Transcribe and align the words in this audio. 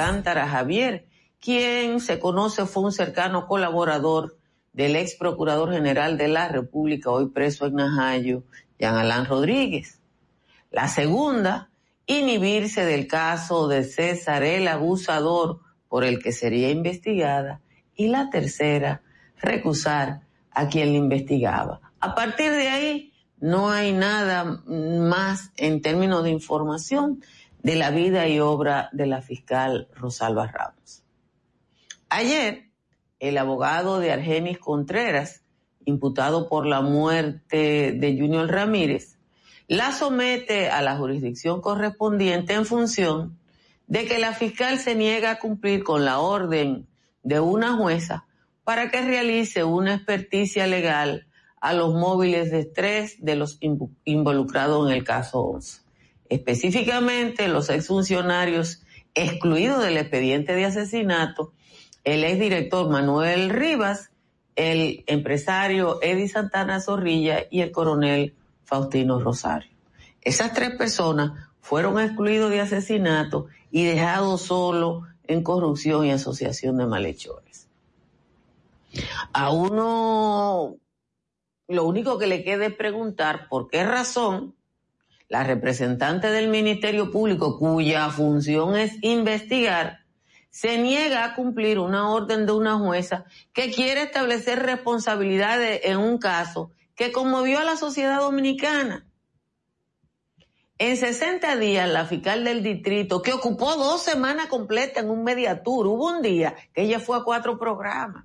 Alcántara 0.00 0.48
Javier, 0.48 1.06
quien 1.40 2.00
se 2.00 2.18
conoce 2.18 2.64
fue 2.64 2.84
un 2.84 2.92
cercano 2.92 3.46
colaborador 3.46 4.38
del 4.72 4.96
ex 4.96 5.14
procurador 5.14 5.72
general 5.72 6.16
de 6.16 6.28
la 6.28 6.48
República, 6.48 7.10
hoy 7.10 7.28
preso 7.28 7.66
en 7.66 7.74
Najayo, 7.74 8.44
Jean 8.78 8.96
Alain 8.96 9.26
Rodríguez. 9.26 10.00
La 10.70 10.88
segunda, 10.88 11.68
inhibirse 12.06 12.86
del 12.86 13.06
caso 13.08 13.68
de 13.68 13.84
César 13.84 14.42
el 14.42 14.68
abusador 14.68 15.60
por 15.86 16.04
el 16.04 16.22
que 16.22 16.32
sería 16.32 16.70
investigada. 16.70 17.60
Y 17.94 18.08
la 18.08 18.30
tercera, 18.30 19.02
recusar 19.36 20.22
a 20.50 20.68
quien 20.68 20.92
le 20.92 20.98
investigaba. 20.98 21.82
A 22.00 22.14
partir 22.14 22.52
de 22.52 22.68
ahí, 22.68 23.12
no 23.38 23.68
hay 23.68 23.92
nada 23.92 24.62
más 24.66 25.52
en 25.58 25.82
términos 25.82 26.24
de 26.24 26.30
información 26.30 27.22
de 27.62 27.76
la 27.76 27.90
vida 27.90 28.28
y 28.28 28.40
obra 28.40 28.88
de 28.92 29.06
la 29.06 29.22
fiscal 29.22 29.88
Rosalba 29.94 30.46
Ramos. 30.46 31.02
Ayer, 32.08 32.64
el 33.18 33.38
abogado 33.38 34.00
de 34.00 34.12
Argenis 34.12 34.58
Contreras, 34.58 35.42
imputado 35.84 36.48
por 36.48 36.66
la 36.66 36.80
muerte 36.80 37.92
de 37.92 38.18
Junior 38.18 38.50
Ramírez, 38.50 39.16
la 39.68 39.92
somete 39.92 40.68
a 40.68 40.82
la 40.82 40.96
jurisdicción 40.96 41.60
correspondiente 41.60 42.54
en 42.54 42.66
función 42.66 43.38
de 43.86 44.06
que 44.06 44.18
la 44.18 44.32
fiscal 44.32 44.78
se 44.78 44.94
niega 44.94 45.32
a 45.32 45.38
cumplir 45.38 45.84
con 45.84 46.04
la 46.04 46.18
orden 46.18 46.86
de 47.22 47.40
una 47.40 47.76
jueza 47.76 48.26
para 48.64 48.90
que 48.90 49.02
realice 49.02 49.64
una 49.64 49.94
experticia 49.94 50.66
legal 50.66 51.26
a 51.60 51.72
los 51.72 51.94
móviles 51.94 52.50
de 52.50 52.60
estrés 52.60 53.22
de 53.22 53.36
los 53.36 53.58
involucrados 54.04 54.88
en 54.88 54.96
el 54.96 55.04
caso 55.04 55.40
11. 55.40 55.89
Específicamente, 56.30 57.48
los 57.48 57.68
exfuncionarios 57.70 58.82
excluidos 59.14 59.82
del 59.82 59.98
expediente 59.98 60.54
de 60.54 60.64
asesinato, 60.64 61.52
el 62.04 62.22
exdirector 62.22 62.88
Manuel 62.88 63.50
Rivas, 63.50 64.12
el 64.54 65.02
empresario 65.08 65.98
Eddie 66.00 66.28
Santana 66.28 66.80
Zorrilla 66.80 67.40
y 67.50 67.62
el 67.62 67.72
coronel 67.72 68.34
Faustino 68.64 69.18
Rosario. 69.18 69.72
Esas 70.22 70.54
tres 70.54 70.70
personas 70.76 71.32
fueron 71.60 71.98
excluidos 71.98 72.50
de 72.50 72.60
asesinato 72.60 73.48
y 73.72 73.84
dejados 73.84 74.42
solo 74.42 75.02
en 75.26 75.42
corrupción 75.42 76.06
y 76.06 76.12
asociación 76.12 76.78
de 76.78 76.86
malhechores. 76.86 77.68
A 79.32 79.50
uno 79.50 80.76
lo 81.66 81.84
único 81.84 82.18
que 82.18 82.28
le 82.28 82.44
queda 82.44 82.66
es 82.66 82.74
preguntar 82.74 83.48
por 83.48 83.68
qué 83.68 83.84
razón 83.84 84.54
la 85.30 85.44
representante 85.44 86.30
del 86.32 86.48
Ministerio 86.48 87.12
Público, 87.12 87.56
cuya 87.56 88.10
función 88.10 88.76
es 88.76 88.98
investigar, 89.00 90.00
se 90.50 90.76
niega 90.76 91.24
a 91.24 91.36
cumplir 91.36 91.78
una 91.78 92.10
orden 92.10 92.46
de 92.46 92.52
una 92.52 92.76
jueza 92.78 93.24
que 93.52 93.70
quiere 93.70 94.02
establecer 94.02 94.58
responsabilidades 94.58 95.82
en 95.84 95.98
un 95.98 96.18
caso 96.18 96.72
que 96.96 97.12
conmovió 97.12 97.60
a 97.60 97.64
la 97.64 97.76
sociedad 97.76 98.18
dominicana. 98.18 99.06
En 100.78 100.96
60 100.96 101.56
días, 101.56 101.88
la 101.88 102.06
fiscal 102.06 102.42
del 102.42 102.64
distrito, 102.64 103.22
que 103.22 103.32
ocupó 103.32 103.76
dos 103.76 104.02
semanas 104.02 104.46
completas 104.46 105.04
en 105.04 105.10
un 105.10 105.22
mediatur, 105.22 105.86
hubo 105.86 106.08
un 106.08 106.22
día 106.22 106.56
que 106.72 106.82
ella 106.82 106.98
fue 106.98 107.16
a 107.16 107.22
cuatro 107.22 107.56
programas, 107.56 108.24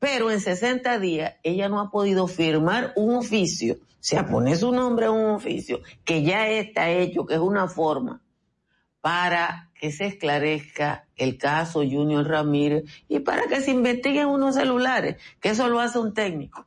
pero 0.00 0.30
en 0.30 0.40
60 0.40 0.98
días 0.98 1.34
ella 1.44 1.68
no 1.68 1.78
ha 1.78 1.90
podido 1.90 2.26
firmar 2.26 2.92
un 2.96 3.14
oficio, 3.14 3.74
o 3.74 3.98
sea, 4.00 4.26
poner 4.26 4.56
su 4.56 4.72
nombre 4.72 5.06
en 5.06 5.12
un 5.12 5.30
oficio 5.36 5.80
que 6.04 6.24
ya 6.24 6.48
está 6.48 6.90
hecho, 6.90 7.26
que 7.26 7.34
es 7.34 7.40
una 7.40 7.68
forma, 7.68 8.22
para 9.02 9.70
que 9.78 9.92
se 9.92 10.06
esclarezca 10.06 11.06
el 11.16 11.36
caso 11.36 11.80
Junior 11.80 12.26
Ramírez 12.26 12.84
y 13.08 13.20
para 13.20 13.46
que 13.46 13.60
se 13.60 13.70
investiguen 13.70 14.26
unos 14.26 14.54
celulares, 14.54 15.16
que 15.38 15.50
eso 15.50 15.68
lo 15.68 15.80
hace 15.80 15.98
un 15.98 16.14
técnico. 16.14 16.66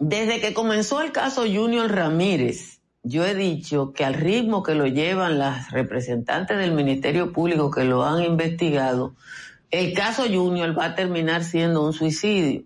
Desde 0.00 0.40
que 0.40 0.54
comenzó 0.54 1.02
el 1.02 1.12
caso 1.12 1.42
Junior 1.42 1.90
Ramírez, 1.90 2.80
yo 3.02 3.24
he 3.26 3.34
dicho 3.34 3.92
que 3.92 4.06
al 4.06 4.14
ritmo 4.14 4.62
que 4.62 4.74
lo 4.74 4.86
llevan 4.86 5.38
las 5.38 5.70
representantes 5.72 6.56
del 6.56 6.72
Ministerio 6.72 7.32
Público 7.32 7.70
que 7.70 7.84
lo 7.84 8.02
han 8.02 8.22
investigado, 8.22 9.14
el 9.74 9.92
caso 9.92 10.22
Junior 10.22 10.78
va 10.78 10.84
a 10.84 10.94
terminar 10.94 11.42
siendo 11.42 11.84
un 11.84 11.92
suicidio. 11.92 12.62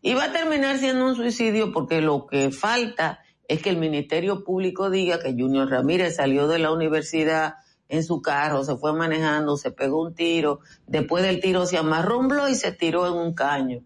Y 0.00 0.14
va 0.14 0.24
a 0.24 0.32
terminar 0.32 0.78
siendo 0.78 1.04
un 1.04 1.16
suicidio 1.16 1.70
porque 1.70 2.00
lo 2.00 2.26
que 2.26 2.50
falta 2.50 3.20
es 3.46 3.60
que 3.60 3.68
el 3.68 3.76
Ministerio 3.76 4.42
Público 4.42 4.88
diga 4.88 5.18
que 5.18 5.34
Junior 5.34 5.68
Ramírez 5.68 6.16
salió 6.16 6.48
de 6.48 6.58
la 6.58 6.72
universidad 6.72 7.56
en 7.90 8.02
su 8.02 8.22
carro, 8.22 8.64
se 8.64 8.74
fue 8.76 8.94
manejando, 8.94 9.58
se 9.58 9.70
pegó 9.70 10.00
un 10.00 10.14
tiro, 10.14 10.60
después 10.86 11.22
del 11.22 11.42
tiro 11.42 11.66
se 11.66 11.76
amarró 11.76 12.18
un 12.18 12.32
y 12.50 12.54
se 12.54 12.72
tiró 12.72 13.06
en 13.06 13.12
un 13.12 13.34
caño 13.34 13.82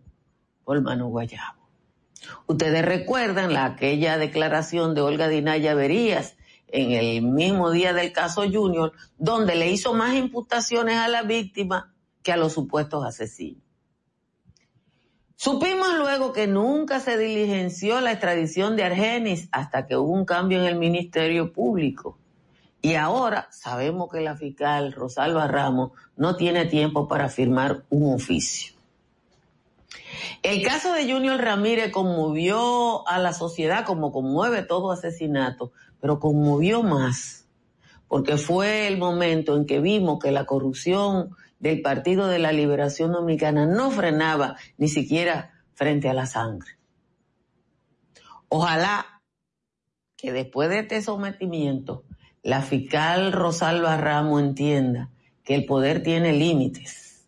por 0.62 0.80
guayabo. 0.80 1.58
Ustedes 2.46 2.84
recuerdan 2.84 3.52
la, 3.52 3.64
aquella 3.64 4.16
declaración 4.16 4.94
de 4.94 5.00
Olga 5.00 5.26
Dinaya 5.26 5.74
Verías 5.74 6.36
en 6.68 6.92
el 6.92 7.22
mismo 7.22 7.72
día 7.72 7.92
del 7.92 8.12
caso 8.12 8.44
Junior, 8.48 8.92
donde 9.16 9.56
le 9.56 9.70
hizo 9.70 9.92
más 9.92 10.14
imputaciones 10.14 10.98
a 10.98 11.08
la 11.08 11.22
víctima 11.22 11.94
a 12.32 12.36
los 12.36 12.52
supuestos 12.52 13.04
asesinos. 13.04 13.62
Supimos 15.36 15.96
luego 15.96 16.32
que 16.32 16.48
nunca 16.48 16.98
se 16.98 17.16
diligenció 17.16 18.00
la 18.00 18.10
extradición 18.10 18.74
de 18.74 18.84
Argenis 18.84 19.48
hasta 19.52 19.86
que 19.86 19.96
hubo 19.96 20.12
un 20.12 20.24
cambio 20.24 20.58
en 20.58 20.66
el 20.66 20.76
Ministerio 20.76 21.52
Público. 21.52 22.18
Y 22.82 22.94
ahora 22.94 23.48
sabemos 23.52 24.10
que 24.10 24.20
la 24.20 24.36
fiscal 24.36 24.92
Rosalba 24.92 25.46
Ramos 25.46 25.92
no 26.16 26.36
tiene 26.36 26.64
tiempo 26.66 27.06
para 27.06 27.28
firmar 27.28 27.84
un 27.88 28.14
oficio. 28.14 28.74
El 30.42 30.62
caso 30.62 30.92
de 30.92 31.10
Junior 31.10 31.40
Ramírez 31.40 31.92
conmovió 31.92 33.06
a 33.06 33.18
la 33.18 33.32
sociedad 33.32 33.84
como 33.84 34.10
conmueve 34.10 34.62
todo 34.62 34.90
asesinato, 34.90 35.72
pero 36.00 36.18
conmovió 36.18 36.82
más 36.82 37.38
porque 38.08 38.38
fue 38.38 38.88
el 38.88 38.96
momento 38.96 39.54
en 39.54 39.66
que 39.66 39.80
vimos 39.80 40.18
que 40.18 40.32
la 40.32 40.46
corrupción 40.46 41.36
del 41.58 41.82
Partido 41.82 42.28
de 42.28 42.38
la 42.38 42.52
Liberación 42.52 43.12
Dominicana 43.12 43.66
no 43.66 43.90
frenaba 43.90 44.56
ni 44.76 44.88
siquiera 44.88 45.52
frente 45.74 46.08
a 46.08 46.14
la 46.14 46.26
sangre. 46.26 46.78
Ojalá 48.48 49.22
que 50.16 50.32
después 50.32 50.68
de 50.68 50.80
este 50.80 51.02
sometimiento, 51.02 52.04
la 52.42 52.62
fiscal 52.62 53.32
Rosalba 53.32 53.96
Ramos 53.96 54.40
entienda 54.40 55.10
que 55.44 55.54
el 55.54 55.64
poder 55.64 56.02
tiene 56.02 56.32
límites 56.32 57.26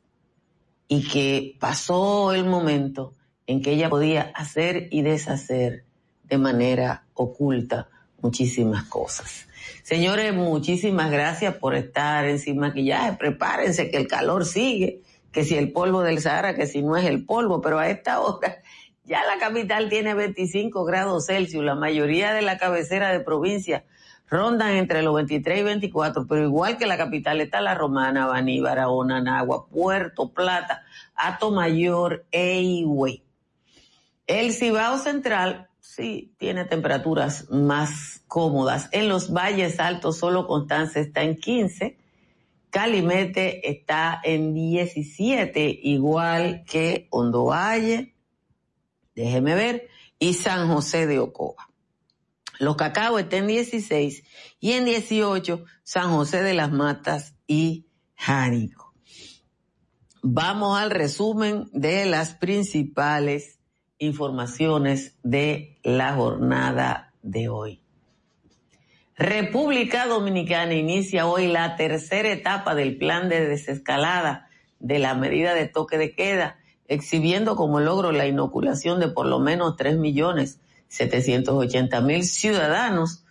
y 0.89 1.07
que 1.09 1.57
pasó 1.61 2.33
el 2.33 2.45
momento 2.45 3.15
en 3.47 3.63
que 3.63 3.73
ella 3.73 3.89
podía 3.89 4.33
hacer 4.35 4.89
y 4.91 5.03
deshacer 5.03 5.85
de 6.25 6.39
manera 6.39 7.07
oculta 7.15 7.89
muchísimas 8.23 8.85
cosas. 8.85 9.47
Señores, 9.83 10.35
muchísimas 10.35 11.11
gracias 11.11 11.55
por 11.57 11.75
estar 11.75 12.25
en 12.27 12.39
sin 12.39 12.59
maquillaje. 12.59 13.17
Prepárense 13.17 13.91
que 13.91 13.97
el 13.97 14.07
calor 14.07 14.45
sigue, 14.45 15.01
que 15.33 15.45
si 15.45 15.57
el 15.57 15.73
polvo 15.73 16.03
del 16.03 16.21
Sahara, 16.21 16.55
que 16.55 16.67
si 16.67 16.83
no 16.83 16.97
es 16.97 17.07
el 17.07 17.25
polvo, 17.25 17.61
pero 17.61 17.79
a 17.79 17.89
esta 17.89 18.21
hora 18.21 18.63
ya 19.05 19.25
la 19.25 19.39
capital 19.39 19.89
tiene 19.89 20.15
25 20.15 20.85
grados 20.85 21.27
Celsius. 21.27 21.65
La 21.65 21.75
mayoría 21.75 22.33
de 22.33 22.43
la 22.43 22.59
cabecera 22.59 23.11
de 23.11 23.21
provincia 23.21 23.85
rondan 24.29 24.77
entre 24.77 25.03
los 25.03 25.15
23 25.15 25.59
y 25.59 25.63
24, 25.63 26.27
pero 26.29 26.45
igual 26.45 26.79
que 26.79 26.87
la 26.87 26.97
capital 26.97 27.41
está 27.41 27.61
la 27.61 27.75
Romana, 27.75 28.27
Baní, 28.27 28.61
Barahona, 28.61 29.21
Nagua, 29.21 29.67
Puerto 29.67 30.33
Plata, 30.33 30.85
Ato 31.17 31.51
Mayor 31.51 32.25
e. 32.31 32.85
El 34.29 34.53
Cibao 34.53 34.99
Central 34.99 35.70
sí 35.95 36.35
tiene 36.39 36.65
temperaturas 36.65 37.51
más 37.51 38.23
cómodas. 38.29 38.89
En 38.93 39.09
los 39.09 39.33
valles 39.33 39.81
altos 39.81 40.19
solo 40.19 40.47
Constanza 40.47 41.01
está 41.01 41.23
en 41.23 41.37
15, 41.37 41.99
Calimete 42.71 43.69
está 43.69 44.21
en 44.23 44.55
17, 44.55 45.81
igual 45.83 46.65
que 46.65 47.09
Hondo 47.11 47.47
Valle, 47.47 48.15
déjeme 49.17 49.57
ver, 49.57 49.89
y 50.19 50.35
San 50.35 50.69
José 50.69 51.07
de 51.07 51.19
Ocoa. 51.19 51.69
Los 52.61 52.77
Cacao 52.77 53.19
está 53.19 53.39
en 53.39 53.49
16 53.49 54.23
y 54.61 54.73
en 54.73 54.85
18 54.85 55.65
San 55.83 56.11
José 56.11 56.43
de 56.43 56.55
las 56.55 56.71
Matas 56.71 57.35
y 57.49 57.87
Jánico. 58.15 58.95
Vamos 60.23 60.79
al 60.79 60.91
resumen 60.91 61.69
de 61.73 62.05
las 62.07 62.35
principales 62.35 63.60
informaciones 64.01 65.15
de 65.23 65.79
la 65.85 66.15
jornada 66.15 67.13
de 67.23 67.49
hoy. 67.49 67.81
República 69.15 70.07
Dominicana 70.07 70.75
inicia 70.75 71.27
hoy 71.27 71.47
la 71.47 71.77
tercera 71.77 72.33
etapa 72.33 72.75
del 72.75 72.97
plan 72.97 73.29
de 73.29 73.47
desescalada 73.47 74.49
de 74.79 74.99
la 74.99 75.15
medida 75.15 75.55
de 75.55 75.69
toque 75.69 75.99
de 75.99 76.15
queda, 76.15 76.57
exhibiendo 76.89 77.55
como 77.55 77.81
logro 77.81 78.11
la 78.11 78.27
inoculación 78.27 78.99
de 78.99 79.09
por 79.09 79.27
lo 79.27 79.39
menos 79.39 79.77
3 79.77 79.99
millones 79.99 80.59
780 80.89 82.01
mil 82.01 82.25
ciudadanos 82.25 83.25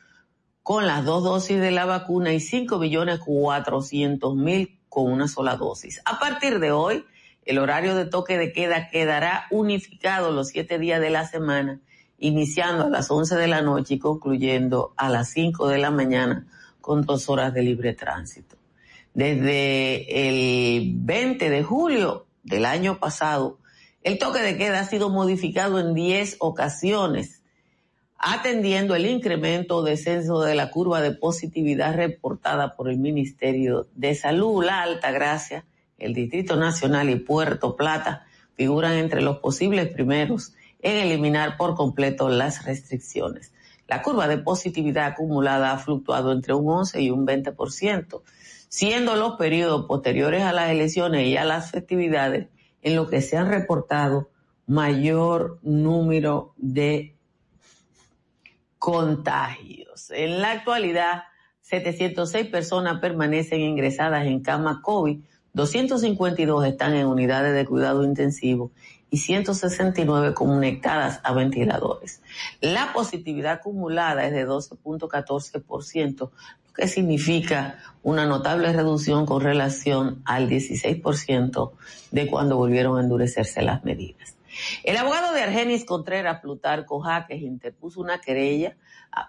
con 0.62 0.86
las 0.86 1.04
dos 1.04 1.24
dosis 1.24 1.60
de 1.60 1.72
la 1.72 1.86
vacuna 1.86 2.32
y 2.34 2.40
5 2.40 2.78
millones 2.78 3.20
400 3.26 4.36
mil 4.36 4.80
con 4.88 5.12
una 5.12 5.28
sola 5.28 5.56
dosis. 5.56 6.02
A 6.06 6.20
partir 6.20 6.60
de 6.60 6.72
hoy, 6.72 7.04
el 7.50 7.58
horario 7.58 7.96
de 7.96 8.06
toque 8.06 8.38
de 8.38 8.54
queda 8.54 8.92
quedará 8.92 9.48
unificado 9.50 10.32
los 10.32 10.50
siete 10.50 10.78
días 10.78 11.02
de 11.02 11.10
la 11.10 11.28
semana, 11.28 11.80
iniciando 12.20 12.86
a 12.86 12.90
las 12.90 13.10
11 13.10 13.38
de 13.38 13.48
la 13.48 13.64
noche 13.64 13.96
y 13.96 14.00
concluyendo 14.00 14.94
a 14.98 15.10
las 15.10 15.30
5 15.30 15.68
de 15.68 15.80
la 15.80 15.90
mañana 15.90 16.46
con 16.80 17.02
dos 17.08 17.28
horas 17.28 17.52
de 17.56 17.64
libre 17.64 17.96
tránsito. 17.96 18.56
Desde 19.16 20.28
el 20.30 20.94
20 20.98 21.50
de 21.50 21.64
julio 21.64 22.28
del 22.44 22.66
año 22.66 23.00
pasado, 23.00 23.58
el 24.04 24.20
toque 24.20 24.42
de 24.42 24.56
queda 24.56 24.82
ha 24.82 24.86
sido 24.86 25.10
modificado 25.10 25.80
en 25.80 25.96
10 25.96 26.36
ocasiones 26.42 27.42
atendiendo 28.20 28.94
el 28.94 29.08
incremento 29.08 29.78
o 29.78 29.84
descenso 29.84 30.42
de 30.42 30.54
la 30.54 30.70
curva 30.70 31.02
de 31.02 31.14
positividad 31.14 31.96
reportada 31.96 32.76
por 32.76 32.90
el 32.92 33.00
Ministerio 33.00 33.88
de 33.96 34.14
Salud. 34.14 34.64
La 34.64 34.84
Alta 34.84 35.10
Gracia, 35.12 35.66
el 36.00 36.14
Distrito 36.14 36.56
Nacional 36.56 37.10
y 37.10 37.16
Puerto 37.18 37.76
Plata 37.76 38.26
figuran 38.56 38.94
entre 38.94 39.22
los 39.22 39.38
posibles 39.38 39.88
primeros 39.90 40.54
en 40.82 40.98
eliminar 40.98 41.58
por 41.58 41.76
completo 41.76 42.30
las 42.30 42.66
restricciones. 42.66 43.54
La 43.88 44.02
curva 44.02 44.28
de 44.28 44.38
positividad 44.38 45.08
acumulada 45.08 45.72
ha 45.72 45.78
fluctuado 45.80 46.32
entre 46.32 46.54
un 46.54 46.70
11 46.70 47.02
y 47.02 47.10
un 47.10 47.26
20%, 47.26 48.22
siendo 48.68 49.16
los 49.16 49.36
periodos 49.38 49.86
posteriores 49.88 50.44
a 50.44 50.54
las 50.54 50.70
elecciones 50.70 51.28
y 51.28 51.38
a 51.38 51.46
las 51.46 51.72
festividades 51.72 52.48
en 52.82 52.96
los 52.96 53.10
que 53.10 53.22
se 53.22 53.38
han 53.38 53.50
reportado 53.50 54.30
mayor 54.68 55.60
número 55.64 56.54
de 56.58 57.16
contagios. 58.78 60.12
En 60.12 60.40
la 60.42 60.52
actualidad, 60.52 61.24
706 61.62 62.48
personas 62.48 63.00
permanecen 63.00 63.62
ingresadas 63.62 64.26
en 64.26 64.42
cama 64.42 64.82
COVID, 64.84 65.20
252 65.54 66.66
están 66.66 66.94
en 66.96 67.08
unidades 67.08 67.56
de 67.56 67.66
cuidado 67.66 68.04
intensivo 68.04 68.72
y 69.10 69.18
169 69.18 70.34
conectadas 70.34 71.20
a 71.24 71.34
ventiladores. 71.34 72.22
La 72.62 72.94
positividad 72.94 73.54
acumulada 73.54 74.26
es 74.26 74.34
de 74.34 74.48
12.14%, 74.48 76.20
lo 76.20 76.74
que 76.74 76.88
significa 76.88 77.80
una 78.04 78.26
notable 78.26 78.72
reducción 78.72 79.26
con 79.26 79.42
relación 79.42 80.22
al 80.26 80.50
16% 80.50 81.72
de 82.12 82.28
cuando 82.28 82.58
volvieron 82.58 82.98
a 82.98 83.02
endurecerse 83.02 83.62
las 83.62 83.84
medidas. 83.84 84.36
El 84.84 84.98
abogado 84.98 85.34
de 85.34 85.42
Argenis 85.42 85.86
Contreras 85.86 86.42
Plutarco 86.42 87.00
Jaques 87.00 87.42
interpuso 87.42 88.02
una 88.02 88.20
querella 88.20 88.76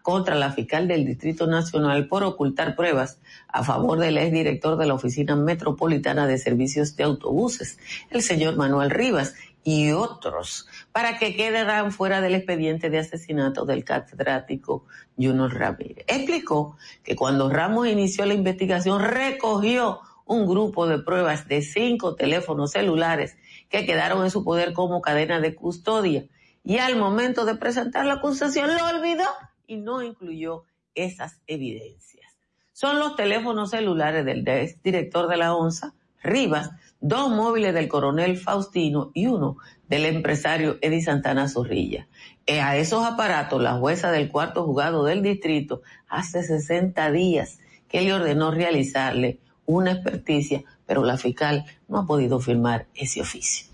contra 0.03 0.35
la 0.35 0.53
fiscal 0.53 0.89
del 0.89 1.05
Distrito 1.05 1.47
Nacional 1.47 2.09
por 2.09 2.23
ocultar 2.23 2.77
pruebas 2.77 3.21
a 3.49 3.65
favor 3.65 3.99
del 3.99 4.19
exdirector 4.19 4.77
de 4.77 4.87
la 4.87 4.95
Oficina 4.95 5.37
Metropolitana 5.37 6.27
de 6.27 6.39
Servicios 6.39 6.97
de 6.97 7.05
Autobuses, 7.05 7.79
el 8.11 8.23
señor 8.23 8.57
Manuel 8.57 8.91
Rivas, 8.91 9.35
y 9.63 9.93
otros, 9.93 10.67
para 10.93 11.19
que 11.19 11.37
quedaran 11.37 11.93
fuera 11.93 12.21
del 12.21 12.35
expediente 12.35 12.89
de 12.89 12.99
asesinato 12.99 13.67
del 13.67 13.85
catedrático 13.85 14.87
Junior 15.17 15.53
Ramírez. 15.53 16.05
Explicó 16.09 16.77
que 17.03 17.15
cuando 17.15 17.51
Ramos 17.51 17.87
inició 17.87 18.25
la 18.25 18.35
investigación 18.35 19.03
recogió 19.03 20.01
un 20.25 20.47
grupo 20.47 20.87
de 20.87 21.01
pruebas 21.01 21.47
de 21.49 21.61
cinco 21.61 22.15
teléfonos 22.15 22.71
celulares 22.71 23.37
que 23.69 23.85
quedaron 23.85 24.25
en 24.25 24.31
su 24.31 24.45
poder 24.45 24.73
como 24.73 25.03
cadena 25.03 25.41
de 25.41 25.55
custodia. 25.55 26.25
Y 26.63 26.79
al 26.79 26.97
momento 26.97 27.45
de 27.45 27.57
presentar 27.57 28.07
la 28.07 28.15
acusación 28.15 28.71
lo 28.75 28.87
olvidó 28.87 29.25
y 29.71 29.77
no 29.77 30.03
incluyó 30.03 30.65
esas 30.95 31.41
evidencias. 31.47 32.37
Son 32.73 32.99
los 32.99 33.15
teléfonos 33.15 33.71
celulares 33.71 34.25
del 34.25 34.45
director 34.83 35.29
de 35.29 35.37
la 35.37 35.55
ONSA, 35.55 35.95
Rivas, 36.23 36.71
dos 37.01 37.31
móviles 37.31 37.73
del 37.73 37.89
coronel 37.89 38.37
Faustino 38.37 39.11
y 39.15 39.27
uno 39.27 39.59
del 39.89 40.07
empresario 40.07 40.77
Eddie 40.83 41.03
Santana 41.03 41.49
Zorrilla. 41.49 42.09
E 42.47 42.61
a 42.61 42.77
esos 42.77 43.07
aparatos, 43.07 43.63
la 43.63 43.75
jueza 43.75 44.11
del 44.11 44.29
cuarto 44.31 44.65
juzgado 44.65 45.05
del 45.05 45.23
distrito 45.23 45.83
hace 46.09 46.43
60 46.43 47.13
días 47.13 47.61
que 47.89 48.03
le 48.03 48.13
ordenó 48.13 48.51
realizarle 48.51 49.39
una 49.67 49.93
experticia 49.93 50.65
pero 50.91 51.05
la 51.05 51.17
fiscal 51.17 51.67
no 51.87 51.99
ha 52.01 52.05
podido 52.05 52.41
firmar 52.41 52.89
ese 52.97 53.21
oficio. 53.21 53.69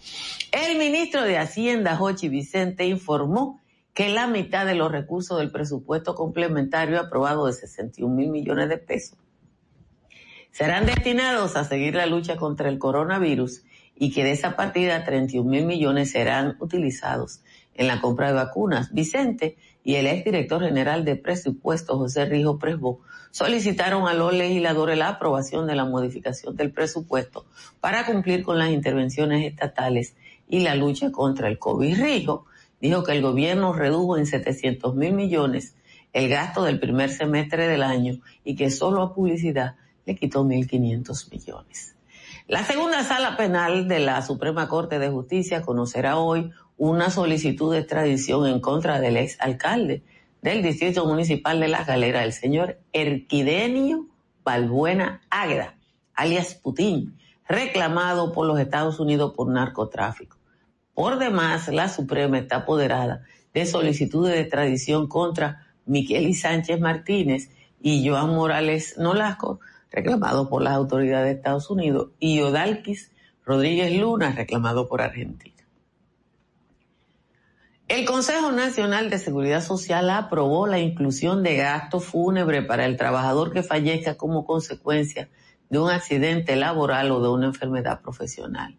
El 0.53 0.77
ministro 0.77 1.23
de 1.23 1.39
Hacienda, 1.39 1.97
Jochi 1.97 2.29
Vicente, 2.29 2.85
informó 2.85 3.59
que 3.97 4.11
la 4.11 4.27
mitad 4.27 4.67
de 4.67 4.75
los 4.75 4.93
recursos 4.93 5.39
del 5.39 5.51
presupuesto 5.51 6.15
complementario 6.15 7.01
aprobado 7.01 7.47
de 7.47 7.55
61 7.55 8.15
mil 8.15 8.29
millones 8.29 8.69
de 8.69 8.77
pesos 8.77 9.19
serán 10.53 10.85
destinados 10.85 11.57
a 11.57 11.65
seguir 11.65 11.95
la 11.95 12.05
lucha 12.05 12.37
contra 12.37 12.69
el 12.69 12.79
coronavirus 12.79 13.63
y 13.95 14.13
que 14.13 14.23
de 14.23 14.33
esa 14.33 14.55
partida 14.55 15.03
31 15.03 15.49
mil 15.49 15.65
millones 15.65 16.11
serán 16.11 16.59
utilizados 16.61 17.41
en 17.73 17.87
la 17.87 18.03
compra 18.03 18.27
de 18.29 18.35
vacunas. 18.35 18.93
Vicente 18.93 19.57
y 19.83 19.95
el 19.95 20.07
exdirector 20.09 20.63
general 20.63 21.07
de 21.07 21.17
presupuesto, 21.17 21.97
José 21.97 22.27
Rijo 22.27 22.59
Presbo, 22.59 23.01
solicitaron 23.31 24.07
a 24.09 24.13
los 24.13 24.35
legisladores 24.35 24.99
la 24.99 25.09
aprobación 25.09 25.67
de 25.67 25.75
la 25.75 25.87
modificación 25.87 26.55
del 26.55 26.71
presupuesto 26.71 27.47
para 27.81 28.05
cumplir 28.05 28.43
con 28.43 28.59
las 28.59 28.69
intervenciones 28.69 29.43
estatales 29.43 30.17
y 30.49 30.61
la 30.61 30.75
lucha 30.75 31.11
contra 31.11 31.49
el 31.49 31.59
COVID. 31.59 31.99
Rijo 31.99 32.45
dijo 32.81 33.05
que 33.05 33.13
el 33.13 33.23
gobierno 33.23 33.73
redujo 33.73 34.17
en 34.17 34.27
700 34.27 34.95
mil 34.95 35.13
millones 35.13 35.75
el 36.13 36.29
gasto 36.29 36.65
del 36.65 36.81
primer 36.81 37.11
semestre 37.11 37.69
del 37.69 37.83
año 37.83 38.19
y 38.45 38.57
que 38.57 38.71
solo 38.71 39.03
a 39.03 39.15
publicidad 39.15 39.77
le 40.07 40.17
quitó 40.17 40.45
1.500 40.45 41.31
millones. 41.31 41.95
La 42.49 42.65
segunda 42.65 43.03
sala 43.03 43.37
penal 43.37 43.89
de 43.89 43.99
la 43.99 44.23
Suprema 44.23 44.69
Corte 44.69 44.99
de 44.99 45.11
Justicia 45.11 45.63
conocerá 45.63 46.17
hoy 46.17 46.53
una 46.79 47.11
solicitud 47.11 47.73
de 47.73 47.81
extradición 47.81 48.47
en 48.47 48.61
contra 48.61 49.01
del 49.01 49.17
ex 49.17 49.41
alcalde 49.41 50.03
del 50.43 50.63
Distrito 50.63 51.05
Municipal 51.07 51.59
de 51.59 51.69
La 51.69 51.85
Galera, 51.85 52.23
el 52.23 52.33
señor 52.33 52.79
Erquidenio 52.93 54.07
Balbuena 54.45 55.23
Águeda, 55.29 55.75
alias 56.15 56.55
Putin, 56.55 57.19
reclamado 57.49 58.33
por 58.33 58.47
los 58.47 58.61
Estados 58.61 59.01
Unidos 59.01 59.33
por 59.35 59.49
narcotráfico. 59.49 60.36
Por 60.97 61.19
demás, 61.19 61.69
la 61.69 61.91
Suprema 61.91 62.39
está 62.39 62.57
apoderada 62.57 63.23
de 63.53 63.67
solicitudes 63.67 64.33
de 64.33 64.41
extradición 64.41 65.09
contra 65.09 65.67
Miquel 65.85 66.27
y 66.27 66.33
Sánchez 66.33 66.81
Martínez 66.81 67.51
y 67.83 68.09
Joan 68.09 68.31
Morales 68.31 68.97
Nolasco, 68.97 69.61
reclamado 69.91 70.49
por 70.49 70.63
las 70.63 70.73
autoridades 70.73 71.27
de 71.27 71.33
Estados 71.33 71.69
Unidos, 71.69 72.13
y 72.19 72.41
Odalquis 72.41 73.13
Rodríguez 73.45 73.95
Luna, 73.95 74.33
reclamado 74.33 74.89
por 74.89 75.03
Argentina. 75.03 75.63
El 77.89 78.07
Consejo 78.07 78.51
Nacional 78.51 79.11
de 79.11 79.19
Seguridad 79.19 79.63
Social 79.63 80.09
aprobó 80.09 80.67
la 80.67 80.79
inclusión 80.79 81.43
de 81.43 81.57
gasto 81.57 82.01
fúnebre 82.01 82.63
para 82.63 82.87
el 82.87 82.97
trabajador 82.97 83.53
que 83.53 83.63
fallezca 83.63 84.17
como 84.17 84.47
consecuencia 84.47 85.29
de 85.69 85.79
un 85.79 85.91
accidente 85.91 86.57
laboral 86.57 87.11
o 87.11 87.21
de 87.21 87.29
una 87.29 87.49
enfermedad 87.49 88.01
profesional. 88.01 88.79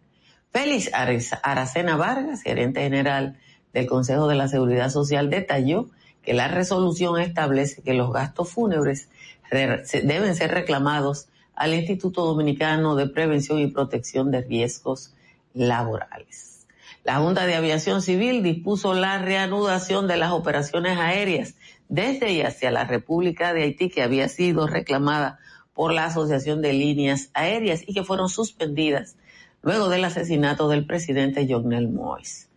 Félix 0.52 0.90
Aracena 0.92 1.96
Vargas, 1.96 2.42
gerente 2.42 2.80
general 2.80 3.38
del 3.72 3.86
Consejo 3.86 4.28
de 4.28 4.34
la 4.34 4.48
Seguridad 4.48 4.90
Social, 4.90 5.30
detalló 5.30 5.88
que 6.22 6.34
la 6.34 6.48
resolución 6.48 7.20
establece 7.20 7.82
que 7.82 7.94
los 7.94 8.12
gastos 8.12 8.50
fúnebres 8.50 9.08
deben 9.50 10.34
ser 10.34 10.50
reclamados 10.50 11.28
al 11.54 11.74
Instituto 11.74 12.24
Dominicano 12.24 12.96
de 12.96 13.08
Prevención 13.08 13.58
y 13.58 13.68
Protección 13.68 14.30
de 14.30 14.42
Riesgos 14.42 15.14
Laborales. 15.54 16.66
La 17.04 17.16
Junta 17.16 17.46
de 17.46 17.54
Aviación 17.54 18.02
Civil 18.02 18.42
dispuso 18.42 18.94
la 18.94 19.18
reanudación 19.18 20.06
de 20.06 20.18
las 20.18 20.32
operaciones 20.32 20.98
aéreas 20.98 21.54
desde 21.88 22.32
y 22.32 22.42
hacia 22.42 22.70
la 22.70 22.84
República 22.84 23.54
de 23.54 23.62
Haití 23.62 23.88
que 23.88 24.02
había 24.02 24.28
sido 24.28 24.66
reclamada 24.66 25.38
por 25.72 25.92
la 25.92 26.04
Asociación 26.04 26.60
de 26.60 26.74
Líneas 26.74 27.30
Aéreas 27.34 27.82
y 27.86 27.94
que 27.94 28.04
fueron 28.04 28.28
suspendidas 28.28 29.16
luego 29.62 29.88
del 29.88 30.04
asesinato 30.04 30.68
del 30.68 30.86
presidente 30.86 31.46
Jovenel 31.48 31.88
Moïse. 31.88 32.48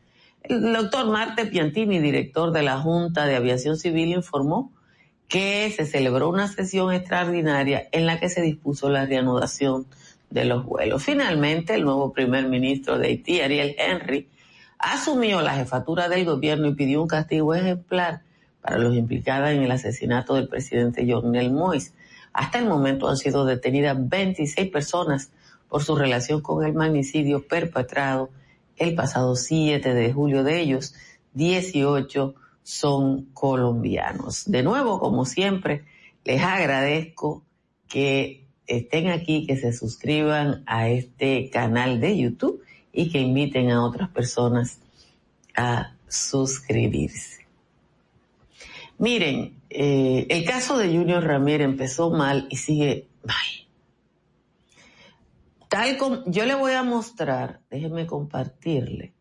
El 0.44 0.74
doctor 0.74 1.08
Marte 1.08 1.46
Piantini, 1.46 2.00
director 2.00 2.52
de 2.52 2.64
la 2.64 2.80
Junta 2.80 3.26
de 3.26 3.36
Aviación 3.36 3.78
Civil, 3.78 4.10
informó 4.10 4.72
que 5.28 5.72
se 5.76 5.86
celebró 5.86 6.30
una 6.30 6.48
sesión 6.48 6.92
extraordinaria 6.92 7.88
en 7.92 8.06
la 8.06 8.20
que 8.20 8.28
se 8.28 8.42
dispuso 8.42 8.90
la 8.90 9.06
reanudación 9.06 9.86
de 10.30 10.46
los 10.46 10.66
vuelos. 10.66 11.04
Finalmente, 11.04 11.76
el 11.76 11.84
nuevo 11.84 12.12
primer 12.12 12.48
ministro 12.48 12.98
de 12.98 13.08
Haití, 13.08 13.42
Ariel 13.42 13.76
Henry, 13.78 14.28
asumió 14.80 15.42
la 15.42 15.56
jefatura 15.56 16.10
del 16.10 16.26
gobierno 16.26 16.68
y 16.68 16.76
pidió 16.76 17.02
un 17.02 17.08
castigo 17.08 17.54
ejemplar 17.54 18.22
para 18.62 18.78
los 18.78 18.96
implicados 18.96 19.52
en 19.52 19.62
el 19.62 19.72
asesinato 19.72 20.36
del 20.36 20.48
presidente 20.48 21.06
Jovenel 21.10 21.52
Moïse. 21.52 21.94
Hasta 22.34 22.60
el 22.60 22.66
momento 22.66 23.08
han 23.08 23.18
sido 23.18 23.46
detenidas 23.46 23.98
26 24.00 24.70
personas 24.72 25.32
por 25.72 25.86
su 25.86 25.96
relación 25.96 26.42
con 26.42 26.66
el 26.66 26.74
magnicidio 26.74 27.48
perpetrado 27.48 28.30
el 28.76 28.94
pasado 28.94 29.38
7 29.38 29.94
de 29.94 30.12
julio. 30.12 30.44
De 30.44 30.60
ellos, 30.60 30.94
18 31.34 32.36
son 32.62 33.28
colombianos. 33.34 34.52
De 34.52 34.64
nuevo, 34.64 35.00
como 35.00 35.24
siempre, 35.24 35.86
les 36.26 36.42
agradezco 36.42 37.42
que 37.88 38.44
estén 38.68 39.08
aquí, 39.08 39.48
que 39.48 39.56
se 39.56 39.72
suscriban 39.72 40.62
a 40.66 40.90
este 40.90 41.50
canal 41.50 42.02
de 42.02 42.18
YouTube 42.18 42.62
y 42.92 43.10
que 43.10 43.20
inviten 43.22 43.72
a 43.72 43.86
otras 43.86 44.10
personas 44.10 44.78
a 45.56 45.96
suscribirse. 46.10 47.46
Miren, 48.98 49.56
eh, 49.70 50.28
el 50.30 50.44
caso 50.44 50.78
de 50.78 50.88
Junior 50.90 51.24
Ramírez 51.24 51.64
empezó 51.64 52.10
mal 52.10 52.48
y 52.50 52.58
sigue 52.58 53.08
mal. 53.24 53.61
Tal 55.72 55.96
como 55.96 56.26
yo 56.26 56.46
le 56.46 56.54
voy 56.54 56.74
a 56.74 56.84
mostrar, 56.84 57.62
déjeme 57.70 58.06
compartirle 58.06 59.14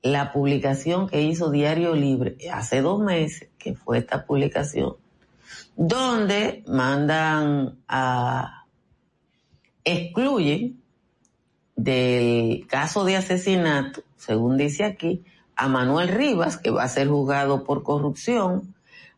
la 0.00 0.32
publicación 0.32 1.06
que 1.06 1.20
hizo 1.20 1.50
Diario 1.50 1.94
Libre 1.94 2.38
hace 2.50 2.80
dos 2.80 2.98
meses, 3.00 3.50
que 3.58 3.74
fue 3.74 3.98
esta 3.98 4.24
publicación, 4.24 4.96
donde 5.76 6.64
mandan 6.66 7.76
a 7.88 8.64
excluyen 9.84 10.82
del 11.76 12.66
caso 12.68 13.04
de 13.04 13.16
asesinato, 13.18 14.02
según 14.16 14.56
dice 14.56 14.84
aquí, 14.84 15.22
a 15.56 15.68
Manuel 15.68 16.08
Rivas, 16.08 16.56
que 16.56 16.70
va 16.70 16.84
a 16.84 16.88
ser 16.88 17.08
juzgado 17.08 17.64
por 17.64 17.82
corrupción, 17.82 18.74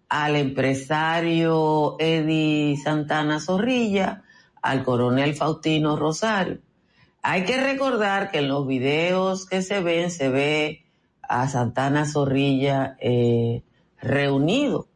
al 0.08 0.34
empresario 0.34 1.94
Eddie 2.00 2.76
Santana 2.78 3.38
Zorrilla, 3.38 4.24
al 4.64 4.83
coronel 4.83 5.35
Faustino 5.35 5.94
Rosario. 5.94 6.59
Hay 7.21 7.44
que 7.44 7.61
recordar 7.61 8.30
que 8.30 8.38
en 8.38 8.49
los 8.49 8.66
videos 8.66 9.44
que 9.47 9.61
se 9.61 9.83
ven, 9.83 10.11
se 10.11 10.30
ve 10.30 10.87
a 11.21 11.49
Santana 11.49 12.06
Zorrilla 12.06 12.97
eh, 12.99 13.62
reunido 14.00 14.88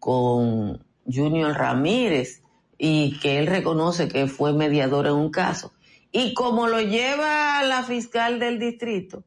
con 0.00 0.84
Junior 1.06 1.56
Ramírez 1.56 2.42
y 2.76 3.20
que 3.20 3.38
él 3.38 3.46
reconoce 3.46 4.08
que 4.08 4.26
fue 4.26 4.54
mediador 4.54 5.06
en 5.06 5.14
un 5.14 5.30
caso. 5.30 5.72
Y 6.10 6.34
como 6.34 6.66
lo 6.66 6.80
lleva 6.80 7.62
la 7.62 7.84
fiscal 7.84 8.40
del 8.40 8.58
distrito, 8.58 9.22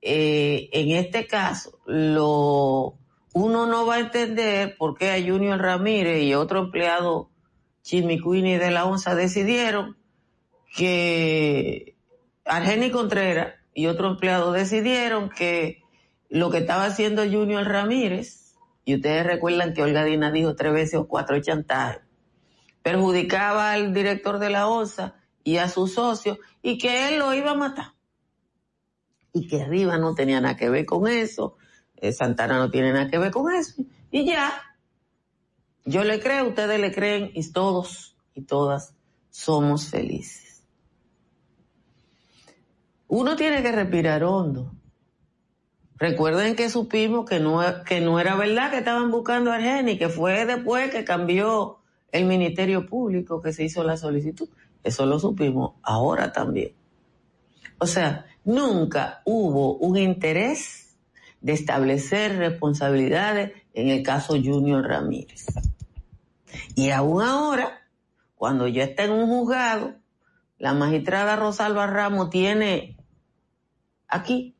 eh, 0.00 0.68
en 0.72 0.92
este 0.92 1.26
caso, 1.26 1.80
lo, 1.86 2.94
uno 3.34 3.66
no 3.66 3.86
va 3.86 3.96
a 3.96 4.00
entender 4.00 4.76
por 4.76 4.96
qué 4.96 5.10
a 5.10 5.20
Junior 5.20 5.60
Ramírez 5.60 6.22
y 6.22 6.34
otro 6.34 6.60
empleado 6.60 7.31
Chimicuini 7.82 8.56
de 8.56 8.70
la 8.70 8.84
ONSA 8.84 9.14
decidieron 9.14 9.96
que 10.74 11.96
Argeni 12.44 12.90
Contreras 12.90 13.54
y 13.74 13.86
otro 13.86 14.08
empleado 14.08 14.52
decidieron 14.52 15.30
que 15.30 15.82
lo 16.28 16.50
que 16.50 16.58
estaba 16.58 16.84
haciendo 16.86 17.22
Junior 17.22 17.64
Ramírez, 17.64 18.54
y 18.84 18.96
ustedes 18.96 19.26
recuerdan 19.26 19.74
que 19.74 19.82
Olga 19.82 20.04
Dina 20.04 20.32
dijo 20.32 20.56
tres 20.56 20.72
veces 20.72 20.94
o 20.94 21.06
cuatro 21.06 21.40
chantajes, 21.40 22.02
perjudicaba 22.82 23.72
al 23.72 23.92
director 23.92 24.38
de 24.38 24.50
la 24.50 24.66
ONSA 24.66 25.14
y 25.44 25.58
a 25.58 25.68
su 25.68 25.86
socio 25.86 26.38
y 26.62 26.78
que 26.78 27.08
él 27.08 27.18
lo 27.18 27.34
iba 27.34 27.52
a 27.52 27.54
matar. 27.54 27.92
Y 29.32 29.46
que 29.46 29.62
arriba 29.62 29.98
no 29.98 30.14
tenía 30.14 30.40
nada 30.40 30.56
que 30.56 30.68
ver 30.68 30.84
con 30.84 31.06
eso, 31.06 31.56
eh, 31.96 32.12
Santana 32.12 32.58
no 32.58 32.70
tiene 32.70 32.92
nada 32.92 33.08
que 33.08 33.18
ver 33.18 33.30
con 33.30 33.52
eso. 33.52 33.82
Y 34.10 34.26
ya, 34.26 34.52
yo 35.84 36.04
le 36.04 36.20
creo, 36.20 36.48
ustedes 36.48 36.80
le 36.80 36.92
creen 36.92 37.30
y 37.34 37.50
todos 37.50 38.16
y 38.34 38.42
todas 38.42 38.94
somos 39.30 39.88
felices. 39.88 40.62
Uno 43.08 43.36
tiene 43.36 43.62
que 43.62 43.72
respirar 43.72 44.24
hondo. 44.24 44.72
Recuerden 45.98 46.56
que 46.56 46.70
supimos 46.70 47.28
que 47.28 47.40
no, 47.40 47.60
que 47.84 48.00
no 48.00 48.18
era 48.18 48.34
verdad 48.34 48.70
que 48.70 48.78
estaban 48.78 49.10
buscando 49.10 49.52
a 49.52 49.56
Argeni, 49.56 49.98
que 49.98 50.08
fue 50.08 50.46
después 50.46 50.90
que 50.90 51.04
cambió 51.04 51.78
el 52.10 52.26
Ministerio 52.26 52.86
Público 52.86 53.40
que 53.40 53.52
se 53.52 53.64
hizo 53.64 53.84
la 53.84 53.96
solicitud. 53.96 54.48
Eso 54.82 55.06
lo 55.06 55.18
supimos 55.18 55.74
ahora 55.82 56.32
también. 56.32 56.72
O 57.78 57.86
sea, 57.86 58.26
nunca 58.44 59.22
hubo 59.24 59.76
un 59.76 59.96
interés 59.96 60.96
de 61.40 61.52
establecer 61.52 62.36
responsabilidades 62.36 63.52
en 63.74 63.88
el 63.88 64.02
caso 64.02 64.34
Junior 64.34 64.86
Ramírez. 64.86 65.46
Y 66.74 66.90
aún 66.90 67.22
ahora, 67.22 67.80
cuando 68.34 68.68
ya 68.68 68.84
está 68.84 69.04
en 69.04 69.12
un 69.12 69.26
juzgado, 69.26 69.94
la 70.58 70.74
magistrada 70.74 71.36
Rosalba 71.36 71.86
Ramos 71.86 72.30
tiene 72.30 72.96
aquí, 74.08 74.56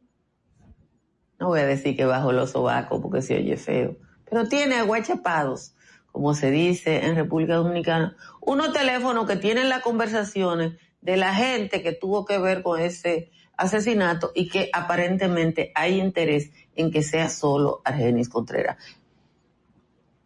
no 1.39 1.49
voy 1.49 1.61
a 1.61 1.67
decir 1.67 1.97
que 1.97 2.05
bajo 2.05 2.33
los 2.33 2.51
sobacos 2.51 3.01
porque 3.01 3.23
se 3.23 3.37
oye 3.37 3.57
feo, 3.57 3.97
pero 4.25 4.49
tiene 4.49 4.77
aguachapados 4.77 5.75
como 6.13 6.35
se 6.35 6.51
dice 6.51 7.07
en 7.07 7.17
República 7.17 7.57
Dominicana, 7.57 8.17
unos 8.41 8.73
teléfonos 8.73 9.27
que 9.27 9.37
tienen 9.37 9.71
las 9.71 9.83
conversaciones 9.83 10.75
de 11.01 11.17
la 11.17 11.35
gente 11.35 11.83
que 11.83 11.93
tuvo 11.93 12.27
que 12.27 12.39
ver 12.39 12.63
con 12.63 12.79
ese 12.79 13.31
asesinato 13.57 14.31
y 14.35 14.49
que 14.49 14.69
aparentemente 14.73 15.73
hay 15.75 15.99
interés 15.99 16.51
en 16.77 16.91
que 16.91 17.03
sea 17.03 17.29
solo 17.31 17.81
Argenis 17.85 18.29
Contreras. 18.29 18.77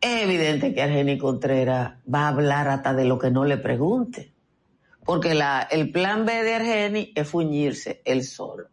Es 0.06 0.22
evidente 0.22 0.72
que 0.72 0.82
Argenis 0.82 1.20
Contreras 1.20 1.94
va 2.06 2.26
a 2.26 2.28
hablar 2.28 2.68
hasta 2.68 2.94
de 2.94 3.04
lo 3.04 3.18
que 3.18 3.32
no 3.32 3.44
le 3.44 3.56
pregunte, 3.56 4.32
porque 5.04 5.36
el 5.70 5.90
plan 5.90 6.24
B 6.24 6.44
de 6.44 6.54
Argenis 6.54 7.08
es 7.12 7.28
fuñirse 7.28 8.02
él 8.04 8.22
solo. 8.22 8.68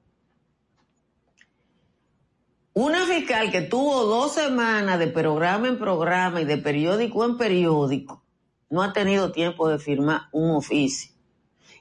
Una 2.74 3.08
fiscal 3.08 3.50
que 3.50 3.62
tuvo 3.62 4.06
dos 4.06 4.34
semanas 4.34 5.00
de 5.00 5.08
programa 5.08 5.70
en 5.70 5.80
programa 5.80 6.40
y 6.40 6.46
de 6.46 6.60
periódico 6.60 7.26
en 7.26 7.36
periódico, 7.36 8.24
no 8.70 8.84
ha 8.84 8.94
tenido 8.94 9.32
tiempo 9.32 9.68
de 9.70 9.80
firmar 9.80 10.28
un 10.34 10.52
oficio. 10.52 11.16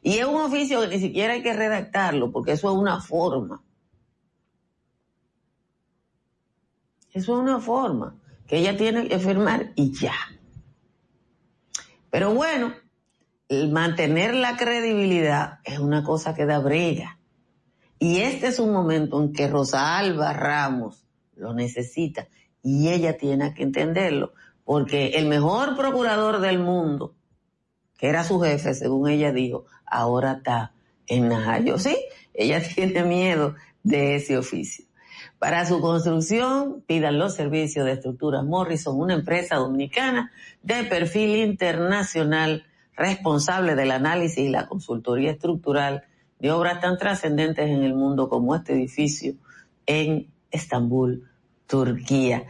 Y 0.00 0.16
es 0.16 0.24
un 0.24 0.40
oficio 0.40 0.80
que 0.80 0.88
ni 0.88 0.98
siquiera 0.98 1.34
hay 1.34 1.42
que 1.42 1.52
redactarlo, 1.52 2.32
porque 2.32 2.52
eso 2.52 2.72
es 2.72 2.78
una 2.78 3.02
forma. 3.02 3.62
Eso 7.12 7.34
es 7.34 7.38
una 7.38 7.60
forma 7.60 8.16
que 8.52 8.58
ella 8.58 8.76
tiene 8.76 9.08
que 9.08 9.18
firmar 9.18 9.72
y 9.76 9.98
ya. 9.98 10.12
Pero 12.10 12.34
bueno, 12.34 12.74
mantener 13.48 14.34
la 14.34 14.58
credibilidad 14.58 15.60
es 15.64 15.78
una 15.78 16.04
cosa 16.04 16.34
que 16.34 16.44
da 16.44 16.58
brega. 16.58 17.18
Y 17.98 18.18
este 18.18 18.48
es 18.48 18.58
un 18.58 18.70
momento 18.70 19.22
en 19.22 19.32
que 19.32 19.48
Rosalba 19.48 20.34
Ramos 20.34 21.06
lo 21.34 21.54
necesita 21.54 22.28
y 22.62 22.90
ella 22.90 23.16
tiene 23.16 23.54
que 23.54 23.62
entenderlo, 23.62 24.34
porque 24.64 25.12
el 25.14 25.28
mejor 25.28 25.74
procurador 25.74 26.40
del 26.40 26.58
mundo, 26.58 27.14
que 27.96 28.08
era 28.10 28.22
su 28.22 28.38
jefe, 28.38 28.74
según 28.74 29.08
ella 29.08 29.32
dijo, 29.32 29.64
ahora 29.86 30.32
está 30.32 30.74
en 31.06 31.30
Najayo. 31.30 31.78
Sí, 31.78 31.96
ella 32.34 32.62
tiene 32.74 33.02
miedo 33.04 33.54
de 33.82 34.16
ese 34.16 34.36
oficio. 34.36 34.84
Para 35.42 35.66
su 35.66 35.80
construcción, 35.80 36.84
pidan 36.86 37.18
los 37.18 37.34
servicios 37.34 37.84
de 37.84 37.94
estructuras 37.94 38.44
Morrison, 38.44 38.96
una 38.96 39.14
empresa 39.14 39.56
dominicana 39.56 40.30
de 40.62 40.84
perfil 40.84 41.34
internacional 41.34 42.64
responsable 42.96 43.74
del 43.74 43.90
análisis 43.90 44.38
y 44.38 44.50
la 44.50 44.68
consultoría 44.68 45.32
estructural 45.32 46.04
de 46.38 46.52
obras 46.52 46.80
tan 46.80 46.96
trascendentes 46.96 47.68
en 47.68 47.82
el 47.82 47.92
mundo 47.92 48.28
como 48.28 48.54
este 48.54 48.74
edificio 48.74 49.34
en 49.84 50.28
Estambul, 50.52 51.28
Turquía. 51.66 52.44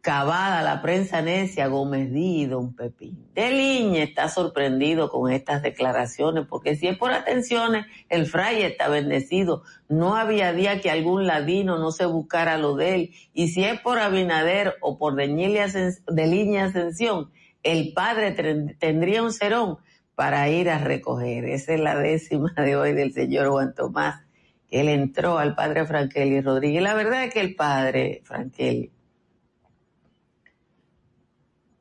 Cavada, 0.00 0.62
la 0.62 0.80
prensa 0.80 1.20
necia, 1.20 1.66
Gómez 1.66 2.12
Di 2.12 2.42
y 2.42 2.46
Don 2.46 2.74
Pepín. 2.74 3.26
De 3.34 3.50
Liña 3.50 4.04
está 4.04 4.28
sorprendido 4.28 5.10
con 5.10 5.30
estas 5.30 5.60
declaraciones, 5.60 6.46
porque 6.48 6.76
si 6.76 6.86
es 6.86 6.96
por 6.96 7.12
atenciones, 7.12 7.84
el 8.08 8.24
fray 8.26 8.62
está 8.62 8.88
bendecido. 8.88 9.64
No 9.88 10.16
había 10.16 10.52
día 10.52 10.80
que 10.80 10.90
algún 10.90 11.26
ladino 11.26 11.78
no 11.78 11.90
se 11.90 12.06
buscara 12.06 12.58
lo 12.58 12.74
de 12.76 12.94
él. 12.94 13.10
Y 13.34 13.48
si 13.48 13.64
es 13.64 13.80
por 13.80 13.98
Abinader 13.98 14.76
o 14.80 14.98
por 14.98 15.14
de 15.14 15.26
Liña 15.26 16.64
Ascensión, 16.64 17.30
el 17.62 17.92
padre 17.92 18.32
tendría 18.78 19.22
un 19.22 19.32
serón 19.32 19.78
para 20.18 20.48
ir 20.48 20.68
a 20.68 20.78
recoger. 20.78 21.44
Esa 21.44 21.74
es 21.74 21.80
la 21.80 21.96
décima 21.96 22.52
de 22.56 22.74
hoy 22.74 22.92
del 22.92 23.12
señor 23.12 23.50
Juan 23.50 23.72
Tomás, 23.72 24.20
él 24.68 24.88
entró 24.88 25.38
al 25.38 25.54
padre 25.54 25.86
Frankeli 25.86 26.40
Rodríguez. 26.40 26.82
La 26.82 26.94
verdad 26.94 27.22
es 27.22 27.32
que 27.32 27.38
el 27.38 27.54
padre 27.54 28.22
Frankeli 28.24 28.90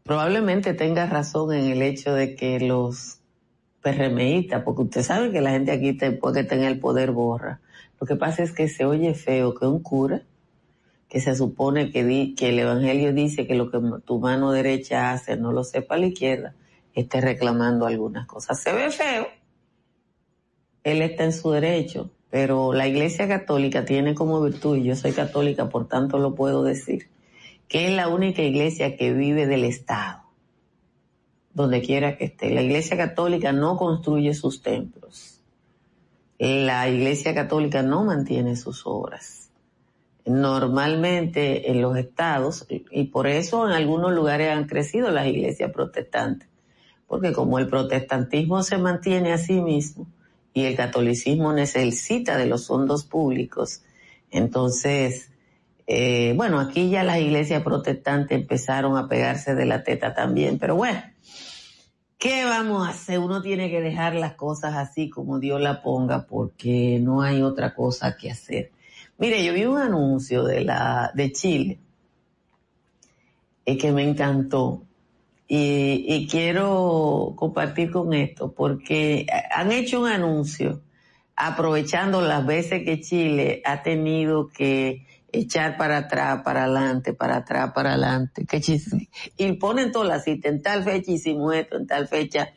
probablemente 0.04 0.76
tenga 0.76 1.08
razón 1.08 1.52
en 1.52 1.72
el 1.72 1.82
hecho 1.82 2.14
de 2.14 2.36
que 2.36 2.60
los 2.60 3.22
PRMistas, 3.82 4.62
porque 4.62 4.84
usted 4.84 5.02
sabe 5.02 5.32
que 5.32 5.42
la 5.42 5.50
gente 5.50 5.72
aquí 5.72 5.94
después 5.94 6.36
que 6.36 6.44
tenga 6.44 6.68
el 6.68 6.80
poder 6.80 7.14
borra. 7.14 7.60
Lo 8.00 8.06
que 8.06 8.18
pasa 8.18 8.44
es 8.44 8.52
que 8.52 8.68
se 8.68 8.86
oye 8.86 9.16
feo 9.16 9.56
que 9.56 9.66
un 9.66 9.82
cura, 9.82 10.22
que 11.10 11.22
se 11.22 11.34
supone 11.34 11.90
que, 11.90 12.36
que 12.38 12.50
el 12.50 12.60
Evangelio 12.60 13.14
dice 13.14 13.48
que 13.48 13.56
lo 13.56 13.72
que 13.72 13.80
tu 14.06 14.20
mano 14.20 14.52
derecha 14.52 15.10
hace 15.12 15.38
no 15.38 15.52
lo 15.52 15.64
sepa 15.64 15.98
la 15.98 16.06
izquierda, 16.06 16.54
esté 17.02 17.22
reclamando 17.22 17.86
algunas 17.86 18.26
cosas. 18.26 18.60
Se 18.60 18.74
ve 18.74 18.90
feo, 18.92 19.28
él 20.84 21.02
está 21.02 21.26
en 21.26 21.34
su 21.34 21.52
derecho, 21.52 22.12
pero 22.30 22.74
la 22.74 22.88
Iglesia 22.88 23.28
Católica 23.28 23.86
tiene 23.86 24.16
como 24.16 24.42
virtud, 24.42 24.78
y 24.78 24.84
yo 24.84 24.96
soy 24.96 25.12
católica, 25.12 25.70
por 25.70 25.88
tanto 25.88 26.18
lo 26.18 26.34
puedo 26.34 26.64
decir, 26.64 27.10
que 27.68 27.88
es 27.88 27.96
la 27.96 28.08
única 28.08 28.42
iglesia 28.42 28.96
que 28.96 29.14
vive 29.14 29.48
del 29.48 29.66
Estado, 29.66 30.24
donde 31.54 31.82
quiera 31.82 32.18
que 32.18 32.26
esté. 32.26 32.50
La 32.52 32.62
Iglesia 32.62 32.96
Católica 32.96 33.52
no 33.52 33.78
construye 33.78 34.34
sus 34.34 34.62
templos. 34.62 35.42
La 36.40 36.88
Iglesia 36.88 37.34
Católica 37.34 37.82
no 37.82 38.06
mantiene 38.06 38.56
sus 38.56 38.86
obras. 38.86 39.50
Normalmente 40.26 41.72
en 41.72 41.82
los 41.82 41.98
estados, 41.98 42.66
y 42.70 43.06
por 43.06 43.28
eso 43.28 43.68
en 43.68 43.74
algunos 43.74 44.14
lugares 44.14 44.52
han 44.52 44.68
crecido 44.68 45.10
las 45.10 45.28
iglesias 45.28 45.72
protestantes, 45.72 46.48
porque 47.08 47.34
como 47.34 47.60
el 47.60 47.68
protestantismo 47.68 48.64
se 48.64 48.78
mantiene 48.78 49.34
a 49.34 49.38
sí 49.38 49.62
mismo 49.62 50.08
y 50.54 50.64
el 50.66 50.76
catolicismo 50.76 51.54
necesita 51.54 52.38
de 52.38 52.46
los 52.46 52.68
fondos 52.68 53.06
públicos, 53.06 53.82
entonces, 54.30 55.32
eh, 55.88 56.34
bueno, 56.36 56.60
aquí 56.60 56.90
ya 56.90 57.04
las 57.04 57.20
iglesias 57.20 57.64
protestantes 57.64 58.38
empezaron 58.38 58.98
a 58.98 59.08
pegarse 59.08 59.56
de 59.56 59.66
la 59.66 59.84
teta 59.84 60.14
también, 60.14 60.60
pero 60.60 60.76
bueno, 60.76 61.02
¿qué 62.18 62.44
vamos 62.44 62.86
a 62.86 62.92
hacer? 62.92 63.20
Uno 63.20 63.42
tiene 63.42 63.70
que 63.70 63.82
dejar 63.82 64.16
las 64.16 64.34
cosas 64.34 64.76
así 64.76 65.10
como 65.10 65.40
Dios 65.40 65.62
la 65.62 65.82
ponga 65.82 66.26
porque 66.26 67.00
no 67.02 67.22
hay 67.22 67.42
otra 67.42 67.74
cosa 67.74 68.18
que 68.18 68.32
hacer. 68.32 68.72
Mire, 69.18 69.44
yo 69.44 69.54
vi 69.54 69.66
un 69.66 69.78
anuncio 69.78 70.44
de 70.44 70.62
la 70.62 71.12
de 71.16 71.32
Chile 71.32 71.80
eh, 73.66 73.78
que 73.78 73.92
me 73.92 74.08
encantó 74.08 74.84
y, 75.48 76.28
quiero 76.30 77.34
compartir 77.38 77.92
con 77.92 78.14
esto 78.14 78.52
porque 78.52 79.26
han 79.50 79.72
hecho 79.72 80.02
un 80.02 80.08
anuncio 80.08 80.82
aprovechando 81.36 82.22
las 82.22 82.46
veces 82.46 82.84
que 82.84 83.00
Chile 83.00 83.62
ha 83.64 83.82
tenido 83.82 84.50
que 84.50 85.06
echar 85.32 85.78
para 85.78 85.98
atrás, 85.98 86.42
para 86.44 86.66
adelante, 86.66 87.14
para 87.14 87.38
atrás, 87.38 87.72
para 87.74 87.92
adelante, 87.92 88.46
que 88.46 88.62
y 89.38 89.52
ponen 89.54 89.92
todas 89.92 90.08
las 90.08 90.24
citas, 90.24 90.52
en 90.52 90.62
tal 90.62 90.84
fecha 90.84 91.12
hicimos 91.12 91.56
esto, 91.56 91.78
en 91.78 91.88
tal 91.88 92.08
fecha 92.08 92.50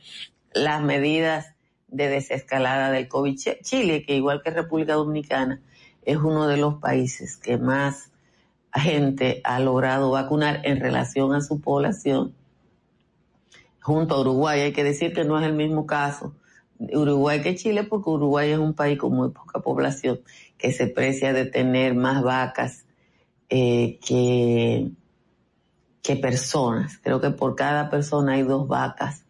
las 0.52 0.82
medidas 0.82 1.54
de 1.88 2.08
desescalada 2.08 2.90
del 2.90 3.06
COVID. 3.06 3.38
Chile, 3.62 4.04
que 4.04 4.16
igual 4.16 4.42
que 4.42 4.50
República 4.50 4.94
Dominicana, 4.94 5.60
es 6.02 6.16
uno 6.16 6.48
de 6.48 6.56
los 6.56 6.76
países 6.76 7.36
que 7.36 7.58
más 7.58 8.10
gente 8.72 9.40
ha 9.44 9.60
logrado 9.60 10.10
vacunar 10.10 10.60
en 10.64 10.80
relación 10.80 11.34
a 11.34 11.40
su 11.40 11.60
población 11.60 12.34
junto 13.80 14.14
a 14.14 14.20
Uruguay. 14.20 14.60
Hay 14.60 14.72
que 14.72 14.84
decir 14.84 15.12
que 15.12 15.24
no 15.24 15.38
es 15.38 15.46
el 15.46 15.54
mismo 15.54 15.86
caso 15.86 16.34
Uruguay 16.80 17.42
que 17.42 17.54
Chile 17.56 17.84
porque 17.84 18.10
Uruguay 18.10 18.52
es 18.52 18.58
un 18.58 18.74
país 18.74 18.98
con 18.98 19.12
muy 19.12 19.30
poca 19.30 19.60
población 19.60 20.20
que 20.56 20.72
se 20.72 20.86
precia 20.86 21.32
de 21.32 21.44
tener 21.44 21.94
más 21.94 22.22
vacas 22.22 22.84
eh, 23.50 23.98
que, 24.06 24.90
que 26.02 26.16
personas. 26.16 26.98
Creo 26.98 27.20
que 27.20 27.30
por 27.30 27.54
cada 27.54 27.90
persona 27.90 28.32
hay 28.34 28.42
dos 28.42 28.66
vacas 28.66 29.24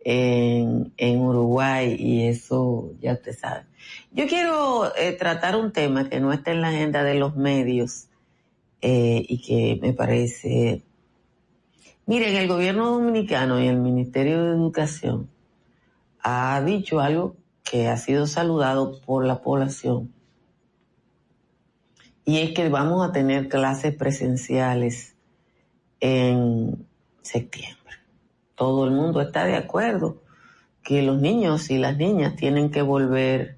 en, 0.00 0.92
en 0.96 1.20
Uruguay 1.20 1.96
y 1.98 2.26
eso 2.26 2.92
ya 3.00 3.14
usted 3.14 3.36
sabe. 3.38 3.66
Yo 4.10 4.26
quiero 4.26 4.94
eh, 4.96 5.12
tratar 5.12 5.56
un 5.56 5.72
tema 5.72 6.08
que 6.08 6.20
no 6.20 6.32
está 6.32 6.50
en 6.50 6.60
la 6.60 6.68
agenda 6.68 7.04
de 7.04 7.14
los 7.14 7.36
medios 7.36 8.08
eh, 8.80 9.24
y 9.28 9.40
que 9.42 9.78
me 9.80 9.92
parece... 9.92 10.82
Miren, 12.08 12.36
el 12.36 12.46
gobierno 12.46 12.92
dominicano 12.92 13.60
y 13.60 13.66
el 13.66 13.78
Ministerio 13.78 14.44
de 14.44 14.52
Educación 14.52 15.28
ha 16.22 16.62
dicho 16.62 17.00
algo 17.00 17.34
que 17.64 17.88
ha 17.88 17.96
sido 17.96 18.28
saludado 18.28 19.00
por 19.00 19.24
la 19.24 19.42
población 19.42 20.14
y 22.24 22.38
es 22.38 22.52
que 22.52 22.68
vamos 22.68 23.08
a 23.08 23.10
tener 23.10 23.48
clases 23.48 23.92
presenciales 23.96 25.16
en 25.98 26.86
septiembre. 27.22 27.96
Todo 28.54 28.84
el 28.84 28.92
mundo 28.92 29.20
está 29.20 29.44
de 29.44 29.56
acuerdo 29.56 30.22
que 30.84 31.02
los 31.02 31.20
niños 31.20 31.70
y 31.70 31.78
las 31.78 31.96
niñas 31.96 32.36
tienen 32.36 32.70
que 32.70 32.82
volver 32.82 33.56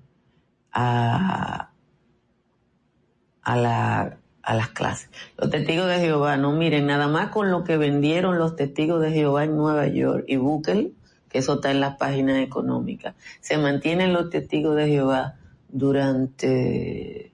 a, 0.72 1.70
a, 3.42 3.56
la, 3.56 4.18
a 4.48 4.54
las 4.54 4.70
clases. 4.70 5.10
Los 5.36 5.50
testigos 5.50 5.86
de 5.88 5.98
Jehová, 5.98 6.38
no 6.38 6.52
miren, 6.52 6.86
nada 6.86 7.06
más 7.06 7.28
con 7.28 7.50
lo 7.50 7.64
que 7.64 7.76
vendieron 7.76 8.38
los 8.38 8.56
testigos 8.56 8.98
de 9.02 9.10
Jehová 9.10 9.44
en 9.44 9.58
Nueva 9.58 9.88
York 9.88 10.24
y 10.26 10.36
Bukel, 10.36 10.94
que 11.28 11.36
eso 11.36 11.56
está 11.56 11.70
en 11.70 11.80
las 11.80 11.98
páginas 11.98 12.38
económicas, 12.38 13.14
se 13.42 13.58
mantienen 13.58 14.14
los 14.14 14.30
testigos 14.30 14.74
de 14.74 14.88
Jehová 14.88 15.34
durante 15.68 17.30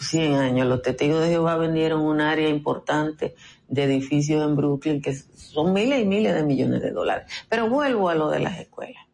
100 0.00 0.34
años. 0.34 0.66
Los 0.66 0.82
testigos 0.82 1.22
de 1.22 1.28
Jehová 1.28 1.54
vendieron 1.56 2.00
un 2.00 2.20
área 2.20 2.48
importante 2.48 3.36
de 3.68 3.84
edificios 3.84 4.42
en 4.42 4.56
Brooklyn 4.56 5.00
que 5.00 5.14
son 5.14 5.72
miles 5.72 6.02
y 6.02 6.04
miles 6.04 6.34
de 6.34 6.42
millones 6.42 6.82
de 6.82 6.90
dólares. 6.90 7.30
Pero 7.48 7.70
vuelvo 7.70 8.08
a 8.08 8.16
lo 8.16 8.28
de 8.28 8.40
las 8.40 8.58
escuelas. 8.58 9.06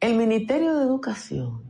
El 0.00 0.14
Ministerio 0.14 0.74
de 0.74 0.84
Educación, 0.84 1.67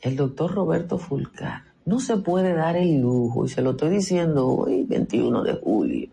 el 0.00 0.16
doctor 0.16 0.54
Roberto 0.54 0.98
Fulcar, 0.98 1.64
no 1.84 2.00
se 2.00 2.16
puede 2.16 2.54
dar 2.54 2.76
el 2.76 3.00
lujo, 3.00 3.44
y 3.44 3.48
se 3.48 3.62
lo 3.62 3.72
estoy 3.72 3.90
diciendo 3.90 4.46
hoy, 4.46 4.84
21 4.84 5.42
de 5.42 5.54
julio, 5.54 6.08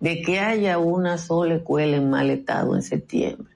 de 0.00 0.22
que 0.22 0.40
haya 0.40 0.78
una 0.78 1.18
sola 1.18 1.56
escuela 1.56 1.96
en 1.96 2.10
mal 2.10 2.30
estado 2.30 2.74
en 2.74 2.82
septiembre. 2.82 3.52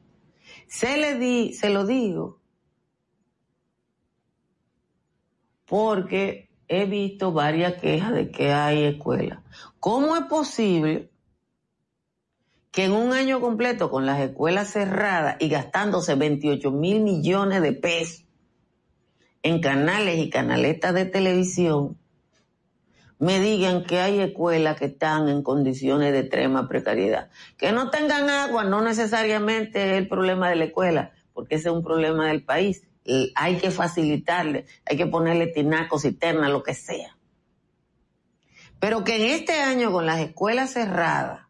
Se, 0.67 0.99
le 0.99 1.19
di, 1.19 1.53
se 1.53 1.71
lo 1.71 1.87
digo 1.87 2.39
porque 5.65 6.49
he 6.67 6.87
visto 6.87 7.33
varias 7.33 7.75
quejas 7.75 8.13
de 8.13 8.31
que 8.31 8.53
hay 8.53 8.85
escuelas. 8.85 9.41
¿Cómo 9.81 10.17
es 10.17 10.25
posible 10.25 11.11
que 12.71 12.85
en 12.85 12.93
un 12.93 13.13
año 13.13 13.41
completo 13.41 13.91
con 13.91 14.07
las 14.07 14.21
escuelas 14.21 14.71
cerradas 14.71 15.37
y 15.41 15.49
gastándose 15.49 16.15
28 16.15 16.71
mil 16.71 17.01
millones 17.03 17.63
de 17.63 17.73
pesos 17.73 18.28
en 19.43 19.61
canales 19.61 20.19
y 20.19 20.31
canaletas 20.31 20.95
de 20.95 21.05
televisión, 21.05 21.99
me 23.19 23.41
digan 23.41 23.85
que 23.85 23.99
hay 23.99 24.21
escuelas 24.21 24.79
que 24.79 24.87
están 24.87 25.29
en 25.29 25.43
condiciones 25.43 26.13
de 26.13 26.21
extrema 26.21 26.69
precariedad. 26.69 27.31
Que 27.57 27.73
no 27.73 27.91
tengan 27.91 28.31
agua 28.31 28.65
no 28.65 28.81
necesariamente 28.81 29.91
es 29.91 29.99
el 29.99 30.09
problema 30.09 30.49
de 30.49 30.57
la 30.57 30.65
escuela, 30.67 31.13
porque 31.33 31.57
ese 31.57 31.69
es 31.69 31.75
un 31.75 31.83
problema 31.83 32.29
del 32.29 32.45
país. 32.45 32.85
Hay 33.35 33.57
que 33.57 33.71
facilitarle, 33.71 34.67
hay 34.85 34.97
que 34.97 35.07
ponerle 35.07 35.49
tinacos, 35.49 36.03
cisterna, 36.03 36.49
lo 36.49 36.63
que 36.63 36.75
sea. 36.75 37.17
Pero 38.79 39.03
que 39.03 39.17
en 39.17 39.35
este 39.35 39.61
año 39.61 39.91
con 39.91 40.07
las 40.07 40.21
escuelas 40.21 40.73
cerradas 40.75 41.49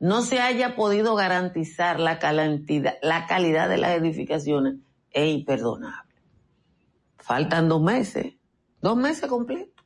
no 0.00 0.22
se 0.22 0.40
haya 0.40 0.74
podido 0.74 1.14
garantizar 1.14 2.00
la, 2.00 2.18
la 3.02 3.26
calidad 3.26 3.68
de 3.68 3.76
las 3.76 3.92
edificaciones 3.92 4.76
es 5.10 5.28
imperdonable. 5.28 6.09
Faltan 7.30 7.68
dos 7.68 7.80
meses, 7.80 8.34
dos 8.80 8.96
meses 8.96 9.28
completos 9.28 9.80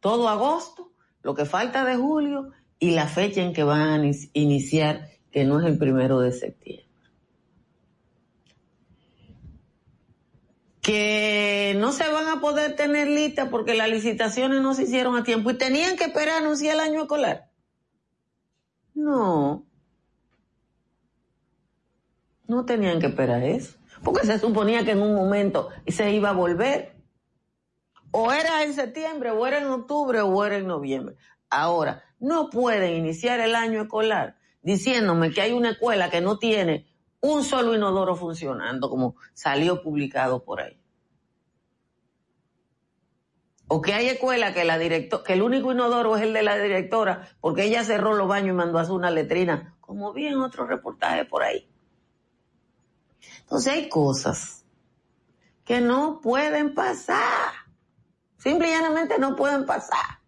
todo 0.00 0.28
agosto, 0.28 0.92
lo 1.22 1.34
que 1.34 1.44
falta 1.44 1.84
de 1.84 1.96
julio 1.96 2.50
y 2.78 2.92
la 2.92 3.06
fecha 3.06 3.42
en 3.42 3.52
que 3.52 3.64
van 3.64 3.80
a 3.80 4.10
iniciar, 4.32 5.08
que 5.30 5.44
no 5.44 5.60
es 5.60 5.66
el 5.66 5.78
primero 5.78 6.20
de 6.20 6.32
septiembre. 6.32 6.86
Que 10.80 11.76
no 11.78 11.92
se 11.92 12.08
van 12.08 12.28
a 12.28 12.40
poder 12.40 12.76
tener 12.76 13.08
lista 13.08 13.50
porque 13.50 13.74
las 13.74 13.90
licitaciones 13.90 14.62
no 14.62 14.74
se 14.74 14.84
hicieron 14.84 15.16
a 15.16 15.24
tiempo 15.24 15.50
y 15.50 15.58
tenían 15.58 15.96
que 15.96 16.04
esperar 16.04 16.36
a 16.36 16.38
anunciar 16.38 16.74
el 16.74 16.80
año 16.80 17.02
escolar. 17.02 17.50
No. 18.94 19.67
No 22.48 22.64
tenían 22.64 22.98
que 22.98 23.06
esperar 23.06 23.42
eso. 23.44 23.78
Porque 24.02 24.26
se 24.26 24.38
suponía 24.38 24.84
que 24.84 24.92
en 24.92 25.02
un 25.02 25.14
momento 25.14 25.68
se 25.86 26.12
iba 26.12 26.30
a 26.30 26.32
volver. 26.32 26.96
O 28.10 28.32
era 28.32 28.64
en 28.64 28.72
septiembre, 28.72 29.30
o 29.30 29.46
era 29.46 29.58
en 29.58 29.66
octubre, 29.66 30.20
o 30.22 30.44
era 30.44 30.56
en 30.56 30.66
noviembre. 30.66 31.16
Ahora, 31.50 32.02
no 32.18 32.50
pueden 32.50 32.96
iniciar 32.96 33.38
el 33.40 33.54
año 33.54 33.82
escolar 33.82 34.36
diciéndome 34.62 35.30
que 35.30 35.40
hay 35.40 35.52
una 35.52 35.70
escuela 35.70 36.10
que 36.10 36.20
no 36.20 36.38
tiene 36.38 36.86
un 37.20 37.44
solo 37.44 37.74
inodoro 37.74 38.16
funcionando, 38.16 38.90
como 38.90 39.16
salió 39.34 39.82
publicado 39.82 40.44
por 40.44 40.60
ahí. 40.60 40.80
O 43.66 43.82
que 43.82 43.92
hay 43.92 44.08
escuela 44.08 44.54
que 44.54 44.64
la 44.64 44.78
directo, 44.78 45.22
que 45.22 45.34
el 45.34 45.42
único 45.42 45.72
inodoro 45.72 46.16
es 46.16 46.22
el 46.22 46.32
de 46.32 46.42
la 46.42 46.56
directora, 46.56 47.28
porque 47.40 47.64
ella 47.64 47.84
cerró 47.84 48.14
los 48.14 48.28
baños 48.28 48.50
y 48.50 48.56
mandó 48.56 48.78
a 48.78 48.82
hacer 48.82 48.94
una 48.94 49.10
letrina, 49.10 49.76
como 49.80 50.12
vi 50.12 50.26
en 50.26 50.40
otro 50.40 50.66
reportaje 50.66 51.26
por 51.26 51.42
ahí. 51.42 51.70
Entonces 53.40 53.72
hay 53.72 53.88
cosas 53.88 54.64
que 55.64 55.80
no 55.80 56.20
pueden 56.20 56.74
pasar. 56.74 57.52
Simple 58.38 58.68
y 58.68 58.70
llanamente 58.70 59.18
no 59.18 59.36
pueden 59.36 59.66
pasar. 59.66 60.20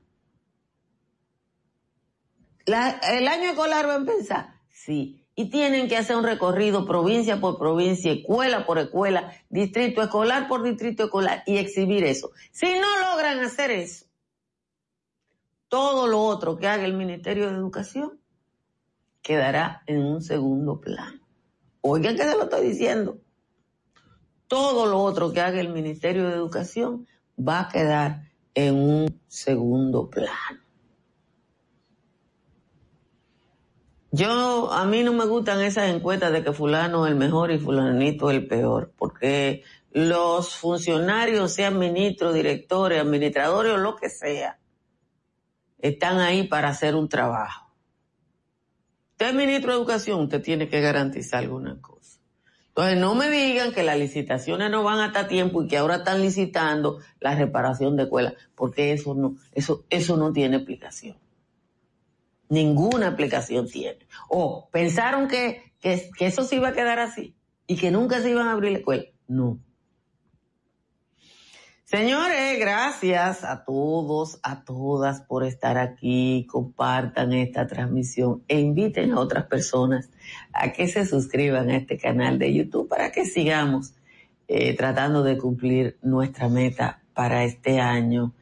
el 2.67 3.29
año 3.29 3.51
escolar 3.51 3.89
va 3.89 3.95
a 3.95 3.97
empezar, 3.97 4.55
sí. 4.69 5.25
Y 5.35 5.49
tienen 5.49 5.89
que 5.89 5.97
hacer 5.97 6.17
un 6.17 6.25
recorrido 6.25 6.85
provincia 6.85 7.41
por 7.41 7.59
provincia, 7.59 8.13
escuela 8.13 8.67
por 8.67 8.79
escuela, 8.79 9.33
distrito 9.49 10.03
escolar 10.03 10.47
por 10.49 10.63
distrito 10.63 11.05
escolar 11.05 11.43
y 11.47 11.57
exhibir 11.57 12.05
eso. 12.05 12.31
Si 12.53 12.67
no 12.67 13.11
logran 13.11 13.41
hacer 13.41 13.71
eso, 13.71 14.05
todo 15.69 16.07
lo 16.09 16.21
otro 16.21 16.59
que 16.59 16.67
haga 16.67 16.85
el 16.85 16.95
Ministerio 16.95 17.49
de 17.49 17.57
Educación 17.57 18.21
quedará 19.23 19.83
en 19.87 20.05
un 20.05 20.21
segundo 20.21 20.81
plano. 20.81 21.20
Oigan 21.83 22.17
que 22.17 22.23
se 22.23 22.37
lo 22.37 22.45
estoy 22.45 22.69
diciendo. 22.69 23.19
Todo 24.47 24.87
lo 24.87 24.99
otro 24.99 25.33
que 25.33 25.41
haga 25.41 25.61
el 25.61 25.69
Ministerio 25.69 26.29
de 26.29 26.35
Educación 26.35 27.07
va 27.39 27.61
a 27.61 27.69
quedar 27.69 28.31
en 28.55 28.75
un 28.75 29.21
segundo 29.29 30.11
plano. 30.11 30.61
Yo, 34.13 34.73
a 34.73 34.85
mí 34.87 35.05
no 35.05 35.13
me 35.13 35.25
gustan 35.25 35.61
esas 35.61 35.89
encuestas 35.89 36.33
de 36.33 36.43
que 36.43 36.53
fulano 36.53 37.07
es 37.07 37.13
el 37.13 37.17
mejor 37.17 37.53
y 37.53 37.59
fulanito 37.59 38.29
es 38.31 38.39
el 38.39 38.49
peor, 38.49 38.93
porque 38.99 39.63
los 39.93 40.57
funcionarios, 40.57 41.53
sean 41.53 41.79
ministros, 41.79 42.35
directores, 42.35 43.01
administradores 43.01 43.73
o 43.73 43.77
lo 43.77 43.95
que 43.95 44.11
sea, 44.11 44.59
están 45.79 46.19
ahí 46.19 46.49
para 46.49 46.71
hacer 46.71 46.97
un 46.97 47.09
trabajo. 47.09 47.70
Usted 49.21 49.33
es 49.33 49.37
ministro 49.37 49.73
de 49.73 49.77
Educación, 49.77 50.21
usted 50.21 50.41
tiene 50.41 50.67
que 50.71 50.81
garantizar 50.81 51.41
alguna 51.41 51.79
cosa. 51.79 52.19
Entonces 52.69 52.99
no 52.99 53.15
me 53.15 53.29
digan 53.29 53.71
que 53.71 53.83
las 53.83 53.99
licitaciones 53.99 54.71
no 54.71 54.83
van 54.83 54.99
hasta 55.01 55.29
tiempo 55.29 55.63
y 55.63 55.69
que 55.69 55.77
ahora 55.77 55.97
están 55.97 56.23
licitando 56.23 57.01
la 57.21 57.35
reparación 57.35 57.99
de 57.99 58.05
escuelas, 58.05 58.33
porque 58.55 58.95
eso 58.95 59.15
no, 59.15 59.37
eso, 59.53 59.85
eso 59.91 60.17
no 60.17 60.33
tiene 60.33 60.57
explicación. 60.57 61.19
Ninguna 62.49 63.09
explicación 63.09 63.69
tiene. 63.69 64.07
O 64.31 64.71
pensaron 64.73 65.29
que, 65.29 65.75
que, 65.81 66.09
que 66.17 66.25
eso 66.25 66.43
se 66.45 66.57
iba 66.57 66.69
a 66.69 66.73
quedar 66.73 66.99
así 66.99 67.37
y 67.67 67.77
que 67.77 67.91
nunca 67.91 68.23
se 68.23 68.31
iban 68.31 68.49
a 68.49 68.53
abrir 68.53 68.73
la 68.73 68.79
escuela. 68.79 69.05
No. 69.29 69.59
Señores, 71.91 72.57
gracias 72.61 73.43
a 73.43 73.65
todos, 73.65 74.39
a 74.45 74.63
todas 74.63 75.23
por 75.23 75.43
estar 75.43 75.77
aquí. 75.77 76.47
Compartan 76.49 77.33
esta 77.33 77.67
transmisión 77.67 78.45
e 78.47 78.61
inviten 78.61 79.11
a 79.11 79.19
otras 79.19 79.47
personas 79.47 80.09
a 80.53 80.73
que 80.73 80.87
se 80.87 81.05
suscriban 81.05 81.69
a 81.69 81.79
este 81.79 81.99
canal 81.99 82.39
de 82.39 82.55
YouTube 82.55 82.89
para 82.89 83.11
que 83.11 83.25
sigamos 83.25 83.93
eh, 84.47 84.77
tratando 84.77 85.25
de 85.25 85.37
cumplir 85.37 85.99
nuestra 86.01 86.49
meta 86.49 87.03
para 87.13 87.43
este 87.43 87.81
año 87.81 88.35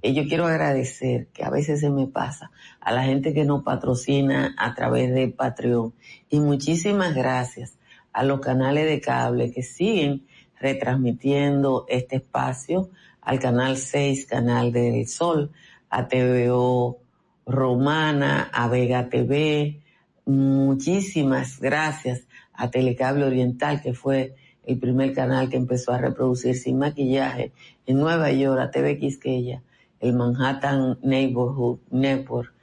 eh, 0.00 0.14
yo 0.14 0.26
quiero 0.26 0.46
agradecer, 0.46 1.26
que 1.34 1.44
a 1.44 1.50
veces 1.50 1.80
se 1.80 1.90
me 1.90 2.06
pasa, 2.06 2.50
a 2.80 2.90
la 2.90 3.04
gente 3.04 3.34
que 3.34 3.44
nos 3.44 3.64
patrocina 3.64 4.54
a 4.56 4.74
través 4.74 5.12
de 5.12 5.28
Patreon. 5.28 5.92
Y 6.30 6.40
muchísimas 6.40 7.14
gracias 7.14 7.76
a 8.14 8.22
los 8.22 8.40
canales 8.40 8.86
de 8.86 9.02
cable 9.02 9.52
que 9.52 9.62
siguen 9.62 10.26
retransmitiendo 10.64 11.84
este 11.88 12.16
espacio, 12.16 12.88
al 13.20 13.38
canal 13.38 13.76
6, 13.76 14.24
canal 14.24 14.72
del 14.72 15.06
Sol, 15.06 15.50
a 15.90 16.08
TVO 16.08 16.98
Romana, 17.44 18.48
a 18.50 18.66
Vega 18.68 19.10
TV. 19.10 19.82
Muchísimas 20.24 21.60
gracias 21.60 22.26
a 22.54 22.70
Telecable 22.70 23.26
Oriental, 23.26 23.82
que 23.82 23.92
fue 23.92 24.36
el 24.64 24.78
primer 24.78 25.12
canal 25.12 25.50
que 25.50 25.58
empezó 25.58 25.92
a 25.92 25.98
reproducir 25.98 26.56
sin 26.56 26.78
maquillaje 26.78 27.52
en 27.84 27.98
Nueva 27.98 28.32
York, 28.32 28.58
a 28.58 28.70
TV 28.70 28.98
Quisqueya, 28.98 29.62
el 30.00 30.14
Manhattan 30.14 30.98
Neighborhood 31.02 31.80
Network 31.90 32.54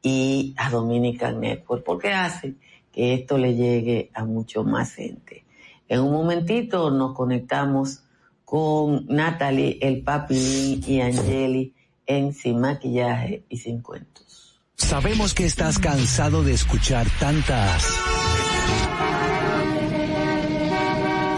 y 0.00 0.54
a 0.56 0.70
Dominican 0.70 1.40
Network, 1.40 1.82
porque 1.82 2.12
hace 2.12 2.54
que 2.92 3.14
esto 3.14 3.36
le 3.36 3.56
llegue 3.56 4.10
a 4.14 4.24
mucho 4.24 4.62
más 4.62 4.94
gente. 4.94 5.47
En 5.88 6.00
un 6.00 6.12
momentito 6.12 6.90
nos 6.90 7.14
conectamos 7.14 8.02
con 8.44 9.06
Natalie, 9.06 9.78
el 9.80 10.02
papi 10.02 10.82
y 10.86 11.00
Angeli 11.00 11.74
en 12.06 12.32
Sin 12.32 12.60
Maquillaje 12.60 13.44
y 13.48 13.56
Sin 13.58 13.82
Cuentos. 13.82 14.60
Sabemos 14.76 15.34
que 15.34 15.44
estás 15.44 15.78
cansado 15.78 16.42
de 16.44 16.52
escuchar 16.52 17.06
tantas. 17.18 17.86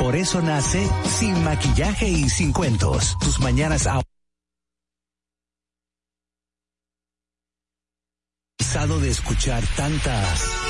Por 0.00 0.16
eso 0.16 0.42
nace 0.42 0.86
Sin 1.04 1.42
Maquillaje 1.44 2.08
y 2.08 2.28
Sin 2.28 2.52
Cuentos. 2.52 3.16
Tus 3.20 3.40
mañanas 3.40 3.86
a 3.86 4.02
cansado 8.58 9.00
de 9.00 9.10
escuchar 9.10 9.64
tantas. 9.76 10.69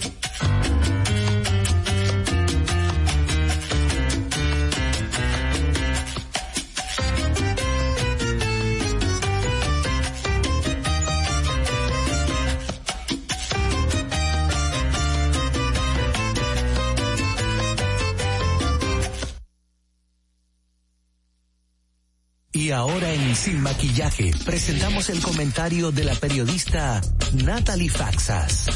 Ahora 22.73 23.11
en 23.13 23.35
Sin 23.35 23.59
Maquillaje 23.59 24.31
presentamos 24.45 25.09
el 25.09 25.21
comentario 25.21 25.91
de 25.91 26.05
la 26.05 26.15
periodista 26.15 27.01
Natalie 27.43 27.89
Faxas. 27.89 28.67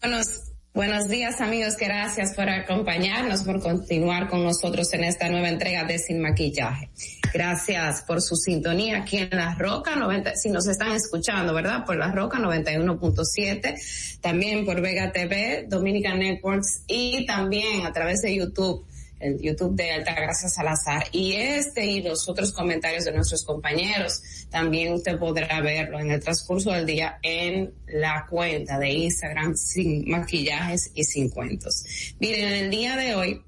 Buenos, 0.00 0.26
buenos 0.74 1.08
días 1.08 1.40
amigos, 1.40 1.76
gracias 1.76 2.34
por 2.34 2.48
acompañarnos, 2.48 3.42
por 3.42 3.60
continuar 3.60 4.28
con 4.28 4.44
nosotros 4.44 4.92
en 4.92 5.04
esta 5.04 5.28
nueva 5.28 5.48
entrega 5.48 5.84
de 5.84 5.98
Sin 5.98 6.20
Maquillaje. 6.20 6.90
Gracias 7.32 8.02
por 8.02 8.22
su 8.22 8.36
sintonía 8.36 8.98
aquí 8.98 9.16
en 9.16 9.30
La 9.32 9.56
Roca 9.56 9.96
90, 9.96 10.36
si 10.36 10.50
nos 10.50 10.68
están 10.68 10.92
escuchando, 10.92 11.52
¿verdad? 11.52 11.84
Por 11.84 11.96
La 11.96 12.12
Roca 12.12 12.38
91.7, 12.38 14.20
también 14.20 14.64
por 14.64 14.80
Vega 14.80 15.10
TV, 15.10 15.66
Dominica 15.68 16.14
Networks 16.14 16.82
y 16.86 17.26
también 17.26 17.86
a 17.86 17.92
través 17.92 18.22
de 18.22 18.36
YouTube 18.36 18.86
el 19.24 19.40
YouTube 19.40 19.74
de 19.74 19.90
Altagracia 19.90 20.48
Salazar. 20.48 21.06
Y 21.12 21.32
este 21.32 21.86
y 21.86 22.02
los 22.02 22.28
otros 22.28 22.52
comentarios 22.52 23.04
de 23.04 23.12
nuestros 23.12 23.42
compañeros, 23.42 24.22
también 24.50 24.92
usted 24.92 25.18
podrá 25.18 25.60
verlo 25.60 25.98
en 25.98 26.10
el 26.10 26.20
transcurso 26.22 26.70
del 26.70 26.84
día 26.84 27.18
en 27.22 27.72
la 27.86 28.26
cuenta 28.28 28.78
de 28.78 28.90
Instagram 28.90 29.56
sin 29.56 30.08
maquillajes 30.08 30.90
y 30.94 31.04
sin 31.04 31.30
cuentos. 31.30 31.84
Miren, 32.20 32.48
en 32.48 32.64
el 32.64 32.70
día 32.70 32.96
de 32.96 33.14
hoy, 33.14 33.42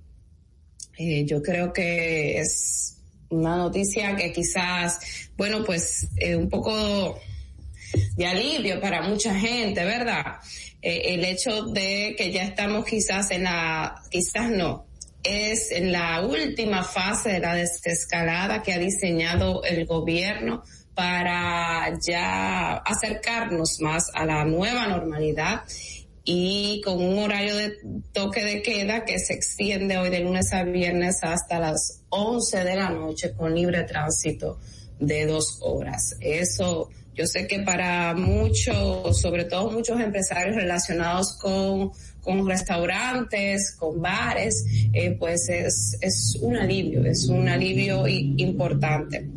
eh, 0.99 1.25
yo 1.27 1.43
creo 1.43 1.73
que 1.73 2.39
es 2.39 2.97
una 3.29 3.57
noticia 3.57 4.17
que 4.17 4.33
quizás, 4.33 4.99
bueno, 5.37 5.63
pues 5.63 6.09
eh, 6.17 6.37
un 6.37 6.49
poco 6.49 7.21
de 8.17 8.27
alivio 8.27 8.81
para 8.81 9.03
mucha 9.03 9.35
gente, 9.39 9.85
¿verdad? 9.85 10.37
Eh, 10.81 11.15
el 11.15 11.25
hecho 11.25 11.65
de 11.65 12.15
que 12.17 12.33
ya 12.33 12.45
estamos 12.45 12.85
quizás 12.87 13.31
en 13.31 13.45
la, 13.45 14.03
quizás 14.11 14.51
no, 14.51 14.86
es 15.27 15.73
en 15.73 15.93
la 15.93 16.25
última 16.25 16.83
fase 16.83 17.33
de 17.33 17.41
la 17.41 17.55
desescalada 17.55 18.63
que 18.63 18.73
ha 18.73 18.79
diseñado 18.79 19.63
el 19.65 19.87
gobierno 19.87 20.63
para 20.95 21.93
ya 22.01 22.77
acercarnos 22.77 23.81
más 23.81 24.11
a 24.15 24.25
la 24.25 24.45
nueva 24.45 24.87
normalidad 24.87 25.63
y 26.25 26.81
con 26.85 27.03
un 27.03 27.19
horario 27.19 27.57
de 27.57 27.77
toque 28.13 28.45
de 28.45 28.63
queda 28.63 29.05
que 29.05 29.19
se 29.19 29.35
extiende 29.35 29.99
hoy 29.99 30.11
de 30.11 30.21
lunes 30.21 30.53
a 30.53 30.65
viernes 30.65 31.23
hasta 31.23 31.61
las 31.61 32.03
11 32.09 32.65
de 32.65 32.77
la 32.77 32.91
noche 32.91 33.33
con 33.33 33.55
libre 33.55 33.85
tránsito 33.85 34.59
de 34.99 35.27
dos 35.27 35.59
horas. 35.61 36.17
Eso 36.21 36.89
yo 37.17 37.27
sé 37.27 37.47
que 37.47 37.61
para 37.61 38.15
muchos, 38.15 39.19
sobre 39.19 39.45
todo 39.45 39.71
muchos 39.71 39.99
empresarios 39.99 40.55
relacionados 40.55 41.39
con 41.39 41.91
con 42.27 42.47
restaurantes, 42.47 43.75
con 43.79 44.03
bares, 44.03 44.67
eh, 44.93 45.13
pues 45.13 45.49
es, 45.49 45.97
es 46.01 46.37
un 46.43 46.57
alivio, 46.57 47.07
es 47.07 47.29
un 47.29 47.49
alivio 47.49 48.07
importante. 48.09 49.29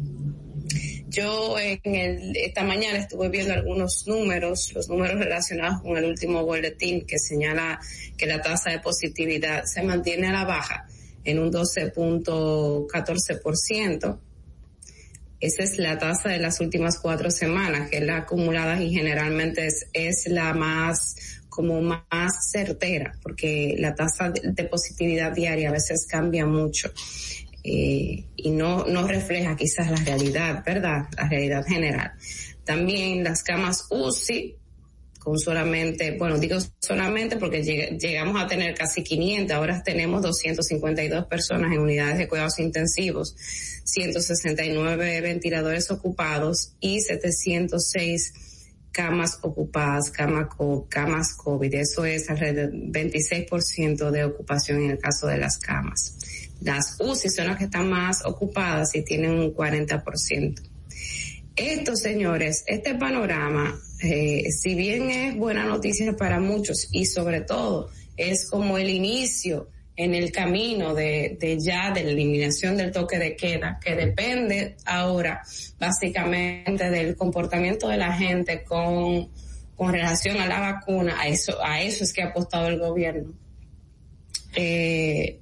Yo 1.08 1.58
en 1.60 1.96
el, 1.96 2.36
esta 2.36 2.64
mañana 2.64 2.98
estuve 2.98 3.30
viendo 3.30 3.54
algunos 3.54 4.08
números, 4.08 4.72
los 4.74 4.90
números 4.90 5.20
relacionados 5.20 5.84
con 5.84 5.98
el 5.98 6.06
último 6.06 6.44
boletín 6.44 7.06
que 7.06 7.20
señala 7.20 7.80
que 8.18 8.26
la 8.26 8.42
tasa 8.42 8.72
de 8.72 8.80
positividad 8.80 9.66
se 9.66 9.84
mantiene 9.84 10.26
a 10.28 10.32
la 10.32 10.46
baja 10.46 10.88
en 11.24 11.38
un 11.40 11.52
12.14%. 11.52 14.20
Esa 15.42 15.64
es 15.64 15.78
la 15.78 15.98
tasa 15.98 16.28
de 16.30 16.40
las 16.40 16.60
últimas 16.60 17.00
cuatro 17.00 17.32
semanas, 17.32 17.90
que 17.90 17.98
es 17.98 18.04
la 18.04 18.18
acumulada 18.18 18.82
y 18.82 18.94
generalmente 18.94 19.68
es, 19.68 19.88
es 19.94 20.28
la 20.28 20.54
más 20.54 21.39
como 21.50 21.82
más 21.82 22.52
certera, 22.52 23.14
porque 23.22 23.76
la 23.78 23.96
tasa 23.96 24.30
de, 24.30 24.64
positividad 24.66 25.34
diaria 25.34 25.70
a 25.70 25.74
veces 25.74 26.08
cambia 26.10 26.46
mucho 26.46 26.92
eh, 27.64 28.24
y 28.36 28.50
no, 28.52 28.86
no 28.86 29.08
refleja 29.08 29.56
quizás 29.56 29.90
la 29.92 29.98
realidad, 29.98 30.64
¿verdad? 30.66 31.08
La 31.18 31.28
realidad 31.28 31.66
general. 31.66 32.14
También 32.64 33.24
las 33.24 33.44
camas 33.44 33.88
UCI, 33.90 34.56
con 35.20 35.38
solamente, 35.38 36.18
bueno, 36.18 36.38
digo 36.38 36.58
solamente 36.80 37.36
porque 37.36 37.62
llegamos 37.62 38.42
a 38.42 38.48
tener 38.48 38.74
casi 38.74 39.04
500, 39.04 39.56
ahora 39.56 39.84
tenemos 39.84 40.22
252 40.22 41.26
personas 41.26 41.74
en 41.74 41.80
unidades 41.80 42.18
de 42.18 42.28
cuidados 42.28 42.58
intensivos, 42.60 43.36
169 43.84 45.22
ventiladores 45.22 45.92
ocupados 45.92 46.74
y 46.80 47.02
706 47.02 48.34
camas 48.92 49.40
ocupadas, 49.42 50.12
camas 50.12 51.34
COVID. 51.34 51.74
Eso 51.74 52.06
es 52.06 52.30
alrededor 52.30 52.72
del 52.72 53.12
26% 53.12 54.12
de 54.12 54.24
ocupación 54.26 54.82
en 54.84 54.92
el 54.92 55.00
caso 55.00 55.28
de 55.28 55.38
las 55.38 55.58
camas. 55.58 56.16
Las 56.62 56.98
UCI 57.00 57.30
son 57.30 57.48
las 57.48 57.58
que 57.58 57.66
están 57.66 57.90
más 57.90 58.26
ocupadas 58.26 58.94
y 58.96 59.04
tienen 59.04 59.32
un 59.32 59.54
40%. 59.54 60.62
Esto, 61.56 61.96
señores, 61.96 62.64
este 62.68 62.96
panorama, 62.96 63.78
eh, 64.02 64.50
si 64.52 64.76
bien 64.76 65.10
es 65.10 65.36
buena 65.36 65.66
noticia 65.66 66.16
para 66.16 66.40
muchos 66.40 66.88
y 66.92 67.06
sobre 67.06 67.42
todo 67.42 67.90
es 68.16 68.50
como 68.50 68.78
el 68.78 68.90
inicio 68.90 69.70
en 70.00 70.16
el 70.16 70.32
camino 70.32 70.96
de, 70.96 71.36
de 71.38 71.60
ya 71.60 71.92
de 71.92 72.06
la 72.06 72.12
eliminación 72.12 72.78
del 72.78 72.90
toque 72.90 73.20
de 73.20 73.36
queda, 73.36 73.82
que 73.84 73.96
depende 73.96 74.78
ahora 74.86 75.42
básicamente 75.78 76.90
del 76.90 77.18
comportamiento 77.18 77.90
de 77.90 77.98
la 77.98 78.14
gente 78.14 78.64
con, 78.64 79.30
con 79.76 79.92
relación 79.92 80.38
a 80.40 80.48
la 80.48 80.62
vacuna, 80.62 81.20
a 81.20 81.28
eso, 81.28 81.62
a 81.62 81.82
eso 81.82 82.06
es 82.06 82.14
que 82.14 82.24
ha 82.24 82.28
apostado 82.28 82.70
el 82.70 82.80
gobierno. 82.80 83.34
Eh, 84.56 85.42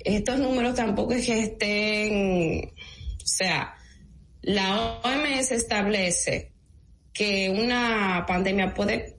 estos 0.00 0.40
números 0.40 0.74
tampoco 0.74 1.12
es 1.12 1.26
que 1.26 1.38
estén, 1.38 2.72
o 3.22 3.26
sea, 3.26 3.76
la 4.42 4.98
OMS 5.04 5.52
establece 5.52 6.50
que 7.12 7.50
una 7.50 8.24
pandemia 8.26 8.74
puede 8.74 9.16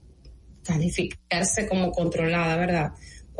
calificarse 0.62 1.66
como 1.66 1.90
controlada, 1.90 2.56
¿verdad? 2.56 2.92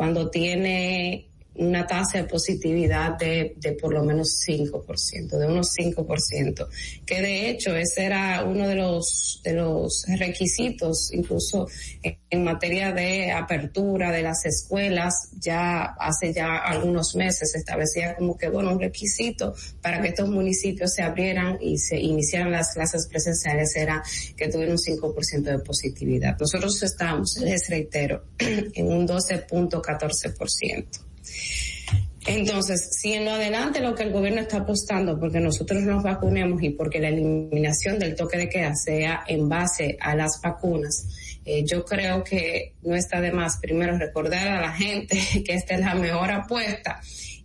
Cuando 0.03 0.31
tiene 0.31 1.32
una 1.55 1.87
tasa 1.87 2.19
de 2.19 2.25
positividad 2.25 3.19
de, 3.19 3.55
de 3.57 3.73
por 3.73 3.93
lo 3.93 4.05
menos 4.05 4.43
5%, 4.47 5.29
de 5.29 5.47
unos 5.47 5.69
5%, 5.79 6.69
que 7.05 7.21
de 7.21 7.51
hecho 7.51 7.77
ese 7.77 8.05
era 8.05 8.45
uno 8.45 8.67
de 8.67 8.75
los, 8.75 9.41
de 9.45 9.53
los 9.53 10.05
requisitos, 10.19 11.13
incluso 11.13 11.69
en, 12.03 12.43
materia 12.43 12.93
de 12.93 13.31
apertura 13.31 14.11
de 14.11 14.23
las 14.23 14.45
escuelas, 14.47 15.29
ya 15.39 15.95
hace 15.99 16.33
ya 16.33 16.57
algunos 16.57 17.15
meses 17.15 17.53
se 17.53 17.59
establecía 17.59 18.17
como 18.17 18.37
que, 18.37 18.49
bueno, 18.49 18.73
un 18.73 18.81
requisito 18.81 19.55
para 19.81 20.01
que 20.01 20.09
estos 20.09 20.29
municipios 20.29 20.93
se 20.93 21.03
abrieran 21.03 21.59
y 21.61 21.79
se 21.79 21.99
iniciaran 21.99 22.51
las 22.51 22.75
clases 22.75 23.07
presenciales 23.07 23.77
era 23.77 24.03
que 24.37 24.49
tuvieran 24.49 24.73
un 24.73 24.79
5% 24.79 25.43
de 25.43 25.59
positividad. 25.61 26.37
Nosotros 26.41 26.83
estamos, 26.83 27.37
les 27.39 27.69
reitero, 27.69 28.25
en 28.39 28.89
un 28.89 29.07
12.14%. 29.07 31.12
Entonces, 32.27 32.91
si 33.01 33.15
en 33.15 33.25
lo 33.25 33.33
adelante 33.33 33.81
lo 33.81 33.95
que 33.95 34.05
el 34.05 34.13
gobierno 34.13 34.41
está 34.41 34.59
apostando 34.59 35.19
porque 35.19 35.41
nosotros 35.41 35.83
nos 35.83 36.05
vacunemos 36.05 36.63
y 36.63 36.71
porque 36.71 37.01
la 37.01 37.09
eliminación 37.09 37.99
del 37.99 38.15
toque 38.15 38.39
de 38.39 38.49
queda 38.49 38.75
sea 38.77 39.25
en 39.27 39.49
base 39.49 39.97
a 40.01 40.15
las 40.15 40.41
vacunas, 40.41 41.09
eh, 41.45 41.65
yo 41.65 41.85
creo 41.85 42.23
que 42.23 42.75
no 42.83 42.95
está 42.95 43.21
de 43.21 43.33
más 43.33 43.59
primero 43.59 43.99
recordar 43.99 44.47
a 44.47 44.61
la 44.61 44.73
gente 44.73 45.19
que 45.45 45.55
esta 45.55 45.75
es 45.75 45.81
la 45.81 45.95
mejor 45.95 46.31
apuesta 46.31 47.01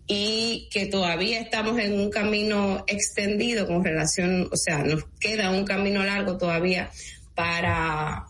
y 0.06 0.70
que 0.72 0.86
todavía 0.86 1.42
estamos 1.42 1.80
en 1.80 2.00
un 2.00 2.10
camino 2.10 2.84
extendido 2.88 3.68
con 3.68 3.84
relación, 3.84 4.48
o 4.52 4.56
sea, 4.56 4.84
nos 4.84 5.04
queda 5.20 5.50
un 5.50 5.66
camino 5.66 6.04
largo 6.04 6.38
todavía 6.38 6.90
para 7.36 8.26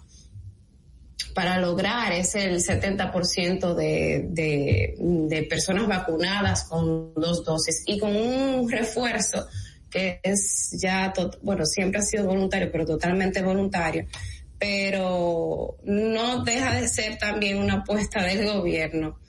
para 1.38 1.60
lograr 1.60 2.14
ese 2.14 2.46
el 2.46 2.64
70% 2.64 3.76
de, 3.76 4.26
de, 4.28 4.96
de 4.98 5.44
personas 5.44 5.88
vacunadas 5.88 6.64
con 6.64 7.14
dos 7.14 7.46
dosis 7.46 7.84
y 7.86 8.00
con 8.00 8.16
un 8.16 8.68
refuerzo 8.68 9.46
que 9.88 10.20
es 10.24 10.76
ya, 10.82 11.14
bueno, 11.44 11.64
siempre 11.68 12.00
ha 12.00 12.02
sido 12.02 12.26
voluntario, 12.26 12.72
pero 12.72 12.88
totalmente 12.88 13.44
voluntario, 13.44 14.08
pero 14.58 15.78
no 15.84 16.44
deja 16.44 16.74
de 16.74 16.88
ser 16.88 17.20
también 17.20 17.60
una 17.60 17.82
apuesta 17.82 18.24
del 18.24 18.44
gobierno, 18.44 19.20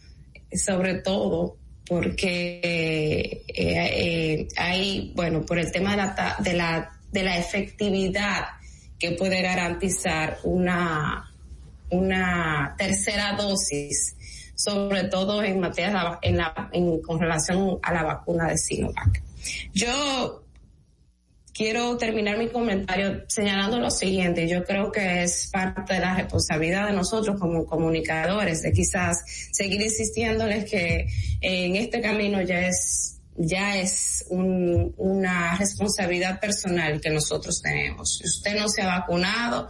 sobre 0.50 1.00
todo 1.00 1.58
porque 1.86 2.62
eh, 2.62 3.44
eh, 3.54 4.48
hay, 4.56 5.12
bueno, 5.14 5.44
por 5.44 5.58
el 5.58 5.70
tema 5.70 5.90
de 5.90 5.96
la, 5.98 6.36
de 6.38 6.52
la, 6.54 7.00
de 7.12 7.22
la 7.22 7.36
efectividad 7.36 8.44
que 8.98 9.12
puede 9.12 9.42
garantizar 9.42 10.38
una 10.44 11.27
una 11.90 12.74
tercera 12.76 13.32
dosis, 13.32 14.16
sobre 14.54 15.04
todo 15.04 15.42
en 15.42 15.60
materia 15.60 16.18
en 16.22 16.36
la, 16.36 16.70
en, 16.72 17.00
con 17.02 17.20
relación 17.20 17.78
a 17.82 17.92
la 17.92 18.02
vacuna 18.02 18.48
de 18.48 18.58
Sinovac. 18.58 19.22
Yo 19.72 20.44
quiero 21.58 21.96
terminar 21.96 22.38
mi 22.38 22.48
comentario 22.48 23.24
señalando 23.26 23.78
lo 23.78 23.90
siguiente. 23.90 24.48
Yo 24.48 24.64
creo 24.64 24.92
que 24.92 25.24
es 25.24 25.48
parte 25.52 25.94
de 25.94 26.00
la 26.00 26.14
responsabilidad 26.14 26.86
de 26.86 26.92
nosotros 26.92 27.38
como 27.38 27.66
comunicadores 27.66 28.62
de 28.62 28.72
quizás 28.72 29.24
seguir 29.50 29.80
insistiéndoles 29.80 30.70
que 30.70 31.08
en 31.40 31.74
este 31.76 32.00
camino 32.00 32.40
ya 32.42 32.60
es 32.60 33.18
ya 33.40 33.76
es 33.76 34.24
un, 34.30 34.94
una 34.96 35.56
responsabilidad 35.56 36.40
personal 36.40 37.00
que 37.00 37.10
nosotros 37.10 37.62
tenemos. 37.62 38.18
Si 38.18 38.26
usted 38.26 38.58
no 38.58 38.68
se 38.68 38.82
ha 38.82 38.98
vacunado, 38.98 39.68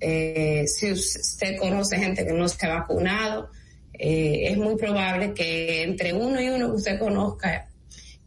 eh, 0.00 0.64
si 0.66 0.92
usted 0.92 1.56
conoce 1.58 1.98
gente 1.98 2.24
que 2.26 2.32
no 2.32 2.48
se 2.48 2.66
ha 2.66 2.80
vacunado, 2.80 3.50
eh, 3.92 4.50
es 4.50 4.56
muy 4.56 4.76
probable 4.76 5.34
que 5.34 5.82
entre 5.82 6.14
uno 6.14 6.40
y 6.40 6.48
uno 6.48 6.70
que 6.70 6.76
usted 6.76 6.98
conozca, 6.98 7.68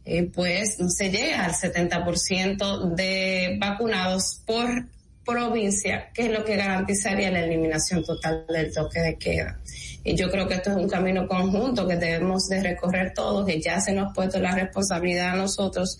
eh, 0.04 0.30
pues 0.32 0.76
se 0.88 1.10
llegue 1.10 1.34
al 1.34 1.52
70% 1.52 2.94
de 2.94 3.56
vacunados 3.58 4.40
por 4.46 4.86
provincia, 5.24 6.10
que 6.12 6.26
es 6.26 6.30
lo 6.30 6.44
que 6.44 6.56
garantizaría 6.56 7.30
la 7.30 7.40
eliminación 7.40 8.04
total 8.04 8.44
del 8.48 8.72
toque 8.72 9.00
de 9.00 9.16
queda. 9.16 9.58
Y 10.04 10.14
yo 10.14 10.30
creo 10.30 10.46
que 10.46 10.54
esto 10.54 10.70
es 10.70 10.76
un 10.76 10.88
camino 10.88 11.26
conjunto 11.26 11.88
que 11.88 11.96
debemos 11.96 12.46
de 12.48 12.62
recorrer 12.62 13.14
todos, 13.14 13.46
que 13.46 13.60
ya 13.60 13.80
se 13.80 13.92
nos 13.92 14.10
ha 14.10 14.12
puesto 14.12 14.38
la 14.38 14.54
responsabilidad 14.54 15.30
a 15.30 15.36
nosotros, 15.36 15.98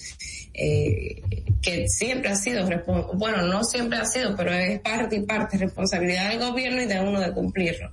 eh, 0.55 1.21
que 1.61 1.89
siempre 1.89 2.31
ha 2.31 2.37
sido, 2.37 2.67
bueno, 3.15 3.43
no 3.43 3.65
siempre 3.65 3.99
ha 3.99 4.05
sido, 4.05 4.37
pero 4.37 4.53
es 4.53 4.81
parte 4.81 5.17
y 5.17 5.21
parte 5.21 5.59
responsabilidad 5.59 6.31
del 6.31 6.39
gobierno 6.39 6.83
y 6.83 6.87
de 6.87 7.01
uno 7.01 7.21
de 7.21 7.33
cumplirlo. 7.33 7.91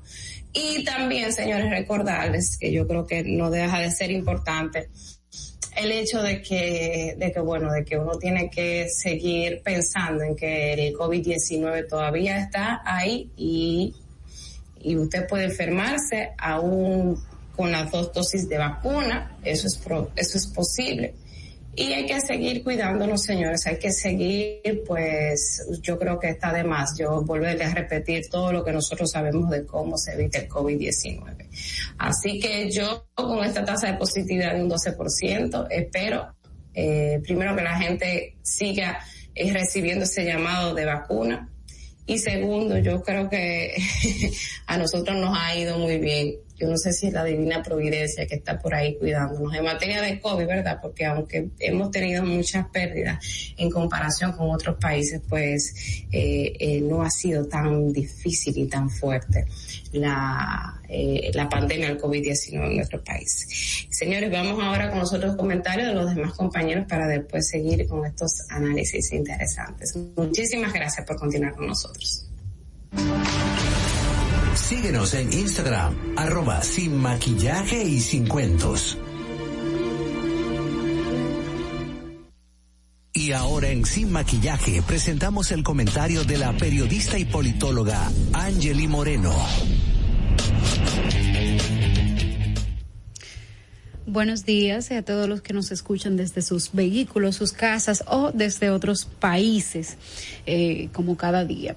Y 0.53 0.83
también, 0.83 1.33
señores, 1.33 1.69
recordarles 1.69 2.57
que 2.59 2.71
yo 2.71 2.87
creo 2.87 3.07
que 3.07 3.23
no 3.23 3.49
deja 3.49 3.79
de 3.79 3.89
ser 3.89 4.11
importante 4.11 4.89
el 5.75 5.91
hecho 5.91 6.21
de 6.21 6.41
que, 6.41 7.15
de 7.17 7.31
que, 7.31 7.39
bueno, 7.39 7.71
de 7.71 7.85
que 7.85 7.97
uno 7.97 8.17
tiene 8.17 8.49
que 8.49 8.87
seguir 8.89 9.61
pensando 9.63 10.23
en 10.23 10.35
que 10.35 10.73
el 10.73 10.93
COVID-19 10.93 11.87
todavía 11.87 12.39
está 12.39 12.81
ahí 12.85 13.31
y, 13.37 13.95
y 14.81 14.97
usted 14.97 15.27
puede 15.27 15.45
enfermarse 15.45 16.31
aún 16.37 17.17
con 17.55 17.71
las 17.71 17.91
dos 17.91 18.11
dosis 18.13 18.49
de 18.49 18.57
vacuna, 18.57 19.37
eso 19.43 19.67
es, 19.67 19.77
pro, 19.77 20.11
eso 20.15 20.37
es 20.37 20.47
posible. 20.47 21.15
Y 21.73 21.93
hay 21.93 22.05
que 22.05 22.19
seguir 22.19 22.63
cuidándonos, 22.63 23.23
señores, 23.23 23.65
hay 23.65 23.77
que 23.77 23.91
seguir, 23.91 24.83
pues 24.85 25.65
yo 25.81 25.97
creo 25.97 26.19
que 26.19 26.29
está 26.29 26.51
de 26.51 26.65
más, 26.65 26.97
yo 26.97 27.21
volverle 27.21 27.63
a 27.63 27.73
repetir 27.73 28.27
todo 28.29 28.51
lo 28.51 28.63
que 28.63 28.73
nosotros 28.73 29.09
sabemos 29.09 29.49
de 29.49 29.65
cómo 29.65 29.97
se 29.97 30.13
evita 30.13 30.39
el 30.39 30.49
COVID-19. 30.49 31.47
Así 31.97 32.39
que 32.39 32.69
yo 32.69 33.07
con 33.15 33.43
esta 33.45 33.63
tasa 33.63 33.87
de 33.87 33.93
positividad 33.93 34.55
de 34.55 34.63
un 34.63 34.69
12%, 34.69 35.67
espero, 35.69 36.35
eh, 36.73 37.21
primero 37.23 37.55
que 37.55 37.61
la 37.61 37.77
gente 37.77 38.35
siga 38.41 38.99
eh, 39.33 39.53
recibiendo 39.53 40.03
ese 40.03 40.25
llamado 40.25 40.73
de 40.73 40.85
vacuna. 40.85 41.49
Y 42.05 42.19
segundo, 42.19 42.77
yo 42.77 43.01
creo 43.03 43.29
que 43.29 43.75
a 44.67 44.77
nosotros 44.77 45.17
nos 45.17 45.37
ha 45.37 45.55
ido 45.55 45.77
muy 45.77 45.97
bien 45.99 46.35
yo 46.61 46.67
no 46.67 46.77
sé 46.77 46.93
si 46.93 47.07
es 47.07 47.13
la 47.13 47.23
divina 47.23 47.63
providencia 47.63 48.27
que 48.27 48.35
está 48.35 48.59
por 48.59 48.75
ahí 48.75 48.95
cuidándonos. 48.99 49.51
En 49.55 49.63
materia 49.63 49.99
de 49.99 50.19
COVID, 50.19 50.45
¿verdad? 50.45 50.77
Porque 50.79 51.05
aunque 51.05 51.49
hemos 51.57 51.89
tenido 51.89 52.23
muchas 52.23 52.67
pérdidas 52.67 53.17
en 53.57 53.71
comparación 53.71 54.33
con 54.33 54.51
otros 54.51 54.77
países, 54.79 55.21
pues 55.27 55.73
eh, 56.11 56.53
eh, 56.59 56.81
no 56.81 57.01
ha 57.01 57.09
sido 57.09 57.47
tan 57.47 57.91
difícil 57.91 58.55
y 58.55 58.67
tan 58.67 58.91
fuerte 58.91 59.47
la, 59.91 60.81
eh, 60.87 61.31
la 61.33 61.47
pandemia 61.49 61.87
del 61.87 61.99
COVID-19 61.99 62.65
en 62.69 62.75
nuestro 62.75 63.03
país. 63.03 63.87
Señores, 63.89 64.31
vamos 64.31 64.61
ahora 64.63 64.89
con 64.89 64.99
los 64.99 65.13
otros 65.13 65.35
comentarios 65.35 65.87
de 65.87 65.93
los 65.93 66.15
demás 66.15 66.33
compañeros 66.33 66.85
para 66.87 67.07
después 67.07 67.47
seguir 67.47 67.87
con 67.87 68.05
estos 68.05 68.49
análisis 68.49 69.11
interesantes. 69.11 69.95
Muchísimas 70.15 70.73
gracias 70.73 71.05
por 71.05 71.17
continuar 71.17 71.53
con 71.55 71.67
nosotros. 71.67 72.27
Síguenos 74.55 75.13
en 75.13 75.31
Instagram, 75.31 75.95
arroba 76.17 76.61
sin 76.61 76.97
maquillaje 76.97 77.83
y 77.83 77.99
sin 77.99 78.27
cuentos. 78.27 78.97
Y 83.13 83.33
ahora 83.33 83.69
en 83.69 83.85
Sin 83.85 84.09
Maquillaje 84.09 84.81
presentamos 84.81 85.51
el 85.51 85.63
comentario 85.63 86.23
de 86.23 86.37
la 86.37 86.53
periodista 86.53 87.19
y 87.19 87.25
politóloga 87.25 88.09
Angeli 88.31 88.87
Moreno. 88.87 89.35
Buenos 94.05 94.45
días 94.45 94.91
a 94.91 95.01
todos 95.01 95.27
los 95.27 95.41
que 95.41 95.51
nos 95.51 95.71
escuchan 95.71 96.15
desde 96.15 96.41
sus 96.41 96.71
vehículos, 96.71 97.35
sus 97.35 97.51
casas 97.51 98.01
o 98.07 98.31
desde 98.31 98.69
otros 98.69 99.03
países, 99.03 99.97
eh, 100.45 100.87
como 100.93 101.17
cada 101.17 101.43
día. 101.43 101.75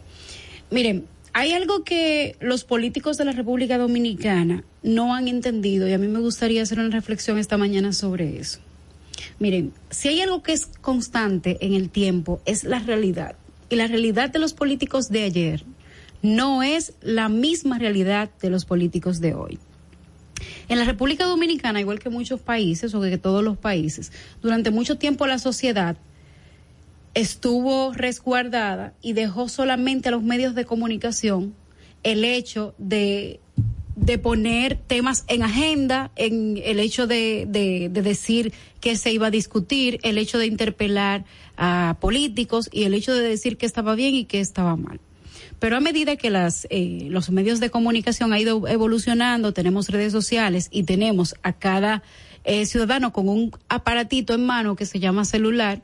Miren, 0.70 1.04
hay 1.32 1.52
algo 1.52 1.82
que 1.82 2.36
los 2.40 2.62
políticos 2.62 3.18
de 3.18 3.24
la 3.24 3.32
República 3.32 3.76
Dominicana 3.76 4.62
no 4.84 5.16
han 5.16 5.26
entendido 5.26 5.88
y 5.88 5.94
a 5.94 5.98
mí 5.98 6.06
me 6.06 6.20
gustaría 6.20 6.62
hacer 6.62 6.78
una 6.78 6.90
reflexión 6.90 7.38
esta 7.38 7.56
mañana 7.56 7.92
sobre 7.92 8.38
eso. 8.38 8.60
Miren, 9.38 9.72
si 9.90 10.08
hay 10.08 10.20
algo 10.20 10.42
que 10.42 10.52
es 10.52 10.66
constante 10.80 11.58
en 11.60 11.74
el 11.74 11.90
tiempo 11.90 12.40
es 12.44 12.64
la 12.64 12.78
realidad. 12.78 13.36
Y 13.68 13.76
la 13.76 13.86
realidad 13.86 14.30
de 14.30 14.38
los 14.38 14.52
políticos 14.52 15.08
de 15.08 15.24
ayer 15.24 15.64
no 16.22 16.62
es 16.62 16.94
la 17.00 17.28
misma 17.28 17.78
realidad 17.78 18.30
de 18.40 18.50
los 18.50 18.64
políticos 18.64 19.20
de 19.20 19.34
hoy. 19.34 19.58
En 20.68 20.78
la 20.78 20.84
República 20.84 21.26
Dominicana, 21.26 21.80
igual 21.80 21.98
que 21.98 22.10
muchos 22.10 22.40
países, 22.40 22.94
o 22.94 23.00
que 23.00 23.18
todos 23.18 23.44
los 23.44 23.58
países, 23.58 24.12
durante 24.42 24.70
mucho 24.70 24.96
tiempo 24.96 25.26
la 25.26 25.38
sociedad 25.38 25.96
estuvo 27.14 27.92
resguardada 27.92 28.94
y 29.00 29.12
dejó 29.12 29.48
solamente 29.48 30.08
a 30.08 30.12
los 30.12 30.22
medios 30.22 30.54
de 30.54 30.64
comunicación 30.64 31.54
el 32.02 32.24
hecho 32.24 32.74
de, 32.78 33.40
de 33.96 34.18
poner 34.18 34.76
temas 34.76 35.24
en 35.28 35.42
agenda, 35.42 36.10
en 36.16 36.60
el 36.64 36.80
hecho 36.80 37.06
de, 37.06 37.46
de, 37.48 37.88
de 37.90 38.02
decir 38.02 38.52
que 38.80 38.96
se 38.96 39.12
iba 39.12 39.28
a 39.28 39.30
discutir, 39.30 40.00
el 40.02 40.18
hecho 40.18 40.38
de 40.38 40.46
interpelar 40.46 41.24
a 41.56 41.96
políticos 42.00 42.68
y 42.72 42.84
el 42.84 42.94
hecho 42.94 43.14
de 43.14 43.28
decir 43.28 43.56
que 43.56 43.66
estaba 43.66 43.94
bien 43.94 44.14
y 44.14 44.24
que 44.24 44.40
estaba 44.40 44.76
mal. 44.76 45.00
Pero 45.58 45.76
a 45.76 45.80
medida 45.80 46.16
que 46.16 46.30
las, 46.30 46.66
eh, 46.70 47.06
los 47.08 47.30
medios 47.30 47.60
de 47.60 47.70
comunicación 47.70 48.32
han 48.32 48.40
ido 48.40 48.66
evolucionando, 48.68 49.52
tenemos 49.52 49.88
redes 49.88 50.12
sociales 50.12 50.68
y 50.70 50.82
tenemos 50.82 51.36
a 51.42 51.52
cada 51.52 52.02
eh, 52.44 52.66
ciudadano 52.66 53.12
con 53.12 53.28
un 53.28 53.52
aparatito 53.68 54.34
en 54.34 54.44
mano 54.44 54.76
que 54.76 54.86
se 54.86 55.00
llama 55.00 55.24
celular, 55.24 55.80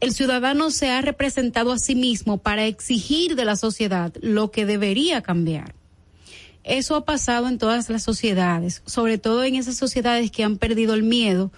el 0.00 0.12
ciudadano 0.12 0.70
se 0.70 0.90
ha 0.90 1.00
representado 1.00 1.72
a 1.72 1.78
sí 1.78 1.94
mismo 1.94 2.38
para 2.38 2.66
exigir 2.66 3.34
de 3.36 3.46
la 3.46 3.56
sociedad 3.56 4.12
lo 4.20 4.50
que 4.50 4.66
debería 4.66 5.22
cambiar. 5.22 5.74
Eso 6.66 6.96
ha 6.96 7.04
pasado 7.04 7.46
en 7.46 7.58
todas 7.58 7.88
las 7.90 8.02
sociedades, 8.02 8.82
sobre 8.86 9.18
todo 9.18 9.44
en 9.44 9.54
esas 9.54 9.76
sociedades 9.76 10.32
que 10.32 10.42
han 10.42 10.58
perdido 10.58 10.94
el 10.94 11.04
miedo 11.04 11.52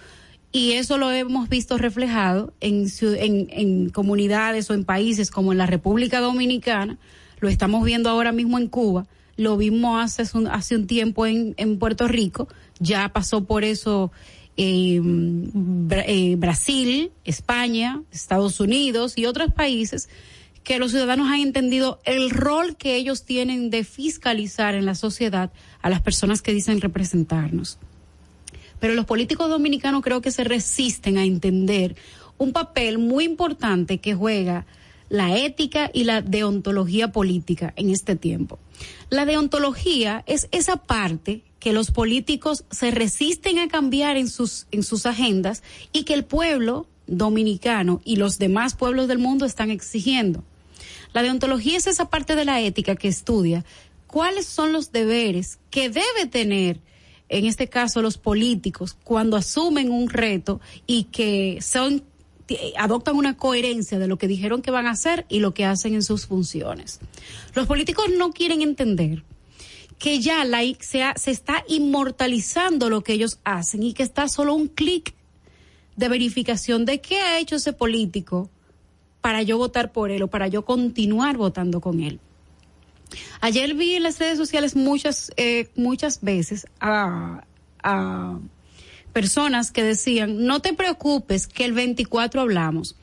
y 0.51 0.73
eso 0.73 0.99
lo 0.99 1.11
hemos 1.11 1.49
visto 1.49 1.79
reflejado 1.79 2.53
en, 2.59 3.89
comunidades 3.89 4.69
o 4.69 4.75
en 4.75 4.83
países 4.83 5.31
como 5.31 5.51
en 5.51 5.57
la 5.57 5.65
República 5.65 6.19
Dominicana, 6.19 6.99
lo 7.39 7.49
estamos 7.49 7.83
viendo 7.83 8.09
ahora 8.09 8.31
mismo 8.31 8.59
en 8.59 8.67
Cuba, 8.67 9.07
lo 9.35 9.57
vimos 9.57 10.03
hace 10.03 10.37
un, 10.37 10.47
hace 10.47 10.75
un 10.75 10.85
tiempo 10.85 11.25
en, 11.25 11.79
Puerto 11.79 12.07
Rico, 12.07 12.47
ya 12.79 13.09
pasó 13.09 13.45
por 13.45 13.63
eso 13.63 14.11
eh, 14.57 15.01
eh, 16.05 16.35
Brasil, 16.37 17.11
España, 17.25 18.03
Estados 18.11 18.59
Unidos 18.59 19.17
y 19.17 19.25
otros 19.25 19.53
países 19.53 20.07
que 20.69 20.77
los 20.77 20.91
ciudadanos 20.91 21.29
han 21.29 21.39
entendido 21.39 21.99
el 22.05 22.29
rol 22.29 22.77
que 22.77 22.95
ellos 22.95 23.23
tienen 23.23 23.71
de 23.71 23.83
fiscalizar 23.83 24.75
en 24.75 24.85
la 24.85 24.93
sociedad 24.93 25.51
a 25.81 25.89
las 25.89 25.99
personas 25.99 26.43
que 26.43 26.53
dicen 26.53 26.79
representarnos. 26.79 27.79
Pero 28.79 28.93
los 28.93 29.07
políticos 29.07 29.49
dominicanos 29.49 30.03
creo 30.03 30.21
que 30.21 30.29
se 30.29 30.43
resisten 30.43 31.17
a 31.17 31.23
entender 31.23 31.95
un 32.37 32.53
papel 32.53 32.99
muy 32.99 33.23
importante 33.23 33.97
que 33.97 34.13
juega 34.13 34.67
la 35.09 35.35
ética 35.39 35.89
y 35.91 36.03
la 36.03 36.21
deontología 36.21 37.11
política 37.11 37.73
en 37.75 37.89
este 37.89 38.15
tiempo. 38.15 38.59
La 39.09 39.25
deontología 39.25 40.23
es 40.27 40.49
esa 40.51 40.75
parte 40.75 41.41
que 41.59 41.73
los 41.73 41.89
políticos 41.89 42.63
se 42.69 42.91
resisten 42.91 43.57
a 43.57 43.69
cambiar 43.69 44.17
en 44.17 44.27
sus, 44.27 44.67
en 44.69 44.83
sus 44.83 45.07
agendas 45.07 45.63
y 45.93 46.03
que 46.03 46.13
el 46.13 46.25
pueblo 46.25 46.85
dominicano 47.07 48.01
y 48.05 48.17
los 48.17 48.37
demás 48.37 48.75
pueblos 48.75 49.07
del 49.07 49.17
mundo 49.17 49.47
están 49.47 49.71
exigiendo. 49.71 50.43
La 51.13 51.23
deontología 51.23 51.77
es 51.77 51.87
esa 51.87 52.09
parte 52.09 52.35
de 52.35 52.45
la 52.45 52.61
ética 52.61 52.95
que 52.95 53.07
estudia 53.07 53.65
cuáles 54.09 54.47
son 54.47 54.73
los 54.73 54.91
deberes 54.91 55.59
que 55.69 55.89
debe 55.89 56.25
tener, 56.29 56.79
en 57.29 57.45
este 57.45 57.67
caso, 57.67 58.01
los 58.01 58.17
políticos 58.17 58.97
cuando 59.03 59.37
asumen 59.37 59.91
un 59.91 60.09
reto 60.09 60.59
y 60.87 61.05
que 61.05 61.59
son 61.61 62.03
adoptan 62.77 63.15
una 63.15 63.37
coherencia 63.37 63.99
de 63.99 64.07
lo 64.07 64.17
que 64.17 64.27
dijeron 64.27 64.63
que 64.63 64.71
van 64.71 64.87
a 64.87 64.91
hacer 64.91 65.27
y 65.29 65.39
lo 65.39 65.53
que 65.53 65.65
hacen 65.65 65.93
en 65.93 66.01
sus 66.01 66.25
funciones. 66.25 66.99
Los 67.53 67.67
políticos 67.67 68.05
no 68.17 68.31
quieren 68.31 68.63
entender 68.63 69.23
que 69.99 70.19
ya 70.19 70.43
la, 70.45 70.61
se, 70.79 71.03
se 71.15 71.29
está 71.31 71.63
inmortalizando 71.67 72.89
lo 72.89 73.03
que 73.03 73.13
ellos 73.13 73.39
hacen 73.43 73.83
y 73.83 73.93
que 73.93 74.01
está 74.01 74.27
solo 74.27 74.55
un 74.55 74.67
clic 74.67 75.13
de 75.95 76.09
verificación 76.09 76.85
de 76.85 77.01
qué 77.01 77.19
ha 77.19 77.37
hecho 77.37 77.57
ese 77.57 77.73
político 77.73 78.49
para 79.21 79.41
yo 79.41 79.57
votar 79.57 79.91
por 79.91 80.11
él 80.11 80.23
o 80.23 80.27
para 80.27 80.47
yo 80.47 80.63
continuar 80.65 81.37
votando 81.37 81.81
con 81.81 81.99
él. 81.99 82.19
Ayer 83.41 83.73
vi 83.73 83.95
en 83.95 84.03
las 84.03 84.19
redes 84.19 84.37
sociales 84.37 84.75
muchas, 84.75 85.31
eh, 85.37 85.69
muchas 85.75 86.21
veces 86.21 86.67
a, 86.79 87.43
a 87.83 88.39
personas 89.13 89.71
que 89.71 89.83
decían, 89.83 90.45
no 90.45 90.61
te 90.61 90.73
preocupes 90.73 91.47
que 91.47 91.65
el 91.65 91.73
24 91.73 92.41
hablamos. 92.41 92.95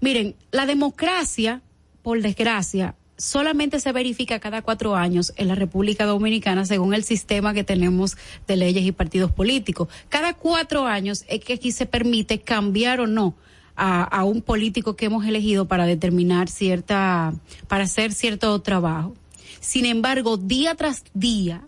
Miren, 0.00 0.34
la 0.50 0.66
democracia, 0.66 1.60
por 2.02 2.22
desgracia, 2.22 2.94
solamente 3.20 3.80
se 3.80 3.92
verifica 3.92 4.40
cada 4.40 4.62
cuatro 4.62 4.96
años 4.96 5.34
en 5.36 5.48
la 5.48 5.54
República 5.54 6.06
Dominicana 6.06 6.64
según 6.64 6.94
el 6.94 7.04
sistema 7.04 7.52
que 7.52 7.64
tenemos 7.64 8.16
de 8.46 8.56
leyes 8.56 8.84
y 8.84 8.92
partidos 8.92 9.30
políticos. 9.30 9.88
Cada 10.08 10.32
cuatro 10.34 10.86
años 10.86 11.24
es 11.28 11.44
que 11.44 11.54
aquí 11.54 11.70
se 11.70 11.84
permite 11.84 12.40
cambiar 12.40 13.00
o 13.00 13.06
no 13.06 13.34
a, 13.80 14.02
a 14.02 14.24
un 14.24 14.42
político 14.42 14.94
que 14.94 15.06
hemos 15.06 15.24
elegido 15.24 15.66
para 15.66 15.86
determinar 15.86 16.50
cierta, 16.50 17.32
para 17.66 17.84
hacer 17.84 18.12
cierto 18.12 18.60
trabajo. 18.60 19.14
Sin 19.60 19.86
embargo, 19.86 20.36
día 20.36 20.74
tras 20.74 21.02
día 21.14 21.62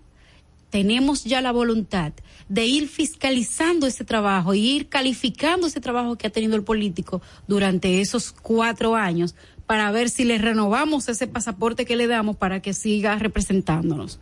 tenemos 0.69 1.25
ya 1.25 1.41
la 1.41 1.53
voluntad 1.53 2.13
de 2.51 2.67
ir 2.67 2.89
fiscalizando 2.89 3.87
ese 3.87 4.05
trabajo 4.05 4.53
y 4.53 4.61
ir 4.61 4.89
calificando 4.89 5.67
ese 5.67 5.81
trabajo 5.81 6.17
que 6.17 6.27
ha 6.27 6.31
tenido 6.31 6.55
el 6.55 6.65
político 6.65 7.23
durante 7.49 8.03
esos 8.03 8.31
cuatro 8.31 8.95
años 8.95 9.35
para 9.67 9.91
ver 9.91 10.11
si 10.11 10.25
le 10.25 10.37
renovamos 10.37 11.09
ese 11.09 11.27
pasaporte 11.27 11.87
que 11.87 11.97
le 11.97 12.07
damos 12.09 12.37
para 12.37 12.61
que 12.61 12.75
siga 12.75 13.19
representándonos. 13.19 14.21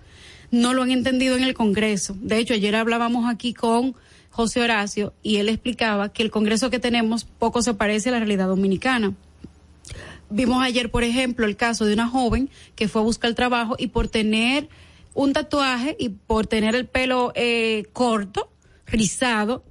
No 0.53 0.75
lo 0.75 0.83
han 0.83 0.93
entendido 0.93 1.37
en 1.37 1.43
el 1.43 1.55
Congreso. 1.55 2.17
De 2.21 2.39
hecho, 2.39 2.55
ayer 2.55 2.77
hablábamos 2.77 3.29
aquí 3.29 3.53
con 3.53 3.97
José 4.41 4.63
Horacio 4.63 5.13
y 5.23 5.37
él 5.37 5.51
explicaba 5.51 6.11
que 6.11 6.23
el 6.23 6.31
Congreso 6.31 6.71
que 6.71 6.79
tenemos 6.79 7.25
poco 7.25 7.61
se 7.61 7.75
parece 7.75 8.09
a 8.09 8.13
la 8.13 8.21
realidad 8.21 8.49
dominicana. 8.49 9.13
Vimos 10.31 10.63
ayer, 10.63 10.91
por 10.91 11.05
ejemplo, 11.05 11.45
el 11.45 11.57
caso 11.57 11.85
de 11.85 11.93
una 11.93 12.09
joven 12.09 12.49
que 12.75 12.89
fue 12.89 13.03
a 13.03 13.05
buscar 13.05 13.35
trabajo 13.35 13.77
y 13.79 13.89
por 13.89 14.09
tener 14.09 14.71
un 15.13 15.35
tatuaje 15.35 15.95
y 15.99 16.09
por 16.09 16.47
tener 16.47 16.75
el 16.75 16.87
pelo 16.87 17.33
eh, 17.35 17.85
corto, 17.93 18.51
rizado, 18.87 19.63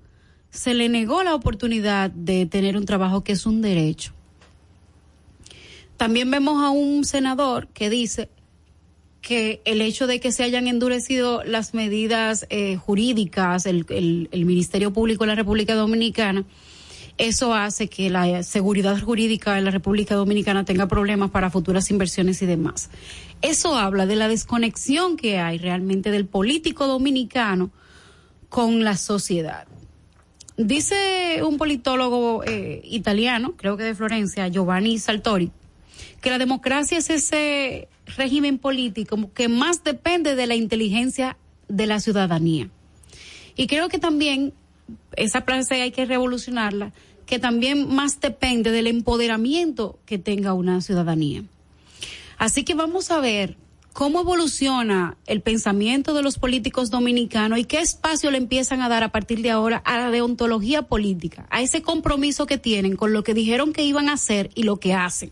se 0.52 0.76
le 0.76 0.88
negó 0.88 1.24
la 1.24 1.34
oportunidad 1.34 2.12
de 2.12 2.46
tener 2.46 2.78
un 2.78 2.86
trabajo 2.86 3.24
que 3.24 3.32
es 3.32 3.48
un 3.48 3.64
derecho. 3.64 4.14
También 5.98 6.30
vemos 6.30 6.64
a 6.64 6.70
un 6.70 7.06
senador 7.06 7.70
que 7.70 7.90
dice 7.90 8.30
que 9.22 9.62
el 9.66 9.82
hecho 9.82 10.08
de 10.08 10.20
que 10.20 10.32
se 10.32 10.44
hayan 10.44 10.68
endurecido 10.68 11.44
las 11.44 11.74
medidas 11.74 12.46
eh, 12.50 12.78
jurídicas, 12.78 13.66
el, 13.66 13.86
el, 13.90 14.46
Ministerio 14.46 14.94
Público 14.94 15.24
de 15.24 15.30
la 15.30 15.36
República 15.36 15.76
Dominicana, 15.76 16.46
eso 17.18 17.54
hace 17.54 17.90
que 17.90 18.10
la 18.10 18.44
seguridad 18.44 18.98
jurídica 19.00 19.58
en 19.58 19.66
la 19.66 19.72
República 19.72 20.16
Dominicana 20.16 20.64
tenga 20.64 20.88
problemas 20.88 21.32
para 21.32 21.50
futuras 21.50 21.92
inversiones 21.92 22.42
y 22.42 22.46
demás. 22.46 22.90
Eso 23.42 23.76
habla 23.76 24.06
de 24.06 24.16
la 24.16 24.30
desconexión 24.30 25.18
que 25.18 25.38
hay 25.38 25.58
realmente 25.58 26.12
del 26.12 26.26
político 26.26 26.88
dominicano 26.88 27.72
con 28.48 28.84
la 28.86 28.96
sociedad. 28.96 29.68
Dice 30.56 31.42
un 31.44 31.58
politólogo 31.58 32.44
eh, 32.44 32.82
italiano, 32.84 33.54
creo 33.56 33.78
que 33.78 33.84
de 33.84 33.96
Florencia, 33.96 34.48
Giovanni 34.48 34.98
Saltori, 34.98 35.52
que 36.22 36.30
la 36.30 36.38
democracia 36.38 36.98
es 36.98 37.10
ese 37.10 37.88
régimen 38.18 38.58
político 38.58 39.32
que 39.34 39.48
más 39.48 39.84
depende 39.84 40.36
de 40.36 40.48
la 40.48 40.56
inteligencia 40.56 41.38
de 41.68 41.88
la 41.88 42.00
ciudadanía. 42.00 42.70
Y 43.56 43.68
creo 43.68 43.90
que 43.90 44.00
también 44.00 44.54
esa 45.16 45.42
frase 45.42 45.82
hay 45.82 45.92
que 45.92 46.06
revolucionarla, 46.06 46.94
que 47.26 47.40
también 47.40 47.94
más 47.94 48.20
depende 48.20 48.72
del 48.72 48.88
empoderamiento 48.88 50.00
que 50.06 50.18
tenga 50.18 50.54
una 50.54 50.82
ciudadanía. 50.82 51.44
Así 52.38 52.64
que 52.64 52.74
vamos 52.74 53.12
a 53.12 53.20
ver 53.20 53.58
cómo 53.94 54.22
evoluciona 54.22 55.18
el 55.28 55.42
pensamiento 55.42 56.14
de 56.14 56.24
los 56.24 56.40
políticos 56.40 56.90
dominicanos 56.90 57.60
y 57.60 57.66
qué 57.66 57.82
espacio 57.82 58.32
le 58.32 58.38
empiezan 58.38 58.82
a 58.82 58.90
dar 58.90 59.04
a 59.04 59.12
partir 59.12 59.42
de 59.42 59.52
ahora 59.52 59.78
a 59.78 59.98
la 59.98 60.10
deontología 60.10 60.84
política, 60.84 61.46
a 61.50 61.62
ese 61.62 61.82
compromiso 61.82 62.46
que 62.46 62.58
tienen 62.58 62.96
con 62.96 63.14
lo 63.14 63.24
que 63.24 63.34
dijeron 63.34 63.74
que 63.74 63.84
iban 63.84 64.10
a 64.10 64.14
hacer 64.14 64.52
y 64.56 64.64
lo 64.64 64.78
que 64.78 64.94
hacen 64.94 65.32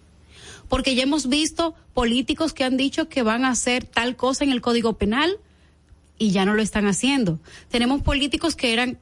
porque 0.70 0.96
ya 0.96 1.04
hemos 1.04 1.28
visto 1.30 1.76
políticos 1.94 2.54
que 2.54 2.64
han 2.64 2.78
dicho 2.78 3.10
que 3.10 3.24
van 3.24 3.46
a 3.46 3.52
hacer 3.52 3.86
tal 3.86 4.16
cosa 4.16 4.44
en 4.44 4.52
el 4.52 4.62
Código 4.62 4.94
Penal 4.94 5.38
y 6.18 6.32
ya 6.32 6.46
no 6.46 6.54
lo 6.56 6.62
están 6.62 6.88
haciendo. 6.88 7.40
Tenemos 7.70 8.02
políticos 8.02 8.56
que 8.56 8.74
eran 8.74 8.98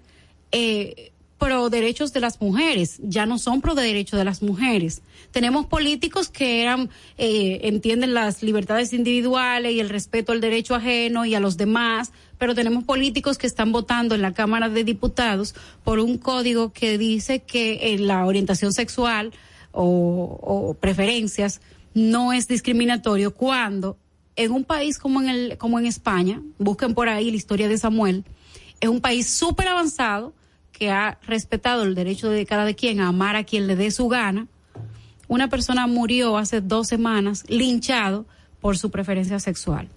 eh, 0.52 1.12
pro 1.38 1.70
derechos 1.70 2.14
de 2.14 2.22
las 2.22 2.40
mujeres, 2.40 3.00
ya 3.04 3.26
no 3.26 3.38
son 3.38 3.62
pro 3.62 3.76
derechos 3.76 4.18
de 4.18 4.26
las 4.26 4.42
mujeres. 4.42 5.02
Tenemos 5.32 5.66
políticos 5.66 6.30
que 6.30 6.62
eran, 6.62 6.90
eh, 7.18 7.60
entienden 7.64 8.14
las 8.14 8.42
libertades 8.42 8.94
individuales 8.94 9.74
y 9.74 9.80
el 9.80 9.90
respeto 9.90 10.32
al 10.32 10.42
derecho 10.42 10.76
ajeno 10.76 11.26
y 11.26 11.36
a 11.36 11.40
los 11.40 11.58
demás, 11.58 12.12
pero 12.38 12.56
tenemos 12.56 12.84
políticos 12.84 13.38
que 13.38 13.48
están 13.48 13.72
votando 13.72 14.16
en 14.16 14.22
la 14.22 14.34
Cámara 14.34 14.70
de 14.70 14.84
Diputados 14.84 15.56
por 15.84 16.00
un 16.00 16.18
código 16.18 16.72
que 16.72 16.98
dice 16.98 17.42
que 17.42 17.94
en 17.94 18.08
la 18.08 18.26
orientación 18.26 18.72
sexual 18.72 19.34
o, 19.76 20.76
preferencias 20.80 21.62
no 21.94 22.34
es 22.34 22.48
discriminatorio 22.48 23.34
cuando 23.34 23.98
en 24.36 24.52
un 24.52 24.64
país 24.64 24.98
como 24.98 25.22
en 25.22 25.30
el 25.30 25.58
como 25.58 25.80
en 25.80 25.86
España, 25.86 26.42
busquen 26.58 26.94
por 26.94 27.10
ahí 27.10 27.30
la 27.30 27.38
historia 27.38 27.68
de 27.68 27.78
Samuel, 27.78 28.24
Es 28.82 28.90
un 28.90 29.00
país 29.00 29.30
súper 29.30 29.68
avanzado 29.68 30.34
que 30.72 30.92
ha 30.92 31.18
respetado 31.26 31.84
el 31.84 31.96
derecho 31.96 32.30
de 32.30 32.46
cada 32.46 32.74
quien 32.74 33.00
a 33.00 33.08
amar 33.08 33.38
a 33.38 33.46
quien 33.46 33.68
le 33.68 33.78
dé 33.78 33.92
su 33.92 34.10
gana. 34.10 34.48
Una 35.28 35.50
persona 35.50 35.88
murió 35.88 36.38
hace 36.38 36.60
dos 36.60 36.88
semanas 36.88 37.46
linchado 37.48 38.26
por 38.60 38.78
su 38.78 38.92
preferencia 38.92 39.40
sexual. 39.40 39.88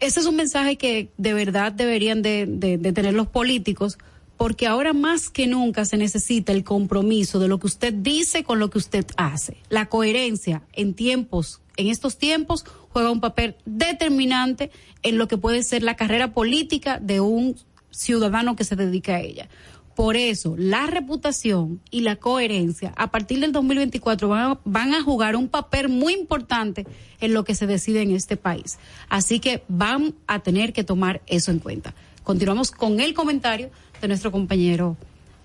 Ese 0.00 0.20
es 0.20 0.26
un 0.26 0.36
mensaje 0.36 0.76
que 0.76 1.10
de 1.16 1.32
verdad 1.32 1.72
deberían 1.72 2.20
de, 2.20 2.46
de, 2.46 2.76
de 2.76 2.92
tener 2.92 3.14
los 3.14 3.26
políticos 3.26 3.98
porque 4.38 4.68
ahora 4.68 4.92
más 4.92 5.28
que 5.28 5.48
nunca 5.48 5.84
se 5.84 5.98
necesita 5.98 6.52
el 6.52 6.64
compromiso 6.64 7.40
de 7.40 7.48
lo 7.48 7.58
que 7.58 7.66
usted 7.66 7.92
dice 7.92 8.44
con 8.44 8.60
lo 8.60 8.70
que 8.70 8.78
usted 8.78 9.04
hace. 9.16 9.58
La 9.68 9.86
coherencia 9.86 10.62
en 10.72 10.94
tiempos, 10.94 11.60
en 11.76 11.88
estos 11.88 12.16
tiempos, 12.18 12.64
juega 12.88 13.10
un 13.10 13.20
papel 13.20 13.56
determinante 13.66 14.70
en 15.02 15.18
lo 15.18 15.26
que 15.26 15.36
puede 15.36 15.64
ser 15.64 15.82
la 15.82 15.96
carrera 15.96 16.32
política 16.32 17.00
de 17.00 17.20
un 17.20 17.56
ciudadano 17.90 18.54
que 18.54 18.62
se 18.62 18.76
dedica 18.76 19.16
a 19.16 19.20
ella. 19.20 19.48
Por 19.96 20.16
eso, 20.16 20.54
la 20.56 20.86
reputación 20.86 21.80
y 21.90 22.02
la 22.02 22.14
coherencia 22.14 22.92
a 22.96 23.10
partir 23.10 23.40
del 23.40 23.50
2024 23.50 24.28
van 24.28 24.52
a, 24.52 24.60
van 24.64 24.94
a, 24.94 25.02
jugar 25.02 25.34
un 25.34 25.48
papel 25.48 25.88
muy 25.88 26.14
importante 26.14 26.86
en 27.20 27.34
lo 27.34 27.42
que 27.42 27.56
se 27.56 27.66
decide 27.66 28.02
en 28.02 28.12
este 28.12 28.36
país. 28.36 28.78
Así 29.08 29.40
que 29.40 29.64
van 29.66 30.14
a 30.28 30.38
tener 30.38 30.72
que 30.72 30.84
tomar 30.84 31.22
eso 31.26 31.50
en 31.50 31.58
cuenta. 31.58 31.96
Continuamos 32.22 32.70
con 32.70 33.00
el 33.00 33.14
comentario 33.14 33.70
de 34.00 34.08
nuestro 34.08 34.32
compañero 34.32 34.96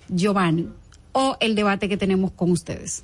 Giovanni 0.09 0.69
o 1.11 1.37
el 1.39 1.55
debate 1.55 1.87
que 1.89 1.97
tenemos 1.97 2.31
con 2.31 2.51
ustedes. 2.51 3.03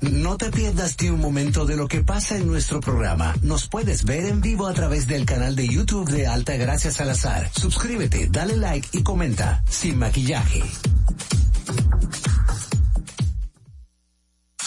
No 0.00 0.36
te 0.36 0.50
pierdas 0.50 0.96
ni 1.00 1.10
un 1.10 1.20
momento 1.20 1.66
de 1.66 1.76
lo 1.76 1.88
que 1.88 2.02
pasa 2.02 2.36
en 2.36 2.46
nuestro 2.46 2.80
programa. 2.80 3.34
Nos 3.42 3.68
puedes 3.68 4.04
ver 4.04 4.26
en 4.26 4.40
vivo 4.40 4.66
a 4.66 4.74
través 4.74 5.06
del 5.06 5.26
canal 5.26 5.54
de 5.56 5.68
YouTube 5.68 6.10
de 6.10 6.26
Alta 6.26 6.56
Gracias 6.56 6.94
Salazar. 6.94 7.50
Suscríbete, 7.52 8.28
dale 8.30 8.56
like 8.56 8.88
y 8.92 9.02
comenta. 9.02 9.62
Sin 9.68 9.98
maquillaje. 9.98 10.62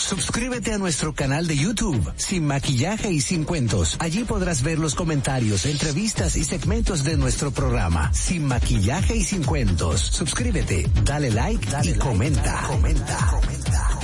Suscríbete 0.07 0.71
a 0.71 0.77
nuestro 0.77 1.13
canal 1.13 1.47
de 1.47 1.57
YouTube, 1.57 2.13
Sin 2.15 2.47
Maquillaje 2.47 3.11
y 3.11 3.19
Sin 3.19 3.43
Cuentos. 3.43 3.97
Allí 3.99 4.23
podrás 4.23 4.63
ver 4.63 4.79
los 4.79 4.95
comentarios, 4.95 5.65
entrevistas 5.65 6.37
y 6.37 6.45
segmentos 6.45 7.03
de 7.03 7.17
nuestro 7.17 7.51
programa, 7.51 8.13
Sin 8.13 8.45
Maquillaje 8.45 9.17
y 9.17 9.23
Sin 9.25 9.43
Cuentos. 9.43 9.99
Suscríbete, 9.99 10.89
dale 11.03 11.29
like, 11.29 11.69
dale 11.69 11.89
y 11.89 11.89
like, 11.89 12.05
comenta, 12.05 12.41
dale, 12.41 12.67
comenta, 12.67 13.27
comenta. 13.31 13.99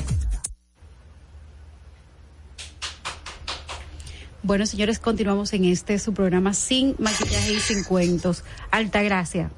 Bueno, 4.42 4.66
señores, 4.66 5.00
continuamos 5.00 5.54
en 5.54 5.64
este 5.64 5.98
su 6.00 6.14
programa 6.14 6.54
Sin 6.54 6.98
Maquillaje 7.00 7.54
y 7.54 7.60
Sin 7.62 7.86
Cuentos. 7.86 8.44
Alta 8.72 9.02
Gracia. 9.04 9.52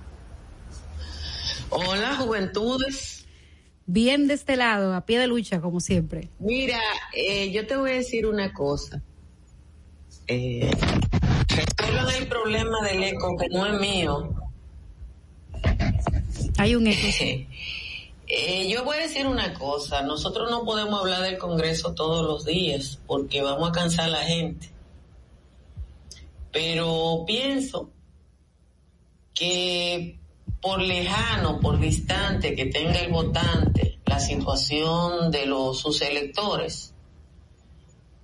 Hola, 1.72 2.16
juventudes. 2.18 3.15
Bien 3.88 4.28
de 4.28 4.34
este 4.34 4.56
lado, 4.56 4.94
a 4.94 5.06
pie 5.06 5.20
de 5.20 5.28
lucha, 5.28 5.62
como 5.62 5.80
siempre. 5.80 6.30
Mira, 6.40 6.80
eh, 7.14 7.52
yo 7.52 7.68
te 7.68 7.76
voy 7.76 7.92
a 7.92 7.94
decir 7.96 8.26
una 8.26 8.52
cosa. 8.52 9.02
Eh, 10.28 10.72
resuelvan 11.48 12.16
el 12.16 12.28
problema 12.28 12.82
del 12.82 13.04
eco, 13.04 13.38
que 13.38 13.48
no 13.50 13.66
es 13.68 13.80
mío. 13.80 14.34
Hay 16.58 16.76
un 16.76 16.88
eco. 16.88 17.08
Eh, 18.28 18.68
yo 18.68 18.84
voy 18.84 18.98
a 18.98 19.02
decir 19.02 19.28
una 19.28 19.54
cosa, 19.54 20.02
nosotros 20.02 20.50
no 20.50 20.66
podemos 20.66 21.00
hablar 21.00 21.22
del 21.22 21.38
Congreso 21.38 21.94
todos 21.94 22.26
los 22.26 22.44
días 22.44 23.00
porque 23.06 23.44
vamos 23.44 23.70
a 23.70 23.72
cansar 23.72 24.06
a 24.06 24.10
la 24.10 24.24
gente. 24.24 24.72
Pero 26.52 27.24
pienso 27.28 27.92
que 29.36 30.18
por 30.66 30.82
lejano, 30.82 31.60
por 31.60 31.80
distante 31.80 32.56
que 32.56 32.66
tenga 32.66 33.00
el 33.00 33.12
votante 33.12 34.00
la 34.04 34.20
situación 34.20 35.30
de 35.30 35.46
los 35.46 35.80
sus 35.80 36.02
electores, 36.02 36.96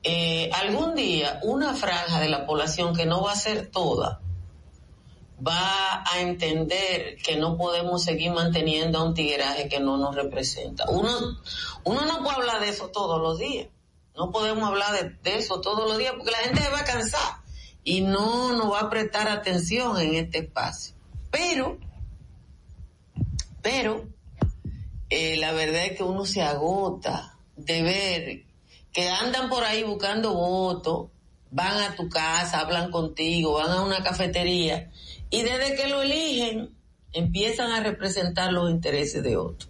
eh, 0.02 0.50
algún 0.52 0.96
día 0.96 1.39
una 1.44 1.76
franja 1.76 2.20
de 2.20 2.30
la 2.30 2.48
población 2.48 2.96
que 2.96 3.06
no 3.06 3.22
va 3.22 3.34
a 3.34 3.36
ser 3.36 3.70
toda, 3.70 4.22
va 5.48 6.04
a 6.12 6.22
entender 6.22 7.18
que 7.18 7.36
no 7.36 7.58
podemos 7.58 8.04
seguir 8.04 8.32
manteniendo 8.32 8.98
a 8.98 9.04
un 9.04 9.14
tigueraje 9.14 9.70
que 9.70 9.80
no 9.80 9.98
nos 9.98 10.16
representa. 10.16 10.86
Uno, 10.89 11.12
uno 11.84 12.06
no 12.08 12.24
puede 12.24 12.38
hablar 12.38 12.60
de 12.60 12.70
eso 12.70 12.88
todos 12.88 13.22
los 13.22 13.38
días. 13.38 13.68
No 14.16 14.32
podemos 14.32 14.68
hablar 14.68 14.94
de, 14.94 15.10
de 15.30 15.38
eso 15.38 15.62
todos 15.62 15.88
los 15.88 16.00
días 16.00 16.16
porque 16.18 16.32
la 16.32 16.39
gente 16.39 16.64
se 16.64 16.72
va 16.72 16.80
a 16.80 16.86
cansar 16.86 17.44
y 17.84 18.02
no 18.02 18.52
nos 18.54 18.72
va 18.72 18.80
a 18.80 18.89
prestar 18.89 19.28
atención 19.28 20.02
en 20.02 20.16
este 20.16 20.39
espacio. 20.39 20.96
Pero, 21.30 21.78
pero, 23.62 24.07
eh, 25.09 25.38
la 25.38 25.51
verdad 25.51 25.86
es 25.86 25.97
que 25.97 26.03
uno 26.03 26.26
se 26.26 26.41
agota 26.41 27.38
de 27.55 27.82
ver 27.82 28.43
que 28.93 29.09
andan 29.09 29.49
por 29.49 29.64
ahí 29.64 29.84
buscando 29.84 30.34
votos, 30.34 31.09
van 31.51 31.78
a 31.82 31.95
tu 31.95 32.09
casa, 32.09 32.59
hablan 32.59 32.91
contigo, 32.91 33.53
van 33.53 33.72
a 33.72 33.82
una 33.82 34.03
cafetería 34.03 34.89
y 35.30 35.41
desde 35.43 35.76
que 35.76 35.88
lo 35.88 36.01
eligen 36.01 36.76
empiezan 37.14 37.72
a 37.72 37.82
representar 37.82 38.51
los 38.53 38.70
intereses 38.70 39.24
de 39.24 39.38
otros. 39.38 39.70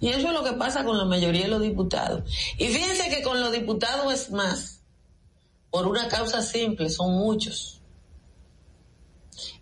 Y 0.00 0.08
eso 0.08 0.28
es 0.28 0.32
lo 0.32 0.42
que 0.42 0.52
pasa 0.52 0.84
con 0.84 0.96
la 0.96 1.04
mayoría 1.04 1.42
de 1.42 1.48
los 1.48 1.60
diputados. 1.60 2.24
Y 2.58 2.68
fíjense 2.68 3.10
que 3.10 3.22
con 3.22 3.40
los 3.40 3.52
diputados 3.52 4.12
es 4.12 4.30
más, 4.30 4.80
por 5.70 5.86
una 5.86 6.08
causa 6.08 6.40
simple, 6.40 6.88
son 6.88 7.12
muchos. 7.12 7.79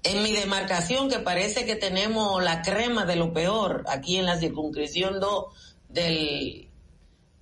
En 0.03 0.23
mi 0.23 0.33
demarcación, 0.33 1.09
que 1.09 1.19
parece 1.19 1.65
que 1.65 1.77
tenemos 1.77 2.43
la 2.43 2.63
crema 2.63 3.05
de 3.05 3.17
lo 3.17 3.33
peor, 3.33 3.85
aquí 3.89 4.17
en 4.17 4.27
la 4.27 4.39
circunscripción 4.39 5.21
2 5.21 5.45
del, 5.89 6.69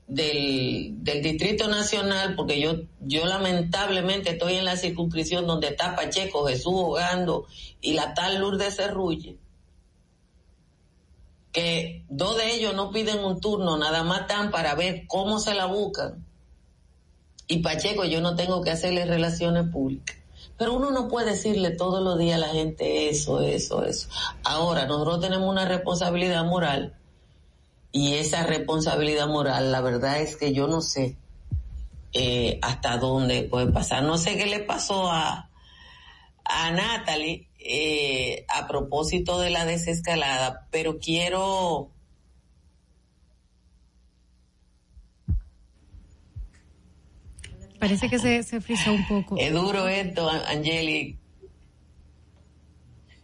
del, 0.07 1.05
del 1.05 1.23
Distrito 1.23 1.69
Nacional, 1.69 2.35
porque 2.37 2.61
yo, 2.61 2.75
yo 3.01 3.27
lamentablemente 3.27 4.31
estoy 4.31 4.55
en 4.55 4.65
la 4.65 4.77
circunscripción 4.77 5.47
donde 5.47 5.69
está 5.69 5.97
Pacheco, 5.97 6.47
Jesús 6.47 6.75
Hogando 6.75 7.47
y 7.81 7.95
la 7.95 8.15
tal 8.15 8.39
Lourdes 8.39 8.77
Cerrulle, 8.77 9.37
que 11.53 12.05
dos 12.09 12.37
de 12.37 12.55
ellos 12.55 12.75
no 12.75 12.91
piden 12.91 13.25
un 13.25 13.41
turno, 13.41 13.79
nada 13.79 14.03
más 14.03 14.23
están 14.23 14.51
para 14.51 14.75
ver 14.75 15.07
cómo 15.07 15.39
se 15.39 15.55
la 15.55 15.67
buscan. 15.67 16.25
Y 17.49 17.59
Pacheco, 17.59 18.05
yo 18.05 18.21
no 18.21 18.35
tengo 18.35 18.63
que 18.63 18.71
hacerle 18.71 19.07
relaciones 19.07 19.69
públicas. 19.71 20.17
Pero 20.59 20.75
uno 20.75 20.91
no 20.91 21.09
puede 21.09 21.33
decirle 21.33 21.71
todos 21.71 22.03
los 22.03 22.19
días 22.19 22.37
a 22.37 22.47
la 22.47 22.53
gente 22.53 23.09
eso, 23.09 23.43
eso, 23.43 23.85
eso. 23.85 24.09
Ahora, 24.45 24.87
nosotros 24.87 25.21
tenemos 25.21 25.51
una 25.51 25.67
responsabilidad 25.67 26.45
moral 26.45 26.97
y 27.93 28.15
esa 28.15 28.43
responsabilidad 28.45 29.27
moral, 29.27 29.73
la 29.73 29.81
verdad 29.81 30.21
es 30.21 30.37
que 30.37 30.53
yo 30.53 30.67
no 30.67 30.81
sé 30.81 31.17
eh, 32.13 32.59
hasta 32.63 32.97
dónde 32.99 33.43
puede 33.43 33.73
pasar. 33.73 34.03
No 34.03 34.19
sé 34.19 34.37
qué 34.37 34.47
le 34.47 34.61
pasó 34.61 35.11
a, 35.11 35.51
a 36.45 36.71
Natalie 36.71 37.49
eh, 37.59 38.47
a 38.49 38.67
propósito 38.69 39.39
de 39.41 39.51
la 39.51 39.65
desescalada, 39.65 40.67
pero 40.71 40.99
quiero... 40.99 41.91
Parece 47.79 48.09
que 48.09 48.19
se, 48.19 48.43
se 48.43 48.61
frizó 48.61 48.93
un 48.93 49.07
poco. 49.07 49.37
Es 49.39 49.53
duro 49.53 49.89
esto, 49.89 50.29
Angeli. 50.29 51.17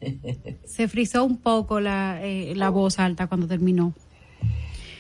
Se 0.65 0.89
frizó 0.89 1.25
un 1.25 1.37
poco 1.37 1.79
la, 1.79 2.19
eh, 2.23 2.55
la 2.57 2.71
voz 2.71 2.99
alta 2.99 3.29
cuando 3.29 3.47
terminó. 3.47 3.95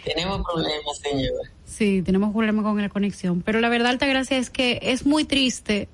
Tenemos 0.04 0.42
problemas, 0.44 0.98
señora. 0.98 1.50
Sí, 1.64 2.02
tenemos 2.02 2.32
problemas 2.32 2.64
con 2.64 2.80
la 2.80 2.88
conexión. 2.88 3.42
Pero 3.42 3.60
la 3.60 3.68
verdad, 3.68 3.90
Altagracia, 3.90 4.36
es 4.38 4.50
que 4.50 4.78
es 4.82 5.06
muy 5.06 5.24
triste 5.24 5.88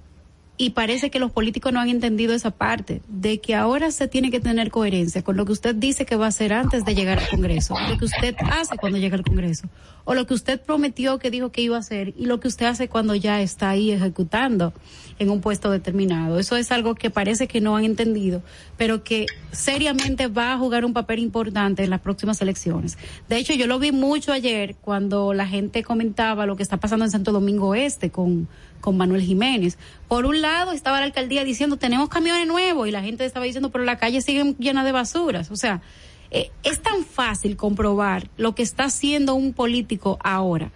y 0.61 0.71
parece 0.71 1.11
que 1.11 1.21
los 1.21 1.31
políticos 1.31 1.73
no 1.73 1.81
han 1.81 1.89
entendido 1.89 2.35
esa 2.35 2.51
parte, 2.51 3.01
de 3.09 3.39
que 3.39 3.55
ahora 3.55 3.93
se 3.93 4.09
tiene 4.09 4.33
que 4.33 4.41
tener 4.41 4.73
coherencia 4.73 5.23
con 5.23 5.37
lo 5.37 5.47
que 5.47 5.53
usted 5.53 5.77
dice 5.77 6.05
que 6.05 6.17
va 6.17 6.27
a 6.27 6.29
hacer 6.29 6.53
antes 6.53 6.85
de 6.85 6.97
llegar 6.97 7.21
al 7.21 7.29
Congreso, 7.29 7.77
lo 7.89 7.97
que 7.97 8.05
usted 8.05 8.35
hace 8.51 8.77
cuando 8.77 8.99
llega 8.99 9.17
al 9.17 9.23
Congreso, 9.23 9.69
o 10.05 10.15
lo 10.15 10.27
que 10.27 10.35
usted 10.35 10.61
prometió 10.61 11.21
que 11.21 11.31
dijo 11.31 11.53
que 11.53 11.63
iba 11.63 11.77
a 11.77 11.81
hacer 11.81 12.13
y 12.19 12.27
lo 12.27 12.41
que 12.41 12.49
usted 12.49 12.67
hace 12.67 12.89
cuando 12.89 13.15
ya 13.15 13.41
está 13.41 13.71
ahí 13.71 13.93
ejecutando 13.93 14.73
en 15.21 15.31
un 15.31 15.41
puesto 15.41 15.71
determinado. 15.71 16.39
Eso 16.39 16.57
es 16.57 16.73
algo 16.73 16.95
que 16.95 17.11
parece 17.11 17.47
que 17.47 17.61
no 17.61 17.77
han 17.77 17.85
entendido, 17.85 18.43
pero 18.77 19.05
que 19.05 19.27
seriamente 19.53 20.27
va 20.27 20.53
a 20.53 20.59
jugar 20.59 20.85
un 20.85 20.93
papel 20.93 21.21
importante 21.21 21.85
en 21.85 21.91
las 21.91 22.01
próximas 22.01 22.41
elecciones. 22.41 22.99
De 23.29 23.37
hecho, 23.37 23.53
yo 23.55 23.67
lo 23.69 23.79
vi 23.79 23.93
mucho 23.93 24.33
ayer 24.33 24.75
cuando 24.77 25.35
la 25.35 25.47
gente 25.47 25.85
comentaba 25.85 26.47
lo 26.47 26.57
que 26.57 26.65
está 26.65 26.79
pasando 26.79 27.05
en 27.05 27.13
Santo 27.13 27.31
Domingo 27.31 27.77
Este 27.77 28.11
con 28.11 28.49
con 28.81 28.97
Manuel 28.97 29.22
Jiménez. 29.22 29.79
Por 30.09 30.26
un 30.26 30.41
lado 30.41 30.72
estaba 30.72 31.01
la 31.01 31.07
alcaldía 31.07 31.45
diciendo 31.45 31.76
tenemos 31.76 32.09
camiones 32.09 32.47
nuevos 32.47 32.89
y 32.89 32.91
la 32.91 33.03
gente 33.03 33.24
estaba 33.24 33.47
diciendo 33.47 33.70
pero 33.70 33.85
la 33.85 33.99
calle 33.99 34.20
sigue 34.22 34.55
llena 34.59 34.85
de 34.85 34.93
basuras. 34.93 35.51
O 35.51 35.57
sea, 35.57 35.81
eh, 36.31 36.51
es 36.62 36.83
tan 36.83 37.05
fácil 37.05 37.57
comprobar 37.57 38.29
lo 38.37 38.55
que 38.55 38.62
está 38.62 38.85
haciendo 38.85 39.35
un 39.35 39.53
político 39.53 40.18
ahora 40.22 40.70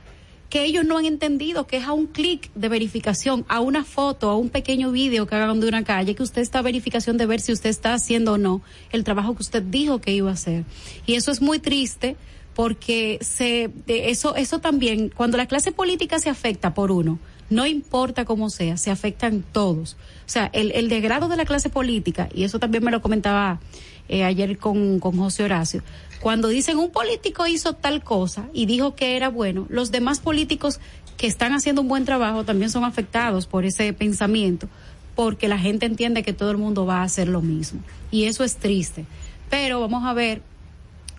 que 0.53 0.65
ellos 0.65 0.85
no 0.85 0.99
han 0.99 1.07
entendido 1.07 1.67
que 1.67 1.79
es 1.79 1.85
a 1.85 1.95
un 1.95 2.07
clic 2.07 2.53
de 2.55 2.69
verificación, 2.69 3.47
a 3.49 3.61
una 3.61 3.85
foto, 3.85 4.29
a 4.29 4.37
un 4.37 4.51
pequeño 4.51 4.93
video 4.93 5.27
que 5.27 5.35
hagan 5.35 5.61
de 5.61 5.67
una 5.67 5.83
calle, 5.83 6.15
que 6.15 6.23
usted 6.23 6.43
está 6.43 6.59
a 6.59 6.63
verificación 6.63 7.17
de 7.17 7.25
ver 7.25 7.41
si 7.41 7.53
usted 7.53 7.71
está 7.71 7.95
haciendo 7.95 8.35
o 8.35 8.37
no 8.39 8.61
el 8.91 9.03
trabajo 9.03 9.35
que 9.35 9.41
usted 9.41 9.63
dijo 9.63 10.03
que 10.03 10.13
iba 10.13 10.29
a 10.29 10.35
hacer. 10.35 10.67
Y 11.07 11.15
eso 11.15 11.31
es 11.31 11.41
muy 11.41 11.59
triste 11.59 12.17
porque 12.53 13.17
se, 13.23 13.71
eso, 13.87 14.37
eso 14.37 14.59
también, 14.59 15.09
cuando 15.09 15.39
la 15.39 15.47
clase 15.47 15.73
política 15.73 16.19
se 16.19 16.29
afecta 16.29 16.75
por 16.75 16.93
uno, 16.93 17.19
no 17.53 17.67
importa 17.67 18.25
cómo 18.25 18.51
sea, 18.51 18.77
se 18.77 18.91
afectan 18.91 19.45
todos. 19.53 19.97
O 20.27 20.29
sea, 20.29 20.51
el, 20.53 20.73
el 20.73 20.89
degrado 20.89 21.29
de 21.29 21.37
la 21.37 21.45
clase 21.45 21.71
política, 21.71 22.29
y 22.35 22.45
eso 22.45 22.59
también 22.59 22.85
me 22.85 22.91
lo 22.91 23.03
comentaba 23.03 23.61
eh, 24.09 24.25
ayer 24.25 24.59
con, 24.59 24.99
con 24.99 25.17
José 25.17 25.45
Horacio, 25.45 25.83
cuando 26.21 26.49
dicen 26.49 26.79
un 26.79 26.91
político 26.91 27.47
hizo 27.47 27.73
tal 27.73 28.03
cosa 28.03 28.49
y 28.53 28.67
dijo 28.67 28.95
que 28.95 29.17
era 29.17 29.29
bueno, 29.29 29.67
los 29.69 29.91
demás 29.91 30.21
políticos 30.21 30.81
que 31.17 31.27
están 31.27 31.53
haciendo 31.53 31.83
un 31.83 31.89
buen 31.89 32.05
trabajo 32.05 32.45
también 32.45 32.71
son 32.71 32.85
afectados 32.85 33.47
por 33.47 33.65
ese 33.65 33.93
pensamiento, 33.93 34.69
porque 35.15 35.49
la 35.49 35.59
gente 35.59 35.87
entiende 35.87 36.23
que 36.23 36.33
todo 36.33 36.51
el 36.51 36.59
mundo 36.59 36.87
va 36.87 36.99
a 36.99 37.03
hacer 37.05 37.29
lo 37.29 37.43
mismo. 37.43 37.81
Y 38.11 38.25
eso 38.25 38.45
es 38.45 38.57
triste. 38.57 39.05
Pero 39.51 39.81
vamos 39.81 40.05
a 40.05 40.15
ver 40.15 40.43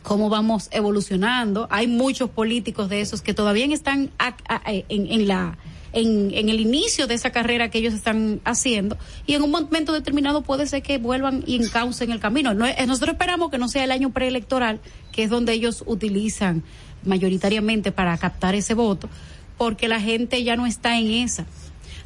cómo 0.04 0.30
vamos 0.30 0.70
evolucionando. 0.72 1.68
Hay 1.70 1.88
muchos 1.88 2.30
políticos 2.30 2.90
de 2.90 3.02
esos 3.02 3.22
que 3.22 3.34
todavía 3.34 3.66
están 3.66 4.12
en 4.90 5.28
la 5.28 5.58
en, 5.94 6.50
el 6.50 6.60
inicio 6.60 7.08
de 7.08 7.14
esa 7.14 7.32
carrera 7.32 7.70
que 7.70 7.78
ellos 7.78 7.94
están 7.94 8.42
haciendo 8.44 8.98
y 9.26 9.36
en 9.36 9.44
un 9.44 9.52
momento 9.52 9.94
determinado 9.94 10.42
puede 10.42 10.68
ser 10.68 10.82
que 10.82 10.98
vuelvan 10.98 11.44
y 11.46 11.56
encaucen 11.56 12.12
el 12.12 12.20
camino. 12.20 12.54
Nosotros 12.54 13.14
esperamos 13.14 13.52
que 13.52 13.58
no 13.58 13.68
sea 13.68 13.84
el 13.84 13.92
año 13.92 14.12
preelectoral, 14.12 14.80
que 15.12 15.24
es 15.24 15.30
donde 15.30 15.54
ellos 15.54 15.84
utilizan 15.86 16.64
mayoritariamente 17.06 17.92
para 17.92 18.18
captar 18.18 18.56
ese 18.56 18.74
voto, 18.74 19.10
porque 19.58 19.88
la 19.88 20.00
gente 20.00 20.44
ya 20.44 20.56
no 20.56 20.66
está 20.66 20.98
en 20.98 21.12
esa. 21.12 21.46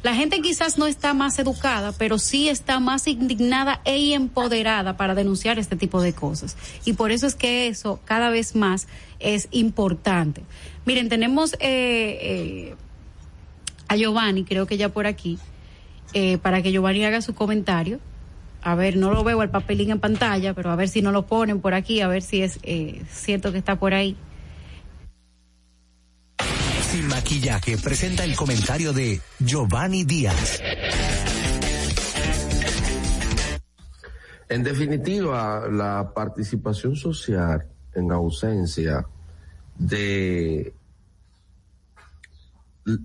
La 0.02 0.14
gente 0.14 0.40
quizás 0.40 0.78
no 0.78 0.86
está 0.86 1.12
más 1.12 1.38
educada, 1.40 1.92
pero 1.92 2.18
sí 2.18 2.48
está 2.48 2.78
más 2.78 3.08
indignada 3.08 3.80
e 3.84 4.14
empoderada 4.14 4.96
para 4.96 5.16
denunciar 5.16 5.58
este 5.58 5.74
tipo 5.74 6.00
de 6.00 6.12
cosas. 6.12 6.56
Y 6.84 6.92
por 6.92 7.10
eso 7.10 7.26
es 7.26 7.34
que 7.34 7.66
eso 7.66 7.98
cada 8.04 8.30
vez 8.30 8.54
más 8.54 8.86
es 9.18 9.48
importante. 9.50 10.42
Miren, 10.86 11.08
tenemos 11.08 11.54
eh, 11.54 11.58
eh, 11.60 12.76
a 13.88 13.96
Giovanni, 13.96 14.44
creo 14.44 14.66
que 14.66 14.76
ya 14.76 14.90
por 14.90 15.06
aquí, 15.06 15.38
eh, 16.12 16.38
para 16.38 16.62
que 16.62 16.70
Giovanni 16.70 17.04
haga 17.04 17.20
su 17.22 17.34
comentario. 17.34 18.00
A 18.62 18.74
ver, 18.74 18.96
no 18.96 19.12
lo 19.12 19.24
veo 19.24 19.42
el 19.42 19.50
papelín 19.50 19.90
en 19.90 20.00
pantalla, 20.00 20.52
pero 20.52 20.70
a 20.70 20.76
ver 20.76 20.88
si 20.88 21.00
no 21.00 21.12
lo 21.12 21.26
ponen 21.26 21.60
por 21.60 21.74
aquí, 21.74 22.00
a 22.00 22.08
ver 22.08 22.22
si 22.22 22.42
es 22.42 22.58
eh, 22.62 23.02
cierto 23.10 23.52
que 23.52 23.58
está 23.58 23.78
por 23.78 23.94
ahí. 23.94 24.16
Sin 26.90 27.06
maquillaje 27.06 27.78
presenta 27.78 28.24
el 28.24 28.34
comentario 28.34 28.92
de 28.92 29.20
Giovanni 29.38 30.04
Díaz. 30.04 30.60
En 34.48 34.62
definitiva, 34.62 35.68
la 35.70 36.12
participación 36.14 36.96
social 36.96 37.66
en 37.94 38.10
ausencia 38.10 39.06
de 39.76 40.72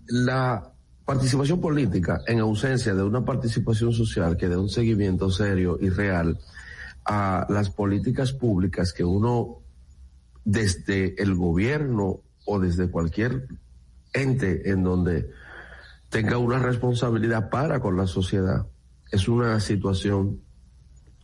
la 0.07 0.72
participación 1.06 1.60
política 1.60 2.22
en 2.28 2.39
ausencia 2.39 2.93
de 2.93 3.04
una 3.04 3.26
participación 3.26 3.93
social 3.93 4.38
que 4.38 4.47
dé 4.47 4.58
un 4.58 4.70
seguimiento 4.70 5.30
serio 5.30 5.78
y 5.82 5.89
real 5.89 6.39
a 7.06 7.45
las 7.49 7.70
políticas 7.70 8.32
públicas 8.32 8.93
que 8.93 9.04
uno 9.04 9.60
desde 10.45 11.22
el 11.22 11.36
gobierno 11.36 12.22
o 12.45 12.60
desde 12.60 12.89
cualquier 12.89 13.47
ente 14.14 14.70
en 14.70 14.84
donde 14.84 15.30
tenga 16.10 16.38
una 16.38 16.60
responsabilidad 16.60 17.49
para 17.49 17.80
con 17.80 17.97
la 17.97 18.08
sociedad 18.08 18.68
es 19.12 19.28
una 19.28 19.60
situación 19.60 20.41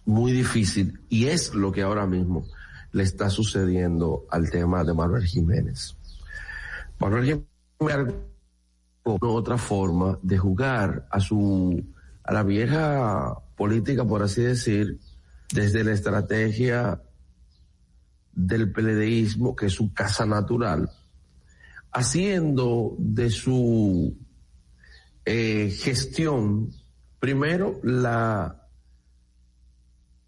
muy 0.05 0.31
difícil 0.31 1.01
y 1.09 1.25
es 1.25 1.53
lo 1.53 1.71
que 1.71 1.83
ahora 1.83 2.05
mismo 2.05 2.45
le 2.91 3.03
está 3.03 3.29
sucediendo 3.29 4.25
al 4.29 4.49
tema 4.49 4.83
de 4.83 4.93
Manuel 4.93 5.25
Jiménez. 5.25 5.95
Manuel 6.99 7.45
Jiménez 7.79 8.13
con 9.17 9.31
otra 9.31 9.57
forma 9.57 10.19
de 10.21 10.37
jugar 10.37 11.07
a 11.09 11.19
su 11.19 11.83
a 12.23 12.33
la 12.33 12.43
vieja 12.43 13.33
política 13.55 14.05
por 14.05 14.21
así 14.21 14.41
decir 14.41 14.99
desde 15.53 15.83
la 15.83 15.93
estrategia 15.93 17.01
del 18.33 18.71
peledeísmo 18.71 19.55
que 19.55 19.67
es 19.67 19.73
su 19.73 19.93
casa 19.93 20.25
natural 20.25 20.89
haciendo 21.91 22.95
de 22.99 23.29
su 23.29 24.15
eh, 25.25 25.71
gestión 25.71 26.69
primero 27.19 27.79
la 27.83 28.67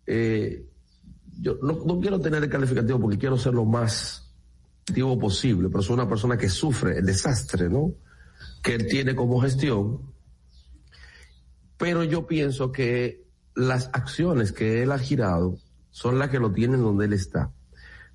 eh, 0.07 0.65
yo 1.39 1.57
no, 1.61 1.83
no 1.85 1.99
quiero 1.99 2.19
tener 2.19 2.43
el 2.43 2.49
calificativo 2.49 2.99
porque 2.99 3.17
quiero 3.17 3.37
ser 3.37 3.53
lo 3.53 3.65
más 3.65 4.21
positivo 4.85 5.17
posible, 5.17 5.69
pero 5.69 5.81
soy 5.81 5.93
una 5.93 6.09
persona 6.09 6.37
que 6.37 6.49
sufre 6.49 6.97
el 6.97 7.05
desastre, 7.05 7.69
¿no? 7.69 7.93
Que 8.63 8.75
él 8.75 8.87
tiene 8.87 9.15
como 9.15 9.41
gestión. 9.41 10.13
Pero 11.77 12.03
yo 12.03 12.27
pienso 12.27 12.71
que 12.71 13.25
las 13.55 13.89
acciones 13.93 14.51
que 14.51 14.83
él 14.83 14.91
ha 14.91 14.99
girado 14.99 15.57
son 15.89 16.19
las 16.19 16.29
que 16.29 16.39
lo 16.39 16.51
tienen 16.51 16.81
donde 16.81 17.05
él 17.05 17.13
está. 17.13 17.51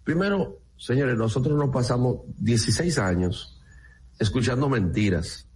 Primero, 0.05 0.61
señores, 0.77 1.17
nosotros 1.17 1.59
nos 1.59 1.71
pasamos 1.71 2.19
16 2.39 2.99
años 2.99 3.61
escuchando 4.19 4.69
mentiras. 4.69 5.49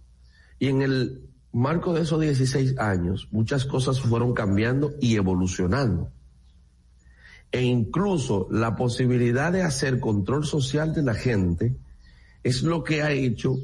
Y 0.59 0.67
en 0.67 0.81
el 0.81 1.29
marco 1.51 1.93
de 1.93 2.01
esos 2.01 2.21
16 2.21 2.77
años, 2.77 3.27
muchas 3.31 3.65
cosas 3.65 3.99
fueron 4.01 4.33
cambiando 4.33 4.93
y 4.99 5.15
evolucionando 5.15 6.11
e 7.51 7.63
incluso 7.63 8.47
la 8.49 8.75
posibilidad 8.75 9.51
de 9.51 9.63
hacer 9.63 9.99
control 9.99 10.45
social 10.45 10.93
de 10.93 11.03
la 11.03 11.13
gente 11.13 11.75
es 12.43 12.63
lo 12.63 12.83
que 12.83 13.03
ha 13.03 13.11
hecho 13.11 13.57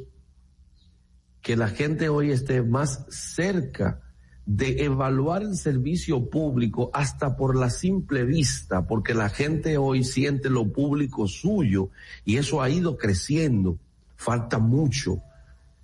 que 1.47 1.55
la 1.55 1.69
gente 1.69 2.09
hoy 2.09 2.31
esté 2.31 2.61
más 2.61 3.05
cerca 3.07 4.01
de 4.45 4.83
evaluar 4.83 5.43
el 5.43 5.55
servicio 5.55 6.29
público 6.29 6.91
hasta 6.91 7.37
por 7.37 7.55
la 7.55 7.69
simple 7.69 8.25
vista, 8.25 8.85
porque 8.85 9.13
la 9.13 9.29
gente 9.29 9.77
hoy 9.77 10.03
siente 10.03 10.49
lo 10.49 10.73
público 10.73 11.25
suyo 11.25 11.89
y 12.25 12.35
eso 12.35 12.61
ha 12.61 12.69
ido 12.69 12.97
creciendo. 12.97 13.79
Falta 14.17 14.59
mucho, 14.59 15.21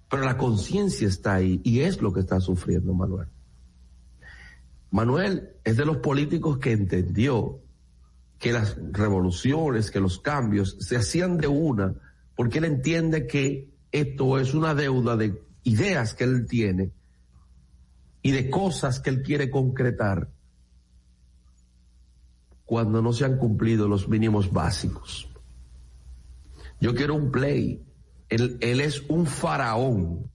pero 0.10 0.26
la 0.26 0.36
conciencia 0.36 1.08
está 1.08 1.36
ahí 1.36 1.62
y 1.64 1.80
es 1.80 2.02
lo 2.02 2.12
que 2.12 2.20
está 2.20 2.42
sufriendo 2.42 2.94
Manuel. 2.94 3.30
Manuel 4.92 5.52
es 5.64 5.78
de 5.78 5.86
los 5.86 5.96
políticos 6.00 6.58
que 6.58 6.74
entendió 6.74 7.62
que 8.38 8.52
las 8.52 8.78
revoluciones, 8.92 9.92
que 9.92 10.02
los 10.02 10.20
cambios 10.20 10.76
se 10.82 10.98
hacían 10.98 11.38
de 11.38 11.48
una, 11.48 11.94
porque 12.36 12.58
él 12.58 12.66
entiende 12.66 13.28
que 13.28 13.72
esto 13.94 14.40
es 14.40 14.56
una 14.56 14.74
deuda 14.74 15.16
de 15.16 15.43
ideas 15.64 16.14
que 16.14 16.24
él 16.24 16.46
tiene 16.48 16.92
y 18.22 18.32
de 18.32 18.50
cosas 18.50 19.00
que 19.00 19.10
él 19.10 19.22
quiere 19.24 19.50
concretar 19.50 20.30
cuando 22.66 23.02
no 23.02 23.14
se 23.14 23.26
han 23.26 23.38
cumplido 23.38 23.88
los 23.88 24.08
mínimos 24.08 24.52
básicos. 24.52 25.30
Yo 26.80 26.96
quiero 26.96 27.16
un 27.16 27.32
play. 27.32 27.84
Él, 28.30 28.58
él 28.62 28.82
es 28.82 29.02
un 29.10 29.26
faraón, 29.26 30.32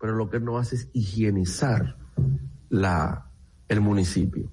pero 0.00 0.14
lo 0.14 0.30
que 0.30 0.38
él 0.38 0.44
no 0.44 0.58
hace 0.58 0.76
es 0.76 0.88
higienizar 0.92 1.96
la, 2.70 3.30
el 3.68 3.80
municipio 3.80 4.52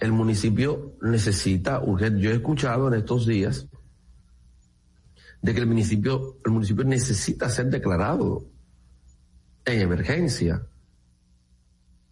el 0.00 0.12
municipio 0.12 0.96
necesita 1.02 1.80
urgente. 1.80 2.20
Yo 2.20 2.30
he 2.30 2.34
escuchado 2.34 2.88
en 2.88 2.94
estos 2.94 3.26
días 3.26 3.67
de 5.42 5.54
que 5.54 5.60
el 5.60 5.66
municipio, 5.66 6.38
el 6.44 6.52
municipio 6.52 6.84
necesita 6.84 7.48
ser 7.48 7.66
declarado 7.66 8.46
en 9.64 9.80
emergencia. 9.80 10.66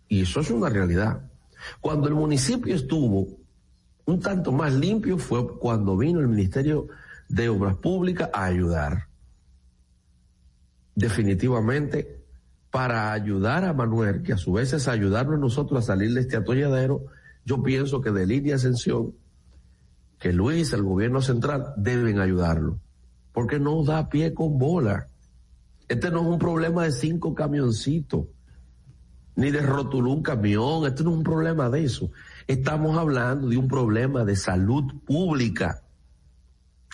Y 0.08 0.22
eso 0.22 0.40
es 0.40 0.50
una 0.50 0.68
realidad. 0.68 1.28
Cuando 1.80 2.08
el 2.08 2.14
municipio 2.14 2.74
estuvo 2.74 3.26
un 4.04 4.20
tanto 4.20 4.52
más 4.52 4.72
limpio 4.72 5.18
fue 5.18 5.58
cuando 5.58 5.96
vino 5.96 6.20
el 6.20 6.28
Ministerio 6.28 6.88
de 7.28 7.48
Obras 7.48 7.76
Públicas 7.76 8.30
a 8.32 8.44
ayudar. 8.44 9.08
Definitivamente, 10.94 12.24
para 12.70 13.12
ayudar 13.12 13.64
a 13.64 13.72
Manuel, 13.72 14.22
que 14.22 14.32
a 14.32 14.38
su 14.38 14.52
vez 14.52 14.72
es 14.72 14.86
ayudarnos 14.86 15.40
nosotros 15.40 15.82
a 15.82 15.86
salir 15.86 16.14
de 16.14 16.20
este 16.20 16.36
atolladero, 16.36 17.06
yo 17.44 17.62
pienso 17.62 18.00
que 18.00 18.12
de 18.12 18.26
línea 18.26 18.56
ascensión, 18.56 19.14
que 20.18 20.32
Luis, 20.32 20.72
el 20.72 20.82
gobierno 20.82 21.20
central, 21.20 21.74
deben 21.76 22.20
ayudarlo. 22.20 22.80
Porque 23.36 23.60
no 23.60 23.84
da 23.84 24.08
pie 24.08 24.32
con 24.32 24.56
bola. 24.56 25.08
Este 25.88 26.10
no 26.10 26.22
es 26.22 26.26
un 26.26 26.38
problema 26.38 26.84
de 26.84 26.90
cinco 26.90 27.34
camioncitos, 27.34 28.28
ni 29.34 29.50
de 29.50 29.60
rotuló 29.60 30.12
un 30.12 30.22
camión. 30.22 30.86
Este 30.86 31.04
no 31.04 31.10
es 31.10 31.16
un 31.18 31.22
problema 31.22 31.68
de 31.68 31.84
eso. 31.84 32.10
Estamos 32.46 32.96
hablando 32.96 33.48
de 33.48 33.58
un 33.58 33.68
problema 33.68 34.24
de 34.24 34.36
salud 34.36 34.84
pública. 35.04 35.82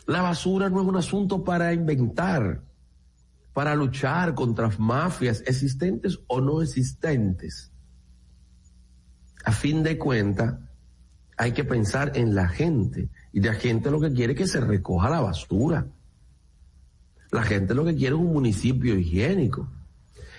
La 0.09 0.20
basura 0.20 0.68
no 0.68 0.82
es 0.82 0.88
un 0.88 0.97
asunto 0.97 1.45
para 1.45 1.72
inventar, 1.72 2.64
para 3.53 3.76
luchar 3.76 4.34
contra 4.34 4.68
mafias 4.78 5.45
existentes 5.47 6.18
o 6.26 6.40
no 6.40 6.61
existentes. 6.61 7.70
A 9.45 9.53
fin 9.53 9.84
de 9.84 9.97
cuentas, 9.97 10.57
hay 11.36 11.53
que 11.53 11.62
pensar 11.62 12.16
en 12.16 12.34
la 12.34 12.49
gente. 12.49 13.11
Y 13.32 13.40
la 13.43 13.55
gente 13.55 13.93
lo 13.93 14.01
que 14.01 14.12
quiere 14.12 14.32
es 14.32 14.38
que 14.40 14.49
se 14.49 14.61
recoja 14.61 15.09
la 15.09 15.20
basura. 15.20 15.86
La 17.33 17.43
gente 17.43 17.74
lo 17.74 17.85
que 17.85 17.97
quiere 17.97 18.14
es 18.14 18.20
un 18.20 18.33
municipio 18.33 18.97
higiénico. 18.97 19.68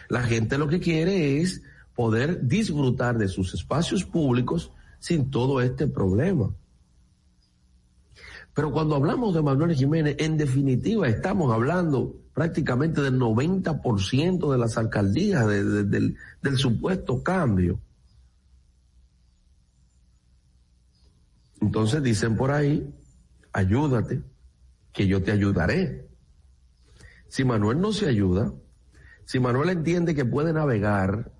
La 0.09 0.23
gente 0.23 0.57
lo 0.57 0.67
que 0.67 0.79
quiere 0.79 1.41
es 1.41 1.61
poder 1.95 2.47
disfrutar 2.47 3.17
de 3.17 3.27
sus 3.27 3.53
espacios 3.53 4.03
públicos 4.05 4.71
sin 4.99 5.29
todo 5.31 5.59
este 5.59 5.87
problema. 5.87 6.49
Pero 8.53 8.71
cuando 8.71 8.95
hablamos 8.95 9.33
de 9.33 9.41
Manuel 9.41 9.75
Jiménez, 9.75 10.15
en 10.19 10.37
definitiva 10.37 11.07
estamos 11.09 11.51
hablando 11.51 12.15
prácticamente 12.35 13.01
del 13.01 13.17
90% 13.19 14.51
de 14.51 14.57
las 14.57 14.77
alcaldías 14.77 15.47
de- 15.47 15.63
de- 15.63 15.83
del, 15.83 16.15
del 16.43 16.57
supuesto 16.57 17.23
cambio. 17.23 17.79
Entonces 21.61 22.03
dicen 22.03 22.35
por 22.35 22.51
ahí, 22.51 22.93
ayúdate, 23.51 24.21
que 24.91 25.07
yo 25.07 25.23
te 25.23 25.31
ayudaré. 25.31 26.07
Si 27.33 27.43
Manuel 27.43 27.81
no 27.81 27.91
se 27.91 28.07
ayuda, 28.07 28.53
si 29.25 29.39
Manuel 29.39 29.69
entiende 29.69 30.13
que 30.13 30.23
puede 30.23 30.53
navegar, 30.53 31.31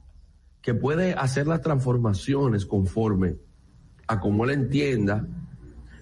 que 0.59 0.73
puede 0.73 1.13
hacer 1.13 1.45
las 1.45 1.61
transformaciones 1.61 2.65
conforme 2.65 3.35
a 4.07 4.19
como 4.19 4.43
él 4.43 4.49
entienda, 4.49 5.27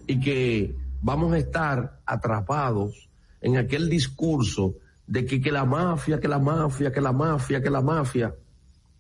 y 0.08 0.22
que 0.22 0.78
vamos 1.02 1.34
a 1.34 1.40
estar 1.40 2.00
atrapados 2.06 3.10
en 3.42 3.58
aquel 3.58 3.90
discurso 3.90 4.76
de 5.08 5.26
que, 5.26 5.42
que 5.42 5.52
la 5.52 5.66
mafia, 5.66 6.22
que 6.22 6.30
la 6.30 6.40
mafia, 6.40 6.94
que 6.94 7.02
la 7.02 7.12
mafia, 7.12 7.62
que 7.62 7.70
la 7.70 7.82
mafia, 7.82 8.34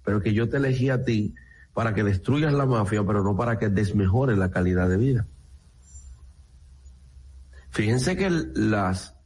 pero 0.03 0.19
que 0.19 0.33
yo 0.33 0.49
te 0.49 0.57
elegí 0.57 0.89
a 0.89 1.05
ti 1.05 1.33
para 1.73 1.93
que 1.93 2.03
destruyas 2.03 2.51
la 2.51 2.65
mafia, 2.65 3.01
pero 3.05 3.23
no 3.23 3.37
para 3.37 3.57
que 3.57 3.69
desmejores 3.69 4.37
la 4.37 4.51
calidad 4.51 4.89
de 4.89 4.97
vida. 4.97 5.25
Fíjense 7.69 8.17
que 8.17 8.29
las 8.29 9.20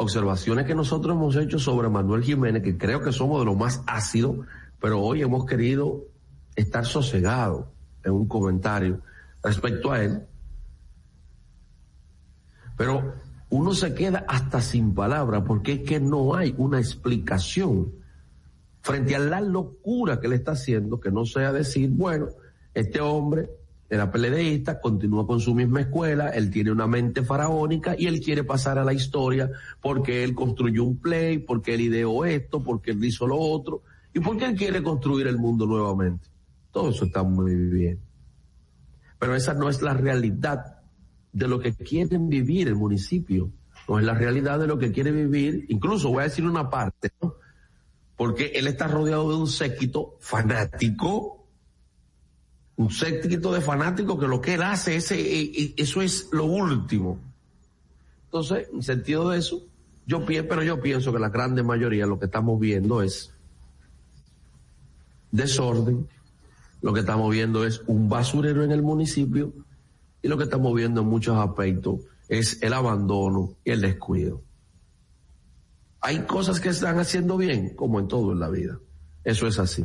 observaciones 0.00 0.64
que 0.64 0.74
nosotros 0.74 1.14
hemos 1.14 1.36
hecho 1.36 1.58
sobre 1.58 1.90
Manuel 1.90 2.22
Jiménez, 2.22 2.62
que 2.62 2.78
creo 2.78 3.02
que 3.02 3.12
somos 3.12 3.40
de 3.40 3.44
lo 3.44 3.54
más 3.54 3.82
ácido, 3.86 4.46
pero 4.80 4.98
hoy 5.00 5.20
hemos 5.20 5.44
querido 5.44 6.06
estar 6.56 6.86
sosegados 6.86 7.66
en 8.02 8.12
un 8.12 8.26
comentario 8.26 9.02
respecto 9.42 9.92
a 9.92 10.02
él. 10.02 10.22
Pero 12.78 13.12
uno 13.50 13.74
se 13.74 13.92
queda 13.94 14.24
hasta 14.26 14.62
sin 14.62 14.94
palabras 14.94 15.42
porque 15.46 15.72
es 15.74 15.80
que 15.80 16.00
no 16.00 16.34
hay 16.34 16.54
una 16.56 16.78
explicación 16.78 17.92
frente 18.80 19.14
a 19.14 19.18
la 19.18 19.42
locura 19.42 20.18
que 20.18 20.28
le 20.28 20.36
está 20.36 20.52
haciendo, 20.52 20.98
que 20.98 21.10
no 21.10 21.26
sea 21.26 21.52
decir, 21.52 21.90
bueno, 21.90 22.28
este 22.72 23.02
hombre 23.02 23.50
era 23.90 24.10
peledeísta, 24.10 24.80
continúa 24.80 25.26
con 25.26 25.40
su 25.40 25.54
misma 25.54 25.80
escuela, 25.80 26.30
él 26.30 26.50
tiene 26.50 26.70
una 26.70 26.86
mente 26.86 27.24
faraónica 27.24 27.96
y 27.98 28.06
él 28.06 28.20
quiere 28.20 28.44
pasar 28.44 28.78
a 28.78 28.84
la 28.84 28.92
historia 28.92 29.50
porque 29.82 30.22
él 30.22 30.34
construyó 30.34 30.84
un 30.84 30.98
play, 30.98 31.38
porque 31.38 31.74
él 31.74 31.80
ideó 31.82 32.24
esto, 32.24 32.62
porque 32.62 32.92
él 32.92 33.04
hizo 33.04 33.26
lo 33.26 33.36
otro 33.36 33.82
y 34.14 34.20
porque 34.20 34.46
él 34.46 34.54
quiere 34.54 34.82
construir 34.82 35.26
el 35.26 35.38
mundo 35.38 35.66
nuevamente. 35.66 36.28
Todo 36.70 36.90
eso 36.90 37.04
está 37.04 37.24
muy 37.24 37.54
bien. 37.54 37.98
Pero 39.18 39.34
esa 39.34 39.54
no 39.54 39.68
es 39.68 39.82
la 39.82 39.92
realidad 39.92 40.78
de 41.32 41.48
lo 41.48 41.58
que 41.58 41.74
quieren 41.74 42.28
vivir 42.28 42.68
el 42.68 42.76
municipio, 42.76 43.50
no 43.88 43.98
es 43.98 44.04
la 44.04 44.14
realidad 44.14 44.60
de 44.60 44.68
lo 44.68 44.78
que 44.78 44.92
quiere 44.92 45.10
vivir, 45.10 45.66
incluso 45.68 46.10
voy 46.10 46.20
a 46.20 46.28
decir 46.28 46.46
una 46.46 46.70
parte, 46.70 47.10
¿no? 47.20 47.34
porque 48.20 48.52
él 48.54 48.66
está 48.66 48.86
rodeado 48.86 49.30
de 49.30 49.36
un 49.36 49.46
séquito 49.46 50.18
fanático, 50.20 51.39
un 52.80 52.90
séquito 52.90 53.52
de 53.52 53.60
fanáticos 53.60 54.18
que 54.18 54.26
lo 54.26 54.40
que 54.40 54.54
él 54.54 54.62
hace, 54.62 54.96
ese, 54.96 55.20
eh, 55.20 55.52
eh, 55.54 55.74
eso 55.76 56.00
es 56.00 56.30
lo 56.32 56.46
último. 56.46 57.20
Entonces, 58.24 58.68
en 58.72 58.82
sentido 58.82 59.28
de 59.28 59.38
eso, 59.38 59.62
yo 60.06 60.24
pienso, 60.24 60.48
pero 60.48 60.62
yo 60.62 60.80
pienso 60.80 61.12
que 61.12 61.18
la 61.18 61.28
grande 61.28 61.62
mayoría 61.62 62.06
lo 62.06 62.18
que 62.18 62.24
estamos 62.24 62.58
viendo 62.58 63.02
es 63.02 63.34
desorden, 65.30 66.08
lo 66.80 66.94
que 66.94 67.00
estamos 67.00 67.30
viendo 67.30 67.66
es 67.66 67.82
un 67.86 68.08
basurero 68.08 68.64
en 68.64 68.72
el 68.72 68.80
municipio 68.80 69.52
y 70.22 70.28
lo 70.28 70.38
que 70.38 70.44
estamos 70.44 70.74
viendo 70.74 71.02
en 71.02 71.06
muchos 71.06 71.36
aspectos 71.36 72.00
es 72.30 72.62
el 72.62 72.72
abandono 72.72 73.56
y 73.62 73.72
el 73.72 73.82
descuido. 73.82 74.40
Hay 76.00 76.20
cosas 76.20 76.60
que 76.60 76.70
están 76.70 76.98
haciendo 76.98 77.36
bien, 77.36 77.74
como 77.76 78.00
en 78.00 78.08
todo 78.08 78.32
en 78.32 78.40
la 78.40 78.48
vida. 78.48 78.78
Eso 79.22 79.46
es 79.46 79.58
así. 79.58 79.84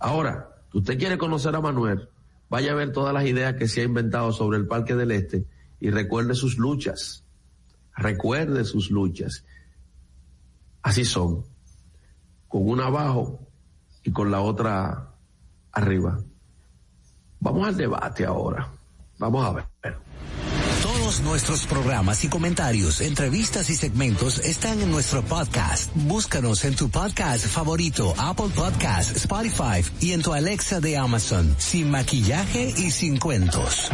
Ahora, 0.00 0.48
usted 0.74 0.98
quiere 0.98 1.16
conocer 1.16 1.54
a 1.54 1.60
Manuel, 1.60 2.08
vaya 2.52 2.72
a 2.72 2.74
ver 2.74 2.92
todas 2.92 3.14
las 3.14 3.24
ideas 3.24 3.54
que 3.54 3.66
se 3.66 3.80
ha 3.80 3.84
inventado 3.84 4.30
sobre 4.30 4.58
el 4.58 4.66
Parque 4.66 4.94
del 4.94 5.10
Este 5.10 5.46
y 5.80 5.88
recuerde 5.88 6.34
sus 6.34 6.58
luchas. 6.58 7.24
Recuerde 7.96 8.66
sus 8.66 8.90
luchas. 8.90 9.46
Así 10.82 11.06
son. 11.06 11.46
Con 12.48 12.68
una 12.68 12.88
abajo 12.88 13.48
y 14.04 14.12
con 14.12 14.30
la 14.30 14.42
otra 14.42 15.14
arriba. 15.72 16.18
Vamos 17.40 17.68
al 17.68 17.76
debate 17.78 18.26
ahora. 18.26 18.70
Vamos 19.18 19.46
a 19.46 19.52
ver. 19.52 19.71
Nuestros 21.20 21.66
programas 21.66 22.24
y 22.24 22.28
comentarios, 22.28 23.00
entrevistas 23.00 23.68
y 23.70 23.76
segmentos 23.76 24.38
están 24.38 24.80
en 24.80 24.90
nuestro 24.90 25.22
podcast. 25.22 25.90
Búscanos 25.94 26.64
en 26.64 26.74
tu 26.74 26.88
podcast 26.88 27.46
favorito, 27.46 28.14
Apple 28.16 28.48
Podcast, 28.54 29.16
Spotify 29.16 29.84
y 30.00 30.12
en 30.12 30.22
tu 30.22 30.32
Alexa 30.32 30.80
de 30.80 30.96
Amazon, 30.96 31.54
sin 31.58 31.90
maquillaje 31.90 32.72
y 32.76 32.90
sin 32.90 33.18
cuentos. 33.18 33.90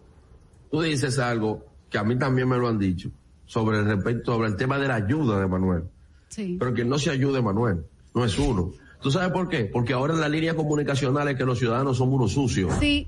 Tú 0.75 0.81
dices 0.81 1.19
algo 1.19 1.63
que 1.89 1.97
a 1.97 2.03
mí 2.03 2.19
también 2.19 2.49
me 2.49 2.57
lo 2.57 2.67
han 2.67 2.77
dicho 2.77 3.09
sobre 3.45 3.79
el 3.79 3.85
respecto, 3.85 4.33
sobre 4.33 4.49
el 4.49 4.57
tema 4.57 4.77
de 4.77 4.89
la 4.89 4.95
ayuda 4.95 5.39
de 5.39 5.47
Manuel. 5.47 5.85
Sí. 6.27 6.57
Pero 6.59 6.73
que 6.73 6.83
no 6.83 6.99
se 6.99 7.11
ayude 7.11 7.41
Manuel, 7.41 7.85
no 8.13 8.25
es 8.25 8.37
uno. 8.37 8.73
¿Tú 9.01 9.09
sabes 9.09 9.31
por 9.31 9.47
qué? 9.47 9.63
Porque 9.71 9.93
ahora 9.93 10.15
en 10.15 10.19
la 10.19 10.27
línea 10.27 10.53
comunicacional 10.53 11.29
es 11.29 11.37
que 11.37 11.45
los 11.45 11.59
ciudadanos 11.59 11.95
somos 11.95 12.15
unos 12.15 12.33
sucios. 12.33 12.73
Sí. 12.81 13.07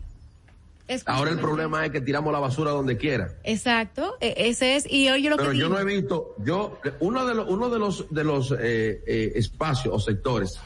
Es 0.87 1.03
Ahora 1.05 1.31
el 1.31 1.39
problema 1.39 1.85
es 1.85 1.91
que 1.91 1.99
tiramos 1.99 2.31
la 2.31 2.39
basura 2.39 2.71
donde 2.71 2.95
quiera. 2.95 3.35
Exacto, 3.43 4.15
e- 4.21 4.33
ese 4.37 4.77
es, 4.77 4.89
y 4.89 5.09
hoy 5.09 5.23
yo 5.23 5.31
lo 5.31 5.35
Pero 5.35 5.51
que 5.51 5.57
yo 5.57 5.65
digo, 5.65 5.77
no 5.77 5.81
he 5.81 5.93
visto, 5.93 6.35
yo, 6.45 6.79
uno 7.01 7.25
de 7.25 7.35
los, 7.35 7.49
uno 7.49 7.69
de 7.69 7.79
los, 7.79 8.09
de 8.09 8.23
los 8.23 8.51
eh, 8.53 9.03
eh, 9.05 9.33
espacios 9.35 9.93
o 9.93 9.99
sectores 9.99 10.57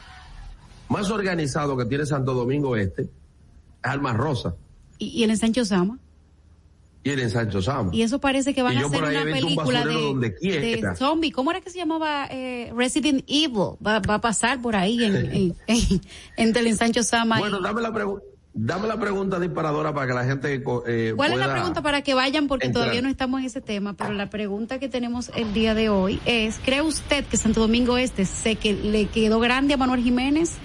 más 0.88 1.10
organizados 1.10 1.76
que 1.76 1.86
tiene 1.86 2.06
Santo 2.06 2.32
Domingo 2.32 2.76
Este 2.76 3.02
es 3.02 3.08
Alma 3.82 4.12
Rosa 4.12 4.54
y, 4.98 5.06
y 5.06 5.24
el 5.24 5.30
ensancho 5.30 5.64
Sama, 5.64 5.98
y 7.04 7.10
el 7.10 7.20
Ensancho 7.20 7.60
Sama. 7.60 7.90
y 7.92 8.02
eso 8.02 8.20
parece 8.20 8.54
que 8.54 8.62
van 8.62 8.76
a 8.76 8.86
hacer 8.86 9.02
una 9.02 9.18
un 9.22 9.32
película 9.32 9.84
de, 9.84 10.34
de 10.40 10.96
zombie, 10.96 11.32
¿cómo 11.32 11.50
era 11.50 11.60
que 11.60 11.70
se 11.70 11.78
llamaba? 11.78 12.26
Eh, 12.30 12.72
Resident 12.76 13.24
Evil, 13.26 13.76
va, 13.84 13.98
va 14.00 14.14
a 14.14 14.20
pasar 14.20 14.62
por 14.62 14.76
ahí 14.76 15.02
en, 15.04 15.16
en, 15.32 15.54
en- 15.66 16.00
entre 16.36 16.60
el 16.62 16.68
ensancho 16.68 17.02
Sama. 17.02 17.38
y- 17.38 17.40
Bueno, 17.40 17.60
dame 17.60 17.80
la 17.82 17.92
pregunta. 17.92 18.24
Dame 18.54 18.86
la 18.86 19.00
pregunta 19.00 19.40
disparadora 19.40 19.94
para 19.94 20.06
que 20.06 20.12
la 20.12 20.24
gente 20.26 20.62
eh, 20.86 21.14
¿Cuál 21.16 21.32
es 21.32 21.38
la 21.38 21.50
pregunta 21.50 21.80
para 21.80 22.02
que 22.02 22.12
vayan? 22.12 22.48
Porque 22.48 22.66
entrar. 22.66 22.82
todavía 22.84 23.00
no 23.00 23.08
estamos 23.08 23.40
en 23.40 23.46
ese 23.46 23.62
tema, 23.62 23.94
pero 23.94 24.12
la 24.12 24.28
pregunta 24.28 24.78
que 24.78 24.90
tenemos 24.90 25.30
el 25.34 25.54
día 25.54 25.74
de 25.74 25.88
hoy 25.88 26.20
es, 26.26 26.58
¿cree 26.62 26.82
usted 26.82 27.24
que 27.24 27.38
Santo 27.38 27.60
Domingo 27.60 27.96
Este 27.96 28.26
se 28.26 28.56
que 28.56 28.74
le 28.74 29.06
quedó 29.06 29.40
grande 29.40 29.72
a 29.72 29.78
Manuel 29.78 30.02
Jiménez? 30.02 30.56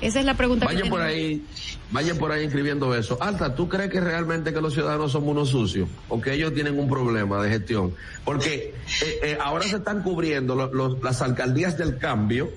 Esa 0.00 0.18
es 0.18 0.26
la 0.26 0.34
pregunta 0.34 0.66
que 0.66 0.72
por 0.74 0.82
tenemos. 0.82 1.00
ahí, 1.00 1.44
vayan 1.90 2.16
por 2.18 2.30
ahí 2.32 2.44
escribiendo 2.44 2.94
eso. 2.94 3.16
Alta, 3.20 3.54
¿tú 3.54 3.68
crees 3.68 3.90
que 3.90 4.00
realmente 4.00 4.52
que 4.52 4.60
los 4.60 4.74
ciudadanos 4.74 5.12
somos 5.12 5.30
unos 5.30 5.48
sucios? 5.48 5.88
O 6.08 6.20
que 6.20 6.32
ellos 6.34 6.54
tienen 6.54 6.78
un 6.78 6.88
problema 6.88 7.42
de 7.42 7.50
gestión. 7.50 7.94
Porque 8.24 8.74
eh, 9.02 9.20
eh, 9.22 9.38
ahora 9.40 9.64
se 9.64 9.76
están 9.76 10.02
cubriendo 10.02 10.54
los- 10.54 11.02
las 11.02 11.20
alcaldías 11.22 11.76
del 11.78 11.98
cambio, 11.98 12.50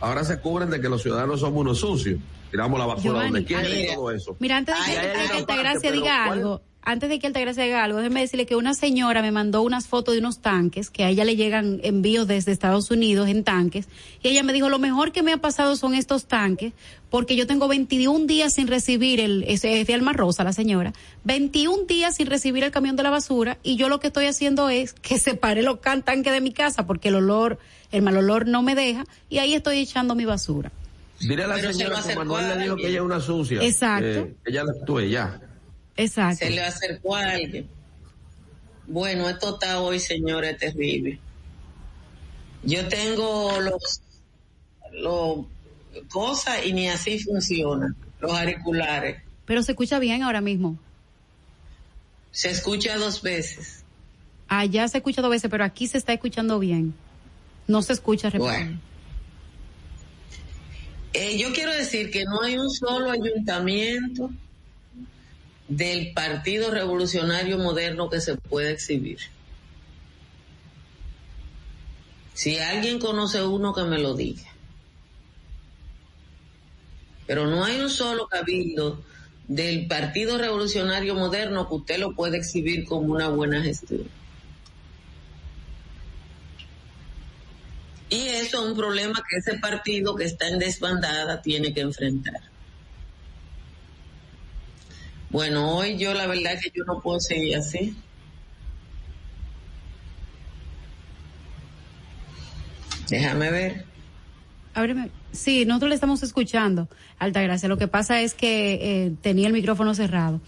ahora 0.00 0.24
se 0.24 0.38
cubren 0.40 0.70
de 0.70 0.80
que 0.80 0.88
los 0.88 1.02
ciudadanos 1.02 1.40
somos 1.40 1.60
unos 1.60 1.78
sucios. 1.78 2.18
Tiramos 2.50 2.78
la 2.80 2.86
basura 2.86 3.02
Giovanni, 3.12 3.30
donde 3.32 3.44
quiera 3.44 3.68
y 3.68 3.94
todo 3.94 4.10
eso. 4.10 4.36
Mira, 4.40 4.56
antes 4.56 4.74
de 4.86 5.80
que, 5.80 5.92
diga 5.92 6.24
algo, 6.24 6.62
antes 6.82 7.08
de 7.10 7.18
que 7.18 7.26
Altagracia 7.26 7.64
diga 7.64 7.84
algo, 7.84 7.98
déjeme 7.98 8.20
decirle 8.20 8.46
que 8.46 8.56
una 8.56 8.74
señora 8.74 9.20
me 9.22 9.30
mandó 9.32 9.62
unas 9.62 9.86
fotos 9.86 10.14
de 10.14 10.20
unos 10.20 10.40
tanques, 10.40 10.90
que 10.90 11.04
a 11.04 11.08
ella 11.10 11.24
le 11.24 11.36
llegan 11.36 11.80
envíos 11.82 12.26
desde 12.26 12.52
Estados 12.52 12.90
Unidos 12.90 13.28
en 13.28 13.44
tanques, 13.44 13.86
y 14.22 14.28
ella 14.28 14.42
me 14.42 14.52
dijo, 14.52 14.68
lo 14.68 14.78
mejor 14.78 15.12
que 15.12 15.22
me 15.22 15.32
ha 15.32 15.36
pasado 15.36 15.76
son 15.76 15.94
estos 15.94 16.24
tanques, 16.26 16.72
porque 17.10 17.36
yo 17.36 17.46
tengo 17.46 17.68
21 17.68 18.26
días 18.26 18.54
sin 18.54 18.66
recibir 18.66 19.20
el, 19.20 19.44
es 19.46 19.62
de 19.62 19.94
Alma 19.94 20.12
Rosa, 20.14 20.42
la 20.42 20.52
señora, 20.52 20.92
21 21.24 21.84
días 21.84 22.16
sin 22.16 22.26
recibir 22.28 22.64
el 22.64 22.70
camión 22.70 22.96
de 22.96 23.02
la 23.02 23.10
basura, 23.10 23.58
y 23.62 23.76
yo 23.76 23.88
lo 23.88 24.00
que 24.00 24.06
estoy 24.06 24.26
haciendo 24.26 24.68
es 24.70 24.92
que 24.94 25.18
separe 25.20 25.62
los 25.62 25.80
can- 25.80 26.02
tanques 26.02 26.32
de 26.32 26.40
mi 26.40 26.52
casa, 26.52 26.86
porque 26.86 27.08
el 27.08 27.16
olor, 27.16 27.58
el 27.92 28.02
mal 28.02 28.16
olor 28.16 28.46
no 28.46 28.62
me 28.62 28.74
deja, 28.74 29.04
y 29.28 29.38
ahí 29.38 29.54
estoy 29.54 29.78
echando 29.78 30.14
mi 30.14 30.24
basura. 30.24 30.72
Dile 31.20 31.44
a 31.44 31.48
la 31.48 31.56
Pero 31.56 31.66
se 31.68 31.74
señora 31.74 32.00
lo 32.00 32.06
que 32.06 32.16
Manuel 32.16 32.48
le 32.48 32.62
dijo 32.62 32.76
que 32.76 32.86
ella 32.88 33.00
es 33.00 33.04
una 33.04 33.20
sucia. 33.20 33.62
Exacto. 33.62 34.06
Eh, 34.06 34.34
ella 34.46 34.64
la 34.64 34.72
actúe 34.72 35.00
ya. 35.02 35.38
Exacto. 36.00 36.46
Se 36.46 36.50
le 36.50 36.62
acercó 36.62 37.14
a 37.14 37.32
alguien. 37.32 37.68
Bueno, 38.86 39.28
esto 39.28 39.54
está 39.54 39.80
hoy, 39.80 40.00
señores, 40.00 40.56
terrible. 40.56 41.18
Yo 42.62 42.88
tengo 42.88 43.60
los, 43.60 44.00
los 44.92 45.46
cosas 46.08 46.64
y 46.64 46.72
ni 46.72 46.88
así 46.88 47.18
funcionan. 47.18 47.94
Los 48.18 48.32
auriculares. 48.32 49.22
Pero 49.44 49.62
se 49.62 49.72
escucha 49.72 49.98
bien 49.98 50.22
ahora 50.22 50.40
mismo. 50.40 50.78
Se 52.32 52.50
escucha 52.50 52.96
dos 52.96 53.20
veces. 53.20 53.84
Allá 54.48 54.88
se 54.88 54.98
escucha 54.98 55.20
dos 55.20 55.30
veces, 55.30 55.50
pero 55.50 55.64
aquí 55.64 55.86
se 55.86 55.98
está 55.98 56.14
escuchando 56.14 56.58
bien. 56.58 56.94
No 57.66 57.82
se 57.82 57.92
escucha. 57.92 58.30
Bueno. 58.30 58.80
Eh, 61.12 61.38
yo 61.38 61.52
quiero 61.52 61.72
decir 61.72 62.10
que 62.10 62.24
no 62.24 62.42
hay 62.42 62.56
un 62.56 62.70
solo 62.70 63.10
ayuntamiento 63.10 64.30
del 65.70 66.12
Partido 66.12 66.72
Revolucionario 66.72 67.56
Moderno 67.56 68.10
que 68.10 68.20
se 68.20 68.36
pueda 68.36 68.70
exhibir. 68.70 69.20
Si 72.34 72.58
alguien 72.58 72.98
conoce 72.98 73.42
uno, 73.44 73.72
que 73.72 73.84
me 73.84 73.98
lo 73.98 74.14
diga. 74.14 74.48
Pero 77.28 77.46
no 77.46 77.64
hay 77.64 77.78
un 77.80 77.88
solo 77.88 78.26
cabildo 78.26 79.00
del 79.46 79.86
Partido 79.86 80.38
Revolucionario 80.38 81.14
Moderno 81.14 81.68
que 81.68 81.74
usted 81.76 81.98
lo 81.98 82.16
pueda 82.16 82.36
exhibir 82.36 82.84
como 82.84 83.12
una 83.12 83.28
buena 83.28 83.62
gestión. 83.62 84.08
Y 88.08 88.26
eso 88.26 88.64
es 88.64 88.70
un 88.70 88.76
problema 88.76 89.22
que 89.28 89.36
ese 89.36 89.56
partido 89.60 90.16
que 90.16 90.24
está 90.24 90.48
en 90.48 90.58
desbandada 90.58 91.40
tiene 91.40 91.72
que 91.72 91.82
enfrentar. 91.82 92.49
Bueno, 95.30 95.76
hoy 95.76 95.96
yo 95.96 96.12
la 96.12 96.26
verdad 96.26 96.58
que 96.60 96.70
yo 96.74 96.84
no 96.84 97.00
puedo 97.00 97.20
seguir 97.20 97.56
así. 97.56 97.96
Déjame 103.08 103.50
ver. 103.50 103.84
Ábreme. 104.74 105.10
Sí, 105.32 105.64
nosotros 105.64 105.90
le 105.90 105.94
estamos 105.94 106.22
escuchando, 106.22 106.88
Altagracia. 107.18 107.68
Lo 107.68 107.76
que 107.76 107.88
pasa 107.88 108.20
es 108.20 108.34
que 108.34 108.74
eh, 108.74 109.12
tenía 109.20 109.46
el 109.46 109.52
micrófono 109.52 109.94
cerrado. 109.94 110.40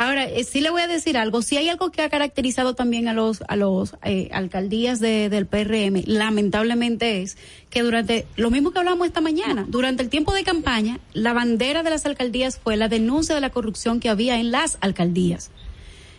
Ahora, 0.00 0.24
eh, 0.24 0.44
sí 0.44 0.62
le 0.62 0.70
voy 0.70 0.80
a 0.80 0.86
decir 0.86 1.18
algo. 1.18 1.42
Si 1.42 1.58
hay 1.58 1.68
algo 1.68 1.90
que 1.90 2.00
ha 2.00 2.08
caracterizado 2.08 2.74
también 2.74 3.06
a 3.06 3.12
los 3.12 3.42
a 3.48 3.54
los 3.54 3.96
eh, 4.02 4.30
alcaldías 4.32 4.98
de, 4.98 5.28
del 5.28 5.44
PRM, 5.44 6.04
lamentablemente 6.06 7.20
es 7.20 7.36
que 7.68 7.82
durante 7.82 8.26
lo 8.36 8.50
mismo 8.50 8.70
que 8.70 8.78
hablamos 8.78 9.06
esta 9.06 9.20
mañana, 9.20 9.66
durante 9.68 10.02
el 10.02 10.08
tiempo 10.08 10.32
de 10.32 10.42
campaña, 10.42 11.00
la 11.12 11.34
bandera 11.34 11.82
de 11.82 11.90
las 11.90 12.06
alcaldías 12.06 12.58
fue 12.58 12.78
la 12.78 12.88
denuncia 12.88 13.34
de 13.34 13.42
la 13.42 13.50
corrupción 13.50 14.00
que 14.00 14.08
había 14.08 14.40
en 14.40 14.50
las 14.50 14.78
alcaldías 14.80 15.50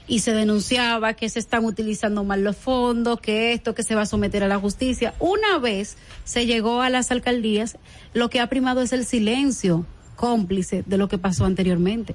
y 0.07 0.19
se 0.19 0.33
denunciaba 0.33 1.15
que 1.15 1.27
se 1.29 1.39
están 1.39 1.65
utilizando 1.65 2.23
mal 2.23 2.43
los 2.43 2.57
fondos, 2.57 3.19
que 3.19 3.51
esto, 3.51 3.73
que 3.73 3.81
se 3.81 3.95
va 3.95 4.03
a 4.03 4.05
someter 4.05 4.43
a 4.43 4.47
la 4.47 4.59
justicia. 4.59 5.15
Una 5.17 5.57
vez 5.57 5.97
se 6.23 6.45
llegó 6.45 6.83
a 6.83 6.91
las 6.91 7.09
alcaldías, 7.09 7.79
lo 8.13 8.29
que 8.29 8.41
ha 8.41 8.47
primado 8.47 8.83
es 8.83 8.93
el 8.93 9.07
silencio 9.07 9.87
cómplice 10.17 10.83
de 10.85 10.99
lo 10.99 11.07
que 11.07 11.17
pasó 11.17 11.45
anteriormente. 11.45 12.13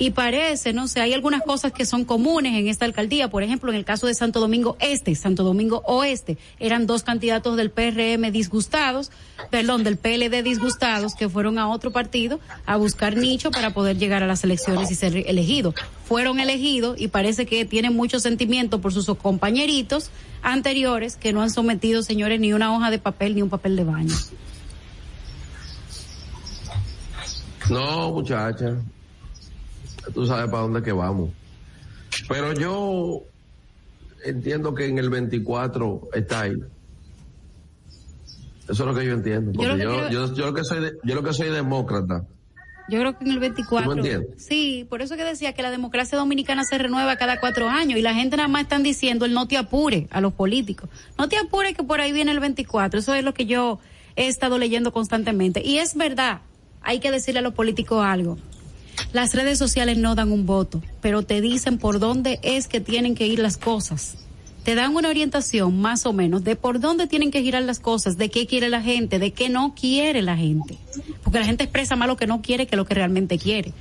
Y 0.00 0.12
parece, 0.12 0.72
no 0.72 0.88
sé, 0.88 1.02
hay 1.02 1.12
algunas 1.12 1.42
cosas 1.42 1.72
que 1.72 1.84
son 1.84 2.06
comunes 2.06 2.54
en 2.54 2.68
esta 2.68 2.86
alcaldía. 2.86 3.28
Por 3.28 3.42
ejemplo, 3.42 3.70
en 3.70 3.76
el 3.76 3.84
caso 3.84 4.06
de 4.06 4.14
Santo 4.14 4.40
Domingo 4.40 4.78
Este, 4.80 5.14
Santo 5.14 5.44
Domingo 5.44 5.82
Oeste, 5.84 6.38
eran 6.58 6.86
dos 6.86 7.02
candidatos 7.02 7.58
del 7.58 7.70
PRM 7.70 8.32
disgustados, 8.32 9.10
perdón, 9.50 9.84
del 9.84 9.98
PLD 9.98 10.42
disgustados, 10.42 11.14
que 11.14 11.28
fueron 11.28 11.58
a 11.58 11.68
otro 11.68 11.90
partido 11.90 12.40
a 12.64 12.78
buscar 12.78 13.14
nicho 13.14 13.50
para 13.50 13.74
poder 13.74 13.98
llegar 13.98 14.22
a 14.22 14.26
las 14.26 14.42
elecciones 14.42 14.90
y 14.90 14.94
ser 14.94 15.14
elegidos. 15.28 15.74
Fueron 16.06 16.40
elegidos 16.40 16.98
y 16.98 17.08
parece 17.08 17.44
que 17.44 17.66
tienen 17.66 17.94
mucho 17.94 18.20
sentimiento 18.20 18.80
por 18.80 18.94
sus 18.94 19.04
compañeritos 19.18 20.10
anteriores 20.40 21.16
que 21.16 21.34
no 21.34 21.42
han 21.42 21.50
sometido, 21.50 22.02
señores, 22.02 22.40
ni 22.40 22.54
una 22.54 22.74
hoja 22.74 22.90
de 22.90 23.00
papel 23.00 23.34
ni 23.34 23.42
un 23.42 23.50
papel 23.50 23.76
de 23.76 23.84
baño. 23.84 24.14
No, 27.68 28.12
muchacha. 28.12 28.78
Tú 30.14 30.26
sabes 30.26 30.46
para 30.50 30.62
dónde 30.62 30.82
que 30.82 30.92
vamos. 30.92 31.30
Pero 32.28 32.52
yo 32.54 33.22
entiendo 34.24 34.74
que 34.74 34.86
en 34.86 34.98
el 34.98 35.10
24 35.10 36.08
está 36.14 36.42
ahí. 36.42 36.56
Eso 38.68 38.72
es 38.72 38.78
lo 38.80 38.94
que 38.94 39.04
yo 39.06 39.12
entiendo. 39.14 39.52
Yo 39.52 39.62
lo 39.62 39.68
Porque 39.68 39.76
que 39.78 39.82
yo, 39.84 40.08
creo- 40.08 40.10
yo, 40.28 40.34
yo 40.34 40.46
lo 40.46 40.54
que 40.54 40.64
soy 40.64 40.80
de- 40.80 40.92
yo 41.02 41.14
lo 41.14 41.22
que 41.22 41.32
soy 41.32 41.48
demócrata. 41.50 42.24
Yo 42.88 42.98
creo 42.98 43.16
que 43.18 43.24
en 43.24 43.30
el 43.30 43.38
24. 43.38 43.88
¿Tú 43.88 43.94
me 43.96 44.00
entiendes? 44.02 44.44
Sí, 44.44 44.84
por 44.88 45.00
eso 45.00 45.16
que 45.16 45.22
decía 45.24 45.52
que 45.52 45.62
la 45.62 45.70
democracia 45.70 46.18
dominicana 46.18 46.64
se 46.64 46.76
renueva 46.76 47.16
cada 47.16 47.38
cuatro 47.38 47.68
años 47.68 47.98
y 47.98 48.02
la 48.02 48.14
gente 48.14 48.36
nada 48.36 48.48
más 48.48 48.62
están 48.62 48.82
diciendo 48.82 49.24
el 49.26 49.32
no 49.32 49.46
te 49.46 49.56
apure 49.56 50.08
a 50.10 50.20
los 50.20 50.32
políticos. 50.32 50.90
No 51.16 51.28
te 51.28 51.36
apure 51.38 51.72
que 51.74 51.84
por 51.84 52.00
ahí 52.00 52.12
viene 52.12 52.32
el 52.32 52.40
24. 52.40 52.98
Eso 52.98 53.14
es 53.14 53.22
lo 53.24 53.32
que 53.32 53.46
yo 53.46 53.78
he 54.16 54.26
estado 54.26 54.58
leyendo 54.58 54.92
constantemente. 54.92 55.62
Y 55.64 55.78
es 55.78 55.94
verdad, 55.94 56.40
hay 56.82 56.98
que 56.98 57.12
decirle 57.12 57.38
a 57.40 57.42
los 57.42 57.54
políticos 57.54 58.04
algo. 58.04 58.38
Las 59.12 59.34
redes 59.34 59.58
sociales 59.58 59.98
no 59.98 60.14
dan 60.14 60.32
un 60.32 60.46
voto, 60.46 60.82
pero 61.00 61.22
te 61.22 61.40
dicen 61.40 61.78
por 61.78 61.98
dónde 61.98 62.38
es 62.42 62.68
que 62.68 62.80
tienen 62.80 63.14
que 63.14 63.26
ir 63.26 63.38
las 63.38 63.56
cosas. 63.56 64.14
Te 64.64 64.74
dan 64.74 64.94
una 64.94 65.08
orientación 65.08 65.80
más 65.80 66.04
o 66.04 66.12
menos 66.12 66.44
de 66.44 66.54
por 66.54 66.80
dónde 66.80 67.06
tienen 67.06 67.30
que 67.30 67.42
girar 67.42 67.62
las 67.62 67.80
cosas, 67.80 68.18
de 68.18 68.28
qué 68.28 68.46
quiere 68.46 68.68
la 68.68 68.82
gente, 68.82 69.18
de 69.18 69.30
qué 69.32 69.48
no 69.48 69.74
quiere 69.74 70.20
la 70.20 70.36
gente. 70.36 70.76
Porque 71.24 71.38
la 71.38 71.46
gente 71.46 71.64
expresa 71.64 71.96
más 71.96 72.08
lo 72.08 72.18
que 72.18 72.26
no 72.26 72.42
quiere 72.42 72.66
que 72.66 72.76
lo 72.76 72.84
que 72.84 72.92
realmente 72.92 73.38
quiere. 73.38 73.72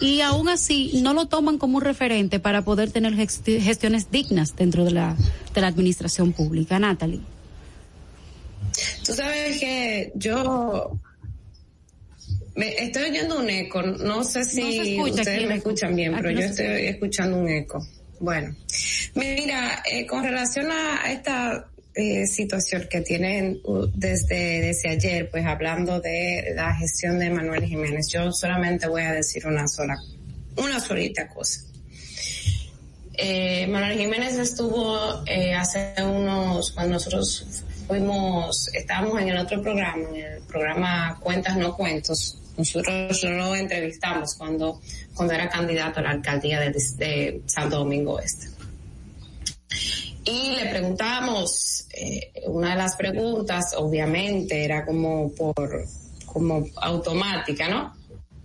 Y 0.00 0.22
aún 0.22 0.48
así 0.48 0.92
no 1.02 1.12
lo 1.12 1.26
toman 1.26 1.58
como 1.58 1.76
un 1.76 1.82
referente 1.84 2.40
para 2.40 2.62
poder 2.62 2.90
tener 2.90 3.14
gesti- 3.14 3.60
gestiones 3.60 4.10
dignas 4.10 4.56
dentro 4.56 4.84
de 4.86 4.92
la, 4.92 5.14
de 5.54 5.60
la 5.60 5.66
administración 5.66 6.32
pública. 6.32 6.78
Natalie. 6.78 7.20
Tú 9.04 9.12
sabes 9.12 9.60
que 9.60 10.10
yo 10.16 10.92
me 12.56 12.68
estoy 12.82 13.10
oyendo 13.10 13.38
un 13.40 13.50
eco. 13.50 13.82
No 13.82 14.24
sé 14.24 14.44
si 14.44 14.60
No 14.60 14.70
se 14.70 14.94
escucha 14.94 15.20
ustedes 15.20 15.48
me 15.48 15.54
escuchan 15.56 15.96
bien, 15.96 16.14
pero 16.14 16.30
no 16.30 16.40
yo 16.40 16.46
estoy 16.46 16.86
escuchando 16.86 17.38
un 17.38 17.48
eco. 17.48 17.86
Bueno, 18.20 18.54
mira, 19.14 19.82
eh, 19.90 20.06
con 20.06 20.24
relación 20.24 20.70
a 20.70 21.12
esta 21.12 21.68
eh, 21.94 22.26
situación 22.26 22.86
que 22.90 23.02
tienen 23.02 23.60
desde, 23.94 24.60
desde 24.60 24.88
ayer, 24.88 25.30
pues 25.30 25.44
hablando 25.46 26.00
de 26.00 26.52
la 26.54 26.74
gestión 26.74 27.18
de 27.18 27.30
Manuel 27.30 27.64
Jiménez, 27.64 28.08
yo 28.12 28.32
solamente 28.32 28.88
voy 28.88 29.02
a 29.02 29.12
decir 29.12 29.46
una 29.46 29.68
sola, 29.68 29.96
una 30.56 30.80
solita 30.80 31.28
cosa. 31.28 31.60
Eh, 33.16 33.68
Manuel 33.68 33.96
Jiménez 33.96 34.36
estuvo 34.38 35.24
eh, 35.26 35.54
hace 35.54 35.94
unos, 36.02 36.72
cuando 36.72 36.94
nosotros 36.94 37.64
fuimos, 37.86 38.68
estábamos 38.72 39.20
en 39.22 39.28
el 39.28 39.38
otro 39.38 39.62
programa, 39.62 40.08
en 40.08 40.16
el 40.16 40.42
programa 40.42 41.16
Cuentas 41.20 41.56
No 41.56 41.76
Cuentos, 41.76 42.40
nosotros 42.56 43.22
lo 43.24 43.54
entrevistamos 43.54 44.34
cuando, 44.34 44.80
cuando 45.14 45.34
era 45.34 45.48
candidato 45.48 46.00
a 46.00 46.02
la 46.04 46.10
alcaldía 46.10 46.60
de, 46.60 47.42
Santo 47.46 47.78
Domingo 47.78 48.20
Este. 48.20 48.48
Y 50.24 50.50
le 50.56 50.70
preguntamos, 50.70 51.86
eh, 51.92 52.32
una 52.46 52.70
de 52.70 52.76
las 52.76 52.96
preguntas, 52.96 53.74
obviamente, 53.76 54.64
era 54.64 54.86
como 54.86 55.30
por, 55.32 55.84
como 56.24 56.66
automática, 56.76 57.68
¿no? 57.68 57.94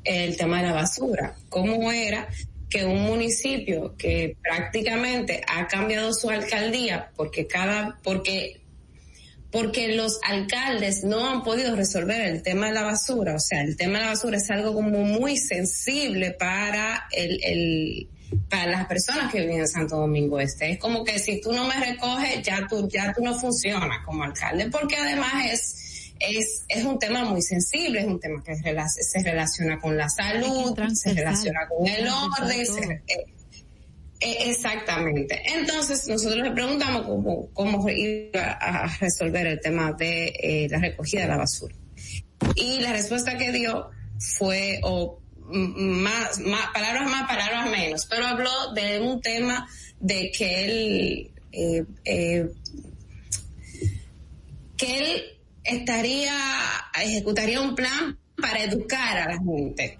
El 0.04 0.36
tema 0.36 0.62
de 0.62 0.68
la 0.68 0.74
basura. 0.74 1.36
¿Cómo 1.48 1.92
era 1.92 2.28
que 2.70 2.86
un 2.86 3.04
municipio 3.04 3.96
que 3.98 4.38
prácticamente 4.42 5.42
ha 5.48 5.68
cambiado 5.68 6.14
su 6.14 6.30
alcaldía 6.30 7.12
porque 7.16 7.48
cada, 7.48 7.98
porque 8.04 8.62
porque 9.52 9.96
los 9.96 10.20
alcaldes 10.24 11.04
no 11.04 11.28
han 11.28 11.44
podido 11.44 11.76
resolver 11.76 12.22
el 12.22 12.44
tema 12.44 12.68
de 12.68 12.74
la 12.74 12.84
basura. 12.84 13.36
O 13.36 13.40
sea, 13.40 13.62
el 13.62 13.76
tema 13.76 13.98
de 13.98 14.06
la 14.06 14.12
basura 14.12 14.38
es 14.38 14.50
algo 14.52 14.74
como 14.74 15.00
muy 15.00 15.38
sensible 15.38 16.32
para 16.32 17.08
el, 17.12 17.40
el 17.44 18.10
para 18.48 18.70
las 18.70 18.86
personas 18.86 19.32
que 19.32 19.42
viven 19.42 19.62
en 19.62 19.68
Santo 19.68 19.98
Domingo 19.98 20.40
Este. 20.40 20.72
Es 20.72 20.80
como 20.80 21.04
que 21.04 21.18
si 21.18 21.42
tú 21.42 21.52
no 21.52 21.68
me 21.68 21.74
recoges, 21.74 22.44
ya 22.44 22.68
tú, 22.68 22.88
ya 22.88 23.12
tú 23.12 23.24
no 23.24 23.34
funcionas 23.34 24.06
como 24.06 24.24
alcalde, 24.24 24.70
porque 24.70 24.98
además 24.98 25.34
es, 25.52 26.14
es, 26.20 26.64
es 26.68 26.86
un 26.86 27.00
tema 27.00 27.24
muy 27.24 27.42
sensible, 27.42 28.02
es 28.02 28.06
un 28.06 28.20
tema 28.20 28.44
que 28.44 28.56
se 28.56 29.24
relaciona 29.24 29.80
con 29.80 29.98
la 29.98 30.10
salud, 30.10 30.78
se 30.94 31.14
relaciona 31.14 31.62
con 31.68 31.88
el 31.88 32.08
orden, 32.08 32.66
se, 32.66 33.02
exactamente. 34.20 35.42
Entonces, 35.54 36.08
nosotros 36.08 36.44
le 36.44 36.52
preguntamos 36.52 37.04
cómo, 37.04 37.50
cómo 37.54 37.90
iba 37.90 38.52
a 38.52 38.88
resolver 38.98 39.48
el 39.48 39.62
tema 39.62 39.94
de 39.94 40.34
eh, 40.42 40.68
la 40.70 40.80
recogida 40.80 41.22
de 41.22 41.28
la 41.28 41.38
basura. 41.38 41.76
Y 42.56 42.80
la 42.80 42.92
respuesta 42.92 43.38
que 43.38 43.52
dio 43.52 43.90
fue, 44.38 44.80
o 44.84 45.20
más, 45.52 46.40
más, 46.40 46.68
palabras 46.74 47.10
más, 47.10 47.28
palabras 47.28 47.70
menos, 47.70 48.06
pero 48.06 48.28
habló 48.28 48.74
de 48.74 49.00
un 49.00 49.22
tema 49.22 49.68
de 50.00 50.32
que 50.32 50.66
él, 50.66 51.32
eh, 51.52 51.86
eh, 52.06 52.50
que 54.78 54.98
él 54.98 55.24
estaría, 55.64 56.34
ejecutaría 57.02 57.62
un 57.62 57.76
plan 57.76 58.18
para 58.36 58.64
educar 58.64 59.18
a 59.18 59.34
la 59.34 59.38
gente 59.38 59.98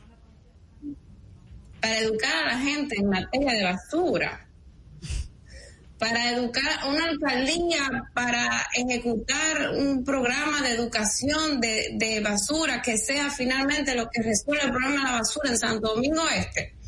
para 1.80 2.00
educar 2.00 2.36
a 2.36 2.54
la 2.54 2.60
gente 2.60 2.96
en 2.98 3.10
materia 3.10 3.54
de 3.54 3.64
basura, 3.64 4.46
para 5.98 6.32
educar 6.32 6.88
una 6.88 7.06
alcaldía, 7.06 8.04
para 8.14 8.68
ejecutar 8.74 9.72
un 9.72 10.04
programa 10.04 10.62
de 10.62 10.72
educación 10.72 11.60
de, 11.60 11.90
de 11.96 12.22
basura 12.22 12.82
que 12.82 12.98
sea 12.98 13.30
finalmente 13.30 13.96
lo 13.96 14.10
que 14.10 14.22
resuelva 14.22 14.64
el 14.64 14.72
problema 14.72 14.98
de 14.98 15.04
la 15.04 15.20
basura 15.20 15.50
en 15.50 15.58
Santo 15.58 15.96
Domingo 15.96 16.24
Este 16.30 16.79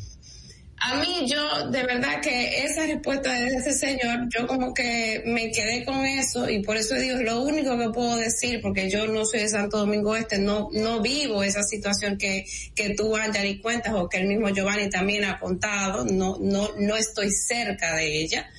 a 0.84 0.96
mí 0.96 1.26
yo 1.28 1.68
de 1.70 1.84
verdad 1.84 2.20
que 2.20 2.64
esa 2.64 2.86
respuesta 2.86 3.32
de 3.32 3.46
ese 3.48 3.72
señor, 3.72 4.28
yo 4.28 4.46
como 4.46 4.74
que 4.74 5.22
me 5.26 5.50
quedé 5.50 5.84
con 5.84 6.04
eso 6.04 6.48
y 6.48 6.62
por 6.62 6.76
eso 6.76 6.94
digo, 6.96 7.18
lo 7.18 7.42
único 7.42 7.78
que 7.78 7.90
puedo 7.90 8.16
decir, 8.16 8.60
porque 8.60 8.90
yo 8.90 9.06
no 9.06 9.24
soy 9.24 9.40
de 9.40 9.48
Santo 9.48 9.78
Domingo 9.78 10.16
Este, 10.16 10.38
no, 10.38 10.68
no 10.72 11.00
vivo 11.00 11.42
esa 11.42 11.62
situación 11.62 12.18
que, 12.18 12.44
que 12.74 12.94
tú, 12.94 13.12
y 13.44 13.60
cuentas 13.60 13.94
o 13.94 14.08
que 14.08 14.18
el 14.18 14.26
mismo 14.26 14.48
Giovanni 14.48 14.90
también 14.90 15.24
ha 15.24 15.38
contado, 15.38 16.04
no, 16.04 16.36
no, 16.40 16.70
no 16.78 16.96
estoy 16.96 17.30
cerca 17.30 17.94
de 17.94 18.20
ella 18.20 18.50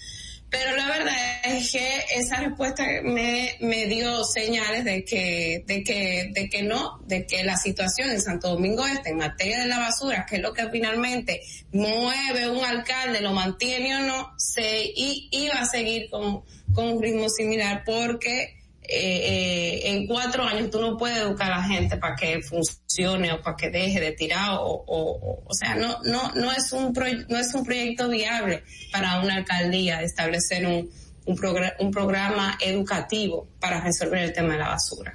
pero 0.54 0.76
la 0.76 0.88
verdad 0.88 1.16
es 1.45 1.72
que 1.72 2.06
esa 2.16 2.38
respuesta 2.41 2.86
me, 3.04 3.58
me 3.60 3.88
dio 3.88 4.24
señales 4.24 4.86
de 4.86 5.04
que, 5.04 5.64
de 5.66 5.84
que, 5.84 6.30
de 6.32 6.47
que 6.47 6.62
no, 6.62 6.99
de 7.08 7.26
que 7.26 7.43
la 7.43 7.58
situación 7.58 8.12
en 8.12 8.22
Santo 8.22 8.49
Domingo 8.49 8.86
Este 8.86 9.10
en 9.10 9.18
materia 9.18 9.62
de 9.62 9.66
la 9.66 9.80
basura, 9.80 10.28
que 10.30 10.36
es 10.36 10.43
lo 10.43 10.54
que 10.54 10.70
finalmente 10.70 11.41
mueve 11.72 12.51
un 12.51 12.64
alcalde, 12.64 13.22
lo 13.22 13.34
mantiene 13.34 13.95
o 13.95 14.01
no, 14.01 14.34
se 14.38 14.93
iba 14.95 15.56
a 15.56 15.66
seguir 15.66 16.08
con, 16.12 16.43
con 16.72 16.88
un 16.89 17.01
ritmo 17.01 17.30
similar 17.30 17.82
porque 17.84 18.62
eh, 18.86 19.80
eh, 19.80 19.90
en 19.92 20.08
cuatro 20.08 20.44
años 20.44 20.70
tú 20.70 20.82
no 20.82 20.98
puedes 20.98 21.18
educar 21.18 21.52
a 21.52 21.58
la 21.58 21.64
gente 21.64 21.98
para 21.98 22.16
que 22.16 22.42
funcione 22.42 23.32
o 23.32 23.42
para 23.42 23.56
que 23.56 23.70
deje 23.70 24.00
de 24.00 24.12
tirar 24.12 24.58
o, 24.60 24.84
o, 24.86 25.44
o 25.46 25.54
sea, 25.54 25.76
no, 25.76 26.02
no, 26.04 26.34
no 26.34 26.52
es 26.52 26.72
un 26.74 26.94
no 27.30 27.38
es 27.38 27.54
un 27.54 27.66
proyecto 27.66 28.10
viable 28.10 28.64
para 28.92 29.22
una 29.22 29.36
alcaldía 29.36 30.02
establecer 30.02 30.66
un, 30.66 30.90
un, 31.26 31.40
un 31.80 31.92
programa 31.92 32.58
educativo 32.60 33.48
para 33.60 33.82
resolver 33.82 34.24
el 34.24 34.34
tema 34.34 34.54
de 34.54 34.60
la 34.60 34.70
basura. 34.70 35.14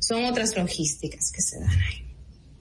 Son 0.00 0.24
otras 0.24 0.56
logísticas 0.56 1.30
que 1.34 1.42
se 1.42 1.60
dan 1.60 1.78
ahí. 1.80 2.06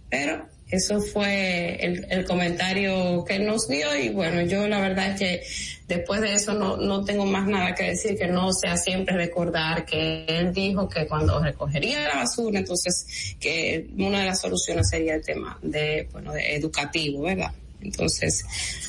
Pero 0.09 0.49
eso 0.69 0.99
fue 0.99 1.77
el, 1.83 2.05
el, 2.09 2.25
comentario 2.25 3.23
que 3.25 3.39
nos 3.39 3.67
dio 3.67 3.95
y 3.95 4.09
bueno, 4.09 4.41
yo 4.41 4.67
la 4.67 4.81
verdad 4.81 5.11
es 5.11 5.19
que 5.19 5.41
después 5.87 6.19
de 6.19 6.33
eso 6.33 6.53
no, 6.53 6.75
no 6.75 7.05
tengo 7.05 7.25
más 7.25 7.47
nada 7.47 7.73
que 7.73 7.85
decir 7.85 8.17
que 8.17 8.27
no 8.27 8.51
sea 8.51 8.75
siempre 8.75 9.15
recordar 9.15 9.85
que 9.85 10.25
él 10.27 10.53
dijo 10.53 10.89
que 10.89 11.07
cuando 11.07 11.41
recogería 11.41 12.07
la 12.09 12.15
basura, 12.15 12.59
entonces 12.59 13.35
que 13.39 13.87
una 13.97 14.19
de 14.19 14.25
las 14.25 14.41
soluciones 14.41 14.89
sería 14.89 15.15
el 15.15 15.23
tema 15.23 15.57
de, 15.61 16.09
bueno, 16.11 16.33
de 16.33 16.55
educativo, 16.55 17.23
¿verdad? 17.23 17.51
Entonces, 17.79 18.43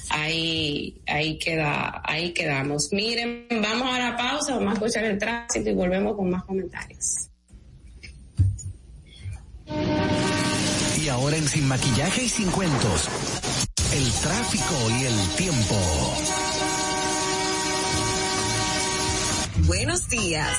ahí, 0.09 1.01
ahí 1.07 1.39
queda, 1.39 2.03
ahí 2.05 2.33
quedamos. 2.33 2.89
Miren, 2.93 3.47
vamos 3.51 3.89
a 3.95 3.99
la 3.99 4.16
pausa, 4.16 4.55
vamos 4.55 4.70
a 4.70 4.74
escuchar 4.74 5.05
el 5.05 5.18
tránsito 5.18 5.70
y 5.70 5.74
volvemos 5.74 6.16
con 6.16 6.31
más 6.31 6.43
comentarios. 6.45 7.29
Ahora 11.11 11.36
en 11.36 11.48
Sin 11.48 11.66
Maquillaje 11.66 12.24
y 12.24 12.28
Sin 12.28 12.50
Cuentos, 12.50 13.09
el 13.92 14.12
tráfico 14.12 14.74
y 14.90 15.04
el 15.04 15.28
tiempo. 15.36 15.74
Buenos 19.66 20.09
días. 20.09 20.56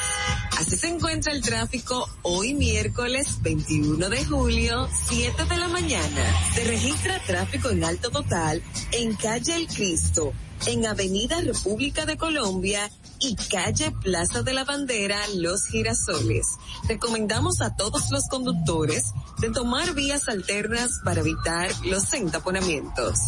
Así 0.57 0.75
se 0.75 0.87
encuentra 0.87 1.33
el 1.33 1.41
tráfico 1.41 2.09
hoy 2.23 2.55
miércoles 2.55 3.37
21 3.41 4.09
de 4.09 4.25
julio, 4.25 4.89
7 5.07 5.45
de 5.45 5.57
la 5.57 5.67
mañana. 5.67 6.53
Se 6.55 6.63
registra 6.63 7.19
tráfico 7.27 7.69
en 7.69 7.83
alto 7.83 8.09
total 8.09 8.63
en 8.91 9.15
calle 9.15 9.55
El 9.55 9.67
Cristo, 9.67 10.33
en 10.65 10.85
Avenida 10.87 11.41
República 11.41 12.05
de 12.05 12.17
Colombia 12.17 12.89
y 13.19 13.35
calle 13.35 13.91
Plaza 13.91 14.43
de 14.43 14.53
la 14.53 14.63
Bandera 14.63 15.19
Los 15.35 15.65
Girasoles. 15.65 16.47
Recomendamos 16.87 17.61
a 17.61 17.75
todos 17.75 18.09
los 18.11 18.27
conductores 18.27 19.13
de 19.39 19.49
tomar 19.49 19.93
vías 19.93 20.27
alternas 20.27 20.99
para 21.03 21.21
evitar 21.21 21.69
los 21.85 22.13
entaponamientos. 22.13 23.19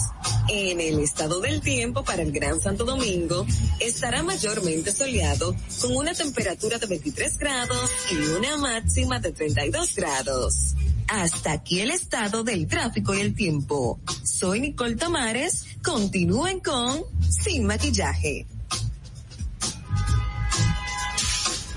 En 0.50 0.82
el 0.82 1.00
estado 1.00 1.39
del 1.39 1.62
tiempo 1.62 2.04
para 2.04 2.22
el 2.22 2.32
Gran 2.32 2.60
Santo 2.60 2.86
Domingo 2.86 3.46
estará 3.80 4.24
mayormente 4.24 4.92
soleado 4.92 5.56
con 5.82 5.96
una 5.96 6.14
temperatura 6.14 6.78
de 6.78 6.88
23 6.88 7.38
grados 7.38 7.89
y 8.12 8.16
una 8.38 8.58
máxima 8.58 9.20
de 9.20 9.32
32 9.32 9.96
grados. 9.96 10.76
Hasta 11.08 11.52
aquí 11.52 11.82
el 11.82 11.92
estado 11.92 12.44
del 12.44 12.68
tráfico 12.68 13.14
y 13.14 13.20
el 13.20 13.36
tiempo. 13.36 14.00
Soy 14.24 14.62
Nicole 14.62 14.96
Tamares. 14.96 15.66
Continúen 15.84 16.62
con 16.62 17.04
Sin 17.30 17.66
Maquillaje. 17.66 18.48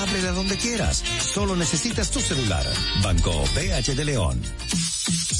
Ábrela 0.00 0.32
donde 0.32 0.56
quieras. 0.56 1.02
Solo 1.20 1.56
necesitas 1.56 2.10
tu 2.10 2.20
celular. 2.20 2.66
Banco 3.02 3.32
BH 3.54 3.94
de 3.94 4.04
León. 4.04 4.40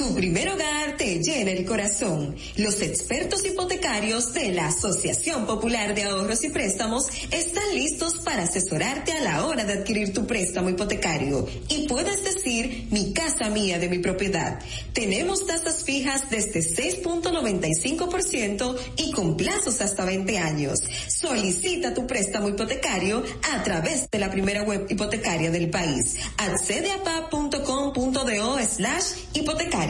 Tu 0.00 0.14
primer 0.14 0.48
hogar 0.48 0.96
te 0.96 1.18
llena 1.18 1.50
el 1.50 1.66
corazón. 1.66 2.34
Los 2.56 2.80
expertos 2.80 3.44
hipotecarios 3.44 4.32
de 4.32 4.50
la 4.50 4.68
Asociación 4.68 5.44
Popular 5.44 5.94
de 5.94 6.04
Ahorros 6.04 6.42
y 6.42 6.48
Préstamos 6.48 7.08
están 7.30 7.74
listos 7.74 8.20
para 8.20 8.44
asesorarte 8.44 9.12
a 9.12 9.20
la 9.20 9.44
hora 9.44 9.66
de 9.66 9.74
adquirir 9.74 10.14
tu 10.14 10.26
préstamo 10.26 10.70
hipotecario. 10.70 11.46
Y 11.68 11.86
puedes 11.86 12.24
decir, 12.24 12.86
mi 12.90 13.12
casa 13.12 13.50
mía 13.50 13.78
de 13.78 13.90
mi 13.90 13.98
propiedad. 13.98 14.58
Tenemos 14.94 15.46
tasas 15.46 15.84
fijas 15.84 16.30
desde 16.30 16.60
6.95% 16.60 18.78
y 18.96 19.12
con 19.12 19.36
plazos 19.36 19.82
hasta 19.82 20.06
20 20.06 20.38
años. 20.38 20.82
Solicita 21.08 21.92
tu 21.92 22.06
préstamo 22.06 22.48
hipotecario 22.48 23.22
a 23.52 23.62
través 23.64 24.10
de 24.10 24.18
la 24.18 24.30
primera 24.30 24.62
web 24.62 24.86
hipotecaria 24.88 25.50
del 25.50 25.68
país. 25.68 26.16
Accede 26.38 26.90
a 26.90 27.02
pa.com.do 27.02 28.58
slash 28.60 29.04
hipotecario. 29.34 29.89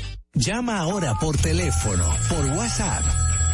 Llama 0.33 0.79
ahora 0.79 1.15
por 1.19 1.37
teléfono, 1.37 2.05
por 2.29 2.45
WhatsApp. 2.57 3.03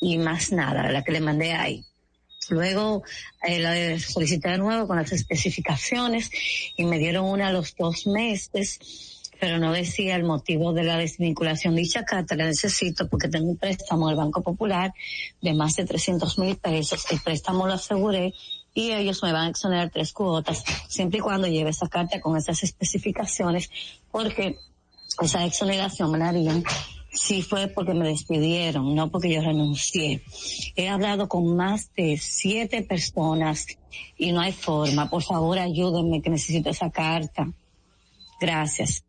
y 0.00 0.18
más 0.18 0.52
nada, 0.52 0.90
la 0.90 1.02
que 1.02 1.12
le 1.12 1.20
mandé 1.20 1.52
ahí. 1.52 1.84
Luego 2.50 3.02
eh, 3.42 3.58
la 3.58 3.98
solicité 3.98 4.50
de 4.50 4.58
nuevo 4.58 4.86
con 4.86 4.96
las 4.96 5.12
especificaciones 5.12 6.30
y 6.76 6.84
me 6.84 6.98
dieron 6.98 7.24
una 7.24 7.48
a 7.48 7.52
los 7.52 7.74
dos 7.76 8.06
meses, 8.06 8.78
pero 9.40 9.58
no 9.58 9.72
decía 9.72 10.16
el 10.16 10.24
motivo 10.24 10.72
de 10.72 10.84
la 10.84 10.98
desvinculación. 10.98 11.74
Dicha 11.74 12.04
carta 12.04 12.36
la 12.36 12.46
necesito 12.46 13.08
porque 13.08 13.28
tengo 13.28 13.48
un 13.48 13.56
préstamo 13.56 14.08
del 14.08 14.16
Banco 14.16 14.42
Popular 14.42 14.92
de 15.40 15.54
más 15.54 15.76
de 15.76 15.86
300 15.86 16.38
mil 16.38 16.56
pesos. 16.56 17.06
El 17.10 17.20
préstamo 17.20 17.66
lo 17.66 17.74
aseguré 17.74 18.34
y 18.74 18.90
ellos 18.90 19.22
me 19.22 19.32
van 19.32 19.46
a 19.46 19.50
exonerar 19.50 19.90
tres 19.90 20.12
cuotas, 20.12 20.64
siempre 20.88 21.18
y 21.18 21.22
cuando 21.22 21.46
lleve 21.46 21.70
esa 21.70 21.88
carta 21.88 22.20
con 22.20 22.36
esas 22.36 22.62
especificaciones, 22.62 23.70
porque 24.10 24.58
esa 25.22 25.44
exoneración 25.44 26.10
me 26.10 26.18
la 26.18 26.28
harían 26.28 26.64
si 27.14 27.42
fue 27.42 27.68
porque 27.68 27.94
me 27.94 28.08
despidieron, 28.08 28.94
no 28.94 29.10
porque 29.10 29.32
yo 29.32 29.40
renuncié. 29.40 30.22
He 30.74 30.88
hablado 30.88 31.28
con 31.28 31.54
más 31.56 31.94
de 31.94 32.18
siete 32.18 32.82
personas 32.82 33.66
y 34.18 34.32
no 34.32 34.40
hay 34.40 34.52
forma. 34.52 35.08
Por 35.08 35.22
favor, 35.22 35.58
ayúdenme 35.58 36.20
que 36.20 36.30
necesito 36.30 36.70
esa 36.70 36.90
carta. 36.90 37.48
Gracias. 38.40 39.03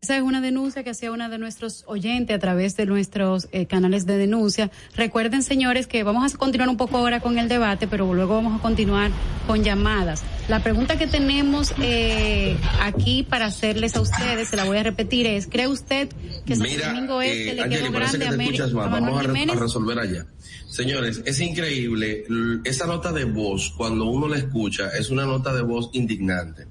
Esa 0.00 0.16
es 0.16 0.22
una 0.22 0.40
denuncia 0.40 0.84
que 0.84 0.90
hacía 0.90 1.10
una 1.10 1.28
de 1.28 1.38
nuestros 1.38 1.82
oyentes 1.88 2.36
a 2.36 2.38
través 2.38 2.76
de 2.76 2.86
nuestros 2.86 3.48
eh, 3.50 3.66
canales 3.66 4.06
de 4.06 4.16
denuncia. 4.16 4.70
Recuerden, 4.94 5.42
señores, 5.42 5.88
que 5.88 6.04
vamos 6.04 6.32
a 6.32 6.38
continuar 6.38 6.68
un 6.68 6.76
poco 6.76 6.98
ahora 6.98 7.18
con 7.18 7.36
el 7.36 7.48
debate, 7.48 7.88
pero 7.88 8.14
luego 8.14 8.36
vamos 8.36 8.60
a 8.60 8.62
continuar 8.62 9.10
con 9.48 9.64
llamadas. 9.64 10.22
La 10.46 10.62
pregunta 10.62 10.96
que 10.98 11.08
tenemos 11.08 11.74
eh, 11.82 12.56
aquí 12.80 13.24
para 13.28 13.46
hacerles 13.46 13.96
a 13.96 14.00
ustedes, 14.00 14.46
se 14.50 14.56
la 14.56 14.66
voy 14.66 14.78
a 14.78 14.84
repetir, 14.84 15.26
es, 15.26 15.48
¿cree 15.48 15.66
usted 15.66 16.08
que 16.46 16.54
Santo 16.54 16.70
Mira, 16.72 16.92
Domingo 16.92 17.20
Este 17.20 17.50
eh, 17.50 17.54
le 17.54 17.62
Angeli, 17.62 17.82
quedó 17.82 17.92
grande 17.92 18.18
que 18.20 18.24
a, 18.26 18.30
te 18.30 18.36
Meri- 18.36 18.44
escuchas 18.54 18.70
a 18.70 18.74
mal. 18.76 18.90
Manuel 18.90 19.12
Vamos 19.14 19.24
a, 19.24 19.32
re- 19.46 19.50
a 19.52 19.60
resolver 19.60 19.98
allá. 19.98 20.26
Señores, 20.68 21.22
es 21.26 21.40
increíble. 21.40 22.24
Esa 22.62 22.86
nota 22.86 23.10
de 23.10 23.24
voz, 23.24 23.74
cuando 23.76 24.04
uno 24.04 24.28
la 24.28 24.36
escucha, 24.38 24.90
es 24.96 25.10
una 25.10 25.24
nota 25.26 25.52
de 25.52 25.62
voz 25.62 25.90
indignante. 25.92 26.66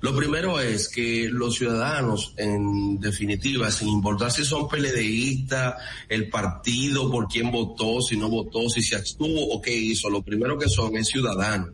Lo 0.00 0.14
primero 0.14 0.60
es 0.60 0.88
que 0.88 1.28
los 1.30 1.56
ciudadanos, 1.56 2.32
en 2.36 3.00
definitiva, 3.00 3.70
sin 3.70 3.88
importar 3.88 4.30
si 4.30 4.44
son 4.44 4.68
PLDistas, 4.68 5.74
el 6.08 6.28
partido, 6.28 7.10
por 7.10 7.26
quién 7.26 7.50
votó, 7.50 8.00
si 8.00 8.16
no 8.16 8.28
votó, 8.28 8.68
si 8.68 8.80
se 8.82 8.96
abstuvo 8.96 9.48
o 9.48 9.60
qué 9.60 9.74
hizo, 9.74 10.08
lo 10.08 10.22
primero 10.22 10.56
que 10.56 10.68
son 10.68 10.96
es 10.96 11.08
ciudadanos. 11.08 11.70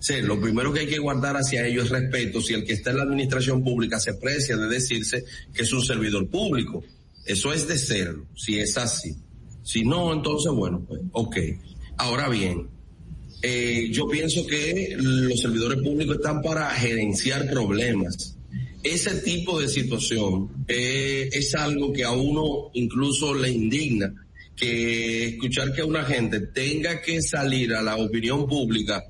Sí, 0.00 0.22
lo 0.22 0.40
primero 0.40 0.72
que 0.72 0.80
hay 0.80 0.86
que 0.86 0.98
guardar 0.98 1.36
hacia 1.36 1.66
ellos 1.66 1.84
es 1.84 1.90
respeto. 1.90 2.40
Si 2.40 2.54
el 2.54 2.64
que 2.64 2.72
está 2.72 2.90
en 2.90 2.96
la 2.96 3.02
administración 3.02 3.62
pública 3.62 4.00
se 4.00 4.14
precia 4.14 4.56
de 4.56 4.66
decirse 4.66 5.24
que 5.52 5.62
es 5.62 5.72
un 5.72 5.82
servidor 5.82 6.26
público, 6.28 6.82
eso 7.26 7.52
es 7.52 7.68
de 7.68 7.76
serlo, 7.76 8.26
si 8.34 8.58
es 8.58 8.78
así. 8.78 9.14
Si 9.62 9.84
no, 9.84 10.12
entonces, 10.12 10.50
bueno, 10.52 10.82
pues, 10.88 11.02
ok. 11.12 11.36
Ahora 11.98 12.30
bien, 12.30 12.68
eh, 13.42 13.88
yo 13.90 14.06
pienso 14.08 14.46
que 14.46 14.94
los 14.96 15.40
servidores 15.40 15.78
públicos 15.82 16.16
están 16.16 16.42
para 16.42 16.70
gerenciar 16.70 17.48
problemas. 17.48 18.36
Ese 18.82 19.16
tipo 19.20 19.60
de 19.60 19.68
situación 19.68 20.64
eh, 20.68 21.28
es 21.32 21.54
algo 21.54 21.92
que 21.92 22.04
a 22.04 22.12
uno 22.12 22.70
incluso 22.74 23.34
le 23.34 23.50
indigna, 23.50 24.12
que 24.56 25.28
escuchar 25.28 25.72
que 25.72 25.82
una 25.82 26.04
gente 26.04 26.40
tenga 26.40 27.00
que 27.00 27.22
salir 27.22 27.74
a 27.74 27.82
la 27.82 27.96
opinión 27.96 28.46
pública 28.46 29.02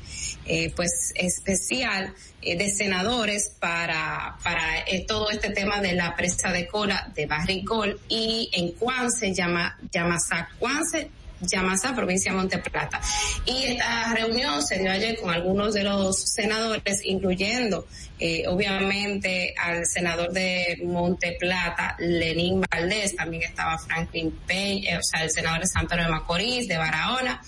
eh, 0.49 0.71
pues 0.75 1.11
especial 1.15 2.13
eh, 2.41 2.57
de 2.57 2.71
senadores 2.71 3.51
para, 3.59 4.37
para 4.41 4.79
eh, 4.87 5.03
todo 5.05 5.29
este 5.29 5.49
tema 5.49 5.81
de 5.81 5.91
la 5.91 6.15
presa 6.15 6.53
de 6.53 6.65
cola 6.67 7.11
de 7.13 7.25
Barricol 7.25 7.99
y 8.07 8.49
en 8.53 8.71
Cuance, 8.71 9.33
llama, 9.33 9.77
Yamasá, 9.91 10.47
Cuance, 10.57 11.09
Yamasá, 11.41 11.95
provincia 11.95 12.31
de 12.31 12.37
Monte 12.37 12.57
Plata. 12.57 12.99
Y 13.45 13.63
esta 13.63 14.13
reunión 14.13 14.63
se 14.63 14.79
dio 14.79 14.91
ayer 14.91 15.17
con 15.19 15.29
algunos 15.29 15.73
de 15.73 15.83
los 15.83 16.17
senadores, 16.17 17.01
incluyendo 17.03 17.85
eh, 18.19 18.45
obviamente 18.47 19.53
al 19.61 19.85
senador 19.85 20.31
de 20.31 20.79
Monte 20.83 21.37
Plata, 21.39 21.95
Lenín 21.99 22.61
Valdés, 22.61 23.15
también 23.15 23.43
estaba 23.43 23.77
Franklin 23.77 24.31
Peña, 24.47 24.95
eh, 24.95 24.97
o 24.97 25.03
sea, 25.03 25.23
el 25.23 25.29
senador 25.29 25.61
de 25.61 25.67
San 25.67 25.87
Pedro 25.87 26.03
de 26.03 26.09
Macorís, 26.09 26.67
de 26.67 26.77
Barahona 26.77 27.41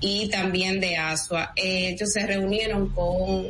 y 0.00 0.28
también 0.28 0.80
de 0.80 0.96
Asua. 0.96 1.52
Ellos 1.54 2.10
se 2.12 2.26
reunieron 2.26 2.88
con 2.88 3.46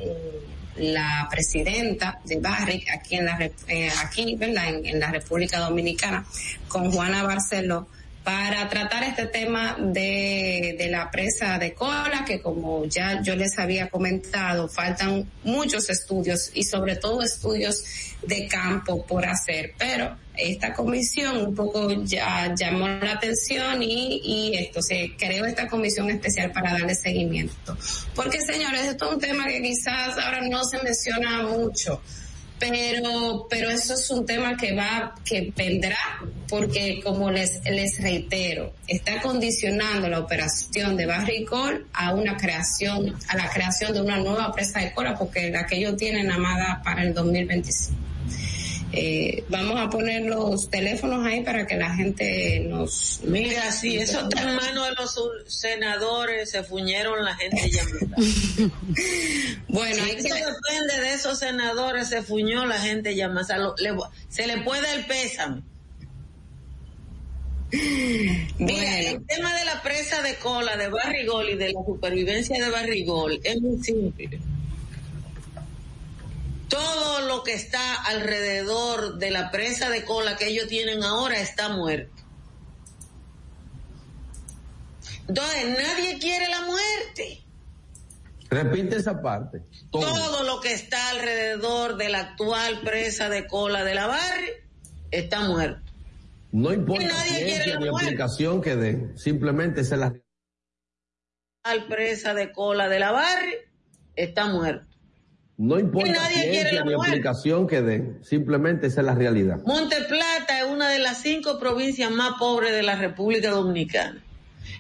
la 0.76 1.26
presidenta 1.30 2.20
de 2.24 2.38
Barrick 2.38 2.90
aquí 2.90 3.16
en 3.16 3.24
la 3.24 3.38
eh, 3.68 3.90
aquí 4.04 4.36
¿verdad? 4.36 4.68
En, 4.68 4.84
en, 4.84 5.00
la 5.00 5.10
República 5.10 5.58
Dominicana 5.58 6.26
con 6.68 6.92
Juana 6.92 7.22
Barceló 7.22 7.88
para 8.26 8.68
tratar 8.68 9.04
este 9.04 9.26
tema 9.28 9.76
de, 9.78 10.74
de 10.76 10.88
la 10.90 11.12
presa 11.12 11.58
de 11.60 11.74
cola 11.74 12.24
que 12.26 12.42
como 12.42 12.84
ya 12.86 13.22
yo 13.22 13.36
les 13.36 13.56
había 13.56 13.88
comentado 13.88 14.68
faltan 14.68 15.30
muchos 15.44 15.88
estudios 15.90 16.50
y 16.52 16.64
sobre 16.64 16.96
todo 16.96 17.22
estudios 17.22 17.84
de 18.22 18.48
campo 18.48 19.06
por 19.06 19.24
hacer. 19.24 19.74
Pero 19.78 20.16
esta 20.36 20.74
comisión 20.74 21.36
un 21.36 21.54
poco 21.54 21.88
ya 22.02 22.52
llamó 22.52 22.88
la 22.88 23.12
atención 23.12 23.80
y, 23.80 24.20
y 24.24 24.56
esto 24.56 24.82
se 24.82 25.12
creó 25.16 25.46
esta 25.46 25.68
comisión 25.68 26.10
especial 26.10 26.50
para 26.50 26.72
darle 26.72 26.96
seguimiento. 26.96 27.78
Porque 28.16 28.40
señores 28.40 28.86
esto 28.88 29.06
es 29.06 29.14
un 29.14 29.20
tema 29.20 29.46
que 29.46 29.62
quizás 29.62 30.18
ahora 30.18 30.40
no 30.50 30.64
se 30.64 30.82
menciona 30.82 31.44
mucho 31.44 32.02
pero 32.58 33.46
pero 33.50 33.70
eso 33.70 33.94
es 33.94 34.10
un 34.10 34.24
tema 34.24 34.56
que 34.56 34.74
va 34.74 35.14
que 35.24 35.52
vendrá 35.54 35.98
porque 36.48 37.00
como 37.02 37.30
les 37.30 37.60
les 37.64 38.00
reitero 38.00 38.72
está 38.86 39.20
condicionando 39.20 40.08
la 40.08 40.20
operación 40.20 40.96
de 40.96 41.06
Barricol 41.06 41.86
a 41.92 42.14
una 42.14 42.36
creación 42.36 43.14
a 43.28 43.36
la 43.36 43.50
creación 43.50 43.92
de 43.92 44.00
una 44.00 44.18
nueva 44.18 44.52
presa 44.52 44.80
de 44.80 44.92
cola 44.92 45.14
porque 45.16 45.50
la 45.50 45.66
que 45.66 45.76
ellos 45.76 45.96
tienen 45.96 46.30
amada 46.30 46.80
para 46.82 47.02
el 47.02 47.12
2025 47.12 48.05
eh, 48.92 49.44
vamos 49.48 49.78
a 49.80 49.90
poner 49.90 50.22
los 50.22 50.70
teléfonos 50.70 51.26
ahí 51.26 51.42
para 51.42 51.66
que 51.66 51.76
la 51.76 51.94
gente 51.94 52.60
nos 52.68 53.20
mira 53.24 53.72
si 53.72 53.98
eso 53.98 54.20
está 54.20 54.42
en 54.42 54.56
manos 54.56 54.88
de 54.88 54.94
los 54.94 55.20
senadores 55.46 56.50
se 56.50 56.62
fuñeron 56.62 57.24
la 57.24 57.34
gente 57.34 57.68
ya 57.70 57.82
bueno 59.68 60.04
si 60.04 60.10
eso 60.10 60.34
que... 60.34 60.44
depende 60.44 61.00
de 61.00 61.14
esos 61.14 61.38
senadores 61.38 62.08
se 62.08 62.22
fuñó 62.22 62.66
la 62.66 62.78
gente 62.78 63.14
ya 63.14 63.28
más. 63.28 63.48
Se 64.28 64.46
le 64.46 64.58
puede 64.58 64.94
el 64.94 65.06
pésame. 65.06 65.62
Mira, 68.58 69.00
el 69.00 69.26
tema 69.26 69.54
de 69.58 69.64
la 69.64 69.82
presa 69.82 70.22
de 70.22 70.36
cola 70.36 70.76
de 70.76 70.88
Barrigol 70.88 71.50
y 71.50 71.56
de 71.56 71.72
la 71.72 71.80
supervivencia 71.84 72.64
de 72.64 72.70
Barrigol 72.70 73.40
es 73.42 73.60
muy 73.60 73.82
simple 73.82 74.38
todo 76.68 77.20
lo 77.26 77.42
que 77.42 77.54
está 77.54 77.94
alrededor 78.04 79.18
de 79.18 79.30
la 79.30 79.50
presa 79.50 79.90
de 79.90 80.04
cola 80.04 80.36
que 80.36 80.48
ellos 80.48 80.68
tienen 80.68 81.02
ahora 81.02 81.40
está 81.40 81.68
muerto. 81.68 82.22
Entonces, 85.28 85.68
nadie 85.68 86.18
quiere 86.18 86.48
la 86.48 86.62
muerte. 86.62 87.42
Repite 88.48 88.96
esa 88.96 89.20
parte. 89.20 89.62
Todo. 89.90 90.02
todo 90.02 90.42
lo 90.44 90.60
que 90.60 90.72
está 90.72 91.10
alrededor 91.10 91.96
de 91.96 92.08
la 92.08 92.20
actual 92.20 92.80
presa 92.82 93.28
de 93.28 93.46
cola 93.46 93.82
de 93.84 93.94
la 93.94 94.06
barri 94.06 94.50
está 95.10 95.40
muerto. 95.40 95.92
No 96.52 96.72
importa 96.72 97.08
ciencia 97.24 97.78
ni 97.78 97.88
aplicación 97.88 98.62
que 98.62 98.76
den, 98.76 99.18
simplemente 99.18 99.84
se 99.84 99.96
la 99.96 100.14
al 101.64 101.88
presa 101.88 102.32
de 102.32 102.52
cola 102.52 102.88
de 102.88 103.00
la 103.00 103.10
barri 103.10 103.54
está 104.14 104.46
muerto. 104.46 104.95
No 105.58 105.78
importa 105.78 106.28
ciencia 106.28 106.84
ni 106.84 106.92
aplicación 106.92 107.66
que 107.66 107.80
den, 107.80 108.18
simplemente 108.22 108.88
esa 108.88 109.00
es 109.00 109.06
la 109.06 109.14
realidad. 109.14 109.62
Monte 109.64 109.96
Plata 110.02 110.60
es 110.60 110.66
una 110.66 110.90
de 110.90 110.98
las 110.98 111.22
cinco 111.22 111.58
provincias 111.58 112.10
más 112.10 112.34
pobres 112.38 112.72
de 112.72 112.82
la 112.82 112.96
República 112.96 113.50
Dominicana. 113.50 114.22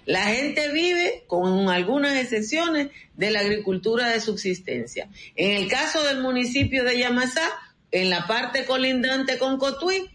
La 0.04 0.24
gente 0.24 0.70
vive, 0.72 1.24
con 1.26 1.70
algunas 1.70 2.16
excepciones, 2.16 2.88
de 3.14 3.30
la 3.30 3.40
agricultura 3.40 4.08
de 4.08 4.20
subsistencia. 4.20 5.08
En 5.34 5.62
el 5.62 5.68
caso 5.68 6.02
del 6.04 6.20
municipio 6.20 6.84
de 6.84 6.98
Yamasá, 6.98 7.48
en 7.90 8.10
la 8.10 8.26
parte 8.26 8.66
colindante 8.66 9.38
con 9.38 9.58
Cotuí, 9.58 10.10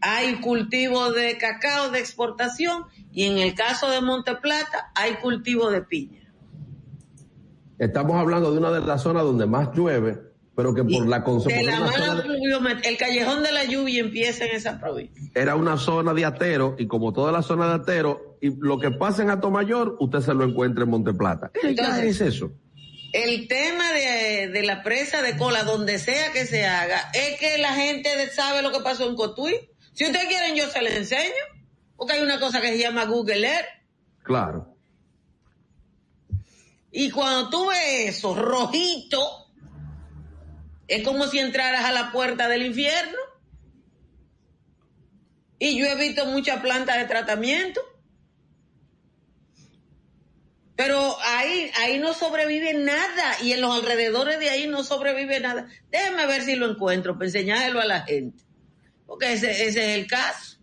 hay 0.00 0.36
cultivo 0.36 1.10
de 1.12 1.38
cacao 1.38 1.90
de 1.90 1.98
exportación 1.98 2.84
y 3.12 3.24
en 3.24 3.38
el 3.38 3.54
caso 3.54 3.90
de 3.90 4.00
Monte 4.00 4.36
Plata 4.36 4.92
hay 4.94 5.14
cultivo 5.14 5.70
de 5.70 5.82
piña. 5.82 6.23
Estamos 7.78 8.16
hablando 8.16 8.52
de 8.52 8.58
una 8.58 8.70
de 8.70 8.80
las 8.80 9.02
zonas 9.02 9.24
donde 9.24 9.46
más 9.46 9.68
llueve, 9.74 10.18
pero 10.54 10.74
que 10.74 10.84
por 10.84 11.06
la 11.06 11.24
consecuencia. 11.24 11.80
De... 11.80 12.88
El 12.88 12.96
callejón 12.96 13.42
de 13.42 13.52
la 13.52 13.64
lluvia 13.64 14.00
empieza 14.00 14.44
en 14.44 14.56
esa 14.56 14.80
provincia. 14.80 15.22
Era 15.34 15.56
una 15.56 15.76
zona 15.76 16.14
de 16.14 16.24
atero, 16.24 16.76
y 16.78 16.86
como 16.86 17.12
toda 17.12 17.32
la 17.32 17.42
zona 17.42 17.68
de 17.68 17.74
atero, 17.74 18.38
y 18.40 18.50
lo 18.60 18.78
que 18.78 18.90
pasa 18.90 19.22
en 19.22 19.30
Atomayor, 19.30 19.96
usted 19.98 20.20
se 20.20 20.34
lo 20.34 20.44
encuentra 20.44 20.84
en 20.84 20.90
Monteplata. 20.90 21.50
¿Qué 21.52 21.74
es 22.08 22.20
eso? 22.20 22.52
El 23.12 23.46
tema 23.48 23.92
de, 23.92 24.48
de, 24.48 24.62
la 24.64 24.82
presa 24.82 25.22
de 25.22 25.36
cola, 25.36 25.62
donde 25.62 25.98
sea 25.98 26.32
que 26.32 26.46
se 26.46 26.66
haga, 26.66 27.10
es 27.14 27.38
que 27.38 27.58
la 27.58 27.74
gente 27.74 28.08
sabe 28.34 28.60
lo 28.62 28.72
que 28.72 28.80
pasó 28.80 29.08
en 29.08 29.14
Cotuí. 29.14 29.54
Si 29.92 30.04
ustedes 30.04 30.26
quieren, 30.26 30.56
yo 30.56 30.66
se 30.68 30.82
les 30.82 30.96
enseño. 30.96 31.32
Porque 31.96 32.14
hay 32.14 32.22
una 32.22 32.40
cosa 32.40 32.60
que 32.60 32.68
se 32.68 32.78
llama 32.78 33.04
Google 33.04 33.46
Earth. 33.46 33.66
Claro. 34.22 34.73
Y 36.96 37.10
cuando 37.10 37.50
tú 37.50 37.66
ves 37.70 38.16
eso 38.16 38.36
rojito, 38.36 39.50
es 40.86 41.02
como 41.02 41.26
si 41.26 41.40
entraras 41.40 41.84
a 41.84 41.90
la 41.90 42.12
puerta 42.12 42.48
del 42.48 42.64
infierno. 42.64 43.18
Y 45.58 45.76
yo 45.76 45.86
he 45.86 45.96
visto 45.96 46.24
muchas 46.26 46.60
plantas 46.60 46.98
de 46.98 47.06
tratamiento. 47.06 47.80
Pero 50.76 51.16
ahí, 51.20 51.68
ahí 51.80 51.98
no 51.98 52.14
sobrevive 52.14 52.74
nada 52.74 53.42
y 53.42 53.52
en 53.52 53.60
los 53.60 53.74
alrededores 53.74 54.38
de 54.38 54.50
ahí 54.50 54.68
no 54.68 54.84
sobrevive 54.84 55.40
nada. 55.40 55.66
Déjeme 55.90 56.26
ver 56.26 56.42
si 56.42 56.54
lo 56.54 56.70
encuentro 56.70 57.14
para 57.14 57.26
enseñárselo 57.26 57.80
a 57.80 57.86
la 57.86 58.02
gente. 58.02 58.44
Porque 59.04 59.32
ese, 59.32 59.50
ese 59.50 59.94
es 59.94 59.98
el 59.98 60.06
caso. 60.06 60.58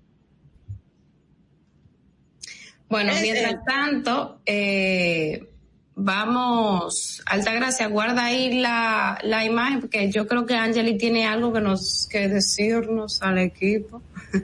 Bueno, 2.87 3.11
ese 3.11 3.21
mientras 3.21 3.65
tanto, 3.65 4.41
eh, 4.45 5.50
vamos, 5.95 7.21
Altagracia, 7.25 7.87
guarda 7.87 8.25
ahí 8.25 8.59
la, 8.59 9.19
la 9.23 9.45
imagen, 9.45 9.81
porque 9.81 10.11
yo 10.11 10.27
creo 10.27 10.45
que 10.45 10.55
Angeli 10.55 10.97
tiene 10.97 11.25
algo 11.27 11.51
que 11.53 11.61
nos, 11.61 12.07
que 12.09 12.27
decirnos 12.27 13.21
al 13.21 13.37
equipo. 13.37 14.01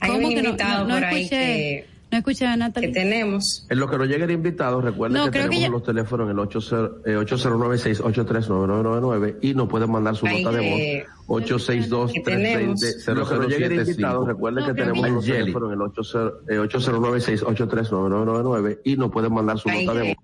Hay 0.00 0.10
un 0.10 0.16
¿Cómo 0.16 0.28
que 0.28 0.42
no- 0.42 0.48
invitado 0.50 0.84
no- 0.84 0.88
no 0.88 0.94
por 0.94 1.04
ahí 1.04 1.24
escuché? 1.24 1.36
que, 1.38 1.86
No 2.10 2.16
escuché 2.18 2.46
a 2.46 2.56
Natalie. 2.56 2.88
que 2.88 2.94
tenemos. 3.00 3.66
En 3.68 3.78
lo 3.78 3.86
que 3.90 3.98
nos 3.98 4.08
lleguen 4.08 4.30
invitados, 4.30 4.82
recuerden 4.82 5.18
No, 5.18 5.26
que 5.26 5.30
tenemos 5.32 5.54
que 5.56 5.60
ya- 5.60 5.68
los 5.68 5.82
teléfonos 5.82 6.24
en 6.26 6.30
el 6.32 6.38
80, 6.38 6.90
eh, 7.04 7.16
809-683-9999 7.18 9.36
y 9.42 9.52
nos 9.54 9.68
pueden 9.68 9.90
mandar 9.92 10.16
su 10.16 10.26
Ahí 10.26 10.42
nota 10.42 10.56
de 10.56 10.70
voz. 10.70 10.78
que- 10.78 11.04
862 11.26 12.12
que 12.14 12.20
tenemos. 12.20 12.80
320 12.80 13.14
Lo 13.14 13.28
que 13.28 13.34
nos 13.36 13.46
lleguen 13.48 13.72
invitados, 13.80 14.26
recuerden 14.26 14.64
que 14.64 14.70
No, 14.70 14.74
tenemos 14.76 15.04
que 15.04 15.10
los 15.10 15.24
teléfonos 15.26 15.68
en 15.68 15.74
el 15.74 15.82
80, 15.82 16.32
eh, 16.48 16.58
809-683-9999 16.58 18.80
y 18.84 18.96
nos 18.96 19.10
pueden 19.12 19.34
mandar 19.34 19.58
su 19.58 19.68
Ahí 19.68 19.84
nota 19.84 19.98
de 20.00 20.14
voz. 20.14 20.16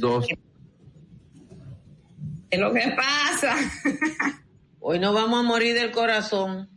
Dos, 0.00 0.26
Es 2.50 2.58
lo 2.58 2.72
que 2.72 2.80
pasa. 2.96 3.54
Hoy 4.80 4.98
nos 4.98 5.14
vamos 5.14 5.38
a 5.38 5.42
morir 5.42 5.74
del 5.74 5.90
corazón. 5.92 6.68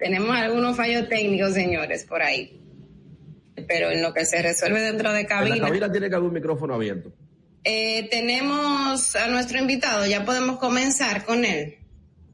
Tenemos 0.00 0.34
algunos 0.34 0.76
fallos 0.76 1.08
técnicos, 1.08 1.52
señores, 1.52 2.04
por 2.04 2.22
ahí. 2.22 2.58
Pero 3.68 3.90
en 3.90 4.02
lo 4.02 4.14
que 4.14 4.24
se 4.24 4.40
resuelve 4.40 4.80
dentro 4.80 5.12
de 5.12 5.20
en 5.20 5.24
la 5.24 5.28
cabina. 5.28 5.66
cabina 5.66 5.92
tiene 5.92 6.08
que 6.08 6.14
haber 6.14 6.28
un 6.28 6.34
micrófono 6.34 6.74
abierto. 6.74 7.12
Eh, 7.62 8.08
tenemos 8.10 9.14
a 9.16 9.28
nuestro 9.28 9.58
invitado, 9.58 10.06
ya 10.06 10.24
podemos 10.24 10.58
comenzar 10.58 11.26
con 11.26 11.44
él. 11.44 11.76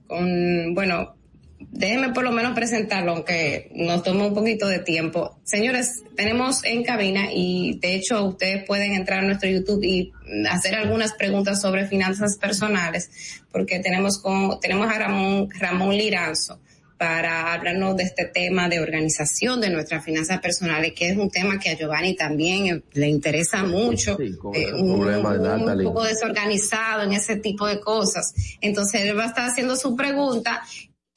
Con, 0.07 0.73
bueno, 0.75 1.17
déjenme 1.59 2.11
por 2.11 2.23
lo 2.23 2.31
menos 2.31 2.55
presentarlo, 2.55 3.11
aunque 3.11 3.73
nos 3.75 4.05
toma 4.05 4.27
un 4.27 4.35
poquito 4.35 4.69
de 4.69 4.79
tiempo. 4.79 5.41
Señores, 5.43 6.05
tenemos 6.15 6.65
en 6.65 6.85
cabina 6.85 7.33
y 7.33 7.81
de 7.81 7.97
hecho 7.97 8.25
ustedes 8.25 8.65
pueden 8.65 8.93
entrar 8.93 9.25
a 9.25 9.27
nuestro 9.27 9.51
YouTube 9.51 9.83
y 9.83 10.13
hacer 10.49 10.77
algunas 10.77 11.15
preguntas 11.15 11.61
sobre 11.61 11.89
finanzas 11.89 12.37
personales, 12.37 13.43
porque 13.51 13.81
tenemos 13.81 14.23
con, 14.23 14.61
tenemos 14.61 14.89
a 14.89 14.97
Ramón, 14.97 15.49
Ramón 15.59 15.97
Liranzo 15.97 16.61
para 16.99 17.53
hablarnos 17.53 17.97
de 17.97 18.05
este 18.05 18.25
tema 18.27 18.69
de 18.69 18.81
organización 18.81 19.61
de 19.61 19.69
nuestras 19.71 20.05
finanzas 20.05 20.41
personales, 20.41 20.93
que 20.95 21.11
es 21.11 21.17
un 21.17 21.31
tema 21.31 21.59
que 21.59 21.71
a 21.71 21.75
Giovanni 21.77 22.17
también 22.17 22.83
le 22.93 23.09
interesa 23.09 23.63
mucho. 23.65 24.17
Sí, 24.17 24.35
con 24.37 24.55
Eh, 24.55 24.73
un, 24.73 25.01
problema 25.01 25.37
de 25.37 25.85
un- 25.85 25.93
poco 25.93 26.05
desorganizado 26.05 27.03
en 27.03 27.13
ese 27.13 27.37
tipo 27.37 27.67
de 27.67 27.81
cosas. 27.81 28.33
Entonces 28.61 29.03
él 29.03 29.19
va 29.19 29.25
a 29.25 29.29
estar 29.29 29.49
haciendo 29.49 29.77
su 29.77 29.95
pregunta 29.95 30.63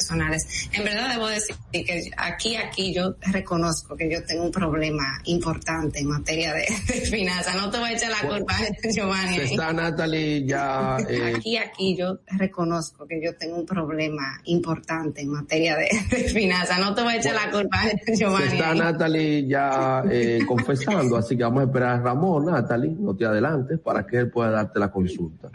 personales. 0.03 0.69
En 0.73 0.83
verdad 0.85 1.09
debo 1.13 1.27
decir 1.27 1.55
que 1.71 2.09
aquí, 2.17 2.55
aquí 2.55 2.93
yo 2.93 3.15
reconozco 3.33 3.95
que 3.97 4.09
yo 4.09 4.23
tengo 4.25 4.45
un 4.45 4.51
problema 4.51 5.19
importante 5.25 5.99
en 5.99 6.07
materia 6.07 6.53
de, 6.53 6.65
de 6.87 7.01
finanzas. 7.01 7.55
No 7.55 7.69
te 7.69 7.79
voy 7.79 7.89
a 7.89 7.93
echar 7.93 8.11
la 8.11 8.29
culpa, 8.29 8.55
Giovanni. 8.95 9.37
Está 9.39 9.73
Natalie 9.73 10.45
ya... 10.45 10.97
eh, 11.09 11.33
Aquí, 11.35 11.57
aquí 11.57 11.97
yo 11.97 12.19
reconozco 12.37 13.05
que 13.05 13.21
yo 13.23 13.35
tengo 13.35 13.57
un 13.57 13.65
problema 13.65 14.39
importante 14.45 15.21
en 15.21 15.29
materia 15.31 15.75
de, 15.75 15.89
de 16.09 16.29
finanzas. 16.29 16.79
No 16.79 16.95
te 16.95 17.01
voy 17.03 17.13
a 17.13 17.17
echar 17.17 17.35
la 17.35 17.51
culpa, 17.51 17.77
Giovanni. 18.17 18.53
está. 18.53 18.73
Natalie 18.73 19.47
ya 19.47 20.03
eh, 20.09 20.39
confesando, 20.47 21.17
así 21.17 21.35
que 21.35 21.43
vamos 21.43 21.61
a 21.61 21.65
esperar 21.65 21.99
a 21.99 22.01
Ramón, 22.01 22.45
Natalie, 22.45 22.95
no 22.97 23.13
te 23.15 23.25
adelantes, 23.25 23.79
para 23.79 24.05
que 24.07 24.17
él 24.17 24.29
pueda 24.31 24.51
darte 24.51 24.79
la 24.79 24.89
consulta. 24.89 25.49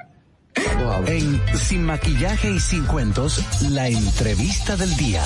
En 1.06 1.40
Sin 1.56 1.84
Maquillaje 1.84 2.50
y 2.50 2.60
Sin 2.60 2.84
Cuentos, 2.84 3.40
la 3.70 3.88
entrevista 3.88 4.76
del 4.76 4.94
día. 4.96 5.22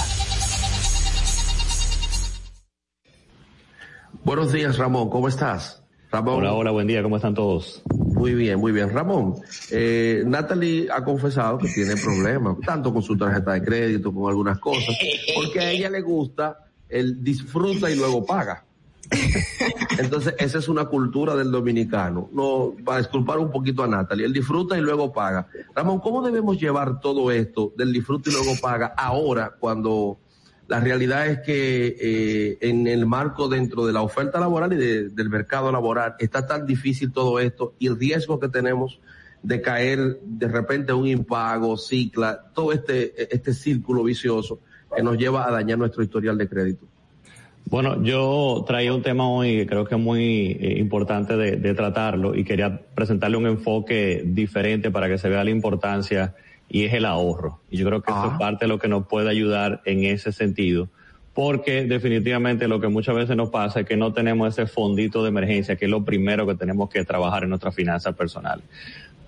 Buenos 4.24 4.52
días, 4.52 4.78
Ramón, 4.78 5.10
¿cómo 5.10 5.28
estás? 5.28 5.82
Ramón. 6.10 6.38
Hola, 6.38 6.54
hola, 6.54 6.70
buen 6.70 6.86
día, 6.86 7.02
¿cómo 7.02 7.16
están 7.16 7.34
todos? 7.34 7.82
Muy 7.94 8.34
bien, 8.34 8.58
muy 8.58 8.72
bien. 8.72 8.90
Ramón, 8.90 9.34
eh, 9.70 10.22
Natalie 10.26 10.88
ha 10.90 11.04
confesado 11.04 11.58
que 11.58 11.68
tiene 11.68 11.96
problemas, 11.96 12.56
tanto 12.64 12.92
con 12.92 13.02
su 13.02 13.16
tarjeta 13.16 13.52
de 13.52 13.62
crédito, 13.62 14.12
con 14.12 14.28
algunas 14.28 14.58
cosas, 14.58 14.96
porque 15.34 15.60
a 15.60 15.70
ella 15.70 15.90
le 15.90 16.00
gusta 16.00 16.70
el 16.88 17.22
disfruta 17.22 17.90
y 17.90 17.96
luego 17.96 18.24
paga. 18.24 18.64
Entonces, 19.98 20.34
esa 20.38 20.58
es 20.58 20.68
una 20.68 20.84
cultura 20.86 21.34
del 21.34 21.50
dominicano. 21.50 22.28
No, 22.32 22.74
para 22.84 22.98
disculpar 22.98 23.38
un 23.38 23.50
poquito 23.50 23.82
a 23.82 23.88
Natalie, 23.88 24.26
él 24.26 24.32
disfruta 24.32 24.76
y 24.78 24.80
luego 24.80 25.12
paga. 25.12 25.48
Ramón, 25.74 26.00
¿cómo 26.00 26.22
debemos 26.22 26.58
llevar 26.60 27.00
todo 27.00 27.30
esto 27.30 27.72
del 27.76 27.92
disfruta 27.92 28.30
y 28.30 28.32
luego 28.32 28.52
paga 28.60 28.94
ahora 28.96 29.54
cuando 29.58 30.18
la 30.68 30.80
realidad 30.80 31.26
es 31.28 31.38
que 31.40 31.96
eh, 31.98 32.58
en 32.60 32.86
el 32.86 33.06
marco 33.06 33.48
dentro 33.48 33.86
de 33.86 33.92
la 33.92 34.02
oferta 34.02 34.38
laboral 34.38 34.72
y 34.74 34.76
de- 34.76 35.08
del 35.08 35.30
mercado 35.30 35.72
laboral 35.72 36.14
está 36.18 36.46
tan 36.46 36.66
difícil 36.66 37.10
todo 37.10 37.40
esto 37.40 37.74
y 37.78 37.86
el 37.86 37.98
riesgo 37.98 38.38
que 38.38 38.48
tenemos 38.48 39.00
de 39.42 39.62
caer 39.62 40.18
de 40.22 40.48
repente 40.48 40.92
en 40.92 40.98
un 40.98 41.06
impago, 41.06 41.76
cicla, 41.78 42.50
todo 42.54 42.72
este, 42.72 43.32
este 43.34 43.54
círculo 43.54 44.02
vicioso 44.02 44.60
que 44.94 45.02
nos 45.02 45.16
lleva 45.16 45.46
a 45.46 45.50
dañar 45.50 45.78
nuestro 45.78 46.02
historial 46.02 46.36
de 46.36 46.48
crédito? 46.48 46.86
Bueno, 47.70 48.02
yo 48.02 48.64
traía 48.66 48.94
un 48.94 49.02
tema 49.02 49.28
hoy 49.28 49.56
que 49.56 49.66
creo 49.66 49.84
que 49.84 49.94
es 49.94 50.00
muy 50.00 50.56
eh, 50.58 50.78
importante 50.78 51.36
de, 51.36 51.56
de 51.56 51.74
tratarlo 51.74 52.34
y 52.34 52.42
quería 52.42 52.80
presentarle 52.94 53.36
un 53.36 53.46
enfoque 53.46 54.22
diferente 54.24 54.90
para 54.90 55.06
que 55.06 55.18
se 55.18 55.28
vea 55.28 55.44
la 55.44 55.50
importancia 55.50 56.34
y 56.70 56.84
es 56.84 56.94
el 56.94 57.04
ahorro. 57.04 57.60
Y 57.70 57.76
yo 57.76 57.86
creo 57.86 58.00
que 58.00 58.10
esto 58.10 58.32
es 58.32 58.38
parte 58.38 58.64
de 58.64 58.68
lo 58.68 58.78
que 58.78 58.88
nos 58.88 59.06
puede 59.06 59.28
ayudar 59.28 59.82
en 59.84 60.04
ese 60.04 60.32
sentido. 60.32 60.88
Porque 61.34 61.84
definitivamente 61.84 62.68
lo 62.68 62.80
que 62.80 62.88
muchas 62.88 63.14
veces 63.14 63.36
nos 63.36 63.50
pasa 63.50 63.80
es 63.80 63.86
que 63.86 63.98
no 63.98 64.14
tenemos 64.14 64.48
ese 64.48 64.66
fondito 64.66 65.22
de 65.22 65.28
emergencia, 65.28 65.76
que 65.76 65.84
es 65.84 65.90
lo 65.90 66.04
primero 66.06 66.46
que 66.46 66.54
tenemos 66.54 66.88
que 66.88 67.04
trabajar 67.04 67.44
en 67.44 67.50
nuestras 67.50 67.74
finanzas 67.74 68.14
personales. 68.14 68.64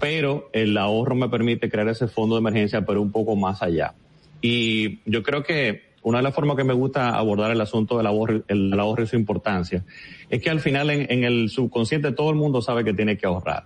Pero 0.00 0.48
el 0.54 0.76
ahorro 0.78 1.14
me 1.14 1.28
permite 1.28 1.68
crear 1.68 1.88
ese 1.88 2.08
fondo 2.08 2.36
de 2.36 2.40
emergencia, 2.40 2.86
pero 2.86 3.02
un 3.02 3.12
poco 3.12 3.36
más 3.36 3.62
allá. 3.62 3.92
Y 4.40 4.98
yo 5.04 5.22
creo 5.22 5.42
que 5.42 5.89
una 6.02 6.18
de 6.18 6.24
las 6.24 6.34
formas 6.34 6.56
que 6.56 6.64
me 6.64 6.72
gusta 6.72 7.16
abordar 7.16 7.50
el 7.50 7.60
asunto 7.60 7.96
del 7.96 8.06
ahorro, 8.06 8.42
el, 8.48 8.78
ahorro 8.78 9.02
y 9.02 9.06
su 9.06 9.16
importancia, 9.16 9.84
es 10.28 10.40
que 10.40 10.50
al 10.50 10.60
final 10.60 10.90
en, 10.90 11.24
el 11.24 11.50
subconsciente 11.50 12.12
todo 12.12 12.30
el 12.30 12.36
mundo 12.36 12.62
sabe 12.62 12.84
que 12.84 12.94
tiene 12.94 13.16
que 13.16 13.26
ahorrar. 13.26 13.64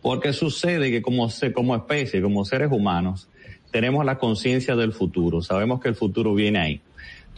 Porque 0.00 0.32
sucede 0.32 0.90
que 0.90 1.02
como, 1.02 1.28
como 1.54 1.76
especie, 1.76 2.22
como 2.22 2.44
seres 2.44 2.72
humanos, 2.72 3.28
tenemos 3.70 4.04
la 4.04 4.18
conciencia 4.18 4.76
del 4.76 4.92
futuro, 4.92 5.42
sabemos 5.42 5.80
que 5.80 5.88
el 5.88 5.94
futuro 5.94 6.34
viene 6.34 6.58
ahí. 6.58 6.80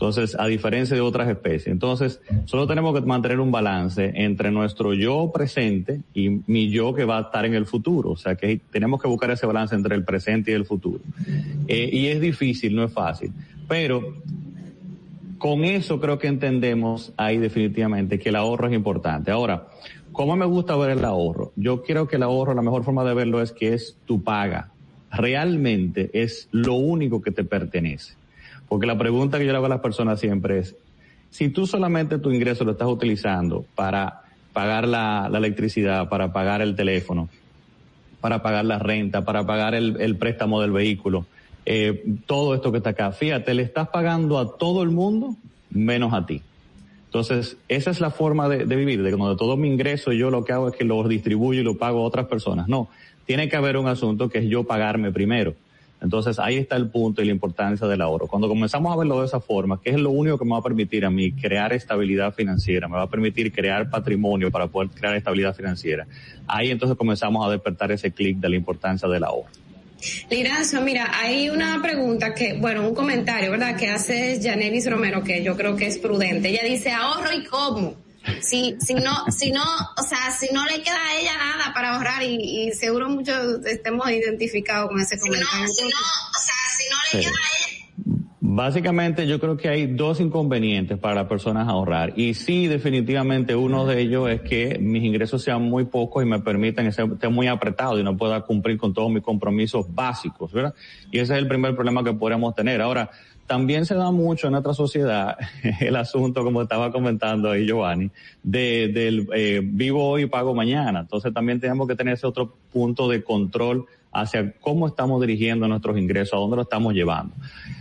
Entonces, 0.03 0.37
a 0.37 0.47
diferencia 0.47 0.97
de 0.97 1.01
otras 1.01 1.29
especies. 1.29 1.69
Entonces, 1.69 2.21
solo 2.47 2.67
tenemos 2.67 2.93
que 2.93 3.07
mantener 3.07 3.39
un 3.39 3.53
balance 3.53 4.11
entre 4.17 4.51
nuestro 4.51 4.95
yo 4.95 5.31
presente 5.33 6.01
y 6.13 6.41
mi 6.49 6.71
yo 6.71 6.93
que 6.93 7.05
va 7.05 7.19
a 7.19 7.21
estar 7.21 7.45
en 7.45 7.55
el 7.55 7.67
futuro. 7.67 8.11
O 8.11 8.17
sea, 8.17 8.35
que 8.35 8.61
tenemos 8.73 9.01
que 9.01 9.07
buscar 9.07 9.31
ese 9.31 9.47
balance 9.47 9.77
entre 9.77 9.95
el 9.95 10.03
presente 10.03 10.51
y 10.51 10.55
el 10.55 10.65
futuro. 10.65 11.01
Eh, 11.69 11.89
y 11.93 12.07
es 12.07 12.21
difícil, 12.21 12.75
no 12.75 12.83
es 12.83 12.93
fácil. 12.93 13.31
Pero 13.73 14.17
con 15.39 15.65
eso 15.65 15.99
creo 15.99 16.19
que 16.19 16.27
entendemos 16.27 17.15
ahí 17.17 17.39
definitivamente 17.39 18.19
que 18.19 18.29
el 18.29 18.37
ahorro 18.37 18.69
es 18.69 18.75
importante. 18.75 19.31
Ahora, 19.31 19.69
¿cómo 20.13 20.37
me 20.37 20.45
gusta 20.45 20.77
ver 20.77 20.91
el 20.91 21.03
ahorro? 21.07 21.53
Yo 21.57 21.81
quiero 21.83 22.07
que 22.07 22.17
el 22.17 22.23
ahorro, 22.23 22.53
la 22.53 22.61
mejor 22.61 22.85
forma 22.85 23.03
de 23.03 23.15
verlo 23.15 23.41
es 23.41 23.51
que 23.51 23.73
es 23.73 23.97
tu 24.05 24.23
paga. 24.23 24.73
Realmente 25.11 26.11
es 26.13 26.51
lo 26.53 26.75
único 26.75 27.23
que 27.23 27.31
te 27.31 27.45
pertenece. 27.45 28.13
Porque 28.69 28.87
la 28.87 28.99
pregunta 28.99 29.39
que 29.39 29.47
yo 29.47 29.53
le 29.53 29.57
hago 29.57 29.65
a 29.65 29.71
las 29.71 29.81
personas 29.81 30.21
siempre 30.21 30.59
es, 30.59 30.77
si 31.31 31.49
tú 31.49 31.67
solamente 31.67 32.19
tu 32.19 32.31
ingreso 32.31 32.65
lo 32.65 32.73
estás 32.73 32.89
utilizando 32.89 33.65
para 33.75 34.25
pagar 34.53 34.87
la, 34.87 35.31
electricidad, 35.33 36.11
para 36.11 36.31
pagar 36.31 36.61
el 36.61 36.77
teléfono, 36.77 37.31
para 38.21 38.43
pagar 38.43 38.67
la 38.67 38.79
renta, 38.79 39.25
para 39.25 39.47
pagar 39.47 39.75
el 39.75 40.17
préstamo 40.19 40.61
del 40.61 40.73
vehículo, 40.73 41.25
eh, 41.65 42.05
todo 42.27 42.55
esto 42.55 42.73
que 42.73 42.79
está 42.79 42.91
acá, 42.91 43.13
fíjate, 43.13 43.55
le 43.55 43.63
estás 43.63 43.89
pagando 43.89 44.39
a 44.39 44.57
todo 44.57 44.83
el 44.83 44.91
mundo 44.91 45.37
menos 45.71 46.13
a 46.13 46.27
ti. 46.27 46.43
Entonces, 47.07 47.59
esa 47.69 47.91
es 47.91 48.01
la 48.01 48.11
forma 48.11 48.49
de, 48.49 48.65
vivir, 48.65 49.03
de 49.03 49.11
que 49.11 49.17
cuando 49.17 49.37
todo 49.37 49.59
mi 49.59 49.69
ingreso 49.69 50.13
yo 50.13 50.31
lo 50.31 50.45
que 50.45 50.53
hago 50.53 50.69
es 50.69 50.77
que 50.77 50.85
lo 50.85 51.07
distribuyo 51.07 51.61
y 51.61 51.65
lo 51.65 51.77
pago 51.77 52.01
a 52.01 52.03
otras 52.05 52.27
personas. 52.27 52.69
No, 52.69 52.89
tiene 53.27 53.51
que 53.51 53.57
haber 53.57 53.77
un 53.77 53.87
asunto 53.87 54.31
que 54.31 54.39
es 54.39 54.47
yo 54.47 54.65
pagarme 54.65 55.13
primero. 55.13 55.55
Entonces 56.01 56.39
ahí 56.39 56.57
está 56.57 56.75
el 56.77 56.89
punto 56.89 57.23
y 57.23 57.27
la 57.27 57.31
importancia 57.31 57.87
del 57.87 58.01
ahorro. 58.01 58.27
Cuando 58.27 58.49
comenzamos 58.49 58.93
a 58.93 58.97
verlo 58.97 59.21
de 59.21 59.27
esa 59.27 59.41
forma, 59.41 59.81
que 59.81 59.91
es 59.91 60.01
lo 60.01 60.11
único 60.11 60.39
que 60.39 60.45
me 60.45 60.53
va 60.53 60.59
a 60.59 60.63
permitir 60.63 61.05
a 61.05 61.11
mí 61.11 61.31
crear 61.33 61.73
estabilidad 61.73 62.35
financiera, 62.35 62.89
me 62.89 62.97
va 62.97 63.03
a 63.03 63.11
permitir 63.11 63.53
crear 63.53 63.89
patrimonio 63.89 64.51
para 64.51 64.67
poder 64.67 64.91
crear 64.91 65.15
estabilidad 65.15 65.55
financiera, 65.55 66.07
ahí 66.49 66.71
entonces 66.71 66.97
comenzamos 66.97 67.47
a 67.47 67.51
despertar 67.51 67.93
ese 67.93 68.11
clic 68.11 68.39
de 68.39 68.49
la 68.49 68.57
importancia 68.57 69.07
del 69.07 69.23
ahorro. 69.23 69.62
Liranzo, 70.31 70.81
mira, 70.81 71.11
hay 71.13 71.51
una 71.51 71.81
pregunta 71.83 72.35
que, 72.35 72.55
bueno, 72.55 72.87
un 72.87 72.95
comentario, 72.95 73.51
¿verdad? 73.51 73.77
Que 73.77 73.89
hace 73.89 74.41
Janelis 74.43 74.91
Romero, 74.91 75.23
que 75.23 75.43
yo 75.43 75.57
creo 75.57 75.77
que 75.77 75.87
es 75.87 75.99
prudente. 75.99 76.49
Ella 76.49 76.65
dice, 76.65 76.91
ahorro 76.91 77.33
y 77.33 77.45
cómo. 77.45 77.97
Si, 78.41 78.77
si 78.81 78.95
no, 78.95 79.25
si 79.31 79.51
no, 79.51 79.65
o 79.65 80.03
sea, 80.03 80.31
si 80.31 80.53
no 80.53 80.65
le 80.67 80.83
queda 80.83 80.97
a 80.97 81.17
ella 81.17 81.37
nada 81.37 81.75
para 81.75 81.95
ahorrar 81.97 82.23
y, 82.23 82.69
y 82.69 82.73
seguro 82.73 83.09
muchos 83.09 83.65
estemos 83.67 84.09
identificados 84.11 84.91
con 84.91 85.01
ese 85.01 85.19
comentario. 85.19 85.67
Sí. 87.11 87.23
Básicamente 88.55 89.27
yo 89.27 89.41
creo 89.41 89.57
que 89.57 89.71
hay 89.71 89.87
dos 89.87 90.21
inconvenientes 90.21 90.99
para 90.99 91.27
personas 91.27 91.69
ahorrar 91.69 92.13
y 92.17 92.35
sí 92.35 92.67
definitivamente 92.67 93.57
uno 93.57 93.87
de 93.87 94.03
ellos 94.03 94.29
es 94.29 94.43
que 94.43 94.79
mis 94.79 95.03
ingresos 95.05 95.43
sean 95.43 95.63
muy 95.63 95.87
pocos 95.87 96.23
y 96.23 96.27
me 96.27 96.39
permitan 96.39 96.87
estar 96.87 97.09
muy 97.31 97.47
apretado 97.47 97.99
y 97.99 98.03
no 98.03 98.15
pueda 98.15 98.43
cumplir 98.43 98.77
con 98.77 98.93
todos 98.93 99.11
mis 99.11 99.23
compromisos 99.23 99.87
básicos, 99.95 100.53
¿verdad? 100.53 100.75
Y 101.11 101.21
ese 101.21 101.33
es 101.33 101.39
el 101.39 101.49
primer 101.49 101.75
problema 101.75 102.05
que 102.05 102.13
podríamos 102.13 102.55
tener. 102.55 102.83
Ahora, 102.83 103.11
también 103.47 103.87
se 103.87 103.95
da 103.95 104.11
mucho 104.11 104.49
en 104.49 104.53
nuestra 104.53 104.75
sociedad 104.75 105.39
el 105.81 105.97
asunto, 105.97 106.45
como 106.45 106.61
estaba 106.61 106.93
comentando 106.93 107.51
ahí 107.51 107.65
Giovanni, 107.65 108.11
de, 108.43 108.89
del 108.89 109.29
eh, 109.35 109.63
vivo 109.65 110.07
hoy 110.07 110.25
y 110.25 110.27
pago 110.27 110.55
mañana. 110.55 111.01
Entonces 111.01 111.33
también 111.33 111.59
tenemos 111.59 111.89
que 111.89 111.97
tener 111.97 112.15
ese 112.15 112.27
otro 112.27 112.55
punto 112.71 113.09
de 113.09 113.25
control 113.25 113.87
hacia 114.13 114.53
cómo 114.61 114.87
estamos 114.87 115.21
dirigiendo 115.21 115.67
nuestros 115.67 115.99
ingresos, 115.99 116.35
a 116.35 116.37
dónde 116.37 116.57
lo 116.57 116.63
estamos 116.63 116.95
llevando. 116.95 117.35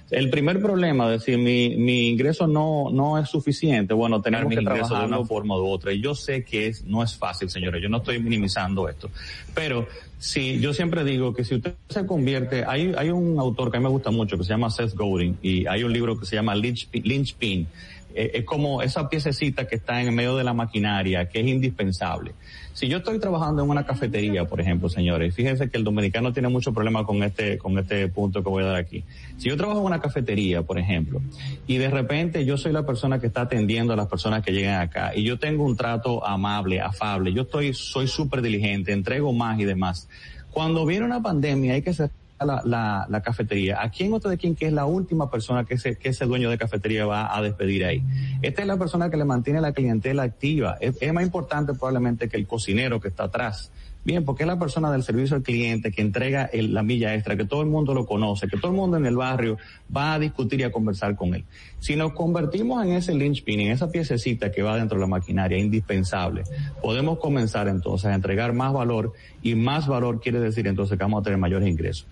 El 0.10 0.30
primer 0.30 0.62
problema, 0.62 1.06
es 1.14 1.22
decir, 1.22 1.38
mi, 1.38 1.76
mi 1.78 2.10
ingreso 2.10 2.48
no, 2.48 2.90
no 2.92 3.18
es 3.18 3.30
suficiente, 3.30 3.94
bueno, 3.94 4.22
tenemos 4.22 4.54
que 4.54 4.62
trabajar 4.62 5.02
de 5.02 5.06
una 5.08 5.26
forma 5.26 5.58
u 5.58 5.68
otra. 5.68 5.94
Y 5.94 6.02
yo 6.02 6.16
sé 6.16 6.44
que 6.44 6.68
es, 6.68 6.84
no 6.86 7.04
es 7.04 7.16
fácil, 7.16 7.50
señores, 7.50 7.82
yo 7.82 7.90
no 7.90 7.98
estoy 7.98 8.20
minimizando 8.20 8.90
esto. 8.90 9.10
Pero 9.54 9.88
sí, 10.20 10.60
yo 10.60 10.74
siempre 10.74 11.04
digo 11.04 11.34
que 11.34 11.44
si 11.44 11.56
usted 11.56 11.76
se 11.90 12.06
convierte, 12.06 12.64
hay, 12.66 12.94
hay 12.98 13.10
un 13.10 13.40
autor 13.40 13.72
que 13.72 13.78
a 13.78 13.80
mí 13.80 13.86
me 13.86 13.90
gusta 13.90 14.12
mucho 14.12 14.38
que 14.38 14.44
se 14.44 14.50
llama 14.50 14.70
Seth 14.70 14.96
Godin 14.96 15.38
y 15.42 15.66
hay 15.68 15.84
un 15.84 15.94
libro 15.94 16.20
que 16.20 16.26
se 16.26 16.36
llama 16.36 16.56
Lynch, 16.56 16.90
Lynchpin 16.92 17.68
eh, 18.14 18.32
es 18.36 18.46
como 18.46 18.82
esa 18.82 19.10
piececita 19.10 19.68
que 19.68 19.76
está 19.76 20.02
en 20.02 20.14
medio 20.14 20.36
de 20.36 20.44
la 20.44 20.54
maquinaria, 20.54 21.30
que 21.30 21.40
es 21.40 21.48
indispensable. 21.48 22.34
Si 22.74 22.88
yo 22.88 22.98
estoy 22.98 23.20
trabajando 23.20 23.64
en 23.64 23.70
una 23.70 23.86
cafetería, 23.86 24.46
por 24.46 24.62
ejemplo, 24.62 24.88
señores, 24.88 25.36
fíjense 25.36 25.70
que 25.70 25.78
el 25.78 25.84
dominicano 25.84 26.32
tiene 26.32 26.48
mucho 26.48 26.74
problema 26.74 27.06
con 27.06 27.22
este, 27.22 27.58
con 27.58 27.78
este 27.78 28.08
punto 28.08 28.42
que 28.44 28.50
voy 28.50 28.64
a 28.64 28.68
dar 28.68 28.76
aquí. 28.76 29.04
Si 29.38 29.50
yo 29.50 29.58
trabajo 29.58 29.80
en 29.80 29.86
una 29.86 30.00
cafetería, 30.00 30.62
por 30.62 30.80
ejemplo, 30.80 31.22
y 31.68 31.78
de 31.78 31.90
repente 31.90 32.46
yo 32.46 32.58
soy 32.58 32.72
la 32.72 32.86
persona 32.86 33.20
que 33.20 33.28
está 33.28 33.42
atendiendo 33.42 33.94
a 33.94 33.96
las 33.96 34.08
personas 34.08 34.42
que 34.42 34.54
llegan 34.54 34.82
acá, 34.82 35.12
y 35.14 35.24
yo 35.24 35.38
tengo 35.38 35.66
un 35.66 35.76
trato 35.76 36.26
amable, 36.26 36.80
afable, 36.80 37.34
yo 37.34 37.42
estoy, 37.44 37.74
soy 37.74 38.08
súper 38.08 38.42
diligente, 38.42 38.94
entrego 38.94 39.34
más 39.34 39.60
y 39.60 39.66
demás. 39.66 40.08
Cuando 40.52 40.86
viene 40.86 41.06
una 41.06 41.22
pandemia 41.22 41.74
hay 41.74 41.82
que 41.82 41.94
ser 41.94 42.10
la, 42.46 43.22
cafetería, 43.24 43.82
¿a 43.82 43.90
quién 43.90 44.14
otro 44.14 44.30
de 44.30 44.38
quién 44.38 44.56
que 44.56 44.68
es 44.68 44.74
la 44.74 44.86
última 44.86 45.30
persona 45.30 45.66
que 45.66 45.76
ese, 45.76 45.98
que 45.98 46.10
ese 46.10 46.26
dueño 46.26 46.50
de 46.50 46.58
cafetería 46.58 47.06
va 47.06 47.36
a 47.36 47.42
despedir 47.42 47.86
ahí? 47.86 48.04
Esta 48.42 48.62
es 48.62 48.68
la 48.68 48.78
persona 48.78 49.10
que 49.10 49.18
le 49.18 49.26
mantiene 49.26 49.62
la 49.62 49.74
clientela 49.74 50.24
activa. 50.24 50.78
Es, 50.80 50.96
más 51.14 51.24
importante 51.24 51.74
probablemente 51.74 52.30
que 52.30 52.38
el 52.38 52.48
cocinero 52.48 53.00
que 53.00 53.10
está 53.10 53.26
atrás. 53.26 53.72
Bien, 54.04 54.26
porque 54.26 54.44
es 54.44 54.48
la 54.48 54.58
persona 54.58 54.92
del 54.92 55.04
servicio 55.04 55.36
al 55.36 55.44
cliente 55.44 55.92
que 55.92 56.02
entrega 56.02 56.50
la 56.54 56.82
milla 56.82 57.14
extra, 57.14 57.38
que 57.38 57.46
todo 57.46 57.62
el 57.62 57.68
mundo 57.68 57.94
lo 57.94 58.08
conoce, 58.08 58.48
que 58.48 58.58
todo 58.58 58.72
el 58.72 58.78
mundo 58.78 58.98
en 58.98 59.06
el 59.06 59.16
barrio 59.16 59.58
va 59.96 60.14
a 60.14 60.20
discutir 60.20 60.60
y 60.62 60.64
a 60.64 60.72
conversar 60.72 61.16
con 61.16 61.36
él. 61.36 61.46
Si 61.80 61.96
nos 61.96 62.14
convertimos 62.14 62.84
en 62.84 62.94
ese 62.94 63.14
linchpin, 63.14 63.60
en 63.60 63.72
esa 63.72 63.92
piececita 63.92 64.52
que 64.52 64.64
va 64.64 64.76
dentro 64.76 64.98
de 64.98 65.02
la 65.02 65.08
maquinaria, 65.08 65.60
indispensable, 65.60 66.44
podemos 66.82 67.20
comenzar 67.20 67.68
entonces 67.68 68.08
a 68.08 68.16
entregar 68.16 68.54
más 68.54 68.74
valor 68.74 69.14
y 69.44 69.54
más 69.54 69.88
valor 69.88 70.20
quiere 70.20 70.40
decir 70.40 70.66
entonces 70.66 70.98
que 70.98 71.04
vamos 71.04 71.22
a 71.22 71.24
tener 71.24 71.38
mayores 71.38 71.70
ingresos. 71.70 72.08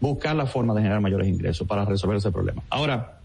Buscar 0.00 0.36
la 0.36 0.46
forma 0.46 0.74
de 0.74 0.80
generar 0.82 1.00
mayores 1.00 1.28
ingresos 1.28 1.66
para 1.66 1.84
resolver 1.84 2.18
ese 2.18 2.30
problema. 2.30 2.62
Ahora, 2.70 3.20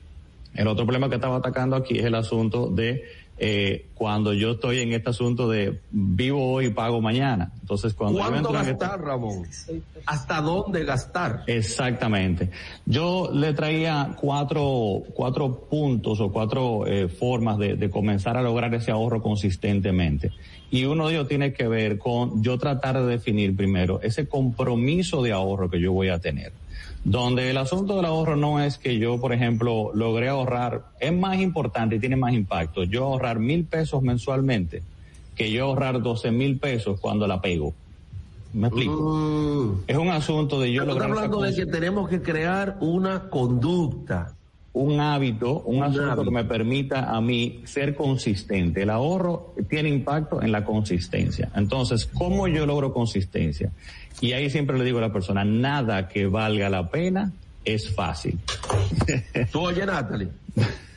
el 0.54 0.68
otro 0.68 0.86
problema 0.86 1.10
que 1.10 1.16
estaba 1.16 1.38
atacando 1.38 1.76
aquí 1.76 2.00
es 2.00 2.06
el 2.06 2.16
asunto 2.16 2.68
de 2.68 3.04
eh, 3.44 3.88
cuando 3.96 4.34
yo 4.34 4.52
estoy 4.52 4.82
en 4.82 4.94
este 4.94 5.10
asunto 5.10 5.50
de 5.50 5.82
vivo 5.90 6.54
hoy 6.54 6.68
y 6.68 6.70
pago 6.70 7.02
mañana. 7.02 7.52
Entonces, 7.60 7.96
cuando 7.96 8.20
¿Cuánto 8.20 8.52
gastar, 8.52 9.02
Ramón? 9.02 9.48
¿Hasta 10.06 10.42
dónde 10.42 10.86
gastar? 10.86 11.44
Exactamente. 11.48 12.52
Yo 12.86 13.32
le 13.34 13.54
traía 13.54 14.16
cuatro, 14.22 15.02
cuatro 15.16 15.68
puntos 15.68 16.20
o 16.20 16.32
cuatro 16.32 16.86
eh, 16.86 17.08
formas 17.08 17.58
de, 17.58 17.78
de 17.78 17.90
comenzar 17.90 18.38
a 18.38 18.44
lograr 18.44 18.76
ese 18.76 18.92
ahorro 18.92 19.24
consistentemente. 19.24 20.32
Y 20.70 20.86
uno 20.86 21.08
de 21.08 21.16
ellos 21.16 21.28
tiene 21.28 21.52
que 21.52 21.68
ver 21.68 21.98
con 21.98 22.44
yo 22.44 22.60
tratar 22.60 23.02
de 23.02 23.08
definir 23.08 23.56
primero 23.56 24.02
ese 24.04 24.28
compromiso 24.28 25.24
de 25.24 25.32
ahorro 25.32 25.68
que 25.68 25.82
yo 25.82 25.92
voy 25.94 26.10
a 26.10 26.20
tener 26.20 26.54
donde 27.04 27.50
el 27.50 27.58
asunto 27.58 27.96
del 27.96 28.06
ahorro 28.06 28.36
no 28.36 28.62
es 28.62 28.78
que 28.78 29.00
yo, 29.00 29.20
por 29.20 29.34
ejemplo, 29.34 29.92
logré 29.94 30.30
ahorrar, 30.30 30.86
es 31.00 31.14
más 31.14 31.40
importante 31.40 31.96
y 31.96 32.00
tiene 32.00 32.16
más 32.16 32.34
impacto, 32.34 32.84
yo 32.84 33.06
ahorrar 33.06 33.40
mil 33.40 33.66
pesos 33.66 34.02
mensualmente 34.04 34.84
que 35.36 35.52
yo 35.52 35.66
ahorrar 35.66 36.02
doce 36.02 36.32
mil 36.32 36.60
pesos 36.60 37.00
cuando 37.00 37.26
la 37.28 37.42
pego. 37.42 37.74
¿Me 38.54 38.68
explico? 38.68 38.94
Mm. 38.94 39.84
Es 39.88 39.98
un 39.98 40.10
asunto 40.10 40.60
de 40.60 40.72
yo 40.72 40.82
Estamos 40.82 40.96
lograr 40.96 41.10
esa 41.12 41.26
hablando 41.26 41.42
de 41.42 41.56
que 41.56 41.66
tenemos 41.66 42.10
que 42.10 42.22
crear 42.22 42.78
una 42.82 43.30
conducta. 43.30 44.36
Un 44.74 45.00
hábito, 45.00 45.62
un, 45.62 45.78
Un 45.78 45.84
asunto 45.84 46.12
hábito. 46.12 46.24
que 46.24 46.32
me 46.32 46.44
permita 46.46 47.16
a 47.16 47.20
mí 47.22 47.62
ser 47.66 47.96
consistente. 47.96 48.84
El 48.84 48.90
ahorro 48.90 49.54
tiene 49.70 49.90
impacto 49.90 50.42
en 50.42 50.52
la 50.52 50.64
consistencia. 50.64 51.50
Entonces, 51.56 52.06
¿cómo 52.06 52.48
yo 52.48 52.66
logro 52.66 52.94
consistencia? 52.94 53.72
Y 54.22 54.34
ahí 54.34 54.50
siempre 54.50 54.78
le 54.78 54.86
digo 54.86 55.00
a 55.00 55.02
la 55.02 55.14
persona, 55.14 55.44
nada 55.44 56.08
que 56.08 56.28
valga 56.28 56.70
la 56.70 56.90
pena 56.90 57.32
es 57.66 57.94
fácil. 57.94 58.40
Tú 59.52 59.72
Natalie. 59.72 60.30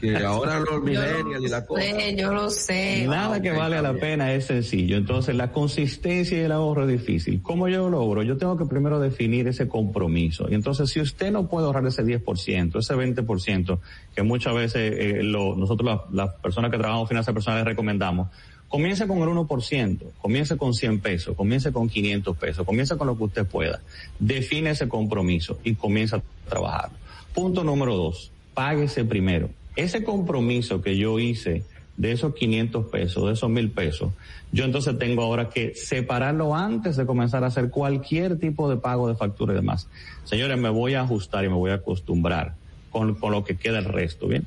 que 0.00 0.16
ahora 0.16 0.60
los 0.70 0.82
millennials 0.82 1.44
y 1.44 1.48
la 1.48 1.64
cosa. 1.64 1.82
Sí, 1.82 2.16
yo 2.16 2.32
lo 2.32 2.50
sé. 2.50 3.06
Nada 3.06 3.40
que 3.40 3.50
vale 3.52 3.80
la 3.80 3.94
pena 3.94 4.32
es 4.32 4.46
sencillo. 4.46 4.96
Entonces, 4.96 5.34
la 5.34 5.52
consistencia 5.52 6.36
y 6.38 6.40
el 6.42 6.52
ahorro 6.52 6.82
es 6.88 6.88
difícil. 7.00 7.40
¿Cómo 7.42 7.68
yo 7.68 7.78
lo 7.88 7.90
logro? 7.90 8.22
Yo 8.22 8.36
tengo 8.36 8.56
que 8.56 8.64
primero 8.66 8.98
definir 9.00 9.48
ese 9.48 9.68
compromiso. 9.68 10.46
Y 10.50 10.54
entonces, 10.54 10.90
si 10.90 11.00
usted 11.00 11.30
no 11.30 11.48
puede 11.48 11.66
ahorrar 11.66 11.86
ese 11.86 12.04
10%, 12.04 12.78
ese 12.78 12.94
20%, 12.94 13.78
que 14.14 14.22
muchas 14.22 14.54
veces 14.54 14.92
eh, 14.96 15.22
lo- 15.22 15.54
nosotros 15.56 16.00
las, 16.12 16.30
personas 16.36 16.70
que 16.70 16.78
trabajamos 16.78 17.06
en 17.06 17.08
finanzas 17.08 17.34
personales 17.34 17.64
recomendamos, 17.64 18.28
comience 18.68 19.06
con 19.06 19.18
el 19.18 19.28
1%, 19.28 19.98
comience 20.20 20.56
con 20.56 20.74
100 20.74 21.00
pesos, 21.00 21.36
comience 21.36 21.70
con 21.72 21.88
500 21.88 22.36
pesos, 22.36 22.66
comience 22.66 22.96
con 22.96 23.06
lo 23.06 23.16
que 23.16 23.24
usted 23.24 23.46
pueda. 23.46 23.80
Define 24.18 24.70
ese 24.70 24.88
compromiso 24.88 25.58
y 25.62 25.74
comienza 25.74 26.16
a 26.16 26.22
trabajar. 26.48 26.90
Punto 27.32 27.62
número 27.62 27.96
dos, 27.96 28.32
páguese 28.54 29.04
primero. 29.04 29.50
Ese 29.76 30.04
compromiso 30.04 30.80
que 30.80 30.96
yo 30.96 31.18
hice 31.18 31.64
de 31.96 32.12
esos 32.12 32.34
500 32.34 32.86
pesos, 32.86 33.26
de 33.26 33.32
esos 33.32 33.50
1000 33.50 33.70
pesos, 33.70 34.12
yo 34.52 34.64
entonces 34.64 34.98
tengo 34.98 35.22
ahora 35.22 35.48
que 35.48 35.74
separarlo 35.74 36.54
antes 36.54 36.96
de 36.96 37.06
comenzar 37.06 37.44
a 37.44 37.48
hacer 37.48 37.70
cualquier 37.70 38.38
tipo 38.38 38.70
de 38.70 38.76
pago 38.76 39.08
de 39.08 39.16
factura 39.16 39.52
y 39.52 39.56
demás. 39.56 39.88
Señores, 40.24 40.58
me 40.58 40.68
voy 40.68 40.94
a 40.94 41.02
ajustar 41.02 41.44
y 41.44 41.48
me 41.48 41.54
voy 41.54 41.72
a 41.72 41.74
acostumbrar 41.74 42.54
con, 42.90 43.14
con 43.16 43.32
lo 43.32 43.44
que 43.44 43.56
queda 43.56 43.78
el 43.78 43.84
resto, 43.84 44.28
¿bien? 44.28 44.46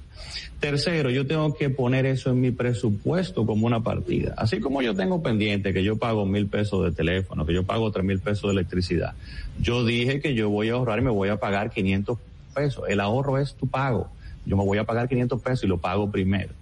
Tercero, 0.60 1.12
yo 1.12 1.28
tengo 1.28 1.54
que 1.54 1.70
poner 1.70 2.08
eso 2.08 2.32
en 2.32 2.42
mi 2.42 2.50
presupuesto 2.50 3.46
como 3.46 3.68
una 3.68 3.82
partida. 3.84 4.34
Así 4.38 4.60
como 4.60 4.82
yo 4.82 4.96
tengo 4.96 5.22
pendiente 5.22 5.72
que 5.72 5.84
yo 5.84 5.98
pago 5.98 6.26
mil 6.26 6.48
pesos 6.48 6.84
de 6.84 6.92
teléfono, 6.92 7.46
que 7.46 7.54
yo 7.54 7.64
pago 7.64 7.92
tres 7.92 8.04
mil 8.04 8.20
pesos 8.20 8.44
de 8.44 8.54
electricidad. 8.54 9.14
Yo 9.62 9.86
dije 9.86 10.20
que 10.20 10.34
yo 10.34 10.50
voy 10.50 10.70
a 10.70 10.74
ahorrar 10.74 11.00
y 11.00 11.04
me 11.04 11.12
voy 11.12 11.30
a 11.30 11.38
pagar 11.40 11.70
500 11.70 12.18
pesos. 12.58 12.86
El 12.88 13.00
ahorro 13.00 13.38
es 13.38 13.54
tu 13.54 13.68
pago. 13.68 14.10
Yo 14.46 14.58
me 14.58 14.64
voy 14.64 14.78
a 14.80 14.86
pagar 14.86 15.08
500 15.08 15.42
pesos 15.42 15.64
y 15.66 15.68
lo 15.68 15.78
pago 15.78 16.10
primero. 16.10 16.54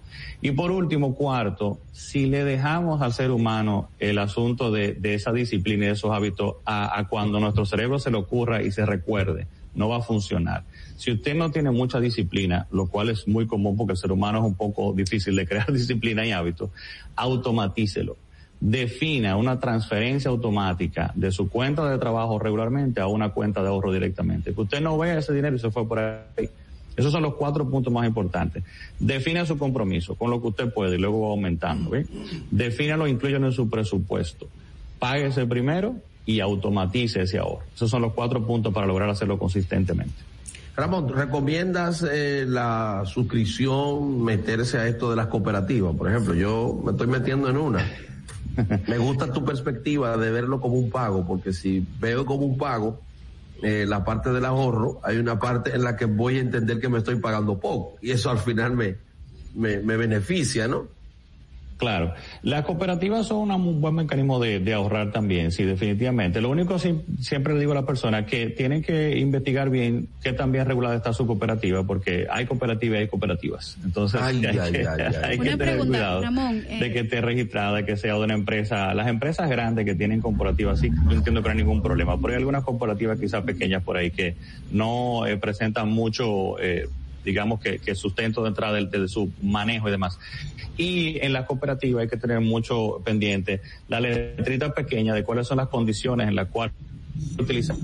Y 0.42 0.50
por 0.50 0.70
último, 0.70 1.14
cuarto, 1.14 1.78
si 1.92 2.26
le 2.26 2.44
dejamos 2.44 3.00
al 3.00 3.12
ser 3.12 3.30
humano 3.30 3.88
el 3.98 4.18
asunto 4.18 4.70
de, 4.70 4.92
de 4.92 5.14
esa 5.14 5.32
disciplina 5.32 5.84
y 5.84 5.86
de 5.88 5.92
esos 5.94 6.10
hábitos 6.10 6.56
a, 6.64 6.98
a 6.98 7.08
cuando 7.08 7.40
nuestro 7.40 7.64
cerebro 7.64 7.98
se 7.98 8.10
le 8.10 8.18
ocurra 8.18 8.62
y 8.62 8.70
se 8.72 8.84
recuerde, 8.84 9.46
no 9.74 9.88
va 9.88 9.98
a 9.98 10.02
funcionar. 10.02 10.64
Si 10.96 11.12
usted 11.12 11.34
no 11.34 11.50
tiene 11.50 11.70
mucha 11.70 12.00
disciplina, 12.00 12.66
lo 12.70 12.86
cual 12.88 13.10
es 13.10 13.28
muy 13.28 13.46
común 13.46 13.76
porque 13.76 13.92
el 13.92 13.98
ser 13.98 14.12
humano 14.12 14.38
es 14.38 14.44
un 14.44 14.54
poco 14.54 14.92
difícil 14.92 15.36
de 15.36 15.46
crear 15.46 15.72
disciplina 15.72 16.26
y 16.26 16.32
hábitos, 16.32 16.70
automatícelo. 17.14 18.16
Defina 18.58 19.36
una 19.36 19.60
transferencia 19.60 20.30
automática 20.30 21.12
de 21.14 21.30
su 21.30 21.48
cuenta 21.48 21.88
de 21.90 21.98
trabajo 21.98 22.38
regularmente 22.38 23.00
a 23.00 23.06
una 23.06 23.30
cuenta 23.30 23.62
de 23.62 23.68
ahorro 23.68 23.92
directamente. 23.92 24.54
Que 24.54 24.60
usted 24.60 24.80
no 24.80 24.96
vea 24.96 25.18
ese 25.18 25.32
dinero 25.32 25.56
y 25.56 25.58
se 25.58 25.70
fue 25.70 25.86
por 25.86 25.98
ahí. 25.98 26.48
Esos 26.96 27.12
son 27.12 27.22
los 27.22 27.34
cuatro 27.34 27.68
puntos 27.68 27.92
más 27.92 28.06
importantes. 28.06 28.64
Defina 28.98 29.44
su 29.44 29.58
compromiso 29.58 30.14
con 30.14 30.30
lo 30.30 30.40
que 30.40 30.48
usted 30.48 30.72
puede 30.72 30.96
y 30.96 30.98
luego 30.98 31.20
va 31.20 31.28
aumentando. 31.28 31.90
¿ve? 31.90 32.06
Defínalo, 32.50 33.06
incluyelo 33.06 33.46
en 33.46 33.52
su 33.52 33.68
presupuesto. 33.68 34.48
Páguese 34.98 35.44
primero 35.44 35.96
y 36.24 36.40
automatice 36.40 37.22
ese 37.22 37.38
ahorro. 37.38 37.64
Esos 37.74 37.90
son 37.90 38.00
los 38.00 38.14
cuatro 38.14 38.44
puntos 38.46 38.72
para 38.72 38.86
lograr 38.86 39.10
hacerlo 39.10 39.38
consistentemente. 39.38 40.14
Ramón, 40.74 41.08
¿recomiendas 41.08 42.04
eh, 42.10 42.44
la 42.46 43.04
suscripción, 43.06 44.22
meterse 44.22 44.78
a 44.78 44.86
esto 44.86 45.08
de 45.08 45.16
las 45.16 45.28
cooperativas? 45.28 45.94
Por 45.96 46.10
ejemplo, 46.10 46.34
yo 46.34 46.80
me 46.84 46.92
estoy 46.92 47.06
metiendo 47.06 47.48
en 47.48 47.56
una. 47.56 47.86
Me 48.88 48.98
gusta 48.98 49.32
tu 49.32 49.44
perspectiva 49.44 50.16
de 50.16 50.30
verlo 50.30 50.60
como 50.60 50.74
un 50.74 50.90
pago, 50.90 51.26
porque 51.26 51.52
si 51.52 51.86
veo 52.00 52.24
como 52.24 52.46
un 52.46 52.58
pago 52.58 53.00
eh, 53.62 53.86
la 53.86 54.04
parte 54.04 54.30
del 54.30 54.44
ahorro, 54.44 55.00
hay 55.02 55.18
una 55.18 55.38
parte 55.38 55.74
en 55.74 55.82
la 55.82 55.96
que 55.96 56.04
voy 56.04 56.38
a 56.38 56.40
entender 56.40 56.80
que 56.80 56.88
me 56.88 56.98
estoy 56.98 57.16
pagando 57.16 57.58
poco 57.58 57.96
y 58.02 58.10
eso 58.10 58.30
al 58.30 58.38
final 58.38 58.76
me, 58.76 58.96
me, 59.54 59.78
me 59.78 59.96
beneficia, 59.96 60.68
¿no? 60.68 60.88
Claro, 61.76 62.14
las 62.42 62.64
cooperativas 62.64 63.26
son 63.26 63.50
un 63.50 63.80
buen 63.82 63.94
mecanismo 63.94 64.40
de, 64.40 64.60
de, 64.60 64.72
ahorrar 64.72 65.12
también, 65.12 65.52
sí, 65.52 65.62
definitivamente. 65.64 66.40
Lo 66.40 66.48
único 66.48 66.78
siempre 66.78 67.52
le 67.52 67.60
digo 67.60 67.72
a 67.72 67.74
la 67.74 67.84
persona 67.84 68.24
que 68.24 68.48
tienen 68.48 68.82
que 68.82 69.18
investigar 69.18 69.68
bien 69.68 70.08
qué 70.22 70.32
tan 70.32 70.52
bien 70.52 70.64
regulada 70.64 70.96
está 70.96 71.12
su 71.12 71.26
cooperativa, 71.26 71.84
porque 71.84 72.26
hay 72.30 72.46
cooperativas 72.46 72.98
y 72.98 73.00
hay 73.02 73.08
cooperativas. 73.08 73.76
Entonces 73.84 74.20
hay, 74.22 74.40
que, 74.40 74.48
hay 74.48 75.38
que 75.38 75.56
tener 75.56 75.78
cuidado 75.78 76.22
eh. 76.24 76.78
de 76.80 76.92
que 76.92 77.00
esté 77.00 77.20
registrada, 77.20 77.84
que 77.84 77.96
sea 77.98 78.14
de 78.14 78.20
una 78.20 78.34
empresa. 78.34 78.94
Las 78.94 79.08
empresas 79.08 79.50
grandes 79.50 79.84
que 79.84 79.94
tienen 79.94 80.22
cooperativas, 80.22 80.80
sí, 80.80 80.88
no 80.88 81.12
entiendo 81.12 81.42
que 81.42 81.48
no 81.48 81.52
hay 81.52 81.58
ningún 81.58 81.82
problema, 81.82 82.16
pero 82.16 82.28
hay 82.28 82.36
algunas 82.36 82.64
cooperativas 82.64 83.20
quizás 83.20 83.44
pequeñas 83.44 83.82
por 83.82 83.98
ahí 83.98 84.10
que 84.10 84.34
no 84.72 85.26
eh, 85.26 85.36
presentan 85.36 85.90
mucho 85.90 86.58
eh, 86.58 86.88
digamos 87.26 87.60
que, 87.60 87.80
que 87.80 87.94
sustento 87.96 88.42
de 88.42 88.48
entrada 88.48 88.80
de, 88.80 89.08
su 89.08 89.30
manejo 89.42 89.88
y 89.88 89.90
demás. 89.90 90.18
Y 90.76 91.18
en 91.20 91.32
la 91.32 91.44
cooperativa 91.44 92.00
hay 92.00 92.08
que 92.08 92.16
tener 92.16 92.40
mucho 92.40 93.02
pendiente 93.04 93.60
la 93.88 94.00
letrita 94.00 94.72
pequeña 94.72 95.12
de 95.12 95.24
cuáles 95.24 95.48
son 95.48 95.58
las 95.58 95.68
condiciones 95.68 96.28
en 96.28 96.36
las 96.36 96.48
cuales 96.48 96.72
utilizar 97.38 97.76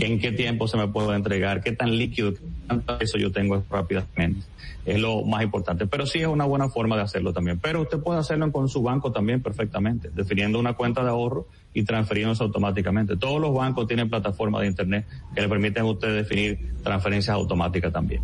en 0.00 0.18
qué 0.18 0.32
tiempo 0.32 0.68
se 0.68 0.76
me 0.76 0.88
puede 0.88 1.14
entregar, 1.16 1.62
qué 1.62 1.72
tan 1.72 1.96
líquido, 1.96 2.34
qué 2.34 2.40
tanto 2.66 2.98
eso 3.00 3.18
yo 3.18 3.32
tengo 3.32 3.62
rápidamente. 3.70 4.46
Es 4.84 4.98
lo 4.98 5.22
más 5.22 5.42
importante. 5.42 5.86
Pero 5.86 6.06
sí 6.06 6.18
es 6.18 6.26
una 6.26 6.44
buena 6.44 6.68
forma 6.68 6.96
de 6.96 7.02
hacerlo 7.02 7.32
también. 7.32 7.58
Pero 7.60 7.82
usted 7.82 7.98
puede 7.98 8.18
hacerlo 8.18 8.50
con 8.50 8.68
su 8.68 8.82
banco 8.82 9.12
también 9.12 9.40
perfectamente, 9.40 10.10
definiendo 10.12 10.58
una 10.58 10.74
cuenta 10.74 11.02
de 11.02 11.10
ahorro 11.10 11.46
y 11.72 11.84
transfiriéndose 11.84 12.42
automáticamente. 12.42 13.16
Todos 13.16 13.40
los 13.40 13.54
bancos 13.54 13.86
tienen 13.86 14.10
plataformas 14.10 14.62
de 14.62 14.68
internet 14.68 15.06
que 15.34 15.40
le 15.40 15.48
permiten 15.48 15.84
a 15.84 15.86
usted 15.86 16.14
definir 16.14 16.72
transferencias 16.82 17.34
automáticas 17.34 17.92
también. 17.92 18.22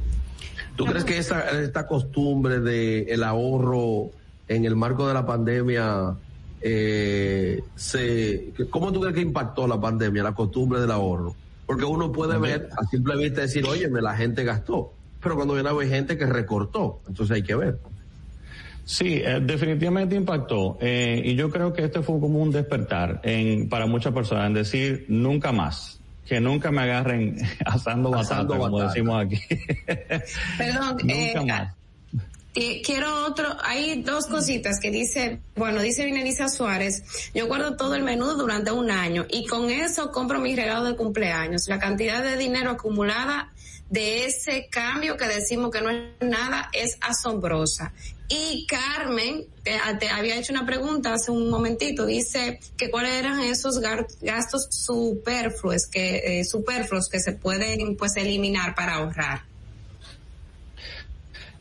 ¿Tú 0.76 0.84
crees 0.84 1.04
que 1.04 1.18
esta, 1.18 1.60
esta 1.60 1.86
costumbre 1.86 2.60
de 2.60 3.20
ahorro 3.24 4.10
en 4.48 4.64
el 4.64 4.76
marco 4.76 5.06
de 5.06 5.14
la 5.14 5.26
pandemia 5.26 6.16
eh, 6.60 7.62
se, 7.76 8.52
¿cómo 8.70 8.92
tú 8.92 9.00
crees 9.00 9.14
que 9.14 9.22
impactó 9.22 9.66
la 9.66 9.80
pandemia, 9.80 10.22
la 10.22 10.34
costumbre 10.34 10.80
del 10.80 10.90
ahorro? 10.90 11.34
Porque 11.66 11.84
uno 11.84 12.10
puede 12.10 12.38
ver 12.38 12.70
a 12.76 12.84
simple 12.86 13.16
vista 13.16 13.42
decir, 13.42 13.64
oye, 13.66 13.88
la 13.90 14.16
gente 14.16 14.42
gastó, 14.44 14.92
pero 15.22 15.36
cuando 15.36 15.54
viene 15.54 15.68
a 15.68 15.72
ver 15.72 15.88
gente 15.88 16.16
que 16.16 16.26
recortó, 16.26 17.00
entonces 17.06 17.36
hay 17.36 17.42
que 17.42 17.54
ver. 17.54 17.78
Sí, 18.88 19.20
eh, 19.22 19.38
definitivamente 19.42 20.16
impactó. 20.16 20.78
Eh, 20.80 21.20
y 21.22 21.34
yo 21.34 21.50
creo 21.50 21.74
que 21.74 21.84
este 21.84 22.00
fue 22.00 22.18
como 22.18 22.38
un 22.38 22.50
despertar 22.50 23.20
en, 23.22 23.68
para 23.68 23.84
muchas 23.84 24.14
personas, 24.14 24.46
en 24.46 24.54
decir 24.54 25.04
nunca 25.08 25.52
más. 25.52 26.00
Que 26.24 26.40
nunca 26.40 26.70
me 26.70 26.82
agarren 26.82 27.36
asando 27.66 28.10
batata, 28.10 28.46
como 28.46 28.80
decimos 28.80 29.22
aquí. 29.22 29.38
Perdón, 30.56 30.96
nunca 31.02 31.42
eh, 31.42 31.44
más. 31.46 31.77
Quiero 32.84 33.26
otro, 33.26 33.56
hay 33.62 34.02
dos 34.02 34.26
cositas 34.26 34.80
que 34.80 34.90
dice, 34.90 35.40
bueno, 35.56 35.82
dice 35.82 36.04
Vinelisa 36.04 36.48
Suárez, 36.48 37.02
yo 37.34 37.46
guardo 37.46 37.76
todo 37.76 37.94
el 37.94 38.02
menú 38.02 38.26
durante 38.34 38.70
un 38.70 38.90
año 38.90 39.26
y 39.28 39.46
con 39.46 39.70
eso 39.70 40.10
compro 40.10 40.40
mi 40.40 40.54
regalo 40.56 40.84
de 40.84 40.96
cumpleaños. 40.96 41.68
La 41.68 41.78
cantidad 41.78 42.22
de 42.22 42.36
dinero 42.36 42.70
acumulada 42.70 43.52
de 43.90 44.26
ese 44.26 44.68
cambio 44.70 45.16
que 45.16 45.26
decimos 45.26 45.70
que 45.70 45.80
no 45.80 45.90
es 45.90 46.02
nada 46.20 46.70
es 46.72 46.98
asombrosa. 47.00 47.92
Y 48.28 48.66
Carmen 48.66 49.46
te, 49.62 50.10
había 50.10 50.36
hecho 50.36 50.52
una 50.52 50.66
pregunta 50.66 51.14
hace 51.14 51.30
un 51.30 51.48
momentito, 51.48 52.04
dice 52.04 52.60
que 52.76 52.90
cuáles 52.90 53.12
eran 53.12 53.40
esos 53.40 53.80
gastos 53.80 54.68
superfluos 54.70 55.86
que, 55.86 56.40
eh, 56.40 56.44
superfluos 56.44 57.08
que 57.08 57.20
se 57.20 57.32
pueden 57.32 57.96
pues 57.96 58.16
eliminar 58.16 58.74
para 58.74 58.96
ahorrar. 58.96 59.47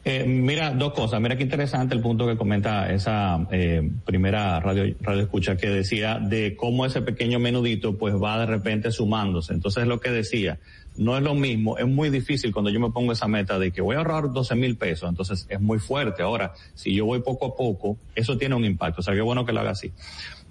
Eh, 0.09 0.23
mira, 0.25 0.71
dos 0.71 0.93
cosas. 0.93 1.19
Mira 1.19 1.35
qué 1.35 1.43
interesante 1.43 1.93
el 1.93 1.99
punto 1.99 2.25
que 2.25 2.37
comenta 2.37 2.89
esa 2.89 3.45
eh, 3.51 3.91
primera 4.05 4.57
radio, 4.61 4.95
radio 5.01 5.23
escucha 5.23 5.57
que 5.57 5.67
decía 5.67 6.17
de 6.17 6.55
cómo 6.55 6.85
ese 6.85 7.01
pequeño 7.01 7.39
menudito 7.39 7.97
pues 7.97 8.15
va 8.15 8.39
de 8.39 8.45
repente 8.45 8.89
sumándose. 8.89 9.51
Entonces 9.51 9.85
lo 9.85 9.99
que 9.99 10.09
decía, 10.09 10.59
no 10.95 11.17
es 11.17 11.23
lo 11.23 11.35
mismo, 11.35 11.77
es 11.77 11.87
muy 11.87 12.09
difícil 12.09 12.53
cuando 12.53 12.71
yo 12.71 12.79
me 12.79 12.89
pongo 12.89 13.11
esa 13.11 13.27
meta 13.27 13.59
de 13.59 13.73
que 13.73 13.81
voy 13.81 13.95
a 13.95 13.97
ahorrar 13.97 14.31
12 14.31 14.55
mil 14.55 14.77
pesos, 14.77 15.09
entonces 15.09 15.45
es 15.49 15.59
muy 15.59 15.77
fuerte. 15.77 16.23
Ahora, 16.23 16.53
si 16.73 16.95
yo 16.95 17.05
voy 17.05 17.19
poco 17.19 17.47
a 17.47 17.55
poco, 17.57 17.97
eso 18.15 18.37
tiene 18.37 18.55
un 18.55 18.63
impacto, 18.63 19.01
o 19.01 19.03
sea, 19.03 19.13
qué 19.13 19.19
bueno 19.19 19.45
que 19.45 19.51
lo 19.51 19.59
haga 19.59 19.71
así. 19.71 19.91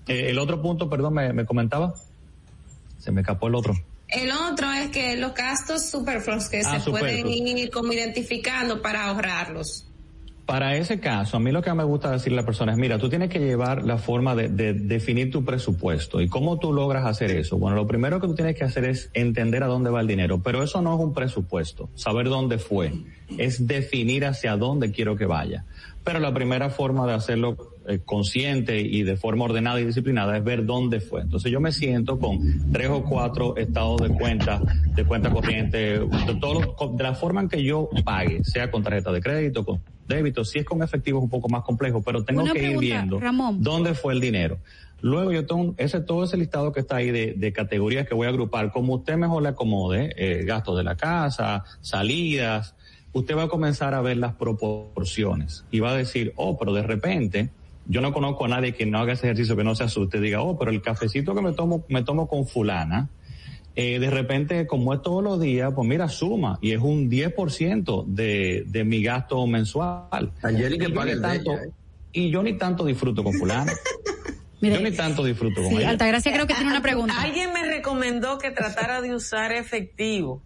Eh, 0.07 0.27
el 0.29 0.39
otro 0.39 0.61
punto, 0.61 0.91
perdón, 0.91 1.15
me, 1.15 1.47
comentaba, 1.47 1.95
se 2.99 3.11
me 3.11 3.23
escapó 3.23 3.49
el 3.49 3.55
otro. 3.55 3.73
El 4.09 4.31
otro 4.31 4.73
es 4.73 4.91
que 4.91 5.17
los 5.17 5.35
gastos 5.35 5.91
superfluos 5.91 6.49
que 6.49 6.61
ah, 6.65 6.81
se 6.81 6.91
pueden 6.91 7.27
ir 7.29 7.71
como 7.71 7.93
identificando 7.93 8.81
para 8.81 9.07
ahorrarlos. 9.07 9.87
Para 10.47 10.77
ese 10.77 11.01
caso, 11.01 11.39
a 11.39 11.41
mí 11.41 11.51
lo 11.51 11.61
que 11.61 11.75
me 11.75 11.83
gusta 11.83 12.13
decirle 12.13 12.39
a 12.39 12.43
la 12.43 12.47
persona 12.47 12.71
es, 12.71 12.79
mira, 12.79 12.99
tú 12.99 13.09
tienes 13.09 13.31
que 13.31 13.41
llevar 13.41 13.85
la 13.85 13.99
forma 13.99 14.37
de, 14.37 14.49
definir 14.75 15.33
tu 15.33 15.45
presupuesto. 15.45 16.21
¿Y 16.21 16.29
cómo 16.29 16.61
tú 16.61 16.73
logras 16.73 17.05
hacer 17.05 17.33
eso? 17.33 17.59
Bueno, 17.59 17.77
lo 17.77 17.89
primero 17.89 18.21
que 18.21 18.29
tú 18.29 18.37
tienes 18.37 18.55
que 18.55 18.63
hacer 18.63 18.85
es 18.85 19.11
entender 19.13 19.65
a 19.65 19.67
dónde 19.67 19.91
va 19.91 20.01
el 20.01 20.07
dinero, 20.07 20.41
pero 20.41 20.63
eso 20.63 20.81
no 20.83 20.95
es 20.95 21.01
un 21.01 21.13
presupuesto, 21.13 21.91
saber 21.97 22.29
dónde 22.29 22.59
fue, 22.59 22.93
es 23.39 23.67
definir 23.67 24.25
hacia 24.25 24.57
dónde 24.57 24.93
quiero 24.93 25.17
que 25.17 25.27
vaya. 25.27 25.65
Pero 26.05 26.21
la 26.21 26.33
primera 26.33 26.71
forma 26.71 27.09
de 27.09 27.15
hacerlo 27.15 27.75
eh, 27.89 28.01
consciente 28.05 28.81
y 28.81 29.03
de 29.03 29.17
forma 29.17 29.45
ordenada 29.45 29.81
y 29.81 29.85
disciplinada 29.85 30.37
es 30.37 30.45
ver 30.45 30.65
dónde 30.65 31.01
fue. 31.01 31.23
Entonces 31.23 31.51
yo 31.53 31.61
me 31.61 31.73
siento 31.73 32.19
con 32.19 32.71
tres 32.73 32.89
o 32.89 33.03
cuatro 33.05 33.57
estados 33.57 34.01
de 34.03 34.09
cuenta, 34.09 34.61
de 34.95 35.05
cuenta 35.05 35.31
corriente, 35.31 35.77
de, 35.77 35.99
de 36.01 37.03
la 37.03 37.15
forma 37.15 37.41
en 37.43 37.49
que 37.49 37.63
yo 37.63 37.89
pague, 38.05 38.45
sea 38.45 38.71
con 38.71 38.83
tarjeta 38.83 39.13
de 39.13 39.21
crédito, 39.21 39.65
con 39.65 39.81
débito, 40.07 40.45
si 40.45 40.59
es 40.59 40.65
con 40.65 40.83
efectivo 40.83 41.19
es 41.19 41.25
un 41.25 41.31
poco 41.31 41.49
más 41.49 41.63
complejo, 41.63 42.03
pero 42.03 42.25
tengo 42.25 42.45
que 42.45 42.71
ir 42.71 42.79
viendo 42.79 43.21
dónde 43.59 43.95
fue 43.95 44.15
el 44.15 44.21
dinero. 44.21 44.59
Luego 45.03 45.31
yo 45.31 45.47
tengo 45.47 45.75
ese, 45.77 46.01
todo 46.01 46.25
ese 46.25 46.37
listado 46.37 46.73
que 46.73 46.81
está 46.81 46.97
ahí 46.97 47.11
de, 47.11 47.53
categorías 47.53 48.09
que 48.09 48.15
voy 48.15 48.27
a 48.27 48.31
agrupar, 48.31 48.73
como 48.73 48.95
usted 48.95 49.17
mejor 49.17 49.43
le 49.43 49.51
acomode, 49.51 50.15
eh, 50.17 50.45
gastos 50.45 50.77
de 50.77 50.85
la 50.85 50.97
casa, 50.97 51.65
salidas, 51.81 52.75
usted 53.13 53.37
va 53.37 53.45
a 53.45 53.49
comenzar 53.49 53.95
a 53.95 54.01
ver 54.01 54.17
las 54.17 54.35
proporciones 54.35 55.65
y 55.71 55.81
va 55.81 55.91
a 55.91 55.97
decir, 55.97 56.33
oh, 56.37 56.59
pero 56.59 56.73
de 56.73 56.83
repente, 56.83 57.51
yo 57.89 58.01
no 58.01 58.13
conozco 58.13 58.45
a 58.45 58.49
nadie 58.49 58.75
que 58.75 58.87
no 58.87 58.99
haga 58.99 59.13
ese 59.13 59.27
ejercicio 59.27 59.57
que 59.57 59.65
no 59.65 59.75
se 59.75 59.85
asuste, 59.85 60.21
diga, 60.21 60.43
oh, 60.43 60.59
pero 60.59 60.71
el 60.71 60.83
cafecito 60.83 61.35
que 61.35 61.43
me 61.43 61.53
tomo, 61.53 61.85
me 61.89 62.03
tomo 62.03 62.29
con 62.29 62.47
fulana, 62.47 63.09
eh, 63.79 63.99
de 63.99 64.11
repente, 64.11 64.67
como 64.67 64.95
es 64.95 65.03
todos 65.03 65.23
los 65.23 65.39
días, 65.39 65.71
pues 65.75 65.87
mira, 65.87 66.09
suma 66.09 66.59
y 66.63 66.73
es 66.73 66.81
un 66.81 67.11
10% 67.11 68.07
de, 68.07 68.65
de 68.67 68.85
mi 68.85 69.03
gasto 69.03 69.47
mensual. 69.47 70.33
Angélica 70.43 70.89
paga 70.95 71.21
tanto, 71.21 71.53
¿eh? 71.53 71.71
Y 72.13 72.31
yo 72.31 72.43
ni 72.43 72.55
tanto 72.55 72.87
disfruto 72.87 73.23
con 73.23 73.35
fulano. 73.35 73.71
yo 74.63 74.81
ni 74.81 74.93
tanto 74.93 75.23
disfruto 75.23 75.63
con 75.63 75.77
sí, 75.77 75.85
Altagracia 75.85 76.33
creo 76.33 76.47
que 76.47 76.55
tiene 76.55 76.71
una 76.71 76.81
pregunta. 76.81 77.21
Alguien 77.21 77.53
me 77.53 77.67
recomendó 77.67 78.39
que 78.39 78.51
tratara 78.51 79.03
de 79.03 79.15
usar 79.15 79.53
efectivo, 79.53 80.43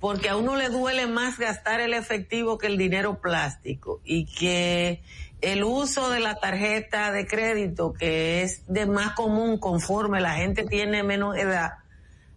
porque 0.00 0.30
a 0.30 0.36
uno 0.36 0.56
le 0.56 0.70
duele 0.70 1.06
más 1.06 1.38
gastar 1.38 1.80
el 1.80 1.92
efectivo 1.92 2.56
que 2.56 2.68
el 2.68 2.78
dinero 2.78 3.20
plástico 3.20 4.00
y 4.02 4.24
que 4.24 5.02
el 5.40 5.64
uso 5.64 6.10
de 6.10 6.20
la 6.20 6.34
tarjeta 6.36 7.12
de 7.12 7.26
crédito, 7.26 7.92
que 7.92 8.42
es 8.42 8.64
de 8.66 8.86
más 8.86 9.14
común 9.14 9.58
conforme 9.58 10.20
la 10.20 10.34
gente 10.34 10.64
tiene 10.64 11.02
menos 11.02 11.36
edad, 11.36 11.78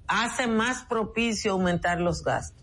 hace 0.07 0.47
más 0.47 0.84
propicio 0.84 1.53
aumentar 1.53 1.99
los 1.99 2.23
gastos. 2.23 2.62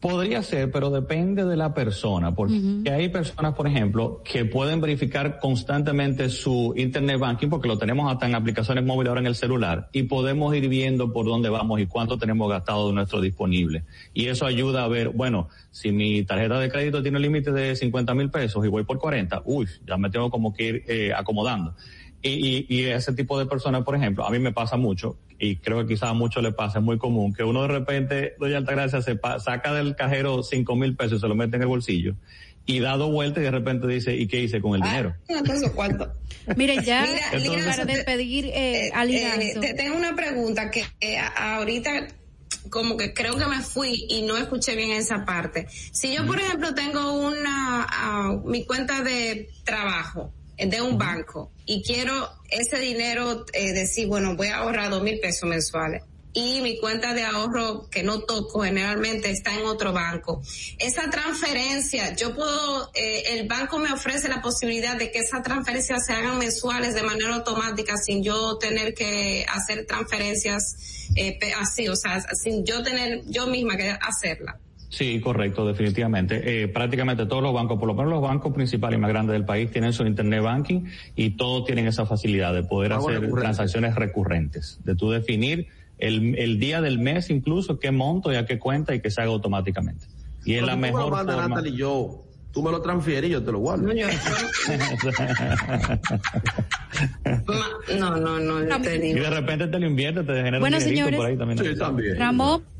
Podría 0.00 0.42
ser, 0.42 0.70
pero 0.70 0.88
depende 0.88 1.44
de 1.44 1.56
la 1.58 1.74
persona, 1.74 2.34
porque 2.34 2.90
hay 2.90 3.10
personas, 3.10 3.54
por 3.54 3.66
ejemplo, 3.66 4.22
que 4.24 4.46
pueden 4.46 4.80
verificar 4.80 5.38
constantemente 5.38 6.30
su 6.30 6.72
Internet 6.74 7.18
Banking, 7.18 7.48
porque 7.48 7.68
lo 7.68 7.76
tenemos 7.76 8.10
hasta 8.10 8.26
en 8.26 8.34
aplicaciones 8.34 8.82
móviles 8.82 9.10
ahora 9.10 9.20
en 9.20 9.26
el 9.26 9.34
celular, 9.34 9.90
y 9.92 10.04
podemos 10.04 10.54
ir 10.56 10.70
viendo 10.70 11.12
por 11.12 11.26
dónde 11.26 11.50
vamos 11.50 11.80
y 11.80 11.86
cuánto 11.86 12.16
tenemos 12.16 12.48
gastado 12.48 12.88
de 12.88 12.94
nuestro 12.94 13.20
disponible. 13.20 13.84
Y 14.14 14.28
eso 14.28 14.46
ayuda 14.46 14.84
a 14.84 14.88
ver, 14.88 15.10
bueno, 15.10 15.50
si 15.70 15.92
mi 15.92 16.24
tarjeta 16.24 16.58
de 16.58 16.70
crédito 16.70 17.02
tiene 17.02 17.18
un 17.18 17.22
límite 17.22 17.52
de 17.52 17.76
50 17.76 18.14
mil 18.14 18.30
pesos 18.30 18.64
y 18.64 18.68
voy 18.68 18.84
por 18.84 18.98
40, 18.98 19.42
uy, 19.44 19.66
ya 19.86 19.98
me 19.98 20.08
tengo 20.08 20.30
como 20.30 20.54
que 20.54 20.64
ir 20.64 20.84
eh, 20.88 21.12
acomodando. 21.14 21.74
Y, 22.22 22.66
y, 22.68 22.84
ese 22.84 23.14
tipo 23.14 23.38
de 23.38 23.46
personas, 23.46 23.82
por 23.82 23.96
ejemplo, 23.96 24.26
a 24.26 24.30
mí 24.30 24.38
me 24.38 24.52
pasa 24.52 24.76
mucho, 24.76 25.16
y 25.38 25.56
creo 25.56 25.80
que 25.80 25.94
quizás 25.94 26.10
a 26.10 26.12
muchos 26.12 26.42
le 26.42 26.52
pasa, 26.52 26.78
es 26.78 26.84
muy 26.84 26.98
común, 26.98 27.32
que 27.32 27.42
uno 27.44 27.62
de 27.62 27.68
repente, 27.68 28.34
doña 28.38 28.58
Altagracia, 28.58 29.00
se 29.00 29.18
saca 29.38 29.72
del 29.72 29.96
cajero 29.96 30.42
cinco 30.42 30.76
mil 30.76 30.94
pesos 30.96 31.18
y 31.18 31.20
se 31.20 31.28
lo 31.28 31.34
mete 31.34 31.56
en 31.56 31.62
el 31.62 31.68
bolsillo, 31.68 32.16
y 32.66 32.80
dado 32.80 33.10
vuelta 33.10 33.40
y 33.40 33.44
de 33.44 33.50
repente 33.50 33.86
dice, 33.86 34.14
¿y 34.14 34.26
qué 34.26 34.42
hice 34.42 34.60
con 34.60 34.74
el 34.74 34.82
ah, 34.82 34.86
dinero? 34.86 35.16
Entonces, 35.28 35.70
¿cuánto? 35.70 36.12
Mire, 36.56 36.84
ya, 36.84 37.06
para 37.64 37.84
despedir, 37.86 38.46
eh, 38.46 38.88
eh, 38.88 39.54
eh 39.62 39.74
tengo 39.74 39.96
una 39.96 40.14
pregunta 40.14 40.70
que 40.70 40.84
eh, 41.00 41.16
ahorita 41.18 42.08
como 42.68 42.96
que 42.96 43.14
creo 43.14 43.36
que 43.36 43.46
me 43.46 43.60
fui 43.60 44.06
y 44.08 44.22
no 44.22 44.36
escuché 44.36 44.76
bien 44.76 44.90
esa 44.90 45.24
parte. 45.24 45.66
Si 45.70 46.14
yo, 46.14 46.26
por 46.26 46.38
ejemplo, 46.38 46.74
tengo 46.74 47.14
una, 47.14 48.28
uh, 48.28 48.48
mi 48.48 48.64
cuenta 48.64 49.02
de 49.02 49.48
trabajo, 49.64 50.32
de 50.66 50.80
un 50.80 50.98
banco 50.98 51.50
y 51.66 51.82
quiero 51.82 52.28
ese 52.48 52.78
dinero 52.78 53.46
eh, 53.52 53.72
decir, 53.72 54.08
bueno, 54.08 54.36
voy 54.36 54.48
a 54.48 54.58
ahorrar 54.58 54.90
dos 54.90 55.02
mil 55.02 55.18
pesos 55.20 55.48
mensuales. 55.48 56.02
y 56.32 56.60
mi 56.60 56.78
cuenta 56.78 57.12
de 57.12 57.24
ahorro 57.24 57.88
que 57.90 58.04
no 58.04 58.20
toco 58.20 58.62
generalmente 58.62 59.30
está 59.30 59.52
en 59.52 59.64
otro 59.66 59.92
banco. 59.92 60.42
Esa 60.78 61.10
transferencia, 61.10 62.14
yo 62.14 62.34
puedo, 62.34 62.90
eh, 62.94 63.34
el 63.34 63.48
banco 63.48 63.78
me 63.78 63.92
ofrece 63.92 64.28
la 64.28 64.40
posibilidad 64.40 64.96
de 64.96 65.10
que 65.10 65.18
esas 65.18 65.42
transferencias 65.42 66.06
se 66.06 66.12
hagan 66.12 66.38
mensuales 66.38 66.94
de 66.94 67.02
manera 67.02 67.34
automática 67.34 67.96
sin 67.96 68.22
yo 68.22 68.58
tener 68.58 68.94
que 68.94 69.44
hacer 69.48 69.86
transferencias 69.86 70.76
eh, 71.16 71.38
así, 71.58 71.88
o 71.88 71.96
sea, 71.96 72.24
sin 72.34 72.64
yo 72.64 72.82
tener 72.82 73.22
yo 73.26 73.48
misma 73.48 73.76
que 73.76 73.90
hacerla. 73.90 74.60
Sí, 74.90 75.18
correcto, 75.20 75.64
definitivamente. 75.64 76.64
Eh, 76.64 76.68
prácticamente 76.68 77.24
todos 77.24 77.44
los 77.44 77.54
bancos, 77.54 77.78
por 77.78 77.86
lo 77.86 77.94
menos 77.94 78.10
los 78.10 78.20
bancos 78.20 78.52
principales 78.52 78.98
y 78.98 79.00
más 79.00 79.08
grandes 79.08 79.34
del 79.34 79.44
país, 79.44 79.70
tienen 79.70 79.92
su 79.92 80.04
Internet 80.04 80.42
Banking 80.42 80.86
y 81.14 81.36
todos 81.36 81.64
tienen 81.64 81.86
esa 81.86 82.06
facilidad 82.06 82.52
de 82.52 82.64
poder 82.64 82.94
hacer 82.94 83.30
transacciones 83.30 83.94
recurrentes, 83.94 84.80
de 84.84 84.96
tú 84.96 85.12
definir 85.12 85.68
el, 85.98 86.36
el 86.36 86.58
día 86.58 86.80
del 86.80 86.98
mes 86.98 87.30
incluso, 87.30 87.78
qué 87.78 87.92
monto 87.92 88.32
y 88.32 88.36
a 88.36 88.46
qué 88.46 88.58
cuenta 88.58 88.92
y 88.92 89.00
que 89.00 89.10
se 89.10 89.22
haga 89.22 89.30
automáticamente. 89.30 90.06
Y 90.44 90.54
es 90.54 90.64
la 90.64 90.74
mejor 90.74 91.14
forma. 91.14 91.22
Natalie, 91.22 91.76
yo, 91.76 92.24
tú 92.50 92.64
me 92.64 92.72
lo 92.72 92.82
transfieres 92.82 93.30
y 93.30 93.34
yo 93.34 93.44
te 93.44 93.52
lo 93.52 93.60
guardo. 93.60 93.84
no, 93.84 93.92
no, 98.18 98.40
no, 98.40 98.60
no 98.60 98.82
te 98.82 98.98
digo. 98.98 99.18
Y 99.18 99.20
de 99.20 99.30
repente 99.30 99.68
te 99.68 99.78
lo 99.78 99.86
inviertes, 99.86 100.26
te 100.26 100.34
genera 100.34 100.58
bueno, 100.58 100.78
un 100.78 100.82
señores, 100.82 101.16
por 101.16 101.26
ahí 101.26 101.36
también. 101.36 101.58
Sí, 101.58 101.78
también. 101.78 102.18
Ramón. 102.18 102.79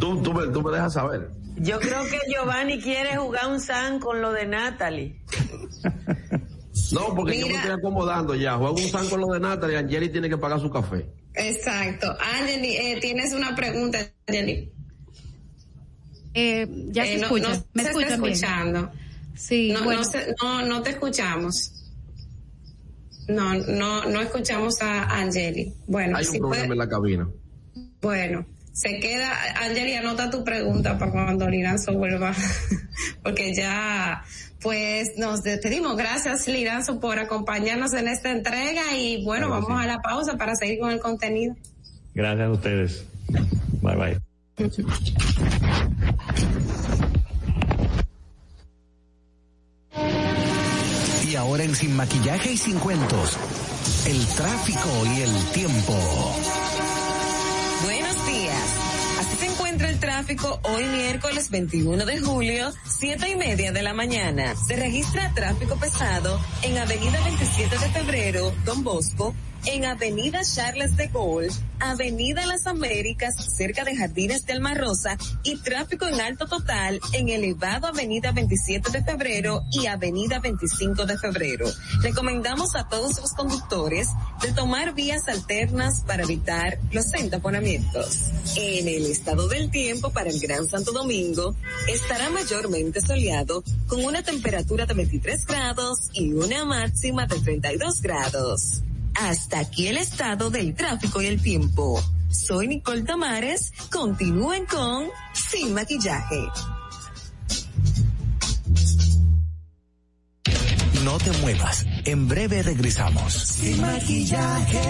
Tú, 0.00 0.22
tú, 0.22 0.32
me, 0.32 0.46
tú 0.48 0.62
me 0.62 0.72
dejas 0.72 0.92
saber. 0.94 1.30
Yo 1.56 1.78
creo 1.80 2.04
que 2.04 2.18
Giovanni 2.30 2.80
quiere 2.80 3.16
jugar 3.16 3.48
un 3.50 3.60
san 3.60 3.98
con 3.98 4.20
lo 4.20 4.32
de 4.32 4.46
Natalie. 4.46 5.20
No, 6.92 7.14
porque 7.14 7.32
Mira. 7.32 7.40
yo 7.40 7.46
me 7.48 7.54
estoy 7.54 7.70
acomodando 7.72 8.34
ya. 8.34 8.56
Juego 8.56 8.74
un 8.76 8.88
san 8.88 9.08
con 9.08 9.20
lo 9.20 9.28
de 9.28 9.40
Natalie 9.40 9.78
Angeli 9.78 10.08
tiene 10.10 10.28
que 10.28 10.36
pagar 10.36 10.60
su 10.60 10.70
café. 10.70 11.06
Exacto. 11.34 12.14
Angeli, 12.38 12.76
eh, 12.76 12.98
tienes 13.00 13.32
una 13.32 13.54
pregunta, 13.56 13.98
Angeli. 14.26 14.72
Eh, 16.34 16.66
ya 16.90 17.04
Eh, 17.04 17.12
se 17.14 17.16
no- 17.18 17.22
escucha. 17.24 17.48
no 17.48 17.64
¿Me 17.72 17.82
se 17.82 17.90
está 17.90 18.14
escuchando. 18.14 18.90
Sí, 19.34 19.70
no, 19.72 19.82
bueno. 19.84 20.00
no, 20.02 20.06
se- 20.06 20.34
no, 20.42 20.62
no 20.66 20.82
te 20.82 20.90
escuchamos. 20.90 21.72
No, 23.28 23.54
no, 23.54 24.04
no 24.04 24.20
escuchamos 24.20 24.80
a 24.82 25.02
Angeli. 25.18 25.72
Bueno, 25.86 26.16
Hay 26.18 26.26
un 26.26 26.32
si 26.32 26.38
problema 26.38 26.64
puede- 26.66 26.72
en 26.72 26.78
la 26.78 26.88
cabina. 26.88 27.28
bueno, 28.00 28.46
se 28.76 29.00
queda, 29.00 29.32
Angeli, 29.62 29.94
anota 29.94 30.28
tu 30.28 30.44
pregunta 30.44 30.98
para 30.98 31.10
cuando 31.10 31.48
Liranzo 31.48 31.94
vuelva, 31.94 32.34
porque 33.22 33.54
ya, 33.54 34.22
pues 34.60 35.12
nos 35.16 35.42
despedimos. 35.42 35.96
Gracias, 35.96 36.46
Liranzo, 36.46 37.00
por 37.00 37.18
acompañarnos 37.18 37.94
en 37.94 38.06
esta 38.06 38.30
entrega 38.30 38.94
y 38.94 39.24
bueno, 39.24 39.48
vamos 39.48 39.80
a 39.80 39.86
la 39.86 40.02
pausa 40.02 40.36
para 40.36 40.54
seguir 40.56 40.78
con 40.78 40.90
el 40.90 41.00
contenido. 41.00 41.56
Gracias 42.14 42.46
a 42.46 42.50
ustedes. 42.50 43.06
Bye 43.80 43.96
bye. 43.96 44.20
Y 51.26 51.34
ahora 51.34 51.64
en 51.64 51.74
Sin 51.74 51.96
Maquillaje 51.96 52.52
y 52.52 52.56
Sin 52.58 52.78
Cuentos, 52.78 53.38
el 54.06 54.26
tráfico 54.36 54.90
y 55.16 55.22
el 55.22 55.44
tiempo. 55.54 55.94
Tráfico 60.16 60.58
hoy 60.62 60.82
miércoles 60.84 61.50
21 61.50 62.06
de 62.06 62.18
julio, 62.18 62.72
siete 62.86 63.28
y 63.28 63.36
media 63.36 63.70
de 63.70 63.82
la 63.82 63.92
mañana. 63.92 64.54
Se 64.56 64.74
registra 64.74 65.30
tráfico 65.34 65.76
pesado 65.76 66.40
en 66.62 66.78
Avenida 66.78 67.22
27 67.22 67.78
de 67.78 67.88
Febrero, 67.90 68.54
Don 68.64 68.82
Bosco, 68.82 69.34
en 69.66 69.84
Avenida 69.84 70.40
Charles 70.42 70.96
de 70.96 71.08
Gaulle, 71.08 71.50
Avenida 71.80 72.46
Las 72.46 72.66
Américas, 72.66 73.34
cerca 73.56 73.84
de 73.84 73.96
Jardines 73.96 74.46
de 74.46 74.52
Alma 74.52 74.74
Rosa, 74.74 75.18
y 75.42 75.56
tráfico 75.56 76.06
en 76.06 76.20
alto 76.20 76.46
total 76.46 77.00
en 77.12 77.28
elevado 77.28 77.88
Avenida 77.88 78.32
27 78.32 78.90
de 78.90 79.04
Febrero 79.04 79.62
y 79.72 79.86
Avenida 79.86 80.38
25 80.38 81.04
de 81.06 81.18
Febrero. 81.18 81.66
Recomendamos 82.00 82.76
a 82.76 82.88
todos 82.88 83.20
los 83.20 83.32
conductores 83.32 84.08
de 84.42 84.52
tomar 84.52 84.94
vías 84.94 85.28
alternas 85.28 86.02
para 86.06 86.22
evitar 86.22 86.78
los 86.92 87.12
entaponamientos. 87.14 88.30
En 88.56 88.88
el 88.88 89.06
estado 89.06 89.48
del 89.48 89.70
tiempo 89.70 90.10
para 90.10 90.30
el 90.30 90.40
Gran 90.40 90.68
Santo 90.68 90.92
Domingo, 90.92 91.54
estará 91.88 92.30
mayormente 92.30 93.00
soleado 93.00 93.62
con 93.88 94.04
una 94.04 94.22
temperatura 94.22 94.86
de 94.86 94.94
23 94.94 95.44
grados 95.46 95.98
y 96.12 96.32
una 96.32 96.64
máxima 96.64 97.26
de 97.26 97.40
32 97.40 98.00
grados. 98.00 98.82
Hasta 99.18 99.60
aquí 99.60 99.88
el 99.88 99.96
estado 99.96 100.50
del 100.50 100.74
tráfico 100.74 101.22
y 101.22 101.26
el 101.26 101.40
tiempo. 101.40 102.02
Soy 102.30 102.68
Nicole 102.68 103.02
Tamares. 103.02 103.72
Continúen 103.90 104.66
con 104.66 105.06
Sin 105.32 105.72
Maquillaje. 105.72 106.44
No 111.04 111.18
te 111.18 111.30
muevas, 111.38 111.86
en 112.04 112.28
breve 112.28 112.62
regresamos. 112.62 113.32
Sin 113.32 113.80
maquillaje. 113.80 114.80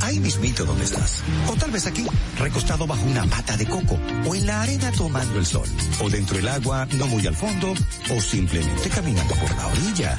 Ahí 0.00 0.18
mismito 0.20 0.64
donde 0.64 0.84
estás. 0.84 1.22
O 1.48 1.56
tal 1.56 1.70
vez 1.70 1.86
aquí, 1.86 2.04
recostado 2.38 2.86
bajo 2.86 3.04
una 3.06 3.24
mata 3.24 3.56
de 3.56 3.66
coco. 3.66 3.98
O 4.26 4.34
en 4.34 4.46
la 4.46 4.62
arena 4.62 4.90
tomando 4.92 5.38
el 5.38 5.46
sol. 5.46 5.68
O 6.00 6.08
dentro 6.08 6.36
del 6.36 6.48
agua, 6.48 6.86
no 6.92 7.06
muy 7.06 7.26
al 7.26 7.36
fondo. 7.36 7.74
O 8.10 8.20
simplemente 8.20 8.88
caminando 8.88 9.34
por 9.34 9.54
la 9.56 9.66
orilla. 9.66 10.18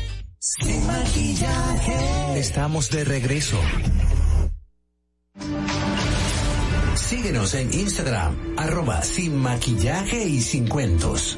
Sin 0.43 0.87
maquillaje. 0.87 2.39
Estamos 2.39 2.89
de 2.89 3.03
regreso. 3.03 3.59
Síguenos 6.95 7.53
en 7.53 7.71
Instagram, 7.71 8.55
arroba 8.57 9.03
sin 9.03 9.37
maquillaje 9.37 10.23
y 10.23 10.41
sin 10.41 10.67
cuentos. 10.67 11.37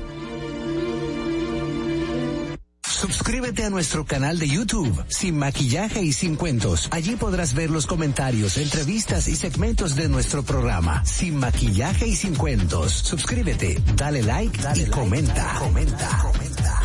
Suscríbete 2.87 3.65
a 3.65 3.69
nuestro 3.69 4.05
canal 4.05 4.39
de 4.39 4.47
YouTube, 4.47 5.03
Sin 5.09 5.37
Maquillaje 5.37 6.01
y 6.01 6.13
Sin 6.13 6.37
Cuentos. 6.37 6.87
Allí 6.91 7.17
podrás 7.17 7.53
ver 7.53 7.69
los 7.71 7.85
comentarios, 7.85 8.57
entrevistas 8.57 9.27
y 9.27 9.35
segmentos 9.35 9.97
de 9.97 10.07
nuestro 10.07 10.43
programa, 10.43 11.03
Sin 11.03 11.35
Maquillaje 11.35 12.07
y 12.07 12.15
Sin 12.15 12.35
Cuentos. 12.35 12.93
Suscríbete, 12.93 13.81
dale 13.97 14.23
like 14.23 14.61
dale 14.61 14.83
y 14.83 14.85
comenta. 14.85 15.55
comenta. 15.59 16.19
comenta. 16.21 16.83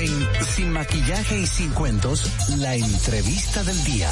En 0.00 0.44
Sin 0.44 0.70
Maquillaje 0.70 1.40
y 1.40 1.46
Sin 1.46 1.70
Cuentos, 1.70 2.30
la 2.58 2.76
entrevista 2.76 3.64
del 3.64 3.82
día. 3.82 4.08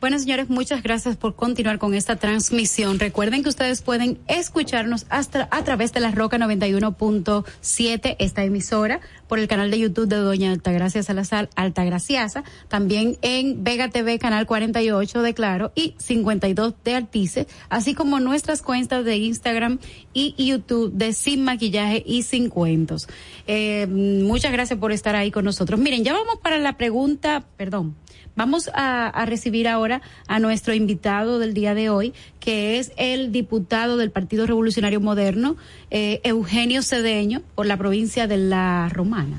Bueno, 0.00 0.18
señores, 0.18 0.48
muchas 0.48 0.82
gracias 0.82 1.18
por 1.18 1.34
continuar 1.36 1.78
con 1.78 1.92
esta 1.92 2.16
transmisión. 2.16 2.98
Recuerden 2.98 3.42
que 3.42 3.50
ustedes 3.50 3.82
pueden 3.82 4.18
escucharnos 4.28 5.04
hasta 5.10 5.46
a 5.50 5.62
través 5.62 5.92
de 5.92 6.00
la 6.00 6.10
Roca 6.10 6.38
91.7, 6.38 8.16
esta 8.18 8.42
emisora, 8.42 9.00
por 9.28 9.38
el 9.38 9.46
canal 9.46 9.70
de 9.70 9.78
YouTube 9.78 10.08
de 10.08 10.16
Doña 10.16 10.52
Altagracia 10.52 11.02
Salazar, 11.02 11.50
Altagraciasa, 11.54 12.44
también 12.68 13.18
en 13.20 13.62
Vega 13.62 13.90
TV, 13.90 14.18
canal 14.18 14.46
48 14.46 15.20
de 15.20 15.34
Claro 15.34 15.70
y 15.74 15.94
52 15.98 16.74
de 16.82 16.94
Altice, 16.94 17.46
así 17.68 17.92
como 17.94 18.20
nuestras 18.20 18.62
cuentas 18.62 19.04
de 19.04 19.18
Instagram 19.18 19.80
y 20.14 20.34
YouTube 20.42 20.92
de 20.94 21.12
Sin 21.12 21.44
Maquillaje 21.44 22.02
y 22.06 22.22
Sin 22.22 22.48
Cuentos. 22.48 23.06
Eh, 23.46 23.86
muchas 23.86 24.50
gracias 24.50 24.78
por 24.78 24.92
estar 24.92 25.14
ahí 25.14 25.30
con 25.30 25.44
nosotros. 25.44 25.78
Miren, 25.78 26.04
ya 26.04 26.14
vamos 26.14 26.38
para 26.42 26.56
la 26.56 26.78
pregunta, 26.78 27.44
perdón. 27.58 27.96
Vamos 28.36 28.70
a, 28.74 29.08
a, 29.08 29.26
recibir 29.26 29.68
ahora 29.68 29.89
a 30.26 30.38
nuestro 30.38 30.74
invitado 30.74 31.38
del 31.38 31.54
día 31.54 31.74
de 31.74 31.90
hoy, 31.90 32.14
que 32.38 32.78
es 32.78 32.92
el 32.96 33.32
diputado 33.32 33.96
del 33.96 34.10
Partido 34.10 34.46
Revolucionario 34.46 35.00
Moderno, 35.00 35.56
eh, 35.90 36.20
Eugenio 36.24 36.82
Cedeño, 36.82 37.42
por 37.54 37.66
la 37.66 37.76
provincia 37.76 38.26
de 38.26 38.36
La 38.36 38.88
Romana. 38.88 39.38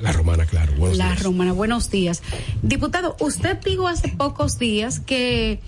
La 0.00 0.12
Romana, 0.12 0.46
claro. 0.46 0.72
Buenos 0.76 0.98
la 0.98 1.06
días. 1.06 1.22
Romana, 1.22 1.52
buenos 1.52 1.90
días. 1.90 2.22
Diputado, 2.62 3.16
usted 3.20 3.58
dijo 3.64 3.86
hace 3.86 4.08
pocos 4.08 4.58
días 4.58 4.98
que 4.98 5.60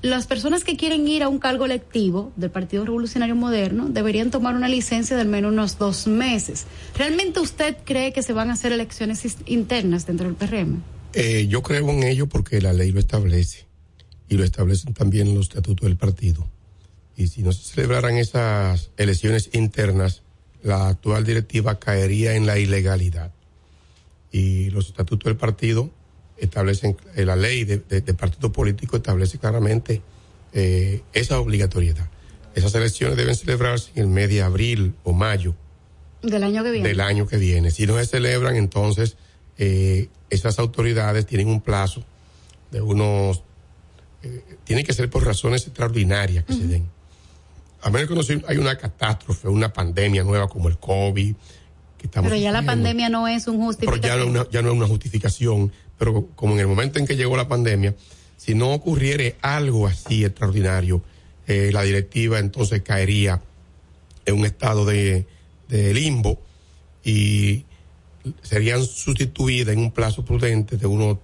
las 0.00 0.26
personas 0.26 0.64
que 0.64 0.76
quieren 0.76 1.08
ir 1.08 1.22
a 1.22 1.28
un 1.28 1.38
cargo 1.38 1.64
electivo 1.64 2.32
del 2.36 2.50
Partido 2.50 2.84
Revolucionario 2.84 3.34
Moderno 3.34 3.88
deberían 3.88 4.30
tomar 4.30 4.54
una 4.54 4.68
licencia 4.68 5.16
de 5.16 5.22
al 5.22 5.28
menos 5.28 5.52
unos 5.52 5.76
dos 5.76 6.06
meses. 6.06 6.66
¿Realmente 6.96 7.40
usted 7.40 7.76
cree 7.84 8.12
que 8.12 8.22
se 8.22 8.32
van 8.32 8.50
a 8.50 8.52
hacer 8.52 8.72
elecciones 8.72 9.26
internas 9.46 10.06
dentro 10.06 10.26
del 10.26 10.36
PRM? 10.36 10.82
Eh, 11.14 11.46
yo 11.48 11.62
creo 11.62 11.88
en 11.90 12.02
ello 12.02 12.28
porque 12.28 12.60
la 12.60 12.72
ley 12.72 12.92
lo 12.92 13.00
establece 13.00 13.66
y 14.28 14.36
lo 14.36 14.44
establecen 14.44 14.94
también 14.94 15.34
los 15.34 15.48
estatutos 15.48 15.86
del 15.86 15.96
partido. 15.96 16.46
Y 17.16 17.28
si 17.28 17.42
no 17.42 17.52
se 17.52 17.74
celebraran 17.74 18.16
esas 18.16 18.90
elecciones 18.96 19.50
internas, 19.52 20.22
la 20.62 20.88
actual 20.88 21.24
directiva 21.24 21.78
caería 21.78 22.34
en 22.34 22.46
la 22.46 22.58
ilegalidad. 22.58 23.32
Y 24.30 24.70
los 24.70 24.88
estatutos 24.88 25.24
del 25.24 25.36
partido 25.36 25.90
establecen, 26.36 26.96
eh, 27.16 27.24
la 27.24 27.36
ley 27.36 27.64
de, 27.64 27.78
de, 27.78 28.00
de, 28.00 28.14
partido 28.14 28.52
político 28.52 28.96
establece 28.96 29.38
claramente 29.38 30.02
eh, 30.52 31.02
esa 31.12 31.40
obligatoriedad. 31.40 32.08
Esas 32.54 32.74
elecciones 32.74 33.16
deben 33.16 33.34
celebrarse 33.34 33.90
en 33.94 34.02
el 34.02 34.08
mes 34.08 34.28
de 34.28 34.42
abril 34.42 34.94
o 35.04 35.12
mayo. 35.12 35.54
Del 36.22 36.42
año 36.42 36.64
que 36.64 36.70
viene. 36.70 36.88
Del 36.88 37.00
año 37.00 37.26
que 37.26 37.36
viene. 37.36 37.70
Si 37.70 37.86
no 37.86 37.96
se 37.98 38.06
celebran, 38.06 38.56
entonces 38.56 39.16
eh, 39.58 40.08
esas 40.30 40.58
autoridades 40.58 41.26
tienen 41.26 41.48
un 41.48 41.60
plazo 41.60 42.04
de 42.70 42.80
unos, 42.80 43.42
eh, 44.22 44.42
tiene 44.64 44.84
que 44.84 44.92
ser 44.92 45.10
por 45.10 45.24
razones 45.24 45.66
extraordinarias 45.66 46.44
que 46.44 46.52
uh 46.52 46.56
-huh. 46.56 46.60
se 46.60 46.66
den. 46.66 46.88
A 47.82 47.90
menos 47.90 48.08
que 48.08 48.34
no 48.34 48.44
hay 48.48 48.58
una 48.58 48.76
catástrofe, 48.76 49.48
una 49.48 49.72
pandemia 49.72 50.24
nueva 50.24 50.48
como 50.48 50.68
el 50.68 50.78
COVID. 50.78 51.34
Que 51.96 52.06
estamos 52.06 52.30
pero 52.30 52.40
ya 52.40 52.52
la 52.52 52.62
pandemia 52.62 53.08
no 53.08 53.26
es 53.28 53.46
un 53.46 53.58
justificativo. 53.58 54.02
Pero 54.02 54.16
ya 54.16 54.24
no, 54.24 54.30
una, 54.30 54.50
ya 54.50 54.62
no 54.62 54.68
es 54.68 54.74
una 54.74 54.86
justificación. 54.86 55.72
Pero 55.96 56.28
como 56.34 56.54
en 56.54 56.60
el 56.60 56.66
momento 56.66 56.98
en 56.98 57.06
que 57.06 57.16
llegó 57.16 57.36
la 57.36 57.48
pandemia, 57.48 57.94
si 58.36 58.54
no 58.54 58.72
ocurriere 58.72 59.36
algo 59.42 59.86
así 59.86 60.24
extraordinario, 60.24 61.02
eh, 61.46 61.70
la 61.72 61.82
directiva 61.82 62.38
entonces 62.38 62.82
caería 62.82 63.40
en 64.26 64.34
un 64.38 64.44
estado 64.44 64.84
de, 64.84 65.26
de 65.68 65.94
limbo 65.94 66.40
y 67.04 67.64
serían 68.42 68.84
sustituidas 68.84 69.74
en 69.74 69.80
un 69.80 69.90
plazo 69.90 70.24
prudente 70.24 70.76
de 70.76 70.86
unos 70.86 71.18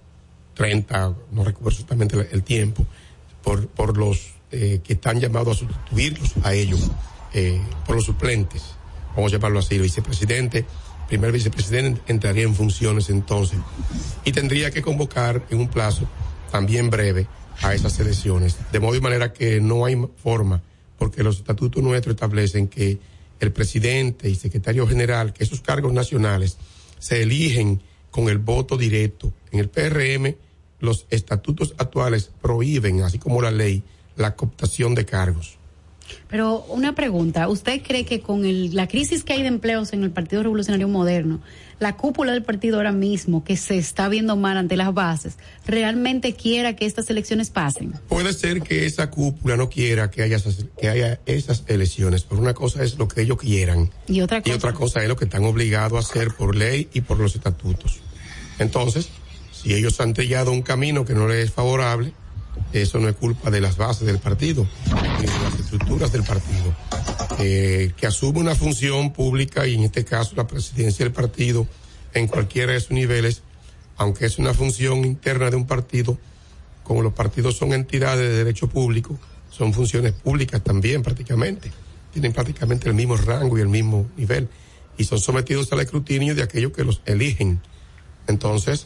30, 0.55 1.15
no 1.31 1.43
recuerdo 1.43 1.71
exactamente 1.71 2.27
el, 2.31 2.43
tiempo, 2.43 2.85
por, 3.43 3.67
por 3.67 3.97
los 3.97 4.33
eh, 4.51 4.81
que 4.83 4.93
están 4.93 5.19
llamados 5.19 5.57
a 5.57 5.59
sustituirlos 5.59 6.33
a 6.43 6.53
ellos, 6.53 6.89
eh, 7.33 7.61
por 7.85 7.95
los 7.95 8.05
suplentes, 8.05 8.63
vamos 9.15 9.31
a 9.31 9.35
llamarlo 9.35 9.59
así, 9.59 9.75
el 9.75 9.81
vicepresidente, 9.81 10.65
primer 11.07 11.31
vicepresidente 11.31 12.01
entraría 12.07 12.43
en 12.43 12.55
funciones 12.55 13.09
entonces 13.09 13.59
y 14.23 14.31
tendría 14.31 14.71
que 14.71 14.81
convocar 14.81 15.45
en 15.49 15.59
un 15.59 15.67
plazo 15.67 16.07
también 16.51 16.89
breve 16.89 17.27
a 17.61 17.73
esas 17.73 17.99
elecciones, 17.99 18.57
de 18.71 18.79
modo 18.79 18.95
y 18.95 19.01
manera 19.01 19.33
que 19.33 19.59
no 19.61 19.85
hay 19.85 19.97
forma, 20.21 20.61
porque 20.97 21.23
los 21.23 21.37
estatutos 21.37 21.83
nuestros 21.83 22.15
establecen 22.15 22.67
que 22.67 22.97
el 23.39 23.51
presidente 23.51 24.29
y 24.29 24.35
secretario 24.35 24.87
general, 24.87 25.33
que 25.33 25.43
esos 25.43 25.61
cargos 25.61 25.93
nacionales, 25.93 26.57
se 26.99 27.23
eligen 27.23 27.81
con 28.11 28.29
el 28.29 28.37
voto 28.37 28.77
directo. 28.77 29.33
En 29.51 29.59
el 29.59 29.69
PRM, 29.69 30.35
los 30.79 31.05
estatutos 31.09 31.75
actuales 31.77 32.31
prohíben, 32.41 33.01
así 33.01 33.19
como 33.19 33.41
la 33.41 33.51
ley, 33.51 33.83
la 34.15 34.35
cooptación 34.35 34.95
de 34.95 35.05
cargos. 35.05 35.54
Pero 36.29 36.63
una 36.69 36.95
pregunta, 36.95 37.47
¿usted 37.47 37.81
cree 37.81 38.05
que 38.05 38.21
con 38.21 38.45
el, 38.45 38.75
la 38.75 38.87
crisis 38.87 39.23
que 39.23 39.33
hay 39.33 39.41
de 39.41 39.47
empleos 39.47 39.93
en 39.93 40.03
el 40.03 40.11
Partido 40.11 40.43
Revolucionario 40.43 40.87
Moderno, 40.87 41.39
la 41.79 41.97
cúpula 41.97 42.31
del 42.31 42.43
partido 42.43 42.77
ahora 42.77 42.91
mismo, 42.91 43.43
que 43.43 43.57
se 43.57 43.77
está 43.77 44.07
viendo 44.07 44.35
mal 44.35 44.57
ante 44.57 44.77
las 44.77 44.93
bases, 44.93 45.37
realmente 45.65 46.33
quiera 46.33 46.75
que 46.75 46.85
estas 46.85 47.09
elecciones 47.09 47.49
pasen? 47.49 47.93
Puede 48.07 48.33
ser 48.33 48.61
que 48.61 48.85
esa 48.85 49.09
cúpula 49.09 49.57
no 49.57 49.69
quiera 49.69 50.09
que 50.09 50.21
haya, 50.21 50.37
esas, 50.37 50.65
que 50.79 50.87
haya 50.87 51.19
esas 51.25 51.63
elecciones, 51.67 52.23
pero 52.23 52.41
una 52.41 52.53
cosa 52.53 52.83
es 52.83 52.97
lo 52.97 53.07
que 53.07 53.21
ellos 53.21 53.37
quieran. 53.37 53.91
Y 54.07 54.21
otra 54.21 54.41
cosa, 54.41 54.53
y 54.53 54.57
otra 54.57 54.73
cosa 54.73 55.01
es 55.01 55.09
lo 55.09 55.15
que 55.15 55.25
están 55.25 55.43
obligados 55.43 55.97
a 55.97 56.09
hacer 56.09 56.33
por 56.33 56.55
ley 56.55 56.89
y 56.93 57.01
por 57.01 57.19
los 57.19 57.35
estatutos. 57.35 57.99
Entonces, 58.57 59.09
si 59.51 59.73
ellos 59.73 59.99
han 59.99 60.13
trillado 60.13 60.51
un 60.51 60.61
camino 60.61 61.05
que 61.05 61.13
no 61.13 61.27
les 61.27 61.45
es 61.45 61.51
favorable, 61.51 62.13
eso 62.73 62.99
no 62.99 63.07
es 63.07 63.15
culpa 63.15 63.49
de 63.49 63.61
las 63.61 63.77
bases 63.77 64.05
del 64.05 64.19
partido, 64.19 64.67
ni 65.19 65.25
de 65.25 65.39
las 65.43 65.59
estructuras 65.59 66.11
del 66.11 66.23
partido. 66.23 66.75
Eh, 67.39 67.93
que 67.97 68.07
asume 68.07 68.39
una 68.39 68.55
función 68.55 69.13
pública 69.13 69.67
y 69.67 69.75
en 69.75 69.83
este 69.83 70.05
caso 70.05 70.35
la 70.35 70.47
presidencia 70.47 71.05
del 71.05 71.13
partido 71.13 71.67
en 72.13 72.27
cualquiera 72.27 72.73
de 72.73 72.79
sus 72.79 72.91
niveles, 72.91 73.41
aunque 73.97 74.25
es 74.25 74.37
una 74.39 74.53
función 74.53 75.05
interna 75.05 75.49
de 75.49 75.55
un 75.55 75.67
partido, 75.67 76.17
como 76.83 77.01
los 77.01 77.13
partidos 77.13 77.57
son 77.57 77.73
entidades 77.73 78.29
de 78.29 78.37
derecho 78.37 78.67
público, 78.67 79.17
son 79.49 79.73
funciones 79.73 80.13
públicas 80.13 80.63
también 80.63 81.01
prácticamente, 81.01 81.71
tienen 82.13 82.33
prácticamente 82.33 82.87
el 82.87 82.95
mismo 82.95 83.17
rango 83.17 83.57
y 83.57 83.61
el 83.61 83.69
mismo 83.69 84.07
nivel 84.17 84.47
y 84.97 85.03
son 85.03 85.19
sometidos 85.19 85.71
al 85.73 85.81
escrutinio 85.81 86.35
de 86.35 86.43
aquellos 86.43 86.71
que 86.71 86.83
los 86.83 87.01
eligen. 87.05 87.59
Entonces, 88.27 88.85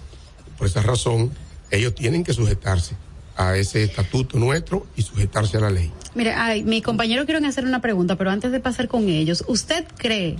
por 0.58 0.68
esa 0.68 0.82
razón, 0.82 1.32
ellos 1.72 1.94
tienen 1.94 2.24
que 2.24 2.34
sujetarse 2.34 2.96
a 3.40 3.56
ese 3.56 3.84
estatuto 3.84 4.38
nuestro 4.38 4.86
y 4.98 5.02
sujetarse 5.02 5.58
a 5.58 5.62
la 5.62 5.70
ley. 5.70 5.90
Mire, 6.14 6.34
ay, 6.34 6.62
mi 6.64 6.82
compañero 6.82 7.26
quieren 7.26 7.46
hacer 7.46 7.64
una 7.64 7.80
pregunta, 7.80 8.18
pero 8.18 8.32
antes 8.32 8.52
de 8.52 8.60
pasar 8.60 8.90
con 8.90 9.08
ellos, 9.08 9.46
¿usted 9.48 9.86
cree 9.98 10.36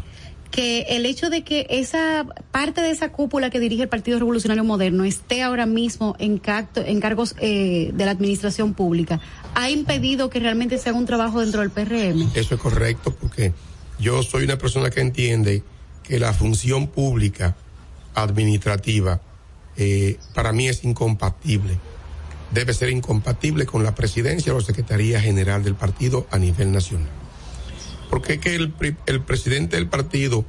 que 0.52 0.82
el 0.90 1.06
hecho 1.06 1.30
de 1.30 1.46
que 1.46 1.66
esa 1.70 2.26
parte 2.52 2.82
de 2.82 2.92
esa 2.92 3.14
cúpula 3.14 3.50
que 3.50 3.62
dirige 3.62 3.84
el 3.84 3.88
Partido 3.88 4.20
Revolucionario 4.20 4.66
Moderno 4.66 5.06
esté 5.06 5.44
ahora 5.44 5.66
mismo 5.66 6.18
en, 6.20 6.40
cacto, 6.40 6.82
en 6.82 7.00
cargos 7.00 7.36
eh, 7.40 7.92
de 7.94 8.06
la 8.06 8.12
administración 8.12 8.74
pública 8.74 9.22
ha 9.56 9.70
impedido 9.70 10.30
que 10.30 10.42
realmente 10.42 10.78
se 10.78 10.90
haga 10.90 10.98
un 10.98 11.06
trabajo 11.06 11.40
dentro 11.40 11.62
del 11.62 11.70
PRM? 11.70 12.32
Eso 12.36 12.56
es 12.56 12.62
correcto 12.62 13.16
porque 13.16 13.54
yo 13.98 14.24
soy 14.24 14.44
una 14.44 14.58
persona 14.58 14.90
que 14.90 15.00
entiende 15.00 15.64
que 16.04 16.20
la 16.20 16.34
función 16.34 16.88
pública 16.88 17.56
administrativa 18.14 19.22
eh, 19.78 20.18
para 20.34 20.52
mí 20.52 20.68
es 20.68 20.84
incompatible 20.84 21.80
debe 22.52 22.74
ser 22.74 22.90
incompatible 22.90 23.66
con 23.66 23.84
la 23.84 23.96
presidencia 23.96 24.54
o 24.54 24.60
la 24.60 24.66
Secretaría 24.66 25.22
General 25.22 25.64
del 25.64 25.76
partido 25.76 26.28
a 26.32 26.38
nivel 26.38 26.72
nacional. 26.72 27.10
Porque 28.10 28.34
es 28.34 28.40
que 28.40 28.56
el, 28.56 29.22
presidente 29.22 29.76
del 29.76 29.88
partido 29.88 30.44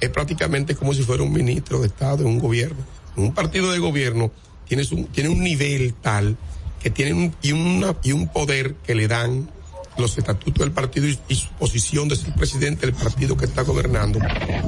es 0.00 0.08
prácticamente 0.08 0.74
como 0.74 0.94
si 0.94 1.02
fuera 1.02 1.22
un 1.22 1.32
ministro 1.32 1.80
de 1.80 1.88
Estado 1.88 2.22
en 2.22 2.28
un 2.28 2.38
gobierno. 2.38 2.82
Un 3.16 3.34
partido 3.34 3.70
de 3.72 3.78
gobierno 3.78 4.32
tiene, 4.66 4.84
un, 4.90 5.06
tiene 5.06 5.28
un 5.28 5.42
nivel 5.42 5.94
tal 5.94 6.36
que 6.82 6.90
tiene 6.90 7.12
un, 7.12 7.34
y, 7.42 7.52
una, 7.52 7.94
y 8.02 8.12
un 8.12 8.28
poder 8.28 8.74
que 8.76 8.94
le 8.94 9.08
dan 9.08 9.50
los 9.96 10.18
estatutos 10.18 10.60
del 10.60 10.72
partido 10.72 11.06
y, 11.06 11.34
su 11.34 11.48
posición 11.50 12.08
de 12.08 12.16
ser 12.16 12.34
presidente 12.34 12.86
del 12.86 12.94
partido 12.94 13.36
que 13.36 13.44
está 13.44 13.62
gobernando 13.62 14.18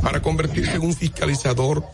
para 0.03 0.23
convertirse 0.23 0.77
en 0.77 0.83
un 0.83 0.95
fiscalizador 0.95 1.85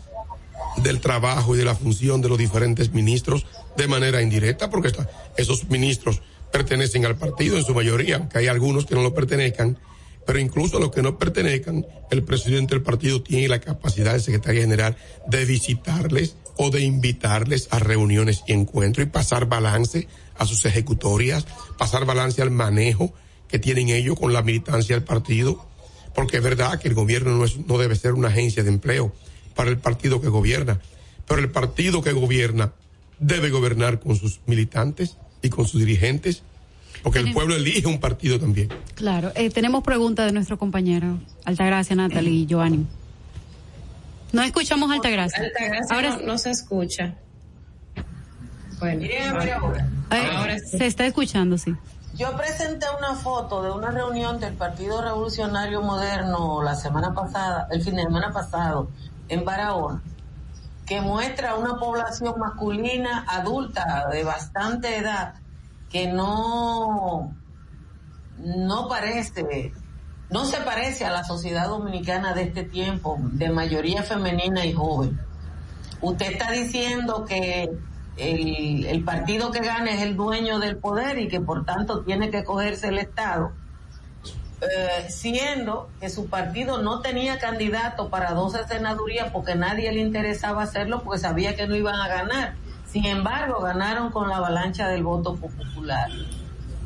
del 0.79 1.01
trabajo 1.01 1.55
y 1.55 1.59
de 1.59 1.65
la 1.65 1.75
función 1.75 2.21
de 2.21 2.29
los 2.29 2.39
diferentes 2.39 2.93
ministros 2.93 3.47
de 3.77 3.89
manera 3.89 4.23
indirecta, 4.23 4.71
porque 4.71 4.93
esos 5.37 5.69
ministros 5.69 6.23
pertenecen 6.51 7.07
al 7.07 7.17
partido 7.17 7.57
en 7.57 7.65
su 7.65 7.75
mayoría, 7.75 8.17
aunque 8.17 8.39
hay 8.39 8.47
algunos 8.47 8.87
que 8.87 8.95
no 8.95 9.03
lo 9.03 9.15
pertenezcan, 9.15 9.79
pero 10.27 10.39
incluso 10.39 10.77
a 10.77 10.81
los 10.81 10.91
que 10.91 11.03
no 11.03 11.19
pertenezcan, 11.19 11.87
el 12.11 12.23
presidente 12.23 12.75
del 12.75 12.83
partido 12.83 13.23
tiene 13.23 13.49
la 13.49 13.61
capacidad 13.61 14.13
del 14.13 14.23
secretario 14.23 14.61
general 14.61 14.97
de 15.27 15.45
visitarles 15.45 16.37
o 16.57 16.71
de 16.71 16.83
invitarles 16.83 17.69
a 17.71 17.79
reuniones 17.79 18.43
y 18.47 18.53
encuentros 18.53 19.07
y 19.07 19.11
pasar 19.11 19.47
balance 19.47 20.07
a 20.37 20.47
sus 20.47 20.65
ejecutorias, 20.65 21.47
pasar 21.79 22.05
balance 22.05 22.43
al 22.43 22.51
manejo 22.51 23.13
que 23.49 23.59
tienen 23.59 23.89
ellos 23.89 24.19
con 24.19 24.33
la 24.33 24.43
militancia 24.43 24.95
del 24.95 25.05
partido, 25.05 25.67
porque 26.15 26.37
es 26.37 26.43
verdad 26.43 26.79
que 26.79 26.89
el 26.89 26.95
gobierno 26.95 27.37
no, 27.37 27.45
es, 27.45 27.57
no 27.57 27.79
debe 27.79 27.97
ser 27.97 28.13
una 28.13 28.29
agencia 28.29 28.63
de 28.63 28.69
empleo 28.69 29.13
para 29.55 29.71
el 29.71 29.79
partido 29.79 30.21
que 30.21 30.29
gobierna, 30.29 30.81
pero 31.27 31.41
el 31.41 31.51
partido 31.51 32.03
que 32.03 32.13
gobierna 32.13 32.73
debe 33.19 33.51
gobernar 33.51 34.01
con 34.01 34.17
sus 34.17 34.41
militantes 34.47 35.17
y 35.43 35.51
con 35.51 35.67
sus 35.67 35.81
dirigentes, 35.81 36.43
porque 37.03 37.19
el 37.19 37.33
pueblo 37.33 37.55
elige 37.55 37.87
un 37.87 37.99
partido 38.01 38.39
también. 38.39 38.69
Claro, 38.95 39.33
eh, 39.35 39.51
tenemos 39.51 39.83
preguntas 39.83 40.27
de 40.27 40.33
nuestro 40.33 40.59
compañero 40.59 41.19
Altagracia, 41.45 41.97
Natalie 41.97 42.33
y 42.33 42.47
Joanny. 42.49 42.87
No 44.33 44.43
escuchamos 44.43 44.91
Altagracia. 44.91 45.43
Altagracia 45.45 45.95
Ahora 45.95 46.17
no, 46.17 46.27
no 46.27 46.39
se 46.39 46.51
escucha. 46.51 47.15
Bueno, 48.79 49.07
ahora. 49.61 49.89
eh, 50.11 50.31
ahora 50.35 50.59
sí. 50.59 50.79
se 50.79 50.87
está 50.87 51.07
escuchando, 51.07 51.57
sí. 51.57 51.73
Yo 52.15 52.37
presenté 52.37 52.87
una 52.99 53.15
foto 53.15 53.63
de 53.63 53.71
una 53.71 53.91
reunión 53.91 54.39
del 54.41 54.55
Partido 54.55 55.01
Revolucionario 55.01 55.83
Moderno 55.83 56.63
la 56.63 56.75
semana 56.75 57.15
pasada, 57.15 57.69
el 57.71 57.83
fin 57.83 57.97
de 57.97 58.03
semana 58.03 58.33
pasado, 58.33 58.91
en 59.33 59.47
Barahona, 59.47 60.03
que 60.87 61.01
muestra 61.01 61.55
una 61.55 61.77
población 61.77 62.39
masculina 62.39 63.25
adulta 63.27 64.09
de 64.11 64.25
bastante 64.25 64.99
edad 64.99 65.35
que 65.91 66.07
no, 66.07 67.35
no 68.39 68.89
parece, 68.89 69.73
no 70.29 70.45
se 70.45 70.59
parece 70.59 71.07
a 71.07 71.11
la 71.11 71.25
sociedad 71.25 71.69
dominicana 71.69 72.35
de 72.35 72.43
este 72.43 72.65
tiempo, 72.65 73.19
de 73.21 73.49
mayoría 73.49 74.03
femenina 74.03 74.67
y 74.67 74.75
joven. 74.75 75.19
Usted 76.03 76.33
está 76.33 76.51
diciendo 76.51 77.25
que 77.25 77.71
el, 78.19 78.85
el 78.85 79.05
partido 79.05 79.51
que 79.51 79.61
gane 79.61 79.95
es 79.95 80.03
el 80.03 80.15
dueño 80.15 80.59
del 80.59 80.77
poder 80.77 81.19
y 81.19 81.29
que 81.29 81.41
por 81.41 81.65
tanto 81.65 82.03
tiene 82.03 82.31
que 82.31 82.45
cogerse 82.45 82.89
el 82.89 82.99
Estado, 82.99 83.53
eh, 84.63 85.07
siendo 85.11 85.91
que 86.01 86.09
su 86.09 86.29
partido 86.29 86.81
no 86.83 87.01
tenía 87.01 87.39
candidato 87.39 88.09
para 88.11 88.33
12 88.33 88.69
senadurías 88.69 89.31
porque 89.33 89.57
nadie 89.57 89.91
le 89.91 90.01
interesaba 90.01 90.63
hacerlo 90.63 91.03
porque 91.03 91.21
sabía 91.21 91.57
que 91.57 91.67
no 91.67 91.75
iban 91.75 91.97
a 91.97 92.07
ganar. 92.09 92.55
Sin 92.89 93.05
embargo, 93.07 93.61
ganaron 93.61 94.11
con 94.11 94.29
la 94.29 94.37
avalancha 94.37 94.89
del 94.89 95.03
voto 95.03 95.35
popular. 95.37 96.11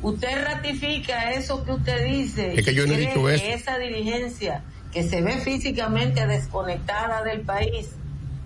¿Usted 0.03 0.45
ratifica 0.45 1.33
eso 1.33 1.65
que 1.65 1.73
usted 1.73 2.05
dice? 2.05 2.55
Es 2.59 2.65
que 2.65 2.75
yo 2.75 2.87
no 2.87 2.93
he 2.93 2.97
¿Cree 2.97 3.09
dicho 3.09 3.25
que 3.27 3.35
eso. 3.35 3.45
esa 3.45 3.79
dirigencia 3.79 4.63
que 4.93 5.03
se 5.03 5.21
ve 5.21 5.39
físicamente 5.39 6.27
desconectada 6.27 7.23
del 7.25 7.43
país 7.43 7.91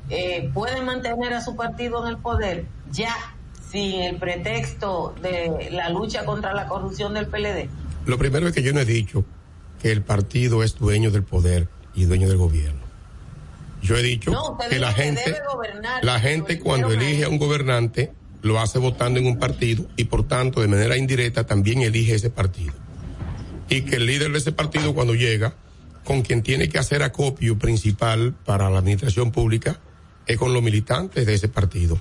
eh, 0.09 0.51
puede 0.52 0.81
mantener 0.82 1.35
a 1.35 1.40
su 1.40 1.55
partido 1.55 2.05
en 2.05 2.11
el 2.15 2.19
poder 2.19 2.65
ya 2.90 3.15
sin 3.70 4.01
el 4.01 4.16
pretexto 4.16 5.15
de 5.23 5.69
la 5.70 5.89
lucha 5.90 6.24
contra 6.24 6.52
la 6.52 6.66
corrupción 6.66 7.15
del 7.15 7.27
PLD? 7.27 7.69
Lo 8.06 8.18
primero 8.18 8.48
es 8.48 8.55
que 8.55 8.62
yo 8.62 8.72
no 8.72 8.81
he 8.81 8.85
dicho 8.85 9.24
que 9.81 9.93
el 9.93 10.02
partido 10.02 10.62
es 10.62 10.77
dueño 10.78 11.10
del 11.10 11.22
poder 11.22 11.68
y 11.94 12.05
dueño 12.05 12.28
del 12.28 12.36
gobierno. 12.36 12.81
Yo 13.82 13.97
he 13.97 14.02
dicho 14.02 14.31
No, 14.31 14.59
que 14.68 14.78
la 14.78 14.93
gente, 14.93 15.22
debe 15.24 15.39
gobernar, 15.52 16.05
la 16.05 16.20
gente 16.20 16.59
cuando 16.59 16.93
elige 16.93 17.24
a 17.24 17.28
un 17.28 17.39
gobernante 17.39 18.12
lo 18.43 18.60
hace 18.60 18.78
votando 18.78 19.18
en 19.18 19.27
un 19.27 19.39
partido 19.39 19.86
y 19.97 20.05
por 20.05 20.27
tanto 20.27 20.60
de 20.60 20.68
manera 20.68 20.97
indirecta 20.97 21.44
también 21.44 21.82
elige 21.82 22.14
ese 22.14 22.31
partido. 22.31 22.74
Y 23.68 23.82
que 23.82 23.97
el 23.97 24.06
líder 24.06 24.32
de 24.32 24.39
ese 24.39 24.52
partido 24.52 24.94
cuando 24.94 25.14
llega, 25.14 25.55
con 26.05 26.22
quien 26.22 26.43
tiene 26.43 26.68
que 26.68 26.78
hacer 26.78 27.02
acopio 27.02 27.59
principal 27.59 28.35
para 28.44 28.68
la 28.70 28.78
administración 28.78 29.31
pública, 29.31 29.81
es 30.27 30.36
con 30.36 30.52
los 30.52 30.62
militantes 30.62 31.27
de 31.27 31.35
ese 31.35 31.48
partido. 31.48 32.01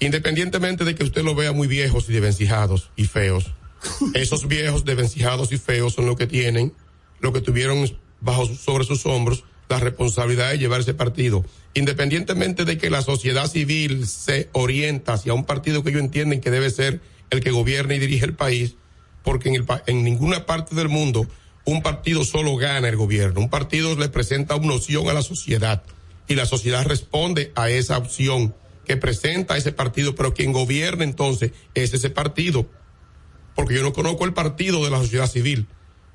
Independientemente 0.00 0.84
de 0.84 0.94
que 0.94 1.04
usted 1.04 1.22
lo 1.22 1.34
vea 1.34 1.52
muy 1.52 1.66
viejos 1.66 2.08
y 2.08 2.12
desvencijados 2.12 2.90
y 2.94 3.04
feos, 3.04 3.54
esos 4.14 4.48
viejos 4.48 4.84
desvencijados 4.84 5.52
y 5.52 5.58
feos 5.58 5.94
son 5.94 6.06
los 6.06 6.16
que 6.16 6.26
tienen, 6.26 6.72
lo 7.20 7.32
que 7.32 7.40
tuvieron 7.40 7.90
bajo 8.20 8.46
sobre 8.46 8.84
sus 8.84 9.06
hombros 9.06 9.44
la 9.68 9.78
responsabilidad 9.78 10.50
de 10.50 10.58
llevar 10.58 10.80
ese 10.80 10.94
partido. 10.94 11.44
Independientemente 11.74 12.64
de 12.64 12.78
que 12.78 12.90
la 12.90 13.02
sociedad 13.02 13.50
civil 13.50 14.06
se 14.06 14.48
orienta 14.52 15.12
hacia 15.12 15.34
un 15.34 15.44
partido 15.44 15.82
que 15.82 15.90
ellos 15.90 16.02
entienden 16.02 16.40
que 16.40 16.50
debe 16.50 16.70
ser 16.70 17.00
el 17.30 17.40
que 17.40 17.50
gobierna 17.50 17.94
y 17.94 17.98
dirige 17.98 18.24
el 18.24 18.34
país, 18.34 18.76
porque 19.22 19.50
en, 19.50 19.56
el, 19.56 19.66
en 19.86 20.04
ninguna 20.04 20.46
parte 20.46 20.74
del 20.74 20.88
mundo 20.88 21.26
un 21.64 21.82
partido 21.82 22.24
solo 22.24 22.56
gana 22.56 22.88
el 22.88 22.96
gobierno. 22.96 23.40
Un 23.40 23.50
partido 23.50 23.94
le 23.94 24.08
presenta 24.08 24.56
una 24.56 24.74
opción 24.74 25.08
a 25.08 25.12
la 25.12 25.22
sociedad 25.22 25.82
y 26.26 26.34
la 26.34 26.46
sociedad 26.46 26.86
responde 26.86 27.52
a 27.54 27.68
esa 27.68 27.98
opción 27.98 28.54
que 28.86 28.96
presenta 28.96 29.56
ese 29.58 29.72
partido, 29.72 30.14
pero 30.14 30.32
quien 30.32 30.52
gobierna 30.52 31.04
entonces 31.04 31.52
es 31.74 31.92
ese 31.92 32.08
partido. 32.08 32.66
Porque 33.58 33.74
yo 33.74 33.82
no 33.82 33.92
conozco 33.92 34.24
el 34.24 34.32
partido 34.32 34.84
de 34.84 34.90
la 34.90 34.98
sociedad 34.98 35.26
civil. 35.26 35.66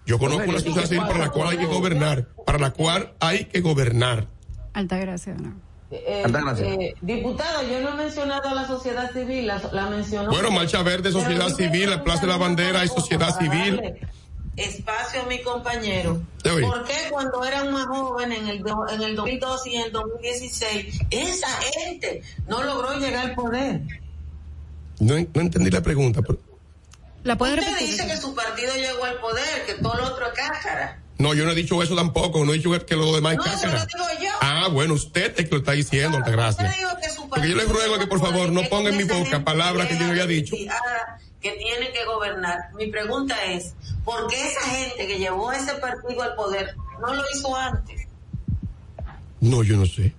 Yo 0.06 0.18
conozco 0.18 0.50
la 0.50 0.62
sociedad 0.62 0.86
civil 0.86 1.04
para 1.06 1.20
la 1.20 1.30
cual 1.30 1.50
hay 1.50 1.58
que 1.58 1.66
gobernar, 1.66 2.30
para 2.46 2.58
la 2.58 2.72
cual 2.72 3.12
hay 3.20 3.46
que 3.46 3.60
gobernar. 3.60 4.28
Altagracia, 4.72 5.34
no. 5.34 5.54
Eh, 5.92 6.24
eh, 6.26 6.96
diputado, 7.02 7.62
yo 7.70 7.82
no 7.82 7.90
he 7.90 7.98
mencionado 7.98 8.48
a 8.48 8.54
la 8.56 8.66
sociedad 8.66 9.12
civil, 9.12 9.46
la, 9.46 9.62
la 9.74 9.90
mencionó. 9.90 10.32
Bueno, 10.32 10.52
Marcha 10.52 10.82
Verde, 10.84 11.12
Sociedad 11.12 11.50
Civil, 11.50 11.90
la 11.90 12.02
Plaza 12.02 12.22
de 12.22 12.28
la 12.28 12.38
Bandera 12.38 12.80
hay 12.80 12.88
sociedad 12.88 13.38
civil. 13.38 13.94
Espacio 14.56 15.24
a 15.24 15.26
mi 15.26 15.42
compañero. 15.42 16.22
¿Por 16.44 16.86
qué 16.86 17.10
cuando 17.12 17.44
eran 17.44 17.74
más 17.74 17.88
jóvenes 17.88 18.40
en 18.40 18.48
el, 18.48 18.64
en 18.94 19.02
el 19.02 19.16
2012 19.18 19.70
y 19.70 19.76
en 19.76 19.82
el 19.82 19.92
2016, 19.92 21.00
esa 21.10 21.50
gente 21.78 22.22
no 22.48 22.64
logró 22.64 22.98
llegar 22.98 23.26
al 23.28 23.36
poder? 23.36 23.82
No, 25.02 25.16
no 25.16 25.42
entendí 25.42 25.70
la 25.70 25.82
pregunta, 25.82 26.22
pero 26.22 26.40
¿La 27.24 27.38
puede 27.38 27.54
Usted 27.54 27.66
repetir? 27.68 27.90
dice 27.90 28.08
que 28.08 28.18
su 28.18 28.36
partido 28.36 28.76
llegó 28.76 29.06
al 29.06 29.20
poder, 29.20 29.66
que 29.66 29.74
todo 29.76 29.96
lo 29.96 30.08
otro 30.08 30.28
es 30.28 30.34
cáscara. 30.34 31.00
no, 31.20 31.34
yo 31.34 31.46
no 31.46 31.52
he 31.52 31.56
dicho 31.56 31.82
eso 31.82 31.96
tampoco, 31.96 32.44
no 32.44 32.54
he 32.54 32.58
dicho 32.58 32.70
que 32.86 32.96
lo 32.96 33.14
demás 33.16 33.34
es 33.34 33.38
No, 33.38 33.46
eso 33.46 33.54
cáscara. 33.62 33.80
lo 33.98 34.08
digo 34.08 34.22
yo. 34.24 34.30
Ah, 34.42 34.68
bueno, 34.70 34.94
usted 34.94 35.34
es 35.38 35.46
que 35.46 35.52
lo 35.52 35.58
está 35.58 35.72
diciendo, 35.74 36.18
Altagracia. 36.18 36.74
Que 37.02 37.10
su 37.10 37.28
Porque 37.30 37.50
yo 37.50 37.56
le 37.56 37.64
ruego 37.66 37.98
que 37.98 38.08
por 38.08 38.20
favor 38.20 38.50
no 38.52 38.62
ponga 38.70 38.90
en 38.90 38.98
mi 38.98 39.04
boca 39.06 39.44
palabras 39.44 39.88
que 39.88 39.96
yo 39.98 40.06
no 40.06 40.12
había 40.12 40.26
dicho. 40.28 40.56
desviada, 40.56 41.20
Que 41.42 41.52
tiene 41.52 41.92
que 41.92 42.06
gobernar. 42.06 42.74
Mi 42.78 42.88
pregunta 42.88 43.36
es, 43.46 43.74
¿por 44.06 44.28
qué 44.28 44.48
esa 44.50 44.62
gente 44.62 45.08
que 45.08 45.18
llevó 45.18 45.50
a 45.50 45.58
ese 45.58 45.74
partido 45.76 46.22
al 46.24 46.36
poder 46.36 46.76
no 47.02 47.14
lo 47.14 47.24
hizo 47.36 47.56
antes? 47.56 48.08
No, 49.42 49.64
yo 49.64 49.76
no 49.78 49.86
sé. 49.86 50.14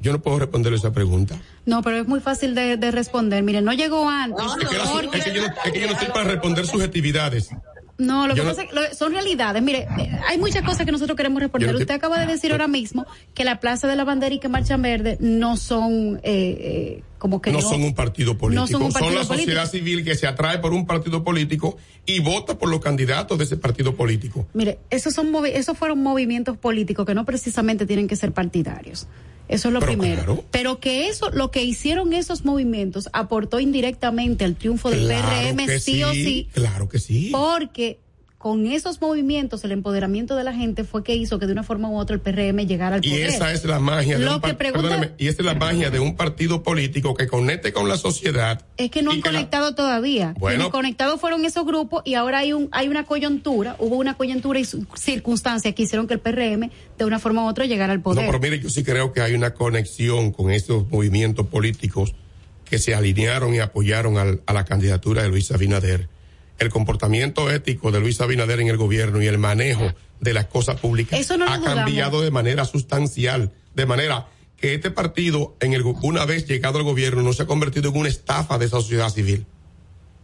Yo 0.00 0.12
no 0.12 0.20
puedo 0.20 0.38
responder 0.38 0.72
esa 0.74 0.92
pregunta. 0.92 1.36
No, 1.66 1.82
pero 1.82 1.96
es 1.98 2.06
muy 2.08 2.20
fácil 2.20 2.54
de, 2.54 2.76
de 2.76 2.90
responder. 2.90 3.42
Mire, 3.42 3.62
no 3.62 3.72
llegó 3.72 4.08
antes. 4.08 4.44
Es 4.60 4.68
que, 4.68 4.76
la- 4.78 4.84
porque- 4.84 5.18
es 5.18 5.24
que 5.24 5.32
yo, 5.34 5.42
no, 5.42 5.54
es 5.64 5.72
que 5.72 5.80
yo 5.80 5.86
no 5.86 5.92
estoy 5.92 6.08
para 6.08 6.24
responder 6.24 6.66
subjetividades. 6.66 7.50
No, 7.96 8.26
lo 8.26 8.34
que 8.34 8.40
Yo 8.40 8.46
pasa 8.48 8.62
es 8.64 8.68
que 8.70 8.74
lo- 8.74 8.92
son 8.94 9.12
realidades. 9.12 9.62
Mire, 9.62 9.86
eh, 9.98 10.10
hay 10.28 10.36
muchas 10.36 10.62
cosas 10.62 10.84
que 10.84 10.90
nosotros 10.92 11.16
queremos 11.16 11.40
responder. 11.40 11.68
Yo 11.68 11.72
no 11.72 11.78
te- 11.78 11.84
Usted 11.84 11.94
acaba 11.94 12.18
de 12.18 12.26
decir 12.26 12.50
ahora 12.52 12.66
mismo 12.66 13.06
que 13.34 13.44
la 13.44 13.60
Plaza 13.60 13.86
de 13.86 13.94
la 13.96 14.04
Bandera 14.04 14.34
y 14.34 14.40
que 14.40 14.48
Marcha 14.48 14.76
Verde 14.76 15.16
no 15.20 15.56
son 15.56 16.16
eh, 16.24 16.98
eh, 16.98 17.02
como 17.24 17.40
que 17.40 17.50
no 17.50 17.62
son 17.62 17.82
un 17.82 17.94
partido 17.94 18.36
político, 18.36 18.78
No 18.78 18.90
son 18.90 19.14
la 19.14 19.24
sociedad 19.24 19.66
civil 19.66 20.04
que 20.04 20.14
se 20.14 20.26
atrae 20.26 20.58
por 20.58 20.74
un 20.74 20.84
partido 20.84 21.24
político 21.24 21.78
y 22.04 22.20
vota 22.20 22.58
por 22.58 22.68
los 22.68 22.80
candidatos 22.80 23.38
de 23.38 23.44
ese 23.44 23.56
partido 23.56 23.94
político. 23.94 24.46
Mire, 24.52 24.78
esos 24.90 25.14
son 25.14 25.32
movi- 25.32 25.52
esos 25.54 25.78
fueron 25.78 26.02
movimientos 26.02 26.58
políticos 26.58 27.06
que 27.06 27.14
no 27.14 27.24
precisamente 27.24 27.86
tienen 27.86 28.08
que 28.08 28.16
ser 28.16 28.32
partidarios. 28.32 29.06
Eso 29.48 29.68
es 29.68 29.72
lo 29.72 29.80
Pero 29.80 29.92
primero. 29.92 30.16
claro. 30.24 30.44
Pero 30.50 30.80
que 30.80 31.08
eso, 31.08 31.30
lo 31.30 31.50
que 31.50 31.64
hicieron 31.64 32.12
esos 32.12 32.44
movimientos 32.44 33.08
aportó 33.14 33.58
indirectamente 33.58 34.44
al 34.44 34.56
triunfo 34.56 34.90
del 34.90 35.06
Claro 35.06 35.26
PRM 35.56 35.78
sí, 35.80 36.02
o 36.04 36.12
sí, 36.12 36.48
Claro 36.52 36.90
que 36.90 36.98
sí. 36.98 37.30
porque 37.32 38.00
con 38.44 38.66
esos 38.66 39.00
movimientos, 39.00 39.64
el 39.64 39.72
empoderamiento 39.72 40.36
de 40.36 40.44
la 40.44 40.52
gente 40.52 40.84
fue 40.84 41.02
que 41.02 41.14
hizo 41.16 41.38
que 41.38 41.46
de 41.46 41.52
una 41.52 41.62
forma 41.62 41.88
u 41.88 41.96
otra 41.96 42.12
el 42.14 42.20
PRM 42.20 42.66
llegara 42.66 42.96
al 42.96 43.06
Y 43.06 43.08
poder. 43.08 43.30
esa 43.30 43.50
es 43.54 43.64
la 43.64 43.78
magia 43.80 44.18
de 44.18 44.24
Lo 44.26 44.34
un 44.34 44.40
que 44.42 44.52
pregunta- 44.52 45.12
y 45.16 45.28
esa 45.28 45.40
es 45.40 45.46
la 45.46 45.54
magia 45.54 45.88
de 45.88 45.98
un 45.98 46.14
partido 46.14 46.62
político 46.62 47.14
que 47.14 47.26
conecte 47.26 47.72
con 47.72 47.88
la 47.88 47.96
sociedad. 47.96 48.60
Es 48.76 48.90
que 48.90 49.00
no 49.00 49.12
han 49.12 49.16
y 49.16 49.20
la- 49.22 49.30
conectado 49.30 49.74
todavía. 49.74 50.34
Bueno. 50.38 50.68
Conectados 50.70 51.18
fueron 51.22 51.42
esos 51.46 51.64
grupos 51.64 52.02
y 52.04 52.16
ahora 52.16 52.40
hay 52.40 52.52
un 52.52 52.68
hay 52.70 52.88
una 52.88 53.04
coyuntura, 53.04 53.76
hubo 53.78 53.96
una 53.96 54.12
coyuntura 54.12 54.60
y 54.60 54.66
circunstancias 54.94 55.74
que 55.74 55.82
hicieron 55.84 56.06
que 56.06 56.12
el 56.12 56.20
PRM 56.20 56.70
de 56.98 57.04
una 57.06 57.18
forma 57.18 57.44
u 57.46 57.48
otra 57.48 57.64
llegara 57.64 57.92
al 57.94 58.00
No, 58.00 58.04
poder. 58.04 58.26
pero 58.26 58.40
mire, 58.40 58.60
yo 58.60 58.68
sí 58.68 58.84
creo 58.84 59.14
que 59.14 59.22
hay 59.22 59.32
una 59.32 59.54
conexión 59.54 60.32
con 60.32 60.50
estos 60.50 60.86
movimientos 60.90 61.46
políticos 61.46 62.14
que 62.66 62.78
se 62.78 62.94
alinearon 62.94 63.54
y 63.54 63.60
apoyaron 63.60 64.18
al- 64.18 64.42
a 64.44 64.52
la 64.52 64.66
candidatura 64.66 65.22
de 65.22 65.30
Luis 65.30 65.50
Abinader. 65.50 66.08
El 66.58 66.70
comportamiento 66.70 67.50
ético 67.50 67.90
de 67.90 68.00
Luis 68.00 68.20
Abinader 68.20 68.60
en 68.60 68.68
el 68.68 68.76
gobierno 68.76 69.22
y 69.22 69.26
el 69.26 69.38
manejo 69.38 69.92
de 70.20 70.32
las 70.32 70.46
cosas 70.46 70.80
públicas 70.80 71.18
Eso 71.18 71.36
no 71.36 71.46
lo 71.46 71.52
ha 71.52 71.60
cambiado 71.60 72.22
de 72.22 72.30
manera 72.30 72.64
sustancial, 72.64 73.52
de 73.74 73.86
manera 73.86 74.28
que 74.56 74.74
este 74.74 74.90
partido, 74.90 75.56
en 75.60 75.74
el, 75.74 75.82
una 75.82 76.24
vez 76.24 76.46
llegado 76.46 76.78
al 76.78 76.84
gobierno, 76.84 77.22
no 77.22 77.32
se 77.32 77.42
ha 77.42 77.46
convertido 77.46 77.90
en 77.90 77.96
una 77.96 78.08
estafa 78.08 78.56
de 78.56 78.66
esa 78.66 78.76
sociedad 78.80 79.10
civil. 79.10 79.46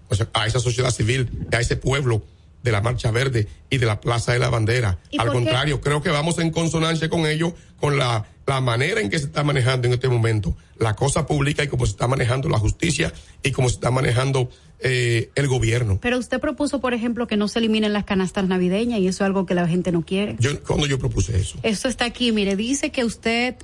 O 0.09 0.15
sea, 0.15 0.28
a 0.32 0.47
esa 0.47 0.61
sociedad 0.61 0.90
civil, 0.90 1.47
a 1.52 1.61
ese 1.61 1.77
pueblo 1.77 2.23
de 2.62 2.73
la 2.73 2.81
Marcha 2.81 3.11
Verde 3.11 3.48
y 3.69 3.78
de 3.78 3.86
la 3.86 4.01
Plaza 4.01 4.32
de 4.32 4.39
la 4.39 4.48
Bandera. 4.48 4.98
¿Y 5.11 5.20
Al 5.20 5.28
qué? 5.28 5.32
contrario, 5.32 5.81
creo 5.81 6.02
que 6.02 6.11
vamos 6.11 6.39
en 6.39 6.51
consonancia 6.51 7.09
con 7.09 7.27
ellos, 7.27 7.52
con 7.78 7.98
la, 7.98 8.27
la 8.51 8.60
manera 8.60 9.01
en 9.01 9.09
que 9.10 9.18
se 9.18 9.27
está 9.27 9.44
manejando 9.44 9.86
en 9.86 9.94
este 9.94 10.09
momento 10.09 10.56
la 10.77 10.94
cosa 10.97 11.24
pública 11.27 11.62
y 11.62 11.68
cómo 11.68 11.86
se 11.86 11.93
está 11.93 12.09
manejando 12.09 12.48
la 12.48 12.59
justicia 12.59 13.12
y 13.44 13.52
cómo 13.52 13.68
se 13.68 13.77
está 13.77 13.93
manejando 13.93 14.51
eh, 14.81 15.31
el 15.36 15.47
gobierno. 15.47 15.98
Pero 16.02 16.18
usted 16.18 16.40
propuso, 16.40 16.81
por 16.81 16.93
ejemplo, 16.93 17.28
que 17.28 17.36
no 17.36 17.47
se 17.47 17.60
eliminen 17.60 17.93
las 17.93 18.05
canastas 18.05 18.48
navideñas 18.48 18.98
y 18.98 19.06
eso 19.06 19.22
es 19.22 19.27
algo 19.27 19.47
que 19.47 19.55
la 19.55 19.68
gente 19.68 19.93
no 19.93 20.02
quiere. 20.02 20.35
Yo, 20.40 20.60
cuando 20.64 20.86
yo 20.86 20.98
propuse 20.98 21.39
eso. 21.39 21.59
Esto 21.62 21.86
está 21.89 22.06
aquí, 22.06 22.32
mire, 22.32 22.56
dice 22.56 22.90
que 22.90 23.05
usted 23.05 23.55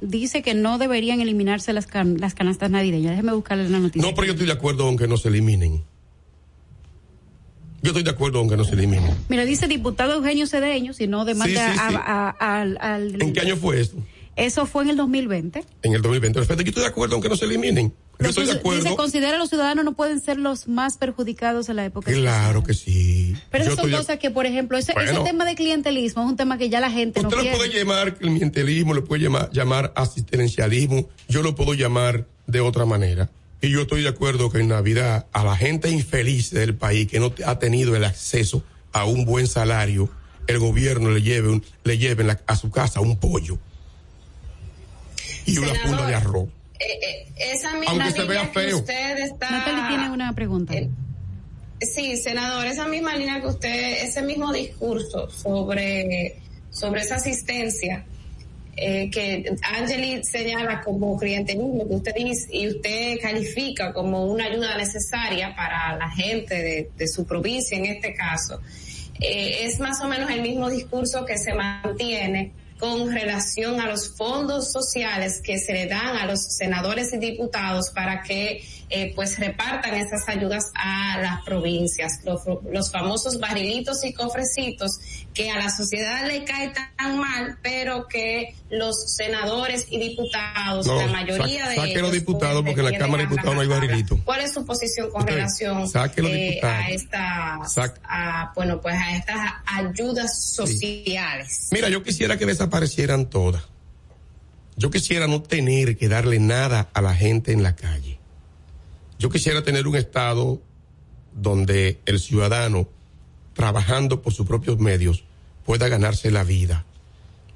dice 0.00 0.42
que 0.42 0.54
no 0.54 0.78
deberían 0.78 1.20
eliminarse 1.20 1.72
las, 1.72 1.86
can- 1.88 2.20
las 2.20 2.34
canastas 2.34 2.70
navideñas. 2.70 3.10
Déjeme 3.10 3.32
buscarle 3.32 3.68
la 3.68 3.80
noticia. 3.80 4.08
No, 4.08 4.14
pero 4.14 4.26
yo 4.26 4.32
estoy 4.34 4.46
de 4.46 4.52
acuerdo 4.52 4.84
con 4.84 4.96
que 4.96 5.08
no 5.08 5.16
se 5.16 5.28
eliminen. 5.28 5.82
Yo 7.82 7.88
estoy 7.92 8.02
de 8.02 8.10
acuerdo 8.10 8.38
con 8.40 8.50
que 8.50 8.56
no 8.58 8.64
se 8.64 8.74
eliminen. 8.74 9.14
Mira, 9.30 9.44
dice 9.46 9.66
diputado 9.66 10.12
Eugenio 10.12 10.46
Cedeño, 10.46 10.92
si 10.92 11.06
no 11.06 11.24
demanda 11.24 11.72
Sí, 11.72 11.78
sí, 11.78 11.84
sí. 11.88 11.94
a- 11.96 12.28
a- 12.38 12.60
al- 12.60 12.78
al- 12.80 13.22
¿En 13.22 13.32
qué 13.32 13.40
año 13.40 13.56
fue 13.56 13.80
esto? 13.80 13.96
Eso 14.36 14.64
fue 14.66 14.84
en 14.84 14.90
el 14.90 14.96
2020. 14.96 15.64
En 15.82 15.94
el 15.94 16.02
2020. 16.02 16.38
Perfecto, 16.38 16.62
yo 16.62 16.68
estoy 16.70 16.82
de 16.84 16.88
acuerdo 16.88 17.14
con 17.16 17.22
que 17.22 17.28
no 17.28 17.36
se 17.36 17.44
eliminen. 17.44 17.92
Yo 18.18 18.28
estoy 18.28 18.46
de 18.46 18.52
acuerdo. 18.52 18.84
Dice, 18.84 18.96
considera 18.96 19.38
los 19.38 19.48
ciudadanos 19.48 19.84
no 19.84 19.94
pueden 19.94 20.20
ser 20.20 20.38
los 20.38 20.68
más 20.68 20.98
perjudicados 20.98 21.68
en 21.70 21.76
la 21.76 21.86
época. 21.86 22.12
Claro 22.12 22.62
que 22.62 22.74
sí. 22.74 23.34
Pero 23.50 23.64
esas 23.64 23.76
son 23.76 23.90
cosas 23.90 24.18
que, 24.18 24.30
por 24.30 24.44
ejemplo, 24.46 24.76
ese, 24.76 24.92
ese 24.92 25.04
Bueno. 25.04 25.24
tema 25.24 25.44
de 25.46 25.54
clientelismo 25.54 26.22
es 26.22 26.28
un 26.28 26.36
tema 26.36 26.58
que 26.58 26.68
ya 26.68 26.80
la 26.80 26.90
gente 26.90 27.22
no 27.22 27.28
Usted 27.28 27.50
lo 27.50 27.56
puede 27.56 27.72
llamar 27.72 28.16
clientelismo, 28.16 28.92
lo 28.94 29.04
puede 29.04 29.22
llamar, 29.24 29.50
llamar 29.52 29.92
asistencialismo, 29.96 31.08
yo 31.28 31.42
lo 31.42 31.54
puedo 31.54 31.74
llamar 31.74 32.26
de 32.46 32.60
otra 32.60 32.84
manera. 32.84 33.30
Y 33.62 33.70
yo 33.70 33.82
estoy 33.82 34.02
de 34.02 34.08
acuerdo 34.08 34.50
que 34.50 34.58
en 34.60 34.68
Navidad 34.68 35.26
a 35.32 35.44
la 35.44 35.56
gente 35.56 35.90
infeliz 35.90 36.50
del 36.50 36.74
país 36.74 37.08
que 37.08 37.20
no 37.20 37.32
ha 37.46 37.58
tenido 37.58 37.96
el 37.96 38.04
acceso 38.04 38.62
a 38.92 39.04
un 39.04 39.24
buen 39.24 39.46
salario, 39.46 40.08
el 40.46 40.58
gobierno 40.58 41.10
le 41.10 41.22
lleve, 41.22 41.48
un- 41.50 41.64
le 41.84 41.98
lleve 41.98 42.22
en 42.22 42.28
la- 42.28 42.40
a 42.46 42.56
su 42.56 42.70
casa 42.70 43.00
un 43.00 43.16
pollo 43.18 43.58
y 45.50 45.58
una 45.58 45.74
funda 45.74 46.06
de 46.06 46.14
arroz. 46.14 46.48
Eh, 46.78 46.98
eh, 47.02 47.32
esa 47.36 47.72
misma 47.74 48.04
Aunque 48.04 48.12
se 48.12 48.24
vea 48.24 48.50
que 48.50 48.60
feo. 48.60 48.78
usted 48.78 49.18
está... 49.18 49.50
Natalie 49.50 49.88
tiene 49.88 50.10
una 50.10 50.34
pregunta. 50.34 50.74
Sí, 51.80 52.16
senador, 52.16 52.66
esa 52.66 52.86
misma 52.86 53.16
línea 53.16 53.40
que 53.40 53.46
usted, 53.46 54.02
ese 54.02 54.22
mismo 54.22 54.52
discurso 54.52 55.30
sobre, 55.30 56.40
sobre 56.70 57.00
esa 57.00 57.16
asistencia 57.16 58.04
eh, 58.76 59.10
que 59.10 59.44
Angeli 59.62 60.22
señala 60.24 60.80
como 60.80 61.18
clientelismo 61.18 61.86
que 61.88 61.94
usted 61.94 62.14
dice 62.14 62.48
y 62.50 62.68
usted 62.68 63.18
califica 63.20 63.92
como 63.92 64.24
una 64.26 64.44
ayuda 64.44 64.76
necesaria 64.76 65.54
para 65.54 65.96
la 65.96 66.10
gente 66.10 66.54
de, 66.54 66.90
de 66.96 67.08
su 67.08 67.26
provincia 67.26 67.76
en 67.76 67.86
este 67.86 68.14
caso, 68.14 68.60
eh, 69.20 69.64
es 69.66 69.80
más 69.80 70.00
o 70.00 70.08
menos 70.08 70.30
el 70.30 70.40
mismo 70.40 70.70
discurso 70.70 71.24
que 71.26 71.36
se 71.36 71.52
mantiene 71.52 72.52
con 72.80 73.12
relación 73.12 73.78
a 73.80 73.86
los 73.86 74.16
fondos 74.16 74.72
sociales 74.72 75.40
que 75.44 75.58
se 75.58 75.74
le 75.74 75.86
dan 75.86 76.16
a 76.16 76.26
los 76.26 76.40
senadores 76.40 77.12
y 77.12 77.18
diputados 77.18 77.90
para 77.90 78.22
que 78.22 78.64
eh, 78.90 79.12
pues 79.14 79.38
repartan 79.38 79.94
esas 79.94 80.28
ayudas 80.28 80.70
a 80.74 81.18
las 81.20 81.44
provincias, 81.44 82.20
los, 82.24 82.40
los 82.70 82.90
famosos 82.90 83.38
barrilitos 83.38 84.04
y 84.04 84.12
cofrecitos 84.12 84.98
que 85.32 85.50
a 85.50 85.56
la 85.58 85.70
sociedad 85.70 86.26
le 86.26 86.44
cae 86.44 86.72
tan 86.98 87.18
mal, 87.18 87.56
pero 87.62 88.08
que 88.08 88.54
los 88.68 89.14
senadores 89.16 89.86
y 89.90 89.98
diputados, 89.98 90.86
No, 90.86 90.96
la 90.96 91.06
mayoría 91.06 91.64
sa- 91.64 91.82
de 91.82 91.90
ellos, 91.90 92.02
los 92.02 92.12
diputados 92.12 92.62
porque 92.64 92.80
en 92.80 92.92
la 92.92 92.98
Cámara 92.98 93.22
de 93.22 93.28
Diputados 93.28 93.54
no 93.54 93.60
hay 93.60 93.68
barrilito. 93.68 94.18
¿Cuál 94.24 94.40
es 94.40 94.52
su 94.52 94.66
posición 94.66 95.10
con 95.10 95.20
Usted, 95.22 95.34
relación 95.34 95.88
eh, 96.24 96.60
a 96.62 96.90
estas, 96.90 97.78
a, 98.04 98.52
bueno, 98.54 98.80
pues 98.80 98.94
a 98.96 99.16
estas 99.16 99.52
ayudas 99.66 100.52
sociales? 100.52 101.68
Mira, 101.72 101.88
yo 101.88 102.02
quisiera 102.02 102.36
que 102.36 102.46
desaparecieran 102.46 103.30
todas. 103.30 103.62
Yo 104.76 104.90
quisiera 104.90 105.26
no 105.26 105.42
tener 105.42 105.96
que 105.96 106.08
darle 106.08 106.38
nada 106.38 106.88
a 106.92 107.02
la 107.02 107.14
gente 107.14 107.52
en 107.52 107.62
la 107.62 107.76
calle. 107.76 108.19
Yo 109.20 109.28
quisiera 109.28 109.62
tener 109.62 109.86
un 109.86 109.96
estado 109.96 110.62
donde 111.34 112.00
el 112.06 112.18
ciudadano, 112.20 112.88
trabajando 113.52 114.22
por 114.22 114.32
sus 114.32 114.46
propios 114.46 114.78
medios, 114.78 115.24
pueda 115.66 115.88
ganarse 115.88 116.30
la 116.30 116.42
vida. 116.42 116.86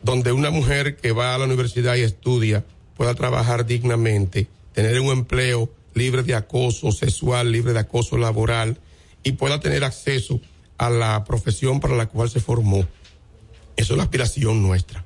Donde 0.02 0.32
una 0.32 0.50
mujer 0.50 0.96
que 0.96 1.12
va 1.12 1.34
a 1.34 1.38
la 1.38 1.46
universidad 1.46 1.94
y 1.94 2.02
estudia 2.02 2.66
pueda 2.98 3.14
trabajar 3.14 3.64
dignamente, 3.64 4.46
tener 4.74 5.00
un 5.00 5.08
empleo 5.08 5.70
libre 5.94 6.22
de 6.22 6.34
acoso 6.34 6.92
sexual, 6.92 7.50
libre 7.50 7.72
de 7.72 7.78
acoso 7.78 8.18
laboral 8.18 8.76
y 9.22 9.32
pueda 9.32 9.58
tener 9.58 9.84
acceso 9.84 10.42
a 10.76 10.90
la 10.90 11.24
profesión 11.24 11.80
para 11.80 11.96
la 11.96 12.08
cual 12.08 12.28
se 12.28 12.40
formó. 12.40 12.86
Eso 13.74 13.94
es 13.94 13.96
la 13.96 14.02
aspiración 14.02 14.62
nuestra. 14.62 15.02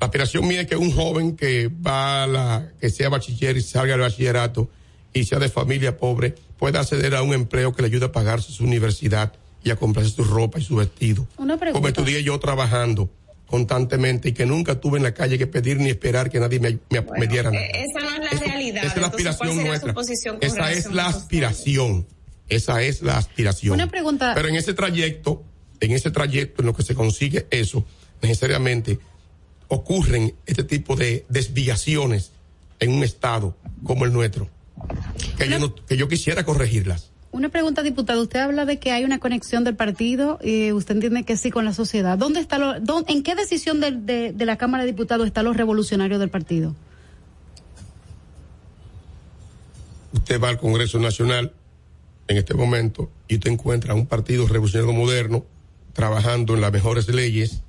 La 0.00 0.06
aspiración 0.06 0.48
mía 0.48 0.62
es 0.62 0.66
que 0.66 0.76
un 0.76 0.92
joven 0.92 1.36
que 1.36 1.68
va 1.68 2.22
a 2.22 2.26
la, 2.26 2.72
que 2.80 2.88
sea 2.88 3.10
bachiller 3.10 3.58
y 3.58 3.60
salga 3.60 3.92
del 3.92 4.00
bachillerato 4.00 4.70
y 5.12 5.24
sea 5.24 5.38
de 5.38 5.48
familia 5.48 5.96
pobre, 5.98 6.34
pueda 6.58 6.80
acceder 6.80 7.14
a 7.14 7.22
un 7.22 7.32
empleo 7.34 7.72
que 7.74 7.82
le 7.82 7.88
ayude 7.88 8.06
a 8.06 8.12
pagarse 8.12 8.52
su 8.52 8.64
universidad 8.64 9.32
y 9.64 9.70
a 9.70 9.76
comprarse 9.76 10.10
su 10.12 10.24
ropa 10.24 10.58
y 10.58 10.62
su 10.64 10.76
vestido. 10.76 11.26
Una 11.36 11.54
Como 11.54 11.58
pregunta. 11.60 11.88
estudié 11.88 12.22
yo 12.22 12.38
trabajando 12.38 13.10
constantemente 13.46 14.28
y 14.28 14.32
que 14.32 14.46
nunca 14.46 14.80
tuve 14.80 14.98
en 14.98 15.02
la 15.02 15.12
calle 15.12 15.36
que 15.36 15.46
pedir 15.48 15.78
ni 15.78 15.88
esperar 15.90 16.30
que 16.30 16.38
nadie 16.38 16.60
me, 16.60 16.78
me- 16.88 17.02
me 17.18 17.26
diera 17.26 17.50
nada. 17.50 17.64
Eh, 17.66 17.84
Esa 17.88 18.00
no 18.18 18.24
es 18.24 18.32
la 18.32 18.38
realidad. 18.46 18.84
Esa 18.84 18.94
es 18.94 19.00
la 19.00 19.06
Entonces, 19.08 19.36
¿cuál 19.36 19.48
aspiración 19.50 19.66
nuestra. 19.66 20.38
Esa 20.40 20.72
es 20.72 20.86
la 20.92 21.06
aspiración. 21.08 22.06
Esa 22.48 22.82
es 22.82 23.02
la 23.02 23.16
aspiración. 23.18 23.74
Una 23.74 23.88
pregunta. 23.88 24.32
Pero 24.34 24.48
en 24.48 24.54
ese 24.56 24.72
trayecto, 24.74 25.42
en 25.80 25.90
ese 25.92 26.10
trayecto 26.12 26.62
en 26.62 26.66
lo 26.66 26.74
que 26.74 26.82
se 26.84 26.94
consigue 26.94 27.46
eso, 27.50 27.84
necesariamente 28.22 28.98
ocurren 29.68 30.34
este 30.46 30.64
tipo 30.64 30.96
de 30.96 31.24
desviaciones 31.28 32.32
en 32.80 32.92
un 32.92 33.02
estado 33.04 33.56
como 33.84 34.04
el 34.04 34.12
nuestro, 34.12 34.48
que, 35.38 35.48
yo, 35.48 35.58
no- 35.58 35.74
que 35.74 35.96
yo 35.96 36.08
quisiera 36.08 36.44
corregirlas. 36.44 37.10
Una 37.32 37.48
pregunta, 37.48 37.82
diputado. 37.84 38.22
Usted 38.22 38.40
habla 38.40 38.64
de 38.64 38.78
que 38.80 38.90
hay 38.90 39.04
una 39.04 39.20
conexión 39.20 39.62
del 39.62 39.76
partido 39.76 40.40
y 40.42 40.72
usted 40.72 40.96
entiende 40.96 41.22
que 41.24 41.36
sí 41.36 41.50
con 41.52 41.64
la 41.64 41.72
sociedad. 41.72 42.18
¿Dónde 42.18 42.40
está 42.40 42.58
lo, 42.58 42.74
¿En 43.06 43.22
qué 43.22 43.36
decisión 43.36 43.80
de, 43.80 44.32
de 44.32 44.46
la 44.46 44.56
Cámara 44.58 44.82
de 44.84 44.90
Diputados 44.90 45.26
están 45.28 45.44
los 45.44 45.56
revolucionarios 45.56 46.18
del 46.18 46.28
partido? 46.28 46.74
Usted 50.12 50.40
va 50.40 50.48
al 50.48 50.58
Congreso 50.58 50.98
Nacional 50.98 51.52
en 52.26 52.36
este 52.36 52.54
momento 52.54 53.10
y 53.28 53.34
usted 53.36 53.50
encuentra 53.50 53.94
un 53.94 54.06
partido 54.06 54.46
revolucionario 54.48 54.92
moderno 54.92 55.44
trabajando 55.92 56.54
en 56.54 56.60
las 56.62 56.72
mejores 56.72 57.08
leyes, 57.08 57.62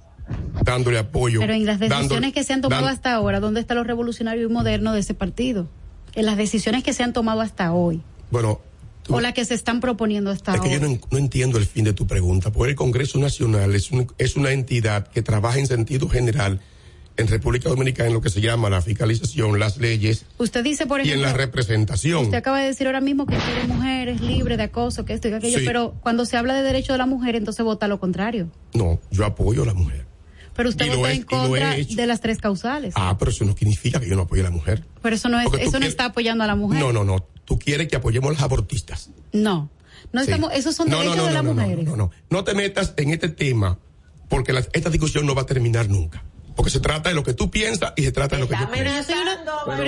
dándole 0.64 0.98
apoyo. 0.98 1.40
Pero 1.40 1.54
en 1.54 1.66
las 1.66 1.80
decisiones 1.80 2.10
dándole- 2.10 2.34
que 2.34 2.44
se 2.44 2.54
han 2.54 2.62
tomado 2.62 2.86
dan- 2.86 2.94
hasta 2.94 3.14
ahora, 3.14 3.40
¿dónde 3.40 3.60
están 3.60 3.78
los 3.78 3.86
revolucionarios 3.88 4.50
y 4.50 4.54
modernos 4.54 4.94
de 4.96 5.00
ese 5.02 5.14
partido? 5.14 5.68
En 6.16 6.26
las 6.26 6.38
decisiones 6.38 6.84
que 6.84 6.94
se 6.94 7.04
han 7.04 7.14
tomado 7.14 7.42
hasta 7.42 7.74
hoy 7.74 8.02
Bueno, 8.32 8.60
tú- 9.04 9.16
o 9.16 9.22
las 9.22 9.34
que 9.34 9.46
se 9.46 9.54
están 9.54 9.80
proponiendo 9.80 10.30
hasta 10.32 10.56
es 10.56 10.62
que 10.62 10.68
hoy. 10.68 10.74
yo 10.74 10.80
no, 10.82 10.88
en- 10.88 11.02
no 11.10 11.18
entiendo 11.18 11.58
el 11.58 11.66
fin 11.66 11.86
de 11.86 11.94
tu 11.94 12.08
pregunta, 12.08 12.52
porque 12.52 12.72
el 12.72 12.76
Congreso 12.76 13.18
Nacional 13.20 13.74
es, 13.76 13.92
un- 13.92 14.12
es 14.18 14.36
una 14.36 14.52
entidad 14.52 15.08
que 15.08 15.22
trabaja 15.22 15.58
en 15.60 15.68
sentido 15.68 16.10
general 16.10 16.60
en 17.18 17.28
República 17.28 17.68
Dominicana 17.70 18.08
en 18.08 18.14
lo 18.14 18.22
que 18.22 18.30
se 18.30 18.40
llama 18.42 18.70
la 18.70 18.82
fiscalización, 18.82 19.60
las 19.60 19.78
leyes 19.78 20.26
Usted 20.38 20.64
dice, 20.64 20.86
por 20.88 21.00
y 21.02 21.04
en 21.04 21.08
ejemplo, 21.10 21.28
la 21.28 21.34
representación. 21.38 22.24
usted 22.24 22.38
acaba 22.38 22.60
de 22.62 22.68
decir 22.68 22.88
ahora 22.88 23.02
mismo 23.02 23.26
que 23.26 23.36
quiere 23.36 23.66
mujeres 23.68 24.22
libres 24.22 24.58
de 24.58 24.64
acoso, 24.64 25.04
que 25.06 25.14
esto 25.14 25.28
y 25.28 25.32
que 25.32 25.38
aquello, 25.38 25.60
Sí. 25.60 25.66
pero 25.66 25.94
cuando 26.02 26.26
se 26.26 26.38
habla 26.38 26.54
de 26.56 26.64
derecho 26.64 26.94
de 26.94 26.98
la 26.98 27.06
mujer, 27.06 27.36
entonces 27.36 27.64
vota 27.66 27.88
lo 27.90 28.00
contrario. 28.00 28.50
No, 28.74 29.00
yo 29.12 29.26
apoyo 29.26 29.64
a 29.64 29.66
la 29.66 29.74
mujer. 29.74 30.06
Pero 30.62 30.70
usted 30.70 30.88
votó 30.96 31.08
en 31.10 31.22
he 31.22 31.26
contra 31.26 31.76
de 31.76 32.08
las 32.08 32.22
tres 32.22 32.38
causales. 32.40 32.94
Ah, 32.96 33.16
pero 33.18 33.32
eso 33.32 33.46
no 33.46 33.56
significa 33.56 34.00
que 34.00 34.08
yo 34.08 34.16
no 34.16 34.24
apoye 34.24 34.42
a 34.42 34.46
la 34.46 34.52
mujer. 34.52 34.84
pero 35.02 35.16
eso 35.16 35.28
no 35.30 35.40
es, 35.40 35.46
porque 35.48 35.62
eso 35.64 35.72
no 35.72 35.80
quieres- 35.80 35.90
está 35.90 36.06
apoyando 36.06 36.44
a 36.44 36.48
la 36.48 36.56
mujer. 36.56 36.80
No, 36.80 36.94
no, 36.94 37.04
no. 37.04 37.26
Tú 37.46 37.58
quieres 37.60 37.88
que 37.88 37.96
apoyemos 37.96 38.30
a 38.30 38.34
los 38.34 38.42
abortistas. 38.42 39.10
No. 39.34 39.70
No 40.14 40.22
Sí. 40.24 40.32
estamos, 40.32 40.52
esos 40.54 40.76
son 40.76 40.90
No, 40.90 40.98
no, 40.98 41.12
derechos 41.12 41.18
no, 41.18 41.24
de 41.24 41.30
no, 41.30 41.34
las 41.36 41.44
no, 41.44 41.54
no, 41.54 41.62
mujeres. 41.62 41.86
No, 41.86 41.96
no, 41.96 42.12
no 42.30 42.44
te 42.44 42.54
metas 42.54 42.94
en 42.98 43.10
este 43.12 43.30
tema 43.30 43.80
porque 44.30 44.54
la- 44.54 44.66
esta 44.74 44.90
discusión 44.90 45.26
no 45.26 45.36
va 45.36 45.42
a 45.44 45.46
terminar 45.46 45.90
nunca. 45.90 46.24
Porque 46.56 46.70
se 46.70 46.80
trata 46.82 47.10
de 47.10 47.16
lo 47.16 47.24
que 47.24 47.34
tú 47.34 47.50
piensas 47.50 47.94
y 47.96 48.04
se 48.04 48.12
trata 48.12 48.36
de 48.36 48.42
lo 48.44 48.48
que 48.50 48.56
yo 48.56 48.70
pienso. 48.70 48.74
Pero 48.78 48.92
yo 48.98 49.04
soy 49.04 49.16
una, 49.22 49.38
pero 49.66 49.84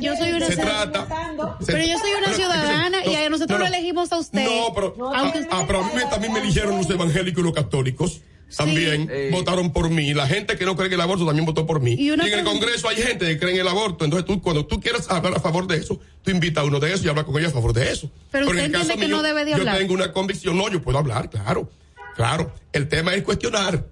yo 0.00 0.16
soy, 0.16 0.32
una 0.32 0.46
Se 0.46 0.52
ciudadana- 0.56 0.92
trata. 0.92 1.56
se- 1.60 1.72
pero 1.72 1.84
yo 1.86 1.98
soy 1.98 2.10
una 2.10 2.20
pero, 2.26 2.36
ciudadana 2.36 2.98
no, 3.04 3.10
y 3.10 3.14
a 3.14 3.30
nosotros 3.30 3.58
no, 3.60 3.66
elegimos 3.66 4.12
a 4.12 4.18
usted. 4.18 4.44
No, 4.44 4.74
pero, 4.74 4.94
aunque 5.14 5.38
ah, 5.38 5.46
ah, 5.60 5.64
pero 5.66 5.84
a 5.84 5.86
mí 5.86 6.00
también 6.10 6.32
me 6.32 6.40
dijeron 6.40 6.76
los 6.76 6.90
evangélicos 6.90 7.40
y 7.40 7.44
los 7.44 7.54
católicos. 7.54 8.20
También 8.56 9.10
votaron 9.30 9.72
por 9.72 9.90
mí. 9.90 10.12
La 10.14 10.26
gente 10.26 10.56
que 10.56 10.64
no 10.64 10.76
cree 10.76 10.88
en 10.88 10.94
el 10.94 11.00
aborto 11.00 11.24
también 11.26 11.46
votó 11.46 11.66
por 11.66 11.80
mí. 11.80 11.94
Y 11.98 12.10
en 12.10 12.20
el 12.20 12.44
Congreso 12.44 12.88
hay 12.88 12.96
gente 12.96 13.26
que 13.26 13.38
cree 13.38 13.54
en 13.54 13.60
el 13.60 13.68
aborto. 13.68 14.04
Entonces 14.04 14.26
tú, 14.26 14.40
cuando 14.42 14.66
tú 14.66 14.80
quieras 14.80 15.10
hablar 15.10 15.34
a 15.36 15.40
favor 15.40 15.66
de 15.66 15.76
eso, 15.76 16.00
tú 16.22 16.30
invitas 16.30 16.62
a 16.64 16.66
uno 16.66 16.80
de 16.80 16.88
esos 16.92 17.04
y 17.04 17.08
hablas 17.08 17.24
con 17.24 17.36
ellos 17.38 17.50
a 17.50 17.54
favor 17.54 17.72
de 17.72 17.90
eso. 17.90 18.10
Pero 18.30 18.46
usted 18.46 18.58
en 18.58 18.64
el 18.66 18.72
caso 18.72 18.82
entiende 18.92 19.02
que 19.02 19.08
mío, 19.08 19.16
no 19.16 19.22
debe 19.22 19.44
de 19.44 19.50
yo 19.52 19.56
hablar. 19.58 19.78
tengo 19.78 19.94
una 19.94 20.12
convicción. 20.12 20.56
No, 20.56 20.68
yo 20.70 20.82
puedo 20.82 20.98
hablar, 20.98 21.30
claro. 21.30 21.70
Claro. 22.16 22.52
El 22.72 22.88
tema 22.88 23.14
es 23.14 23.22
cuestionar. 23.22 23.86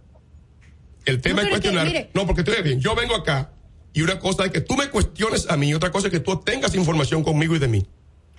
El 1.05 1.21
tema 1.23 1.43
No, 1.43 1.49
es 1.49 1.49
pero 1.49 1.57
es 1.57 1.63
que, 1.63 1.69
cuestionar. 1.69 1.87
mire. 1.87 2.11
no, 2.15 2.27
porque 2.27 2.43
ves 2.43 2.63
bien, 2.63 2.81
yo 2.81 2.95
vengo 2.95 3.15
acá 3.15 3.53
y 3.95 4.03
una 4.03 4.19
cosa 4.19 4.45
es 4.45 4.51
que 4.51 4.61
tú 4.61 4.77
me 4.77 4.89
cuestiones 4.91 5.49
a 5.49 5.57
mí 5.57 5.69
y 5.71 5.75
otra 5.75 5.91
cosa 5.91 6.09
es 6.09 6.13
que 6.13 6.21
tú 6.21 6.37
tengas 6.41 6.75
información 6.75 7.23
conmigo 7.23 7.57
y 7.57 7.59
de 7.59 7.69
mí. 7.69 7.87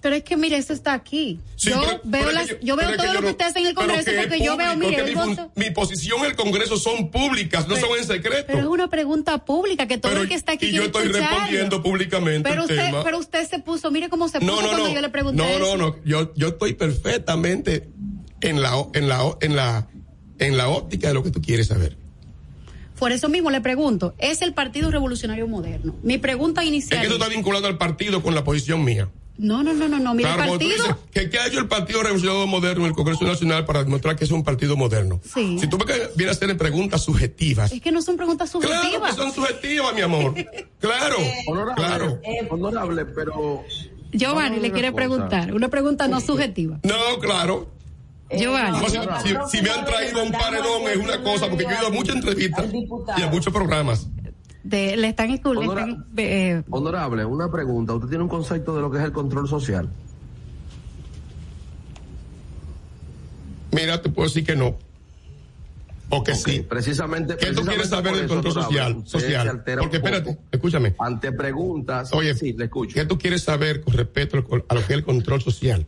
Pero 0.02 0.16
es 0.16 0.24
que 0.24 0.38
mire, 0.38 0.56
eso 0.58 0.72
está 0.74 0.94
aquí. 0.94 1.40
Sí, 1.56 1.70
yo 1.70 1.80
pero- 1.82 1.90
veo 1.90 2.02
pero 2.12 2.30
es 2.30 2.34
las, 2.36 2.60
yo 2.62 2.76
veo 2.76 2.90
es 2.90 2.98
todo 2.98 3.14
lo 3.14 3.22
que 3.22 3.28
usted 3.32 3.46
hace 3.46 3.60
en 3.60 3.68
el 3.68 3.74
Congreso 3.76 4.06
que 4.06 4.12
es 4.20 4.28
porque 4.28 4.44
yo 4.44 4.56
veo, 4.58 4.76
mire, 4.78 5.04
mi, 5.04 5.14
voto- 5.14 5.52
mi 5.56 5.70
posición 5.72 6.20
en 6.20 6.26
el 6.28 6.36
Congreso 6.36 6.78
son 6.78 7.12
públicas, 7.12 7.68
no 7.68 7.76
Pero- 7.76 7.88
son 7.88 7.98
en 7.98 8.06
secreto. 8.06 8.44
pero 8.48 8.60
es 8.60 8.66
una 8.66 8.88
pregunta 8.90 9.44
pública 9.46 9.88
que 9.88 9.98
todo 9.98 10.22
el 10.22 10.28
que 10.30 10.36
está 10.36 10.54
aquí 10.54 10.68
y 10.68 10.72
yo 10.72 10.84
estoy 10.84 11.04
escucharlo. 11.08 11.30
respondiendo 11.38 11.84
públicamente 11.84 12.50
Pero 12.50 12.64
el 12.64 12.70
usted, 12.70 12.86
tema. 12.86 13.04
pero 13.04 13.18
usted 13.20 13.48
se 13.48 13.60
puso, 13.60 13.92
mire 13.92 14.10
cómo 14.10 14.30
se 14.30 14.40
puso 14.40 14.52
no, 14.52 14.62
no, 14.62 14.68
cuando 14.70 14.88
no. 14.88 14.94
yo 14.94 15.02
le 15.02 15.10
pregunté 15.10 15.38
no, 15.44 15.50
eso. 15.50 15.78
no, 15.78 15.88
no. 15.90 15.96
Yo, 16.06 16.34
yo 16.36 16.48
estoy 16.50 16.74
perfectamente 16.74 17.90
en 18.42 18.62
la, 18.62 18.86
en 18.94 19.10
la, 19.10 19.36
en 19.42 19.56
la, 19.56 19.88
en 20.40 20.56
la 20.58 20.70
óptica 20.70 21.10
de 21.10 21.14
lo 21.14 21.24
que 21.24 21.32
tú 21.32 21.42
quieres 21.42 21.68
saber. 21.68 21.98
Por 22.98 23.12
eso 23.14 23.30
mismo 23.30 23.50
le 23.50 23.62
pregunto, 23.62 24.14
¿es 24.18 24.42
el 24.42 24.54
Partido 24.54 24.92
Revolucionario 24.92 25.48
Moderno? 25.48 25.96
Mi 26.04 26.18
pregunta 26.18 26.62
Es 26.62 26.68
inicial. 26.68 27.02
que 27.02 27.08
tú 27.08 27.14
estás 27.14 27.30
vinculando 27.30 27.68
al 27.68 27.78
partido 27.78 28.22
con 28.22 28.36
la 28.36 28.44
posición 28.44 28.84
mía. 28.84 29.10
No, 29.40 29.64
no, 29.64 29.74
no, 29.74 29.88
no, 29.88 30.00
no. 30.00 30.14
Mire, 30.14 30.28
Claro, 30.34 30.44
el 30.44 30.48
como 30.50 30.60
tú 30.60 30.66
partido. 30.68 30.84
dices, 30.88 30.98
que 31.14 31.30
¿qué 31.30 31.40
ha 31.40 31.48
hecho 31.48 31.60
el 31.60 31.68
Partido 31.70 32.04
Revolucionario 32.04 32.46
Moderno 32.46 32.84
en 32.84 32.90
el 32.90 32.94
Congreso 32.94 33.24
Nacional 33.24 33.66
para 33.66 33.84
demostrar 33.86 34.16
que 34.18 34.26
es 34.26 34.32
un 34.32 34.44
partido 34.44 34.76
moderno? 34.76 35.22
Sí. 35.34 35.58
Si 35.60 35.68
tú 35.68 35.78
me 35.78 35.86
vienes 36.16 36.28
a 36.28 36.32
hacer 36.46 36.58
preguntas 36.58 37.02
subjetivas, 37.04 37.72
Es 37.72 37.82
que 37.82 37.92
no 37.92 38.02
son 38.02 38.18
preguntas 38.18 38.52
claro 38.52 38.68
subjetivas. 38.68 39.16
que 39.16 39.22
son 39.22 39.32
subjetivas, 39.34 39.96
mi 39.96 40.02
amor. 40.02 40.34
Claro, 40.80 41.16
Honorable, 41.48 41.76
claro. 41.76 42.20
honorable, 42.50 43.06
pero 43.06 43.64
Giovanni 44.14 44.60
le 44.60 44.72
quiere 44.72 44.90
cosa. 44.92 44.96
preguntar, 44.98 45.54
una 45.54 45.68
pregunta 45.70 46.08
no 46.08 46.20
subjetiva. 46.22 46.80
No, 46.84 47.20
claro. 47.22 47.70
Giovanni. 48.32 48.78
No, 48.80 48.90
si, 48.90 48.98
si- 49.30 49.58
si 49.58 49.62
me 49.64 49.70
han 49.72 49.86
traído 49.86 50.24
un 50.24 50.32
paredón 50.32 50.84
es 50.90 50.98
una 50.98 51.22
cosa, 51.24 51.48
porque 51.50 51.64
yo 51.64 51.70
he 51.72 51.78
ido 51.80 51.88
a 51.88 51.92
muchas 51.92 52.16
entrevistas 52.16 52.66
y 53.18 53.22
a 53.22 53.28
muchos 53.28 53.52
programas. 53.54 54.08
De- 54.64 54.98
le 54.98 55.08
están, 55.10 55.30
le 55.32 55.42
Honora- 55.44 55.82
están, 55.88 56.06
eh, 56.18 56.64
Honorable, 56.70 57.26
una 57.26 57.50
pregunta. 57.52 57.94
¿Usted 57.94 58.10
tiene 58.10 58.24
un 58.24 58.30
concepto 58.30 58.76
de 58.76 58.82
lo 58.82 58.92
que 58.92 58.98
es 58.98 59.04
el 59.04 59.12
control 59.12 59.48
social? 59.48 59.90
Mira, 63.72 64.02
te 64.02 64.10
puedo 64.10 64.28
decir 64.28 64.44
que 64.44 64.56
no. 64.56 64.76
O 66.12 66.24
que 66.24 66.34
sí. 66.34 66.62
Precisamente. 66.68 67.38
¿Qué 67.38 67.52
tú 67.54 67.62
quieres 67.64 67.90
saber 67.90 68.16
del 68.16 68.28
control 68.28 68.54
social? 68.54 69.02
social? 69.06 69.64
Porque 69.80 69.98
espérate, 69.98 70.38
escúchame. 70.52 70.96
Ante 71.00 71.32
preguntas. 71.32 72.12
Oye, 72.14 72.34
sí, 72.34 72.54
le 72.54 72.66
escucho. 72.66 72.96
¿qué 72.96 73.06
tú 73.06 73.18
quieres 73.20 73.44
saber 73.44 73.82
con 73.82 73.94
respecto 73.94 74.38
a 74.38 74.74
lo 74.74 74.80
que 74.82 74.94
es 74.94 74.98
el 74.98 75.04
control 75.04 75.42
social? 75.42 75.86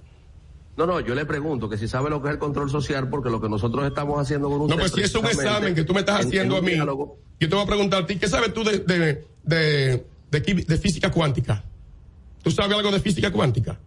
No, 0.77 0.85
no, 0.85 0.99
yo 1.02 1.14
le 1.15 1.26
pregunto 1.26 1.68
que 1.69 1.77
si 1.77 1.88
sabe 1.88 2.10
lo 2.10 2.22
que 2.22 2.30
es 2.30 2.34
el 2.34 2.39
control 2.39 2.69
social, 2.69 3.10
porque 3.10 3.30
lo 3.30 3.41
que 3.41 3.49
nosotros 3.49 3.85
estamos 3.85 4.19
haciendo 4.19 4.49
con 4.49 4.61
usted. 4.61 4.76
No, 4.76 4.80
pues 4.80 4.91
si 4.93 5.02
es 5.02 5.14
un 5.15 5.26
examen 5.26 5.76
que 5.76 5.84
tú 5.84 5.93
me 5.93 5.99
estás 5.99 6.22
en- 6.22 6.27
haciendo 6.27 6.57
en 6.57 6.64
a 6.64 6.65
mí, 6.65 6.73
diálogo, 6.73 7.18
yo 7.39 7.49
te 7.49 7.56
voy 7.56 7.64
a 7.64 7.68
preguntar 7.68 8.03
a 8.03 8.06
ti, 8.07 8.15
¿qué 8.18 8.27
sabes 8.27 8.53
tú 8.53 8.64
de, 8.64 8.80
de, 8.80 9.26
de, 9.43 10.06
de, 10.31 10.65
de 10.68 10.77
física 10.77 11.11
cuántica? 11.11 11.64
¿Tú 12.41 12.52
sabes 12.52 12.76
algo 12.77 12.89
de 12.91 12.99
física 12.99 13.31
cuántica? 13.31 13.77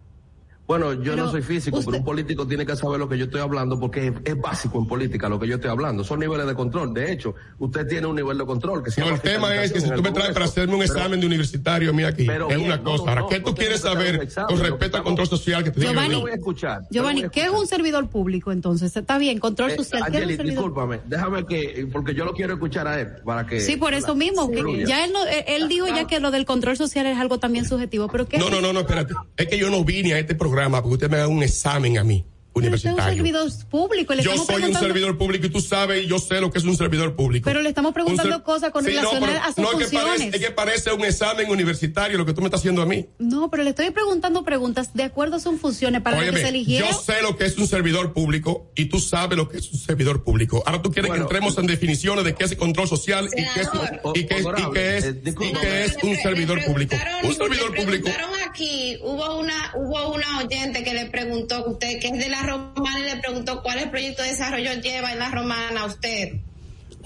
Bueno, 0.67 0.93
yo 0.93 1.11
Pero 1.13 1.25
no 1.25 1.31
soy 1.31 1.41
físico, 1.43 1.77
usted- 1.77 1.91
pero 1.91 1.99
un 1.99 2.05
político 2.05 2.47
tiene 2.47 2.65
que 2.65 2.75
saber 2.75 2.97
lo 2.99 3.07
que 3.07 3.17
yo 3.19 3.25
estoy 3.25 3.41
hablando 3.41 3.79
porque 3.79 4.07
es, 4.07 4.13
es 4.25 4.39
básico 4.41 4.79
en 4.79 4.87
política 4.87 5.29
lo 5.29 5.39
que 5.39 5.47
yo 5.47 5.55
estoy 5.55 5.69
hablando. 5.69 6.03
Son 6.03 6.19
niveles 6.19 6.47
de 6.47 6.55
control. 6.55 6.91
De 6.93 7.11
hecho, 7.11 7.35
usted 7.59 7.87
tiene 7.87 8.07
un 8.07 8.15
nivel 8.15 8.37
de 8.37 8.45
control 8.45 8.83
que 8.83 8.89
se 8.89 8.99
No, 9.01 9.07
llama 9.07 9.17
el 9.17 9.21
tema 9.21 9.55
es 9.63 9.71
que 9.71 9.79
si 9.81 9.89
tú 9.91 10.01
me 10.01 10.11
traes 10.11 10.33
para 10.33 10.45
hacerme 10.45 10.73
un 10.73 10.79
Pero- 10.79 10.93
examen 10.93 11.19
de 11.19 11.27
universitario, 11.27 11.93
mira 11.93 12.09
aquí, 12.09 12.25
pero 12.25 12.49
es 12.49 12.57
una 12.57 12.77
no, 12.77 12.83
cosa. 12.83 13.03
no, 13.03 13.09
Ahora, 13.09 13.21
no, 13.21 13.29
¿qué 13.29 13.39
tú 13.41 13.53
quieres 13.53 13.81
saber 13.81 14.15
examen, 14.23 14.55
con 14.55 14.65
respecto 14.65 14.97
al 14.97 15.03
control 15.03 15.27
social 15.27 15.63
que 15.63 15.69
te 15.71 15.81
Giovanni, 15.81 16.13
Yo 16.15 16.21
voy 16.21 16.31
a 16.31 16.35
escuchar. 16.35 16.81
Giovanni, 16.89 17.21
voy 17.21 17.27
a 17.27 17.31
¿qué 17.31 17.43
es 17.43 17.49
un 17.51 17.67
servidor 17.67 18.09
público 18.09 18.51
entonces? 18.51 18.95
Está 18.95 19.19
bien, 19.19 19.37
control 19.39 19.69
Eh, 19.71 19.75
social. 19.77 20.01
¿Qué 20.05 20.07
es 20.07 20.09
un 20.09 20.15
Angeli, 20.23 20.35
servidor? 20.37 20.63
discúlpame, 20.63 20.99
déjame 21.05 21.45
que, 21.45 21.87
porque 21.93 22.15
yo 22.15 22.25
lo 22.25 22.33
quiero 22.33 22.53
escuchar 22.53 22.87
a 22.87 22.99
él, 22.99 23.09
para 23.23 23.45
que... 23.45 23.59
Sí, 23.61 23.75
por 23.77 23.93
eso 23.93 24.15
mismo. 24.15 24.49
que 24.49 24.85
ya 24.87 25.05
él, 25.05 25.13
no- 25.13 25.25
él- 25.27 25.43
él 25.47 25.67
dijo 25.67 25.85
ya 25.87 26.07
que 26.07 26.19
lo 26.19 26.31
del 26.31 26.45
control 26.45 26.75
social 26.75 27.05
es 27.05 27.17
algo 27.19 27.37
también 27.37 27.65
subjetivo, 27.65 28.07
pero 28.07 28.27
¿qué 28.27 28.39
No, 28.39 28.49
no, 28.49 28.61
no, 28.61 28.73
no, 28.73 28.79
espérate. 28.79 29.13
Es 29.37 29.47
que 29.47 29.59
yo 29.59 29.69
no 29.69 29.83
vine 29.83 30.13
a 30.15 30.19
este 30.19 30.33
programa 30.33 30.54
porque 30.81 30.93
usted 30.95 31.09
me 31.09 31.17
haga 31.17 31.27
un 31.27 31.43
examen 31.43 31.97
a 31.97 32.03
mí, 32.03 32.25
Pero 32.61 32.73
usted 32.75 32.89
es 32.89 32.95
un 32.95 32.99
universitario. 33.01 33.15
servidor 33.15 33.69
público 33.69 34.13
le 34.15 34.23
Yo 34.23 34.37
soy 34.37 34.63
un 34.63 34.73
servidor 34.73 35.17
público 35.17 35.45
y 35.45 35.49
tú 35.49 35.59
sabes 35.59 36.05
y 36.05 36.07
yo 36.07 36.19
sé 36.19 36.39
lo 36.39 36.51
que 36.51 36.57
es 36.59 36.63
un 36.63 36.77
servidor 36.77 37.15
público. 37.15 37.43
Pero 37.45 37.61
le 37.61 37.69
estamos 37.69 37.93
preguntando 37.93 38.33
ser- 38.33 38.43
cosas 38.43 38.71
con 38.71 38.83
Sí, 38.85 38.91
relación 38.91 39.19
pero 39.19 39.41
a 39.41 39.47
sus 39.47 39.57
no, 39.57 39.71
es 39.71 39.77
que 39.77 39.83
funciones. 39.83 40.07
parece, 40.21 40.37
es 40.37 40.45
que 40.45 40.51
parece 40.51 40.93
un 40.93 41.03
examen 41.03 41.49
universitario 41.49 42.17
lo 42.17 42.25
que 42.25 42.33
tú 42.33 42.41
me 42.41 42.47
estás 42.47 42.61
haciendo 42.61 42.81
a 42.81 42.85
mí. 42.85 43.07
No, 43.19 43.49
pero 43.51 43.63
le 43.63 43.71
estoy 43.71 43.89
preguntando 43.91 44.43
preguntas 44.43 44.93
de 44.93 45.03
acuerdo 45.03 45.35
a 45.35 45.39
sus 45.39 45.59
funciones 45.59 46.01
para 46.01 46.15
lo 46.15 46.21
Óyeme, 46.23 46.37
que 46.37 46.43
se 46.43 46.49
eligieron. 46.49 46.89
yo 46.89 46.97
sé 46.97 47.21
lo 47.21 47.35
que 47.37 47.45
es 47.45 47.57
un 47.57 47.67
servidor 47.67 48.13
público 48.13 48.71
y 48.75 48.85
tú 48.85 48.99
sabes 48.99 49.37
lo 49.37 49.49
que 49.49 49.57
es 49.57 49.71
un 49.71 49.79
servidor 49.79 50.23
público. 50.23 50.63
Ahora 50.65 50.81
tú 50.81 50.91
quieres 50.91 51.09
Bueno, 51.09 51.27
que 51.27 51.35
entremos 51.35 51.57
en 51.57 51.67
definiciones 51.67 52.23
de 52.23 52.35
qué 52.35 52.45
es 52.45 52.51
el 52.51 52.57
control 52.57 52.87
social 52.87 53.27
y 53.33 53.35
qué 53.35 53.61
es, 53.61 53.67
y 54.15 54.25
qué 54.25 54.35
es, 54.37 54.45
y 54.45 54.71
qué 54.73 54.97
es, 54.97 55.03
eh, 55.03 55.09
y 55.09 55.25
disculpa. 55.25 55.59
qué 55.59 55.83
es 55.85 55.97
un 56.01 56.15
servidor 56.15 56.63
público. 56.63 56.95
Un 57.23 57.35
servidor 57.35 57.75
público. 57.75 58.09
aquí, 58.49 58.97
hubo 59.01 59.39
una, 59.39 59.73
hubo 59.75 60.13
una 60.13 60.39
oyente 60.39 60.83
que 60.83 60.93
le 60.93 61.07
preguntó, 61.07 61.65
usted 61.67 61.99
que 61.99 62.07
es 62.07 62.13
de 62.17 62.29
la 62.29 62.44
romana, 62.45 62.99
y 62.99 63.03
le 63.03 63.15
preguntó 63.17 63.61
cuáles 63.61 63.87
proyectos 63.87 64.25
de 64.25 64.31
desarrollo 64.31 64.73
lleva 64.81 65.11
en 65.11 65.19
la 65.19 65.31
romana 65.31 65.85
usted. 65.85 66.39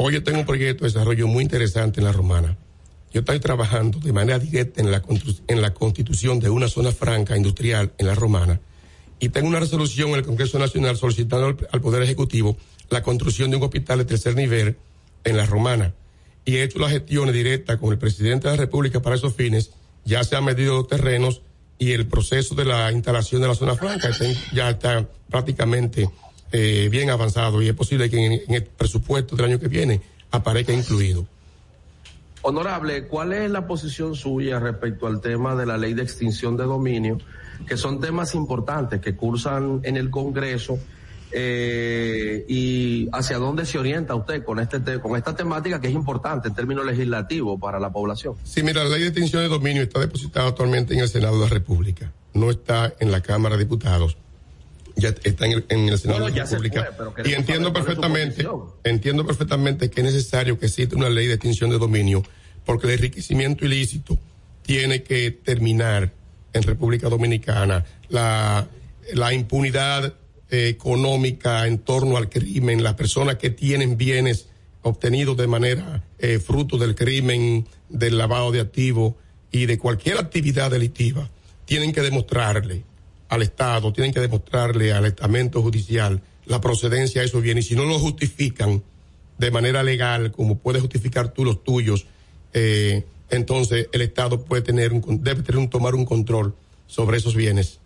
Hoy 0.02 0.14
yo 0.14 0.24
tengo 0.24 0.40
un 0.40 0.46
proyecto 0.46 0.86
de 0.86 0.92
desarrollo 0.92 1.28
muy 1.28 1.44
interesante 1.44 2.00
en 2.00 2.06
la 2.06 2.14
Romana. 2.14 2.56
Yo 3.12 3.20
estoy 3.20 3.42
trabajando 3.42 4.00
de 4.00 4.14
manera 4.14 4.40
directa 4.40 4.80
en 4.80 4.92
la, 4.92 5.04
en 5.48 5.62
la 5.62 5.74
constitución 5.74 6.40
de 6.40 6.50
una 6.50 6.70
zona 6.70 6.94
franca 6.94 7.36
industrial 7.36 7.92
en 7.98 8.08
la 8.08 8.16
Romana. 8.16 8.62
Y 9.20 9.28
tengo 9.28 9.50
una 9.50 9.60
resolución 9.60 10.12
en 10.12 10.16
el 10.16 10.24
Congreso 10.24 10.58
Nacional 10.58 10.96
solicitando 10.96 11.48
al, 11.48 11.58
al 11.70 11.82
Poder 11.82 12.02
Ejecutivo 12.02 12.56
la 12.90 13.04
construcción 13.04 13.52
de 13.52 13.58
un 13.58 13.64
hospital 13.64 13.98
de 13.98 14.06
tercer 14.06 14.36
nivel 14.36 14.78
en 15.26 15.36
la 15.36 15.46
Romana. 15.46 15.94
Y 16.46 16.56
he 16.56 16.64
hecho 16.64 16.80
las 16.80 16.92
gestiones 16.92 17.36
directas 17.36 17.78
con 17.78 17.92
el 17.92 17.98
presidente 17.98 18.48
de 18.48 18.56
la 18.56 18.62
República 18.62 19.02
para 19.02 19.18
esos 19.18 19.36
fines. 19.36 19.72
Ya 20.06 20.24
se 20.24 20.38
han 20.38 20.46
medido 20.46 20.78
los 20.78 20.88
terrenos 20.88 21.42
y 21.80 21.94
el 21.94 22.06
proceso 22.08 22.54
de 22.54 22.66
la 22.66 22.92
instalación 22.92 23.42
de 23.42 23.48
la 23.48 23.56
zona 23.56 23.74
franca 23.74 24.10
está 24.10 24.26
ya 24.54 24.70
está 24.70 25.08
prácticamente 25.30 26.10
eh, 26.52 26.90
bien 26.92 27.10
avanzado 27.10 27.62
y 27.62 27.70
es 27.70 27.74
posible 27.74 28.10
que 28.10 28.24
en, 28.24 28.34
en 28.48 28.54
el 28.54 28.64
presupuesto 28.64 29.36
del 29.36 29.46
año 29.46 29.60
que 29.60 29.70
viene 29.70 30.02
aparezca 30.30 30.74
incluido. 30.74 31.26
Honorable, 32.42 33.06
¿cuál 33.08 33.34
es 33.34 33.50
la 33.50 33.68
posición 33.68 34.16
suya 34.16 34.60
respecto 34.60 35.08
al 35.08 35.22
tema 35.22 35.56
de 35.56 35.66
la 35.66 35.78
ley 35.78 35.94
de 35.94 36.04
extinción 36.04 36.56
de 36.56 36.64
dominio, 36.64 37.18
que 37.68 37.76
son 37.76 38.00
temas 38.00 38.34
importantes 38.36 39.02
que 39.02 39.16
cursan 39.16 39.82
en 39.84 39.98
el 39.98 40.10
Congreso? 40.10 40.80
Eh, 41.32 42.46
y 42.48 43.08
hacia 43.12 43.38
dónde 43.38 43.66
se 43.66 43.78
orienta 43.78 44.16
usted 44.16 44.44
con 44.44 44.60
este 44.60 44.80
te- 44.80 45.00
con 45.00 45.16
esta 45.16 45.36
temática 45.36 45.80
que 45.80 45.88
es 45.88 45.94
importante 45.94 46.48
en 46.50 46.56
términos 46.56 46.86
legislativos 46.86 47.60
para 47.60 47.80
la 47.80 47.92
población. 47.92 48.36
Sí, 48.44 48.64
mira, 48.64 48.84
la 48.84 48.90
ley 48.92 49.02
de 49.02 49.08
extinción 49.08 49.44
de 49.44 49.50
dominio 49.50 49.84
está 49.84 50.00
depositada 50.00 50.48
actualmente 50.50 50.94
en 50.94 51.02
el 51.02 51.10
Senado 51.10 51.36
de 51.40 51.44
la 51.46 51.50
República. 51.50 52.12
No 52.34 52.50
está 52.50 52.94
en 53.00 53.12
la 53.12 53.22
Cámara 53.22 53.58
de 53.58 53.64
Diputados. 53.64 54.18
Ya 54.96 55.10
está 55.24 55.46
en 55.46 55.54
el, 55.54 55.66
en 55.70 55.88
el 55.90 55.98
Senado 55.98 56.22
Bueno, 56.22 56.36
de 56.36 56.42
la 56.42 56.46
República. 56.46 56.90
y 57.24 57.34
entiendo 57.34 57.72
perfectamente, 57.72 58.46
entiendo 58.84 59.26
perfectamente 59.26 59.90
que 59.90 60.02
es 60.02 60.06
necesario 60.06 60.60
que 60.60 60.66
exista 60.66 60.96
una 60.98 61.10
ley 61.10 61.28
de 61.28 61.36
extinción 61.36 61.70
de 61.70 61.78
dominio, 61.78 62.22
porque 62.66 62.88
el 62.88 62.94
enriquecimiento 62.94 63.66
ilícito 63.66 64.18
tiene 64.64 65.02
que 65.04 65.32
terminar 65.32 66.12
en 66.52 66.64
República 66.64 67.08
Dominicana. 67.08 67.86
La, 68.10 68.68
la 69.14 69.34
impunidad 69.34 70.14
económica 70.50 71.68
en 71.68 71.80
torno 71.80 72.18
al 72.18 72.30
crimen, 72.30 72.84
las 72.84 72.96
personas 72.96 73.36
que 73.36 73.50
tienen 73.50 73.98
bienes 73.98 74.48
obtenidos 74.82 75.38
de 75.38 75.48
manera 75.48 76.04
eh, 76.18 76.40
fruto 76.40 76.78
del 76.78 76.96
crimen, 76.96 77.68
del 77.90 78.18
lavado 78.18 78.52
de 78.52 78.60
activos 78.60 79.14
y 79.52 79.66
de 79.66 79.78
cualquier 79.78 80.18
actividad 80.18 80.72
delictiva, 80.72 81.30
tienen 81.66 81.92
que 81.92 82.02
demostrarle 82.02 82.84
al 83.30 83.42
Estado, 83.44 83.94
tienen 83.94 84.14
que 84.14 84.20
demostrarle 84.20 84.92
al 84.92 85.06
estamento 85.06 85.62
judicial 85.62 86.22
la 86.46 86.60
procedencia 86.60 87.22
de 87.22 87.28
esos 87.28 87.44
bienes. 87.44 87.66
Y 87.66 87.70
si 87.70 87.76
no 87.76 87.86
lo 87.86 88.00
justifican 88.00 88.82
de 89.38 89.52
manera 89.52 89.84
legal, 89.84 90.32
como 90.32 90.58
puedes 90.58 90.82
justificar 90.82 91.32
tú 91.32 91.46
los 91.46 91.64
tuyos, 91.64 92.08
eh, 92.54 93.06
entonces 93.30 93.88
el 93.92 94.02
Estado 94.02 94.44
puede 94.44 94.64
tener 94.64 94.94
un, 94.94 95.24
debe 95.24 95.44
tener 95.44 95.60
un, 95.60 95.70
tomar 95.70 95.94
un 95.94 96.06
control 96.06 96.56
sobre 96.88 97.18
esos 97.18 97.36
bienes 97.36 97.80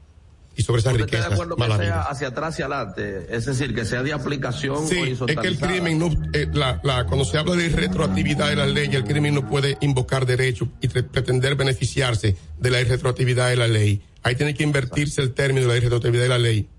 y 0.56 0.64
sobre 0.64 0.82
esas 0.82 0.94
¿Usted 0.94 1.06
está 1.06 1.18
de 1.18 1.24
riquezas 1.24 1.34
acuerdo 1.34 1.56
que 1.56 1.86
sea 1.86 2.02
hacia 2.02 2.28
atrás 2.28 2.60
y 2.60 2.62
adelante? 2.62 3.28
Es 3.30 3.46
decir, 3.46 3.74
que 3.74 3.86
sea 3.86 4.04
de 4.04 4.14
aplicación 4.14 4.88
Sí, 4.88 5.18
es 5.28 5.38
que 5.38 5.48
el 5.48 5.58
crimen 5.58 6.00
no, 6.00 6.10
eh, 6.34 6.48
la, 6.54 6.80
la, 6.84 7.06
cuando 7.06 7.26
se 7.26 7.38
habla 7.38 7.56
de 7.56 7.70
retroactividad 7.70 8.50
de 8.50 8.56
la 8.56 8.68
ley, 8.68 8.90
el 8.92 9.04
crimen 9.04 9.36
no 9.36 9.48
puede 9.48 9.78
invocar 9.82 10.26
derechos 10.26 10.68
y 10.82 10.88
pretender 10.88 11.56
beneficiarse 11.56 12.36
de 12.60 12.70
la 12.70 12.84
retroactividad 12.84 13.50
de 13.50 13.56
la 13.56 13.68
ley. 13.68 14.02
Ahí 14.22 14.36
tiene 14.36 14.54
que 14.54 14.64
invertirse 14.64 15.22
el 15.22 15.34
término 15.34 15.68
de 15.68 15.76
la 15.76 15.80
retroactividad 15.80 16.24
de 16.24 16.30
la 16.30 16.38
ley. 16.38 16.70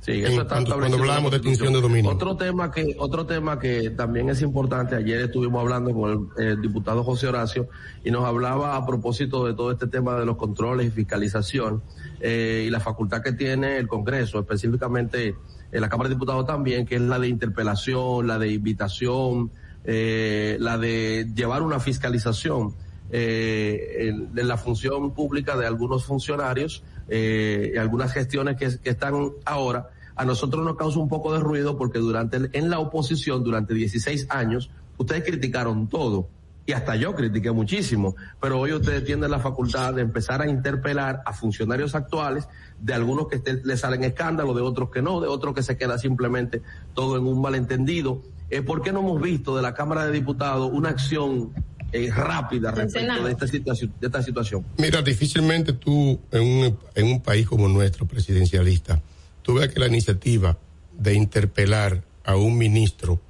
Sí, 0.00 0.12
En 0.12 0.26
eso 0.26 0.42
está 0.42 0.64
cuando 0.64 1.30
de 1.30 1.36
extinción 1.36 1.72
de 1.72 1.80
dominio. 1.80 2.12
Otro 2.12 2.36
tema 2.36 2.70
que 2.70 2.96
otro 2.98 3.26
tema 3.26 3.58
que 3.58 3.90
también 3.90 4.30
es 4.30 4.42
importante. 4.42 4.94
Ayer 4.94 5.20
estuvimos 5.22 5.60
hablando 5.60 5.92
con 5.92 6.30
el, 6.38 6.46
eh, 6.46 6.56
diputado 6.60 7.02
José 7.02 7.26
Horacio 7.26 7.68
y 8.04 8.10
nos 8.10 8.24
hablaba 8.24 8.76
a 8.76 8.86
propósito 8.86 9.44
de 9.44 9.54
todo 9.54 9.72
este 9.72 9.88
tema 9.88 10.18
de 10.18 10.24
los 10.24 10.36
controles 10.36 10.86
y 10.86 10.90
fiscalización 10.90 11.82
eh, 12.20 12.64
y 12.66 12.70
la 12.70 12.80
facultad 12.80 13.22
que 13.22 13.32
tiene 13.32 13.76
el 13.76 13.88
Congreso, 13.88 14.38
específicamente 14.38 15.34
en 15.72 15.80
la 15.80 15.88
Cámara 15.88 16.08
de 16.08 16.14
Diputados 16.14 16.46
también, 16.46 16.86
que 16.86 16.94
es 16.94 17.00
la 17.00 17.18
de 17.18 17.28
interpelación, 17.28 18.26
la 18.26 18.38
de 18.38 18.52
invitación, 18.52 19.50
eh, 19.84 20.56
la 20.60 20.78
de 20.78 21.26
llevar 21.34 21.62
una 21.62 21.80
fiscalización. 21.80 22.74
eh, 23.10 24.08
en, 24.08 24.38
en 24.38 24.48
la 24.48 24.58
función 24.58 25.14
pública 25.14 25.56
de 25.56 25.66
algunos 25.66 26.04
funcionarios, 26.04 26.82
eh, 27.08 27.74
algunas 27.78 28.12
gestiones 28.12 28.56
que, 28.56 28.78
que 28.78 28.90
están 28.90 29.14
ahora, 29.44 29.90
a 30.16 30.24
nosotros 30.24 30.64
nos 30.64 30.76
causa 30.76 30.98
un 30.98 31.08
poco 31.08 31.32
de 31.32 31.40
ruido 31.40 31.76
porque 31.78 31.98
durante 31.98 32.36
el- 32.38 32.50
en 32.52 32.70
la 32.70 32.78
oposición, 32.80 33.44
durante 33.44 33.74
16 33.74 34.26
años, 34.30 34.70
ustedes 34.96 35.22
criticaron 35.24 35.88
todo. 35.88 36.28
Y 36.66 36.72
hasta 36.72 36.96
yo 36.96 37.14
critiqué 37.14 37.50
muchísimo, 37.50 38.14
pero 38.40 38.60
hoy 38.60 38.72
ustedes 38.74 39.02
tienen 39.02 39.30
la 39.30 39.38
facultad 39.38 39.94
de 39.94 40.02
empezar 40.02 40.42
a 40.42 40.48
interpelar 40.50 41.22
a 41.24 41.32
funcionarios 41.32 41.94
actuales, 41.94 42.46
de 42.78 42.92
algunos 42.92 43.26
que 43.28 43.36
este- 43.36 43.62
le 43.64 43.76
salen 43.78 44.04
escándalos, 44.04 44.54
de 44.54 44.60
otros 44.60 44.90
que 44.90 45.00
no, 45.00 45.18
de 45.20 45.28
otros 45.28 45.54
que 45.54 45.62
se 45.62 45.78
queda 45.78 45.96
simplemente 45.96 46.60
todo 46.92 47.16
en 47.16 47.26
un 47.26 47.40
malentendido. 47.40 48.20
Eh, 48.50 48.60
¿Por 48.60 48.82
qué 48.82 48.92
no 48.92 49.00
hemos 49.00 49.22
visto 49.22 49.56
de 49.56 49.62
la 49.62 49.72
Cámara 49.72 50.04
de 50.04 50.12
Diputados 50.12 50.68
una 50.72 50.90
acción 50.90 51.52
eh, 51.92 52.10
rápida 52.10 52.70
respecto 52.70 53.24
de 53.24 53.32
esta, 53.32 53.46
situación, 53.46 53.92
de 54.00 54.06
esta 54.06 54.22
situación? 54.22 54.64
Mira, 54.76 55.02
difícilmente 55.02 55.72
tú, 55.72 56.20
en 56.30 56.42
un, 56.42 56.78
en 56.94 57.06
un 57.06 57.20
país 57.20 57.46
como 57.46 57.68
nuestro, 57.68 58.06
presidencialista, 58.06 59.00
tú 59.42 59.54
veas 59.54 59.72
que 59.72 59.80
la 59.80 59.86
iniciativa 59.86 60.58
de 60.98 61.14
interpelar 61.14 62.02
a 62.24 62.36
un 62.36 62.58
ministro 62.58 63.20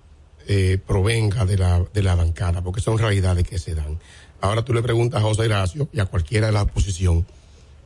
eh, 0.46 0.78
provenga 0.84 1.44
de 1.44 1.58
la, 1.58 1.84
de 1.92 2.02
la 2.02 2.14
bancada, 2.14 2.62
porque 2.62 2.80
son 2.80 2.98
realidades 2.98 3.46
que 3.46 3.58
se 3.58 3.74
dan. 3.74 3.98
Ahora 4.40 4.64
tú 4.64 4.72
le 4.72 4.82
preguntas 4.82 5.20
a 5.20 5.22
José 5.22 5.42
Horacio 5.42 5.88
y 5.92 6.00
a 6.00 6.06
cualquiera 6.06 6.46
de 6.46 6.52
la 6.52 6.62
oposición, 6.62 7.26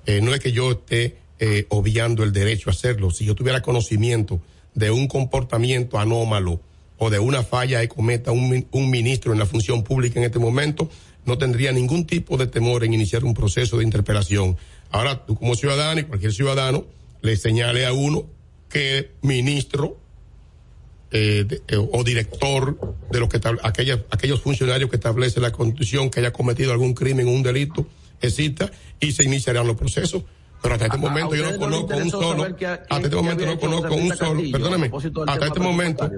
eh, 0.06 0.20
no 0.20 0.32
es 0.32 0.40
que 0.40 0.52
yo 0.52 0.70
esté 0.70 1.18
eh, 1.38 1.66
obviando 1.70 2.22
el 2.22 2.32
derecho 2.32 2.70
a 2.70 2.72
hacerlo. 2.72 3.10
Si 3.10 3.24
yo 3.24 3.34
tuviera 3.34 3.62
conocimiento 3.62 4.40
de 4.74 4.90
un 4.90 5.08
comportamiento 5.08 5.98
anómalo 5.98 6.60
o 7.04 7.10
de 7.10 7.18
una 7.18 7.42
falla 7.42 7.80
que 7.80 7.88
cometa 7.88 8.30
un, 8.30 8.64
un 8.70 8.88
ministro 8.88 9.32
en 9.32 9.40
la 9.40 9.46
función 9.46 9.82
pública 9.82 10.20
en 10.20 10.26
este 10.26 10.38
momento, 10.38 10.88
no 11.26 11.36
tendría 11.36 11.72
ningún 11.72 12.06
tipo 12.06 12.36
de 12.36 12.46
temor 12.46 12.84
en 12.84 12.94
iniciar 12.94 13.24
un 13.24 13.34
proceso 13.34 13.76
de 13.76 13.82
interpelación. 13.82 14.56
Ahora, 14.92 15.26
tú 15.26 15.34
como 15.34 15.56
ciudadano 15.56 16.00
y 16.00 16.04
cualquier 16.04 16.32
ciudadano 16.32 16.84
le 17.20 17.36
señale 17.36 17.86
a 17.86 17.92
uno 17.92 18.26
que 18.68 19.10
ministro 19.20 19.98
eh, 21.10 21.44
eh, 21.66 21.76
o 21.76 22.04
director 22.04 22.78
de 23.10 23.18
los 23.18 23.28
que 23.28 23.40
aquellos 24.10 24.40
funcionarios 24.40 24.88
que 24.88 24.96
establece 24.96 25.40
la 25.40 25.50
constitución 25.50 26.08
que 26.08 26.20
haya 26.20 26.32
cometido 26.32 26.70
algún 26.70 26.94
crimen 26.94 27.26
o 27.26 27.32
un 27.32 27.42
delito 27.42 27.84
exista 28.20 28.70
y 29.00 29.10
se 29.10 29.24
iniciarán 29.24 29.66
los 29.66 29.76
procesos. 29.76 30.22
Pero 30.62 30.74
hasta 30.74 30.86
este 30.86 30.96
A- 30.96 31.00
a 31.00 31.02
momento 31.02 31.34
yo 31.34 31.50
no 31.50 31.58
conozco 31.58 31.96
un 31.96 32.10
solo, 32.10 32.44
hasta 32.44 32.96
este 32.98 33.16
momento 33.16 33.46
no 33.46 33.58
conozco 33.58 33.94
un 33.94 34.16
solo, 34.16 34.40
perdóname, 34.52 34.90
hasta 35.26 35.46
este 35.46 35.60
momento, 35.60 36.10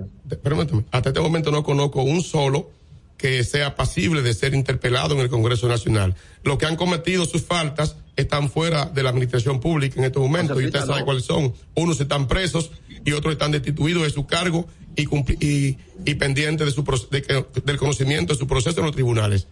permíteme, 0.42 0.84
hasta 0.90 1.08
este 1.08 1.20
momento 1.20 1.50
no 1.50 1.62
conozco 1.62 2.02
un 2.02 2.22
solo 2.22 2.70
que 3.16 3.42
sea 3.44 3.74
pasible 3.74 4.20
de 4.20 4.34
ser 4.34 4.52
interpelado 4.54 5.14
en 5.14 5.20
el 5.20 5.28
Congreso 5.30 5.66
Nacional. 5.66 6.14
Los 6.42 6.58
que 6.58 6.66
han 6.66 6.76
cometido 6.76 7.24
sus 7.24 7.42
faltas 7.42 7.96
están 8.16 8.50
fuera 8.50 8.84
de 8.86 9.02
la 9.02 9.10
administración 9.10 9.60
pública 9.60 9.98
en 9.98 10.04
estos 10.04 10.22
momentos 10.22 10.60
y 10.60 10.66
usted 10.66 10.80
sabe 10.84 11.00
no. 11.00 11.04
cuáles 11.06 11.24
son. 11.24 11.54
Unos 11.74 11.98
están 12.00 12.28
presos 12.28 12.70
y 13.04 13.12
otros 13.12 13.32
están 13.32 13.50
destituidos 13.52 14.02
de 14.02 14.10
su 14.10 14.26
cargo 14.26 14.66
y, 14.94 15.06
cumpli- 15.06 15.38
y, 15.42 15.78
y 16.04 16.14
pendientes 16.16 16.66
de 16.66 16.72
su, 16.72 16.84
de 17.10 17.22
que- 17.22 17.46
del 17.64 17.76
conocimiento 17.78 18.34
de 18.34 18.38
su 18.38 18.46
proceso 18.46 18.80
en 18.80 18.86
los 18.86 18.94
tribunales. 18.94 19.46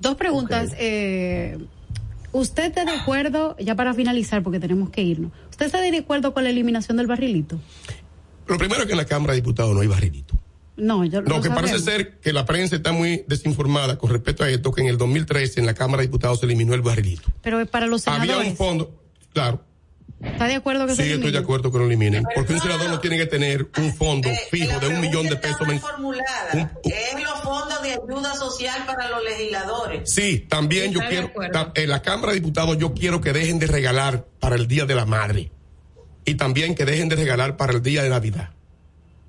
Dos 0.00 0.14
preguntas. 0.16 0.72
Eh, 0.78 1.58
¿Usted 2.32 2.64
está 2.64 2.84
de 2.84 2.92
acuerdo, 2.92 3.56
ya 3.58 3.74
para 3.74 3.92
finalizar, 3.94 4.42
porque 4.42 4.58
tenemos 4.58 4.90
que 4.90 5.02
irnos, 5.02 5.32
¿usted 5.50 5.66
está 5.66 5.80
de 5.80 5.96
acuerdo 5.96 6.32
con 6.32 6.44
la 6.44 6.50
eliminación 6.50 6.96
del 6.96 7.06
barrilito? 7.06 7.58
Lo 8.46 8.58
primero 8.58 8.80
es 8.80 8.86
que 8.86 8.92
en 8.92 8.98
la 8.98 9.04
Cámara 9.04 9.34
de 9.34 9.40
Diputados 9.40 9.74
no 9.74 9.80
hay 9.80 9.86
barrilito. 9.88 10.34
No, 10.76 11.04
yo 11.04 11.20
Lo 11.20 11.40
que 11.42 11.50
parece 11.50 11.78
ser 11.78 12.18
que 12.18 12.32
la 12.32 12.46
prensa 12.46 12.74
está 12.76 12.92
muy 12.92 13.24
desinformada 13.28 13.98
con 13.98 14.08
respecto 14.10 14.42
a 14.42 14.48
esto, 14.48 14.72
que 14.72 14.80
en 14.80 14.88
el 14.88 14.96
2013 14.96 15.60
en 15.60 15.66
la 15.66 15.74
Cámara 15.74 16.00
de 16.00 16.06
Diputados 16.08 16.40
se 16.40 16.46
eliminó 16.46 16.72
el 16.74 16.80
barrilito. 16.80 17.28
Pero 17.42 17.60
es 17.60 17.68
para 17.68 17.86
los 17.86 18.08
Había 18.08 18.22
senadores. 18.22 18.50
un 18.52 18.56
fondo, 18.56 19.02
claro, 19.34 19.62
¿Está 20.22 20.46
de 20.46 20.54
acuerdo 20.54 20.86
que 20.86 20.92
sí 20.92 20.96
se 20.98 21.02
estoy 21.02 21.14
elimine? 21.14 21.32
de 21.32 21.38
acuerdo 21.38 21.72
que 21.72 21.78
lo 21.78 21.86
eliminen, 21.86 22.24
porque 22.34 22.52
un 22.54 22.60
senador 22.60 22.88
no 22.88 23.00
tiene 23.00 23.16
que 23.18 23.26
tener 23.26 23.68
un 23.76 23.92
fondo 23.92 24.28
fijo 24.52 24.78
de 24.78 24.86
un 24.88 25.00
millón 25.00 25.26
de 25.26 25.34
pesos 25.36 25.66
mensuales. 25.66 25.82
formulada. 25.82 26.52
Es 26.84 27.12
fondos 27.12 27.41
de 27.82 27.92
ayuda 27.92 28.34
social 28.34 28.86
para 28.86 29.10
los 29.10 29.22
legisladores. 29.24 30.10
Sí, 30.10 30.46
también 30.48 30.92
yo 30.92 31.00
quiero, 31.08 31.30
en 31.74 31.88
la 31.90 32.02
Cámara 32.02 32.32
de 32.32 32.40
Diputados 32.40 32.78
yo 32.78 32.94
quiero 32.94 33.20
que 33.20 33.32
dejen 33.32 33.58
de 33.58 33.66
regalar 33.66 34.26
para 34.40 34.56
el 34.56 34.66
Día 34.66 34.86
de 34.86 34.94
la 34.94 35.04
Madre 35.04 35.50
y 36.24 36.34
también 36.36 36.74
que 36.74 36.84
dejen 36.84 37.08
de 37.08 37.16
regalar 37.16 37.56
para 37.56 37.72
el 37.72 37.82
Día 37.82 38.02
de 38.02 38.10
Navidad. 38.10 38.50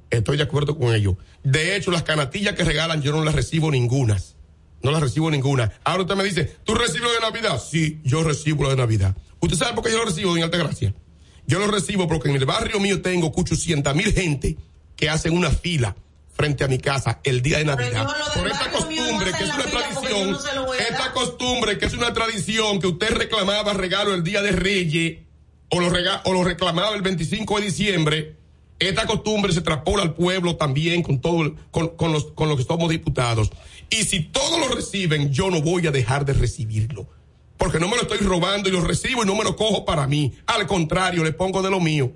Estoy 0.10 0.38
de 0.38 0.44
acuerdo 0.44 0.78
con 0.78 0.94
ello. 0.94 1.18
De 1.44 1.76
hecho, 1.76 1.90
las 1.90 2.04
canatillas 2.04 2.54
que 2.54 2.64
regalan 2.64 3.02
yo 3.02 3.12
no 3.12 3.24
las 3.24 3.34
recibo 3.34 3.72
ningunas. 3.72 4.36
No 4.84 4.92
las 4.92 5.02
recibo 5.02 5.32
ninguna. 5.32 5.72
Ahora 5.84 6.04
usted 6.04 6.16
me 6.16 6.24
dice, 6.24 6.58
¿tú 6.64 6.76
recibes 6.76 7.02
lo 7.02 7.14
de 7.14 7.20
Navidad? 7.22 7.60
Sí, 7.60 8.02
yo 8.04 8.24
recibo 8.24 8.64
lo 8.64 8.70
de 8.70 8.76
Navidad. 8.76 9.16
¿Usted 9.40 9.58
sabe 9.58 9.74
por 9.74 9.84
qué 9.84 9.92
yo 9.92 9.98
lo 10.00 10.06
recibo, 10.06 10.32
doña 10.32 10.46
Altagracia? 10.46 10.94
Yo 11.48 11.60
lo 11.60 11.68
recibo 11.68 12.08
porque 12.08 12.30
en 12.30 12.36
el 12.36 12.46
barrio 12.46 12.80
mío 12.80 13.02
tengo 13.02 13.32
800 13.36 13.96
mil 13.96 14.14
gente 14.14 14.58
que 14.96 15.10
hacen 15.10 15.36
una 15.36 15.50
fila 15.50 15.96
frente 16.34 16.64
a 16.64 16.68
mi 16.68 16.78
casa 16.80 17.20
el 17.24 17.42
día 17.42 17.60
de 17.60 17.66
Navidad. 17.66 18.08
Por 18.36 18.48
esta 18.48 18.72
costumbre 18.72 19.32
que 19.38 19.44
es 19.44 19.54
una 19.54 19.66
tradición, 19.66 20.38
esta 20.90 21.12
costumbre 21.14 21.78
que 21.78 21.86
es 21.86 21.94
una 21.94 22.14
tradición 22.14 22.80
que 22.80 22.88
usted 22.88 23.12
reclamaba 23.12 23.74
regalo 23.74 24.14
el 24.14 24.24
día 24.24 24.42
de 24.42 24.52
Reyes 24.52 25.20
o 25.70 25.80
lo, 25.80 25.90
rega- 25.90 26.22
o 26.26 26.34
lo 26.34 26.44
reclamaba 26.44 26.96
el 26.96 27.02
25 27.02 27.60
de 27.60 27.66
diciembre, 27.66 28.36
esta 28.80 29.06
costumbre 29.06 29.54
se 29.54 29.62
trapola 29.62 30.04
al 30.04 30.14
pueblo 30.14 30.56
también 30.58 31.04
con 31.04 31.22
todo, 31.22 31.44
el- 31.44 31.56
con, 31.72 31.90
con 31.90 32.12
los, 32.12 32.26
con 32.34 32.50
los 32.50 32.58
que 32.58 32.64
somos 32.64 32.90
diputados. 32.90 33.50
Y 33.90 34.04
si 34.06 34.22
todos 34.22 34.60
lo 34.60 34.74
reciben, 34.76 35.32
yo 35.32 35.50
no 35.52 35.62
voy 35.62 35.86
a 35.88 35.92
dejar 35.92 36.26
de 36.26 36.34
recibirlo. 36.34 37.08
Porque 37.58 37.80
no 37.80 37.88
me 37.88 37.96
lo 37.96 38.02
estoy 38.02 38.18
robando 38.18 38.68
y 38.68 38.72
lo 38.72 38.82
recibo 38.82 39.24
y 39.24 39.26
no 39.28 39.36
me 39.36 39.44
lo 39.44 39.56
cojo 39.56 39.86
para 39.86 40.08
mí. 40.08 40.34
Al 40.48 40.66
contrario, 40.68 41.24
le 41.24 41.32
pongo 41.32 41.62
de 41.62 41.70
lo 41.70 41.80
mío. 41.80 42.12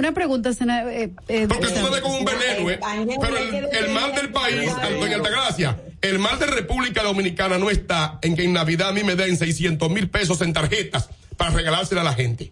Una 0.00 0.12
pregunta, 0.12 0.52
sena- 0.54 0.90
eh, 0.90 1.10
eh, 1.28 1.46
Porque 1.46 1.66
ves 1.66 2.00
como 2.00 2.16
un 2.16 2.24
veneno, 2.24 2.70
¿eh? 2.70 2.80
Pero 3.20 3.36
el, 3.36 3.54
el 3.70 3.90
mal 3.92 4.14
del 4.14 4.30
país, 4.30 4.70
doña 4.98 5.16
Altagracia, 5.16 5.78
el 6.00 6.18
mal 6.18 6.38
de 6.38 6.46
República 6.46 7.02
Dominicana 7.02 7.58
no 7.58 7.68
está 7.68 8.18
en 8.22 8.34
que 8.34 8.44
en 8.44 8.54
Navidad 8.54 8.88
a 8.88 8.92
mí 8.92 9.04
me 9.04 9.14
den 9.14 9.36
600 9.36 9.90
mil 9.90 10.08
pesos 10.08 10.40
en 10.40 10.54
tarjetas 10.54 11.10
para 11.36 11.50
regalársela 11.50 12.00
a 12.00 12.04
la 12.04 12.14
gente. 12.14 12.50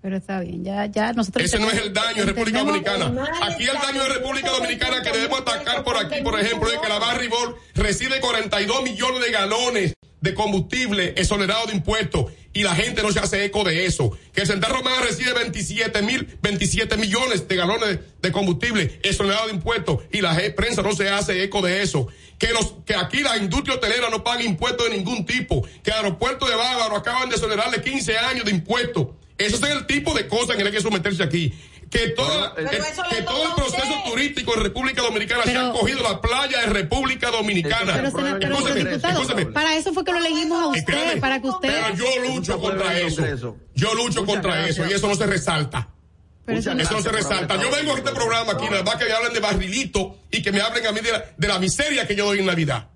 Pero 0.00 0.16
está 0.16 0.40
bien, 0.40 0.64
ya, 0.64 0.86
ya 0.86 1.12
nosotros. 1.12 1.44
Ese 1.44 1.58
no 1.58 1.70
es 1.70 1.76
el 1.76 1.92
daño 1.92 2.24
de 2.24 2.32
República 2.32 2.60
Dominicana. 2.60 3.12
Aquí 3.42 3.64
el 3.64 3.76
daño 3.78 4.02
de 4.02 4.08
República 4.08 4.50
Dominicana 4.50 5.02
que 5.02 5.12
debemos 5.12 5.40
atacar 5.42 5.84
por 5.84 5.98
aquí, 5.98 6.22
por 6.22 6.40
ejemplo, 6.40 6.70
es 6.72 6.78
que 6.78 6.88
la 6.88 6.98
Barribor 6.98 7.58
recibe 7.74 8.18
42 8.20 8.82
millones 8.82 9.20
de 9.20 9.30
galones 9.30 9.92
de 10.20 10.34
combustible 10.34 11.14
exonerado 11.16 11.66
de 11.66 11.74
impuestos 11.74 12.26
y 12.52 12.62
la 12.62 12.74
gente 12.74 13.02
no 13.02 13.12
se 13.12 13.20
hace 13.20 13.44
eco 13.44 13.62
de 13.64 13.86
eso. 13.86 14.16
Que 14.32 14.42
el 14.42 14.46
Central 14.46 14.72
Romana 14.72 15.00
recibe 15.02 15.32
27 15.32 16.02
mil, 16.02 16.38
27 16.42 16.96
millones 16.96 17.46
de 17.46 17.56
galones 17.56 17.98
de, 18.20 18.32
combustible 18.32 19.00
exonerado 19.02 19.46
de 19.46 19.54
impuestos 19.54 20.00
y 20.12 20.20
la 20.20 20.36
prensa 20.56 20.82
no 20.82 20.92
se 20.92 21.08
hace 21.08 21.42
eco 21.44 21.62
de 21.62 21.82
eso. 21.82 22.08
Que 22.38 22.52
los, 22.52 22.74
que 22.86 22.94
aquí 22.94 23.20
la 23.20 23.36
industria 23.36 23.76
hotelera 23.76 24.10
no 24.10 24.24
paga 24.24 24.42
impuestos 24.42 24.90
de 24.90 24.96
ningún 24.96 25.24
tipo. 25.26 25.62
Que 25.82 25.90
el 25.90 25.96
aeropuerto 25.98 26.46
de 26.46 26.56
Bávaro 26.56 26.96
acaban 26.96 27.28
de 27.28 27.36
exonerarle 27.36 27.82
15 27.82 28.18
años 28.18 28.44
de 28.44 28.50
impuestos. 28.50 29.08
Eso 29.38 29.56
es 29.56 29.72
el 29.72 29.86
tipo 29.86 30.12
de 30.12 30.26
cosas 30.26 30.56
que 30.56 30.62
hay 30.62 30.70
que 30.70 30.80
someterse 30.82 31.22
aquí. 31.22 31.54
Que, 31.90 32.10
toda, 32.10 32.54
Pero 32.54 32.70
que, 32.70 33.22
todo 33.22 33.44
el 33.48 33.54
proceso 33.56 33.94
turístico 34.08 34.54
en 34.54 34.62
República 34.62 35.02
Dominicana 35.02 35.42
se 35.42 35.56
ha 35.56 35.72
cogido 35.72 36.02
la 36.04 36.20
playa 36.20 36.60
de 36.60 36.66
República 36.66 37.30
Dominicana. 37.32 37.94
Pero, 37.94 38.10
sena- 38.12 38.38
pero, 38.40 38.54
Escúchame, 38.54 38.84
diputado, 38.84 39.22
escúchame. 39.22 39.46
para 39.46 39.74
eso 39.76 39.92
fue 39.92 40.04
que 40.04 40.12
lo 40.12 40.18
elegimos 40.18 40.62
a 40.62 40.66
usted, 40.68 40.78
Espérame. 40.80 41.20
para 41.20 41.42
que 41.42 41.48
usted. 41.48 41.68
Pero 41.68 41.96
yo 41.96 42.32
lucho 42.34 42.60
contra 42.60 42.98
eso. 43.00 43.56
Yo 43.74 43.94
lucho 43.94 44.24
contra 44.24 44.68
eso 44.68 44.86
y 44.86 44.92
eso 44.92 45.08
no 45.08 45.16
se 45.16 45.26
resalta. 45.26 45.88
Pero 46.46 46.58
eso, 46.60 46.74
no- 46.74 47.02
se 47.02 47.10
resalta. 47.12 47.56
Yo 47.60 47.70
vengo 47.72 47.92
a 47.94 47.98
este 47.98 48.12
programa 48.12 48.52
aquí 48.52 48.66
nada 48.70 48.82
más 48.84 48.94
que 48.96 49.04
me 49.06 49.12
hablen 49.12 49.32
de 49.32 49.40
barrilito 49.40 50.16
y 50.30 50.42
que 50.42 50.52
me 50.52 50.60
hablen 50.60 50.86
a 50.86 50.92
mí 50.92 51.00
de 51.00 51.10
la, 51.12 51.24
de 51.36 51.48
la 51.48 51.58
miseria 51.58 52.06
que 52.06 52.14
yo 52.14 52.24
doy 52.26 52.38
en 52.38 52.46
Navidad. 52.46 52.88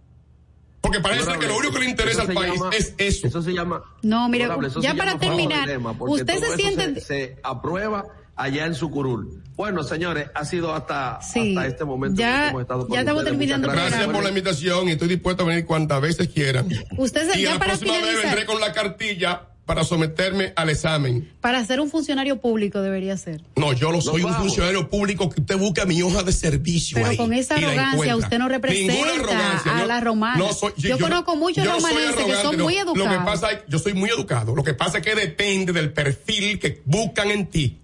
Porque 0.81 1.01
parece 1.01 1.37
que 1.39 1.47
lo 1.47 1.57
único 1.57 1.73
que 1.75 1.81
le 1.81 1.91
interesa 1.91 2.23
al 2.23 2.33
país 2.33 2.53
llama- 2.55 2.71
es 2.73 2.95
eso. 2.99 3.27
Eso 3.27 3.43
se 3.43 3.53
llama. 3.53 3.83
No, 4.03 4.29
mire, 4.29 4.47
ya 4.81 4.95
para 4.95 5.19
terminar, 5.19 5.63
dilema, 5.63 5.97
porque 5.99 6.23
usted 6.23 6.39
todo 6.41 6.51
se 6.53 6.57
siente- 6.57 7.01
Se, 7.01 7.07
se 7.07 7.37
aprueba 7.43 8.05
allá 8.37 8.67
en 8.67 8.75
su 8.75 8.91
curul. 8.91 9.43
Bueno, 9.57 9.83
señores, 9.85 10.29
ha 10.35 10.45
sido 10.45 10.75
hasta, 10.75 11.21
Sí, 11.23 11.55
hasta 11.57 11.69
este 11.69 11.85
momento 11.85 12.21
ya- 12.21 12.43
que 12.45 12.49
hemos 12.49 12.63
estado 12.63 12.81
con 12.87 12.93
ya 12.95 13.01
estamos 13.01 13.23
ustedes. 13.23 13.39
terminando 13.39 13.69
Gracias 13.69 14.07
por 14.07 14.23
la 14.23 14.29
invitación 14.29 14.89
y 14.89 14.93
estoy 14.93 15.09
dispuesto 15.09 15.45
a 15.45 15.47
venir 15.47 15.65
cuantas 15.65 16.01
veces 16.01 16.29
quieran. 16.29 16.69
Usted 16.97 17.31
se- 17.33 17.39
y 17.39 17.43
ya 17.45 17.53
la 17.55 17.59
para 17.59 17.75
próxima 17.75 17.99
vez 18.01 18.23
vendré 18.23 18.47
con 18.47 18.61
la 18.61 18.73
cartilla 18.73 19.43
para 19.65 19.83
someterme 19.85 20.53
al 20.57 20.69
examen. 20.69 21.33
Para 21.41 21.65
ser 21.65 21.81
un 21.81 21.89
funcionario 21.89 22.39
público 22.39 22.83
debería 22.83 23.17
ser. 23.17 23.43
No, 23.57 23.73
yo 23.73 23.93
lo 23.93 24.03
soy 24.03 24.21
un 24.23 24.31
vamos. 24.33 24.39
funcionario 24.49 24.91
público 24.91 25.31
que 25.31 25.41
usted 25.41 25.57
busca 25.57 25.87
mi 25.87 26.03
hoja 26.03 26.23
de 26.23 26.33
servicio 26.33 26.97
Pero 26.97 27.09
ahí 27.09 27.17
con 27.17 27.33
esa 27.33 27.55
arrogancia 27.55 28.17
usted 28.17 28.39
no 28.39 28.49
representa 28.49 28.93
Ninguna 28.93 29.13
arrogancia. 29.15 29.75
a 29.77 29.81
Yo- 29.81 29.87
la 29.87 30.01
romana. 30.01 30.37
no 30.37 30.53
soy- 30.53 30.75
Yo 30.77 30.99
conozco 30.99 31.37
muchos 31.37 31.65
yo 31.65 31.71
no 31.71 31.77
romanenses 31.77 32.25
que 32.27 32.35
son 32.43 32.59
muy 32.61 32.75
no. 32.77 32.85
Lo 32.85 32.93
que 32.95 33.01
educados. 33.01 33.25
pasa 33.25 33.53
es 33.53 33.59
yo 33.69 33.79
soy 33.79 33.95
muy 33.95 34.11
educado. 34.11 34.55
Lo 34.55 34.65
que 34.65 34.75
pasa 34.75 34.99
es 34.99 35.05
que 35.05 35.15
depende 35.15 35.73
del 35.73 35.93
perfil 35.95 36.59
que 36.59 36.83
buscan 36.85 37.31
en 37.31 37.47
ti. 37.47 37.81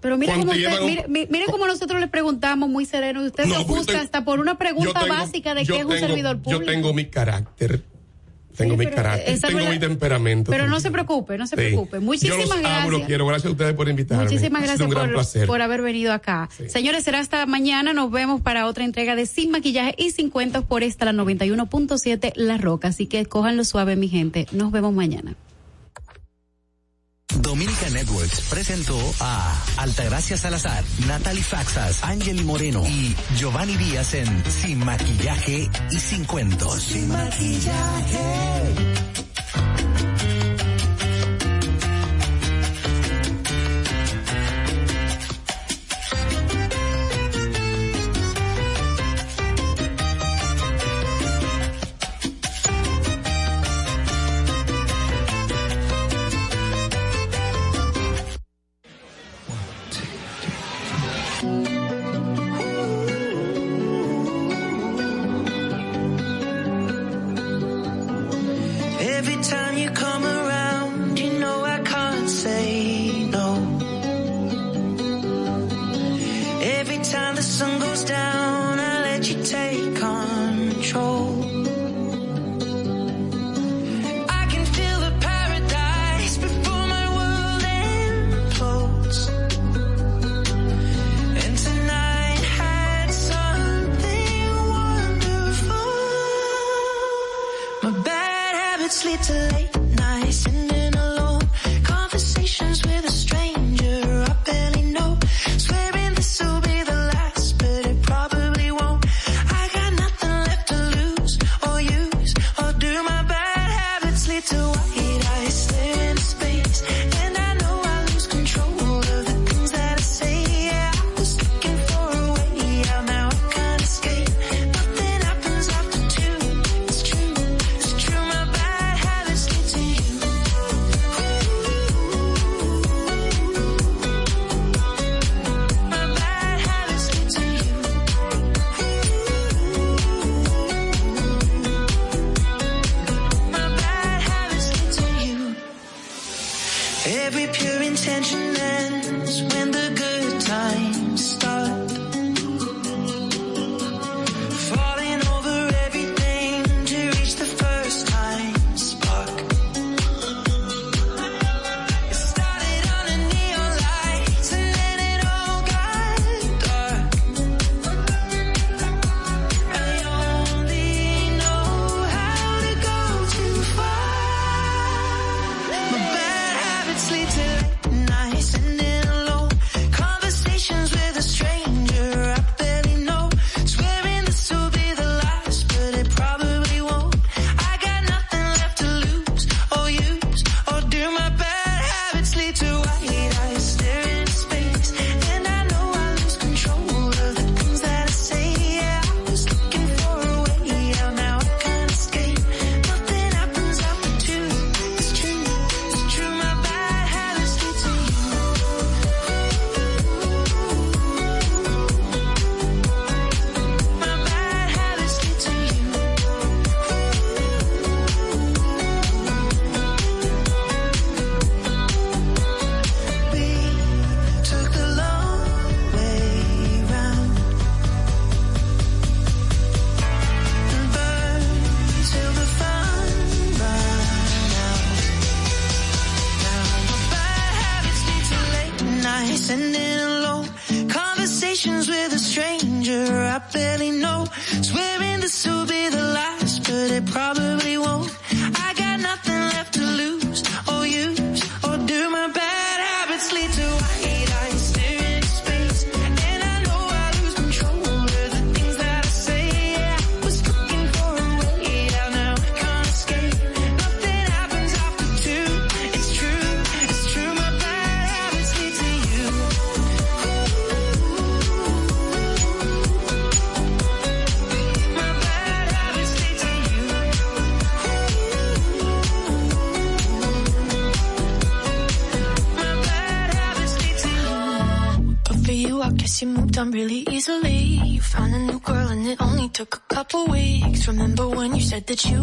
Pero 0.00 0.16
mira 0.16 0.34
cómo, 0.34 0.52
usted, 0.52 0.80
mire, 0.82 1.04
mire 1.08 1.44
cómo 1.50 1.66
nosotros 1.66 2.00
le 2.00 2.08
preguntamos 2.08 2.68
muy 2.68 2.86
sereno 2.86 3.22
y 3.22 3.26
usted 3.26 3.46
no, 3.46 3.58
se 3.58 3.64
pues, 3.64 3.88
hasta 3.90 4.24
por 4.24 4.40
una 4.40 4.56
pregunta 4.56 5.04
básica 5.06 5.54
de 5.54 5.66
qué 5.66 5.78
es 5.78 5.84
un 5.84 5.98
servidor 5.98 6.40
público. 6.40 6.64
Yo 6.64 6.66
tengo 6.66 6.94
mi 6.94 7.06
carácter. 7.06 7.82
Tengo 8.56 8.76
mi 8.76 8.84
eh, 8.84 8.90
carácter, 8.90 9.40
tengo 9.40 9.70
mi 9.70 9.78
temperamento. 9.78 10.50
Pero 10.50 10.64
no 10.64 10.72
pues. 10.72 10.82
se 10.82 10.90
preocupe, 10.90 11.38
no 11.38 11.46
se 11.46 11.56
preocupe. 11.56 12.00
Muchísimas 12.00 12.38
Yo 12.38 12.44
los 12.46 12.60
gracias. 12.60 12.84
Abro, 12.84 13.02
quiero. 13.06 13.26
Gracias 13.26 13.46
a 13.46 13.50
ustedes 13.52 13.74
por 13.74 13.88
invitarme. 13.88 14.24
Muchísimas 14.24 14.62
gracias 14.62 14.88
por, 14.88 15.46
por, 15.46 15.62
haber 15.62 15.82
venido 15.82 16.12
acá. 16.12 16.48
Señores, 16.66 17.04
será 17.04 17.20
hasta 17.20 17.46
mañana. 17.46 17.92
Nos 17.92 18.10
vemos 18.10 18.42
para 18.42 18.66
otra 18.66 18.84
entrega 18.84 19.14
de 19.14 19.26
Sin 19.26 19.50
Maquillaje 19.50 19.94
y 19.96 20.10
50 20.10 20.62
por 20.62 20.82
esta, 20.82 21.06
la 21.06 21.12
91.7 21.12 22.32
La 22.34 22.58
Roca. 22.58 22.88
Así 22.88 23.06
que 23.06 23.24
cójanlo 23.24 23.64
suave, 23.64 23.96
mi 23.96 24.08
gente. 24.08 24.46
Nos 24.52 24.72
vemos 24.72 24.92
mañana. 24.92 25.36
Dominica 27.42 27.88
Networks 27.90 28.40
presentó 28.50 28.98
a 29.20 29.54
Altagracia 29.78 30.36
Salazar, 30.36 30.84
Natalie 31.06 31.42
Faxas, 31.42 32.02
Ángel 32.04 32.44
Moreno 32.44 32.82
y 32.86 33.14
Giovanni 33.36 33.76
Díaz 33.76 34.14
en 34.14 34.44
Sin 34.50 34.84
Maquillaje 34.84 35.68
y 35.90 35.98
Sin 35.98 36.24
Cuentos. 36.24 36.82
Sin 36.82 37.08
Maquillaje. 37.08 38.60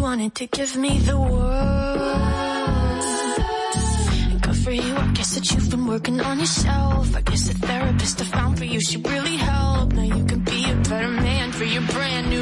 wanted 0.08 0.34
to 0.34 0.46
give 0.46 0.74
me 0.74 0.98
the 1.00 1.20
world. 1.20 3.02
Good 4.40 4.56
for 4.64 4.70
you, 4.70 4.96
I 4.96 5.06
guess 5.12 5.34
that 5.34 5.50
you've 5.50 5.70
been 5.70 5.86
working 5.86 6.18
on 6.22 6.38
yourself. 6.38 7.14
I 7.14 7.20
guess 7.20 7.48
the 7.48 7.54
therapist 7.66 8.18
I 8.22 8.24
found 8.24 8.56
for 8.56 8.64
you, 8.64 8.80
she 8.80 8.96
really 8.96 9.36
helped. 9.36 9.92
Now 9.92 10.08
you 10.16 10.24
can 10.24 10.40
be 10.40 10.70
a 10.70 10.74
better 10.88 11.08
man 11.08 11.52
for 11.52 11.64
your 11.64 11.82
brand 11.92 12.30
new 12.30 12.37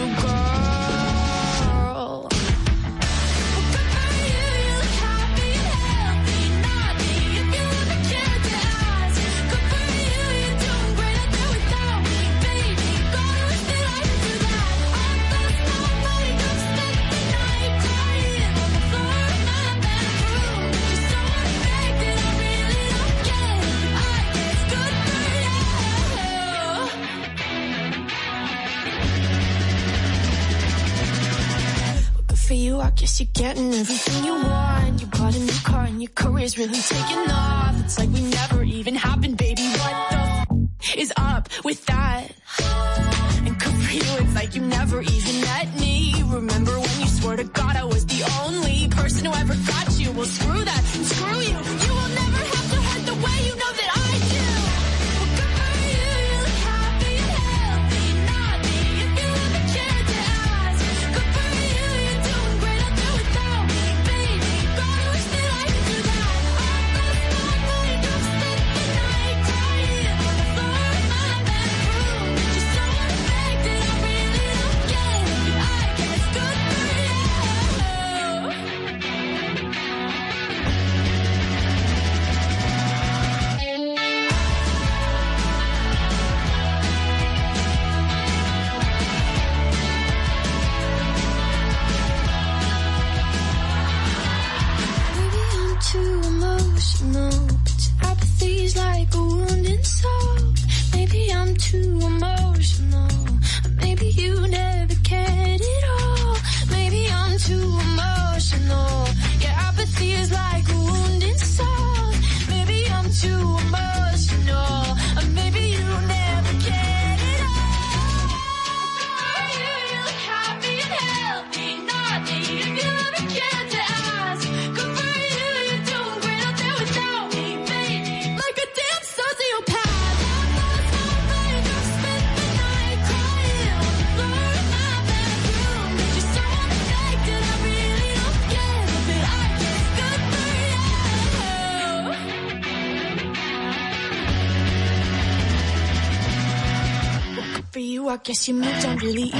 Guess 148.27 148.49
you 148.49 148.55
moved 148.55 148.85
on 148.85 148.97
really 148.97 149.31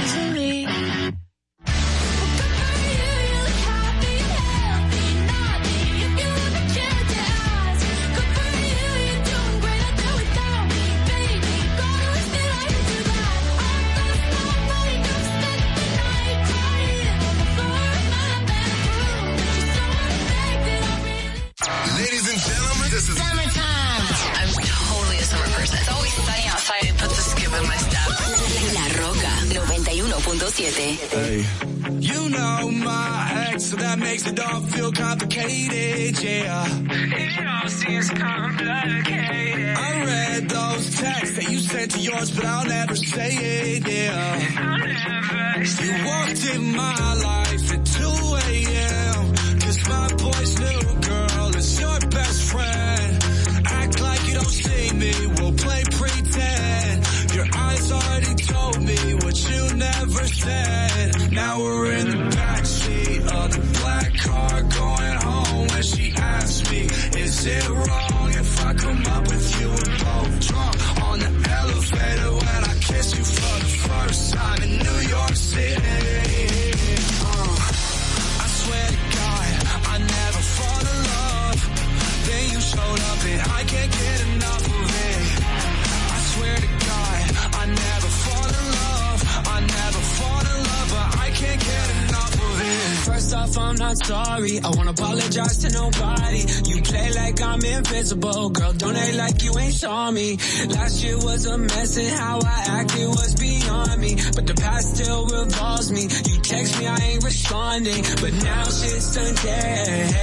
lost 95.47 95.61
to 95.61 95.69
nobody. 95.71 96.41
You 96.67 96.81
play 96.81 97.11
like 97.13 97.41
I'm 97.41 97.61
invisible, 97.63 98.49
girl. 98.49 98.73
Don't 98.73 98.97
act 98.97 99.15
like 99.15 99.43
you 99.43 99.57
ain't 99.57 99.73
saw 99.73 100.11
me. 100.11 100.37
Last 100.69 101.03
year 101.03 101.17
was 101.17 101.45
a 101.45 101.57
mess 101.57 101.97
and 101.97 102.09
how 102.09 102.39
I 102.43 102.63
acted 102.81 103.07
was 103.07 103.35
beyond 103.35 104.01
me. 104.01 104.15
But 104.35 104.45
the 104.47 104.53
past 104.55 104.95
still 104.95 105.25
revolves 105.25 105.91
me. 105.91 106.03
You 106.03 106.41
text 106.41 106.79
me, 106.79 106.87
I 106.87 106.97
ain't 106.97 107.23
responding. 107.23 108.03
But 108.21 108.33
now 108.43 108.63
shit's 108.63 109.15
unchanged. 109.15 110.15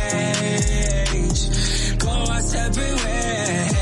Go 2.01 2.11
our 2.11 2.43
separate 2.43 3.05
ways. 3.05 3.73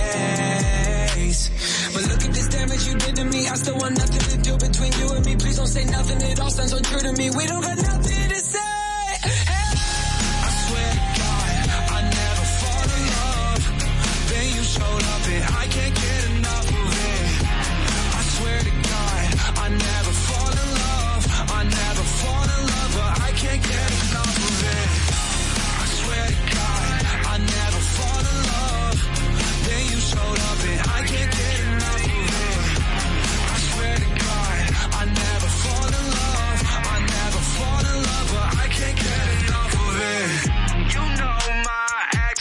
But 1.94 2.02
look 2.08 2.22
at 2.24 2.32
this 2.32 2.48
damage 2.48 2.86
you 2.86 2.94
did 2.94 3.16
to 3.16 3.24
me. 3.24 3.48
I 3.48 3.54
still 3.54 3.78
want 3.78 3.98
nothing 3.98 4.20
to 4.30 4.36
do 4.48 4.56
between 4.58 4.92
you 4.92 5.08
and 5.16 5.24
me. 5.26 5.36
Please 5.36 5.56
don't 5.56 5.66
say 5.66 5.84
nothing. 5.84 6.20
It 6.20 6.40
all 6.40 6.50
sounds 6.50 6.72
untrue 6.72 7.00
to 7.00 7.12
me. 7.14 7.30
We 7.30 7.46
don't 7.46 7.62
got 7.62 7.76
nothing 7.76 8.28
to 8.28 8.36
say. 8.36 8.51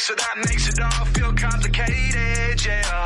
So 0.01 0.15
that 0.15 0.35
makes 0.37 0.67
it 0.67 0.81
all 0.81 1.05
feel 1.13 1.31
complicated, 1.33 2.65
yeah. 2.65 3.05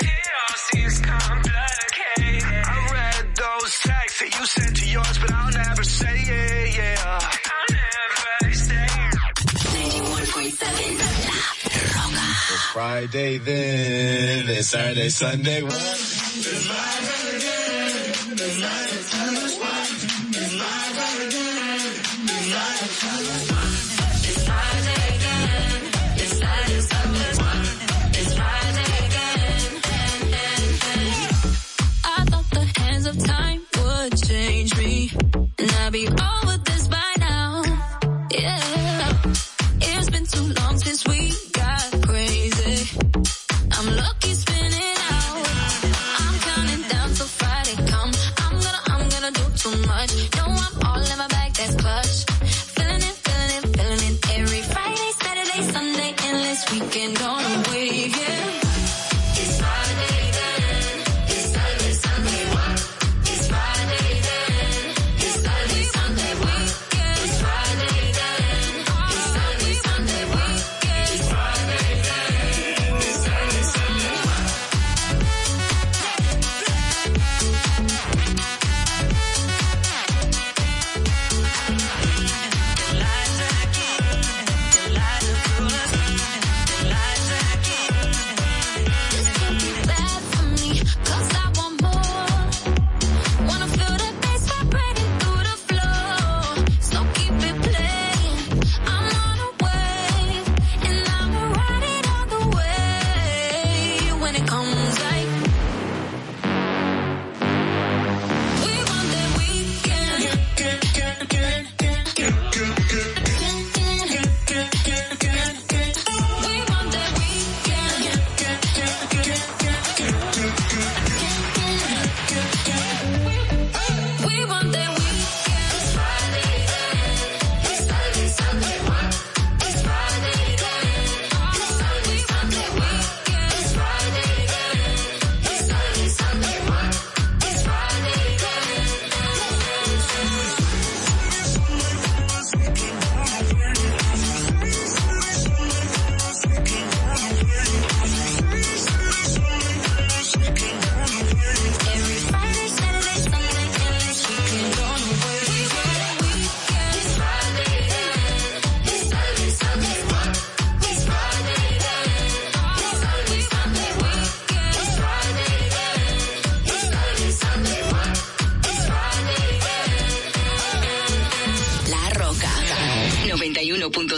It 0.00 0.30
all 0.38 0.56
seems 0.70 1.00
complicated. 1.00 2.44
I 2.64 2.88
read 2.92 3.34
those 3.34 3.80
texts 3.80 4.20
that 4.20 4.30
you 4.38 4.46
sent 4.46 4.76
to 4.76 4.86
yours, 4.88 5.18
but 5.18 5.32
I'll 5.32 5.50
never 5.50 5.82
say 5.82 6.06
it, 6.06 6.76
yeah. 6.76 7.18
I'll 7.18 7.66
never 7.74 8.54
say 8.54 8.86
it. 8.86 9.16
Friday 12.72 13.38
then, 13.38 14.48
it's 14.48 14.68
Saturday, 14.68 15.08
Sunday. 15.08 15.62
One, 15.62 15.72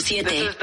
siete. 0.08 0.57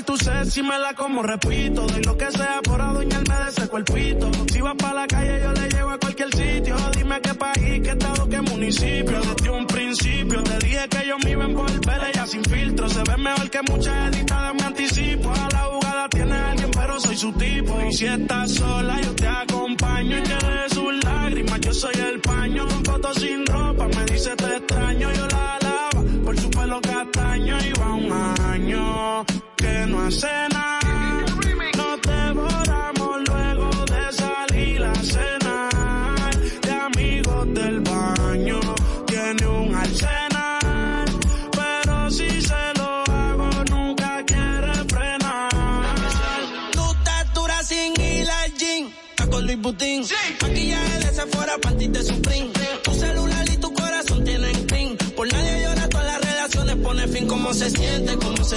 hacer 0.00 0.04
tu 0.04 0.16
sed 0.16 0.44
si 0.48 0.62
me 0.62 0.78
la 0.78 0.94
como, 0.94 1.22
repito. 1.22 1.86
Doy 1.86 2.02
lo 2.02 2.16
que 2.16 2.30
sea 2.30 2.60
por 2.62 2.80
adueñarme 2.80 3.34
de 3.34 3.50
ese 3.50 3.68
cuerpito. 3.68 4.30
Si 4.52 4.60
vas 4.60 4.74
para 4.76 4.94
la 4.94 5.06
calle, 5.06 5.40
yo 5.42 5.52
le 5.52 5.68
llevo 5.68 5.90
a 5.90 5.98
cualquier 5.98 6.34
sitio. 6.34 6.76
Dime 6.96 7.20
qué 7.20 7.34
país, 7.34 7.80
qué 7.82 7.90
estado, 7.90 8.28
qué 8.28 8.40
municipio. 8.40 9.20
Desde 9.20 9.50
un 9.50 9.66
principio 9.66 10.42
te 10.42 10.66
dije 10.66 10.88
que 10.88 11.06
yo 11.06 11.18
me 11.18 11.30
iba 11.30 11.44
a 11.44 11.48
envolver. 11.48 12.00
Ella 12.12 12.26
sin 12.26 12.44
filtro 12.44 12.88
se 12.88 13.02
ve 13.02 13.16
mejor 13.16 13.50
que 13.50 13.62
muchas 13.62 14.14
editadas, 14.14 14.54
me 14.54 14.62
anticipo. 14.62 15.30
A 15.30 15.48
la 15.52 15.58
jugada 15.72 16.08
tiene 16.08 16.34
alguien, 16.34 16.70
pero 16.70 17.00
soy 17.00 17.16
su 17.16 17.32
tipo. 17.32 17.80
Y 17.88 17.92
si 17.92 18.06
estás 18.06 18.52
sola, 18.52 19.00
yo 19.00 19.09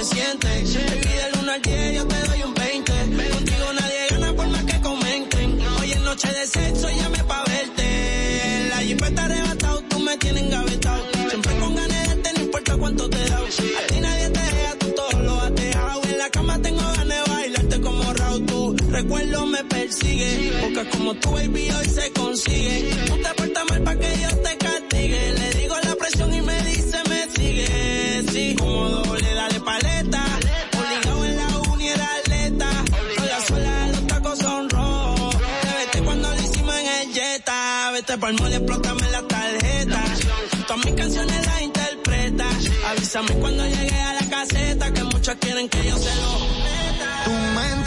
se 0.04 0.14
siente. 0.14 0.48
Te 0.48 0.96
pide 0.96 1.26
el 1.26 1.38
1 1.40 1.52
al 1.52 1.62
10, 1.62 1.94
yo 1.94 2.06
te 2.06 2.28
doy 2.28 2.42
un 2.42 2.54
20. 2.54 2.92
Contigo 3.32 3.72
nadie 3.80 4.06
gana 4.10 4.32
por 4.34 4.48
más 4.48 4.64
que 4.64 4.80
comenten. 4.80 5.60
Hoy 5.80 5.92
es 5.92 6.00
noche 6.00 6.28
de 6.28 6.46
sexo 6.46 6.90
y 6.90 6.96
llame 6.96 7.24
pa' 7.24 7.44
verte. 7.44 8.66
La 8.70 8.82
jeep 8.82 9.02
está 9.02 9.24
arrebatado, 9.24 9.82
tú 9.88 9.98
me 10.00 10.16
tienes 10.18 10.42
engavetado. 10.42 11.02
Siempre 11.28 11.56
con 11.58 11.74
ganas 11.74 12.08
de 12.08 12.16
te, 12.16 12.32
no 12.34 12.40
importa 12.44 12.76
cuánto 12.76 13.10
te 13.10 13.28
da. 13.30 13.36
A 13.38 13.86
ti 13.88 14.00
nadie 14.00 14.30
te 14.30 14.40
deja, 14.40 14.78
tú 14.78 14.86
todo 14.94 15.22
lo 15.22 15.40
has 15.40 15.54
dejado. 15.54 16.02
En 16.04 16.18
la 16.18 16.30
cama 16.30 16.58
tengo 16.60 16.82
ganas 16.82 17.08
de 17.08 17.32
bailarte 17.32 17.80
como 17.80 18.12
Raúl. 18.12 18.46
Tu 18.46 18.76
recuerdo 18.90 19.46
me 19.46 19.64
persigue. 19.64 20.52
Porque 20.60 20.88
como 20.90 21.14
tú, 21.14 21.30
baby, 21.32 21.70
hoy 21.70 21.88
se 21.88 22.13
para 38.24 38.36
el 38.36 38.42
mole, 38.42 38.56
explótame 38.56 39.10
la 39.10 39.22
tarjeta. 39.28 40.02
Todas 40.66 40.84
mis 40.86 40.94
canciones 40.94 41.46
las 41.46 41.60
interpreta. 41.60 42.46
Avísame 42.88 43.34
cuando 43.34 43.66
llegue 43.66 44.00
a 44.00 44.14
la 44.14 44.30
caseta, 44.30 44.92
que 44.94 45.04
muchos 45.04 45.34
quieren 45.34 45.68
que 45.68 45.84
yo 45.84 45.98
se 45.98 46.14
lo 46.16 46.38
meta. 46.64 47.24
Tu 47.26 47.30
mente 47.30 47.83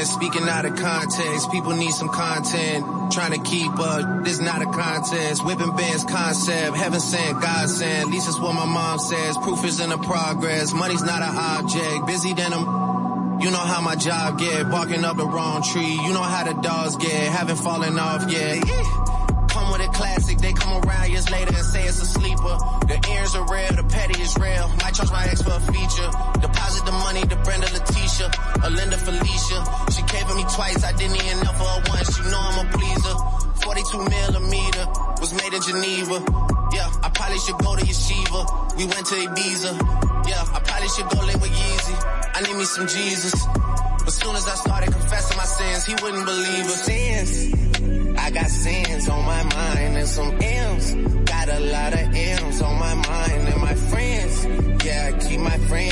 Speaking 0.00 0.48
out 0.48 0.64
of 0.64 0.76
context, 0.76 1.50
people 1.50 1.72
need 1.72 1.92
some 1.92 2.08
content. 2.08 3.12
Trying 3.12 3.32
to 3.32 3.40
keep 3.48 3.72
up, 3.78 4.24
this 4.24 4.40
not 4.40 4.62
a 4.62 4.66
contest. 4.66 5.44
Whipping 5.44 5.74
bands 5.76 6.04
concept, 6.04 6.76
heaven 6.76 7.00
sent, 7.00 7.40
God 7.40 7.68
sent. 7.68 8.06
At 8.06 8.12
least 8.12 8.28
it's 8.28 8.38
what 8.38 8.54
my 8.54 8.64
mom 8.64 8.98
says. 8.98 9.36
Proof 9.38 9.64
is 9.64 9.80
in 9.80 9.90
the 9.90 9.98
progress. 9.98 10.72
Money's 10.72 11.02
not 11.02 11.22
an 11.22 11.36
object. 11.36 12.06
Busy 12.06 12.32
than 12.34 12.52
I'm 12.52 12.82
you 13.42 13.50
know 13.50 13.58
how 13.58 13.80
my 13.80 13.96
job 13.96 14.38
get, 14.38 14.70
barking 14.70 15.04
up 15.04 15.16
the 15.16 15.26
wrong 15.26 15.64
tree. 15.64 15.98
You 16.04 16.12
know 16.12 16.22
how 16.22 16.44
the 16.44 16.54
dogs 16.62 16.94
get, 16.94 17.10
haven't 17.10 17.56
fallen 17.56 17.98
off 17.98 18.30
yet. 18.30 18.62
Come 19.48 19.72
with 19.72 19.80
a 19.80 19.90
classic, 19.92 20.38
they 20.38 20.52
come 20.52 20.80
around 20.84 21.10
years 21.10 21.28
later 21.28 21.52
and 21.52 21.64
say 21.64 21.82
it's 21.82 22.00
a 22.00 22.06
sleeper. 22.06 22.56
The 22.86 23.04
ears 23.12 23.34
are 23.34 23.44
real, 23.52 23.72
the 23.74 23.84
petty 23.88 24.22
is 24.22 24.36
real. 24.38 24.68
Might 24.80 24.94
charge 24.94 25.10
my 25.10 25.24
ex 25.24 25.42
for 25.42 25.54
a 25.54 25.60
feature. 25.60 26.31
The 26.84 26.90
money 26.90 27.22
to 27.22 27.36
Brenda 27.46 27.70
Letitia, 27.72 28.30
or 28.64 28.70
Linda 28.70 28.98
Felicia. 28.98 29.58
She 29.94 30.02
came 30.02 30.26
for 30.26 30.34
me 30.34 30.42
twice, 30.54 30.82
I 30.82 30.92
didn't 30.92 31.14
even 31.14 31.38
know 31.44 31.52
for 31.54 31.64
her 31.64 31.82
once. 31.88 32.18
You 32.18 32.24
know 32.30 32.40
I'm 32.42 32.66
a 32.66 32.70
pleaser. 32.74 33.14
42 33.62 33.98
millimeter 33.98 34.84
was 35.20 35.32
made 35.32 35.54
in 35.54 35.62
Geneva. 35.62 36.18
Yeah, 36.74 36.90
I 37.02 37.08
probably 37.14 37.38
should 37.38 37.58
go 37.58 37.76
to 37.76 37.84
Yeshiva. 37.86 38.76
We 38.76 38.86
went 38.86 39.06
to 39.06 39.14
Ibiza. 39.14 39.72
Yeah, 40.26 40.42
I 40.42 40.60
probably 40.64 40.88
should 40.88 41.08
go 41.08 41.24
live 41.24 41.40
with 41.40 41.52
Yeezy. 41.52 41.94
I 42.34 42.40
need 42.42 42.56
me 42.56 42.64
some 42.64 42.88
Jesus. 42.88 43.34
But 44.04 44.12
soon 44.12 44.34
as 44.34 44.48
I 44.48 44.54
started 44.56 44.92
confessing 44.92 45.36
my 45.36 45.44
sins, 45.44 45.86
he 45.86 45.94
wouldn't 46.02 46.26
believe 46.26 46.66
it. 46.66 46.82
Sins. 46.82 48.18
I 48.18 48.30
got 48.30 48.46
sins 48.46 49.08
on 49.08 49.24
my 49.24 49.42
mind 49.44 49.96
and 49.96 50.08
some 50.08 50.32
M's. 50.40 50.94
Got 51.30 51.48
a 51.48 51.60
lot 51.60 51.92
of 51.92 52.14
M's 52.14 52.60
on 52.60 52.78
my 52.78 52.94
mind 52.94 53.48
and 53.48 53.60
my 53.60 53.74
friends. 53.74 54.44
Yeah, 54.84 55.12
I 55.14 55.18
keep 55.18 55.40
my 55.40 55.58
friends 55.68 55.91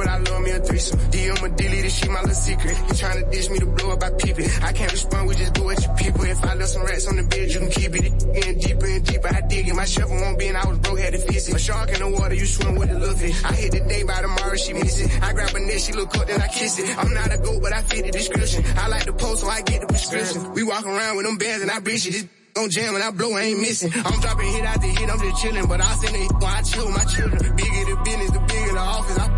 But 0.00 0.08
I 0.08 0.16
love 0.16 0.40
me 0.40 0.50
a 0.52 0.60
threesome. 0.60 0.98
DM 1.12 1.42
a 1.44 1.48
dilly, 1.50 1.88
shit 1.90 2.10
my 2.10 2.20
little 2.22 2.34
secret. 2.34 2.74
You 2.88 2.94
tryna 2.96 3.30
dish 3.30 3.50
me 3.50 3.58
to 3.58 3.66
blow 3.66 3.90
up, 3.90 4.02
I 4.02 4.08
peep 4.12 4.38
it. 4.38 4.62
I 4.64 4.72
can't 4.72 4.90
respond, 4.90 5.28
we 5.28 5.34
just 5.34 5.52
do 5.52 5.64
what 5.64 5.76
you 5.76 5.92
people. 5.92 6.24
If 6.24 6.42
I 6.42 6.54
left 6.54 6.70
some 6.70 6.84
rats 6.84 7.06
on 7.06 7.16
the 7.16 7.22
bed, 7.24 7.50
you 7.52 7.58
can 7.60 7.70
keep 7.70 7.94
it. 7.94 8.04
It 8.06 8.32
Getting 8.32 8.58
deeper 8.60 8.86
and 8.86 9.04
deeper, 9.04 9.28
I 9.28 9.40
dig 9.42 9.68
it. 9.68 9.74
My 9.74 9.84
shovel 9.84 10.16
won't 10.16 10.38
be, 10.38 10.48
I 10.48 10.66
was 10.66 10.78
broke, 10.78 11.00
had 11.00 11.12
to 11.12 11.18
fix 11.18 11.48
it. 11.50 11.54
A 11.54 11.58
shark 11.58 11.90
in 11.90 11.98
the 12.00 12.08
water, 12.08 12.34
you 12.34 12.46
swim 12.46 12.76
with 12.76 12.90
a 12.90 12.98
little 12.98 13.14
fish. 13.14 13.44
I 13.44 13.52
hit 13.52 13.72
the 13.72 13.80
day 13.80 14.02
by 14.04 14.22
tomorrow, 14.22 14.56
she 14.56 14.72
miss 14.72 14.98
it. 15.04 15.22
I 15.22 15.34
grab 15.34 15.54
a 15.54 15.60
neck, 15.60 15.78
she 15.80 15.92
look 15.92 16.16
up, 16.16 16.26
then 16.26 16.40
I 16.40 16.48
kiss 16.48 16.78
it. 16.78 16.96
I'm 16.96 17.12
not 17.12 17.34
a 17.34 17.36
goat, 17.36 17.60
but 17.60 17.74
I 17.74 17.82
fit 17.82 18.06
the 18.06 18.12
description. 18.12 18.64
I 18.78 18.88
like 18.88 19.04
the 19.04 19.12
post, 19.12 19.42
so 19.42 19.48
I 19.48 19.60
get 19.60 19.82
the 19.82 19.86
prescription. 19.86 20.54
We 20.54 20.62
walk 20.62 20.86
around 20.86 21.18
with 21.18 21.26
them 21.26 21.36
bands, 21.36 21.60
and 21.60 21.70
I 21.70 21.80
bitch 21.80 22.06
it. 22.06 22.12
This 22.12 22.26
on 22.56 22.70
jam 22.70 22.94
and 22.94 23.02
I 23.02 23.10
blow, 23.10 23.32
I 23.32 23.42
ain't 23.42 23.60
missing. 23.60 23.92
I'm 23.94 24.20
dropping 24.20 24.52
hit 24.52 24.64
after 24.64 24.86
hit, 24.86 25.08
I'm 25.08 25.18
just 25.18 25.42
chilling. 25.42 25.66
But 25.66 25.80
I 25.80 25.92
send 25.96 26.16
it 26.16 26.30
I 26.42 26.62
chill 26.62 26.90
my 26.90 27.04
children. 27.04 27.56
Bigger 27.56 27.84
the 27.84 27.96
business, 28.04 28.30
the 28.30 28.40
bigger 28.40 28.72
the 28.72 28.80
office. 28.80 29.18
I 29.18 29.28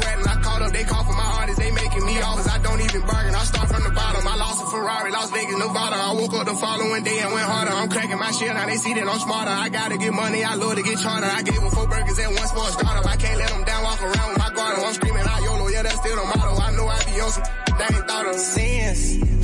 found 0.00 0.16
and 0.16 0.16
found 0.16 0.16
me 0.16 0.16
a 0.16 0.16
sweat 0.16 0.18
and 0.18 0.28
I 0.28 0.36
called 0.42 0.62
up, 0.62 0.72
they 0.72 0.84
call 0.84 1.04
for 1.04 1.12
my 1.12 1.30
artists, 1.40 1.60
they 1.60 1.70
making 1.70 2.04
me 2.06 2.20
offers. 2.20 2.48
I 2.48 2.58
don't 2.58 2.80
even 2.80 3.00
bargain, 3.06 3.34
I 3.34 3.44
start 3.44 3.68
from 3.68 3.82
the 3.84 3.90
bottom. 3.90 4.26
I 4.26 4.36
lost 4.36 4.62
a 4.62 4.66
Ferrari 4.66 5.10
Las 5.10 5.30
Vegas, 5.30 5.58
Nevada. 5.58 5.96
I 5.96 6.12
woke 6.12 6.34
up 6.34 6.46
the 6.46 6.54
following 6.54 7.04
day 7.04 7.18
and 7.20 7.32
went 7.32 7.46
harder. 7.46 7.72
I'm 7.72 7.88
cracking 7.88 8.18
my 8.18 8.30
shit, 8.32 8.52
now 8.52 8.66
they 8.66 8.76
see 8.76 8.94
that 8.94 9.06
I'm 9.06 9.18
smarter. 9.18 9.50
I 9.50 9.68
gotta 9.68 9.96
get 9.98 10.12
money, 10.12 10.44
I 10.44 10.54
love 10.54 10.76
to 10.76 10.82
get 10.82 10.98
charter. 10.98 11.26
I 11.26 11.42
gave 11.42 11.60
them 11.60 11.70
four 11.70 11.86
burgers 11.88 12.18
and 12.18 12.34
one 12.34 12.48
for 12.48 12.66
a 12.68 12.72
startup. 12.72 13.06
I 13.06 13.16
can't 13.16 13.38
let 13.38 13.48
them 13.48 13.64
down, 13.64 13.82
walk 13.84 14.02
around 14.02 14.28
with 14.30 14.38
my 14.38 14.50
guard. 14.52 14.78
I'm 14.78 14.94
screaming 14.94 15.26
out 15.26 15.42
YOLO, 15.42 15.68
yeah, 15.68 15.82
that's 15.82 15.98
still 16.00 16.16
the 16.16 16.24
motto. 16.24 16.52
I 16.60 16.70
know 16.76 16.86
I 16.86 16.98
be 17.04 17.20
on 17.20 17.30
some 17.30 17.44
they 17.78 17.96
ain't 17.96 18.08
thought 18.08 18.26
of. 18.26 18.36
Sins. 18.36 19.36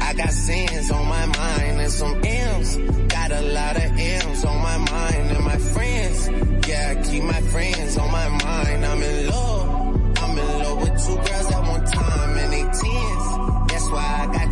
I 0.00 0.14
got 0.14 0.30
sins 0.30 0.90
on 0.90 1.06
my 1.06 1.26
mind 1.26 1.80
and 1.80 1.90
some 1.90 2.20
M's. 2.24 2.76
Got 3.08 3.30
a 3.32 3.42
lot 3.42 3.76
of 3.76 3.98
M's 3.98 4.44
on 4.44 4.58
my 4.62 4.78
mind 4.78 5.30
and 5.30 5.44
my 5.44 5.56
friends. 5.56 6.28
Yeah, 6.68 6.94
I 6.96 7.02
keep 7.02 7.22
my 7.22 7.40
friends 7.42 7.96
on 7.96 8.10
my 8.10 8.28
mind. 8.28 8.84
I'm 8.84 9.02
in 9.02 9.28
love. 9.28 9.69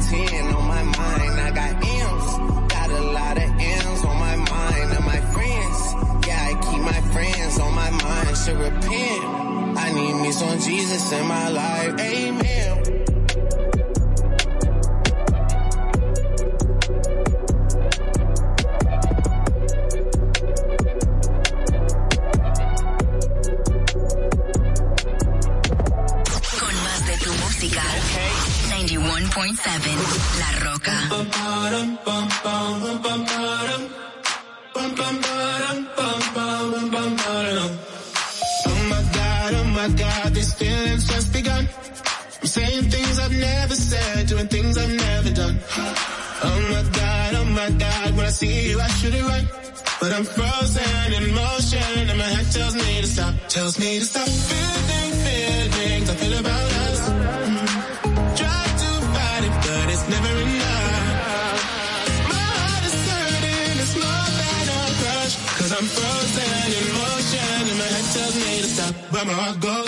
10 0.09 0.55
on 0.55 0.67
my 0.67 0.83
mind. 0.83 1.41
I 1.41 1.51
got 1.51 1.73
M's, 1.85 2.73
got 2.73 2.91
a 2.91 3.03
lot 3.13 3.37
of 3.37 3.51
M's 3.61 4.05
on 4.05 4.19
my 4.19 4.37
mind. 4.37 4.93
And 4.97 5.05
my 5.05 5.21
friends, 5.35 6.27
yeah, 6.27 6.49
I 6.49 6.53
keep 6.71 6.81
my 6.81 7.01
friends 7.13 7.59
on 7.59 7.75
my 7.75 7.91
mind. 7.91 8.37
Should 8.39 8.57
repent. 8.57 9.25
I 9.77 9.93
need 9.93 10.15
me 10.23 10.33
some 10.33 10.59
Jesus 10.61 11.13
in 11.13 11.27
my 11.27 11.49
life. 11.51 12.01
Amen. 12.01 12.98
91.7 29.49 30.41
La 30.41 30.51
Roca. 30.71 30.93
Oh 31.11 31.25
my 38.89 39.03
God, 39.15 39.55
oh 39.55 39.65
my 39.65 39.89
God, 39.89 40.35
these 40.35 40.53
feelings 40.55 41.05
just 41.09 41.33
begun. 41.33 41.67
I'm 42.41 42.47
saying 42.47 42.91
things 42.91 43.19
I've 43.19 43.33
never 43.33 43.75
said, 43.75 44.27
doing 44.27 44.49
things 44.49 44.77
I've 44.77 44.95
never 44.95 45.31
done. 45.31 45.59
Oh 46.43 46.61
my 46.71 46.83
God, 46.93 47.35
oh 47.37 47.45
my 47.47 47.71
God, 47.71 48.17
when 48.17 48.27
I 48.27 48.31
see 48.31 48.71
you 48.71 48.81
I 48.81 48.89
should 48.89 49.15
it 49.15 49.23
right. 49.23 49.47
But 50.01 50.13
I'm 50.13 50.25
frozen 50.25 51.13
in 51.15 51.35
motion 51.35 52.09
and 52.11 52.19
my 52.19 52.25
head 52.25 52.53
tells 52.53 52.75
me 52.75 53.01
to 53.01 53.07
stop, 53.07 53.35
tells 53.49 53.79
me 53.79 53.99
to 53.99 54.05
stop 54.05 54.29
feeling 54.29 55.18
time 69.19 69.31
I 69.31 69.57
go. 69.61 69.88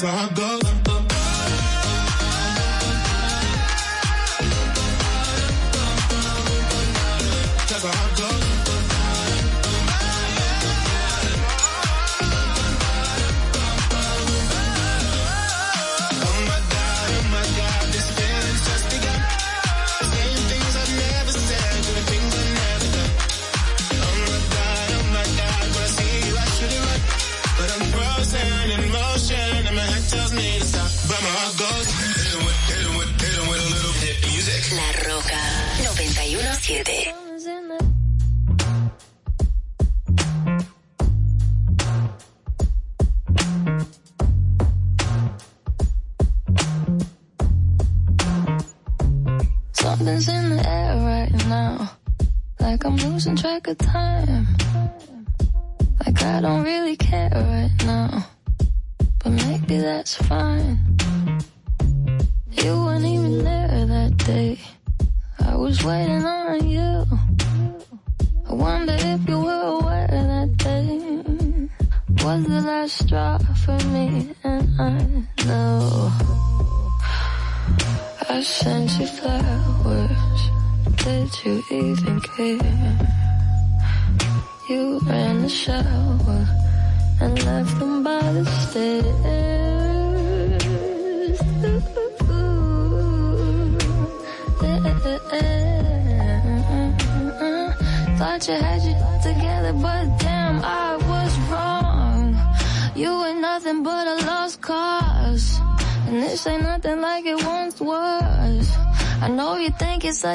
Can't. 0.00 0.26
Cause 0.34 0.34
my 0.34 0.50
heart 0.50 0.75
91.7. 36.66 37.78
Something's 49.72 50.28
in 50.28 50.56
the 50.56 50.68
air 50.68 50.96
right 50.96 51.30
now. 51.46 51.92
Like 52.58 52.84
I'm 52.84 52.96
losing 52.96 53.36
track 53.36 53.68
of 53.68 53.78
time. 53.78 54.48
Like 56.04 56.20
I 56.20 56.40
don't 56.40 56.64
really 56.64 56.96
care 56.96 57.30
right 57.32 57.70
now. 57.86 58.26
But 59.20 59.30
maybe 59.30 59.78
that's 59.78 60.16
fine. 60.16 60.35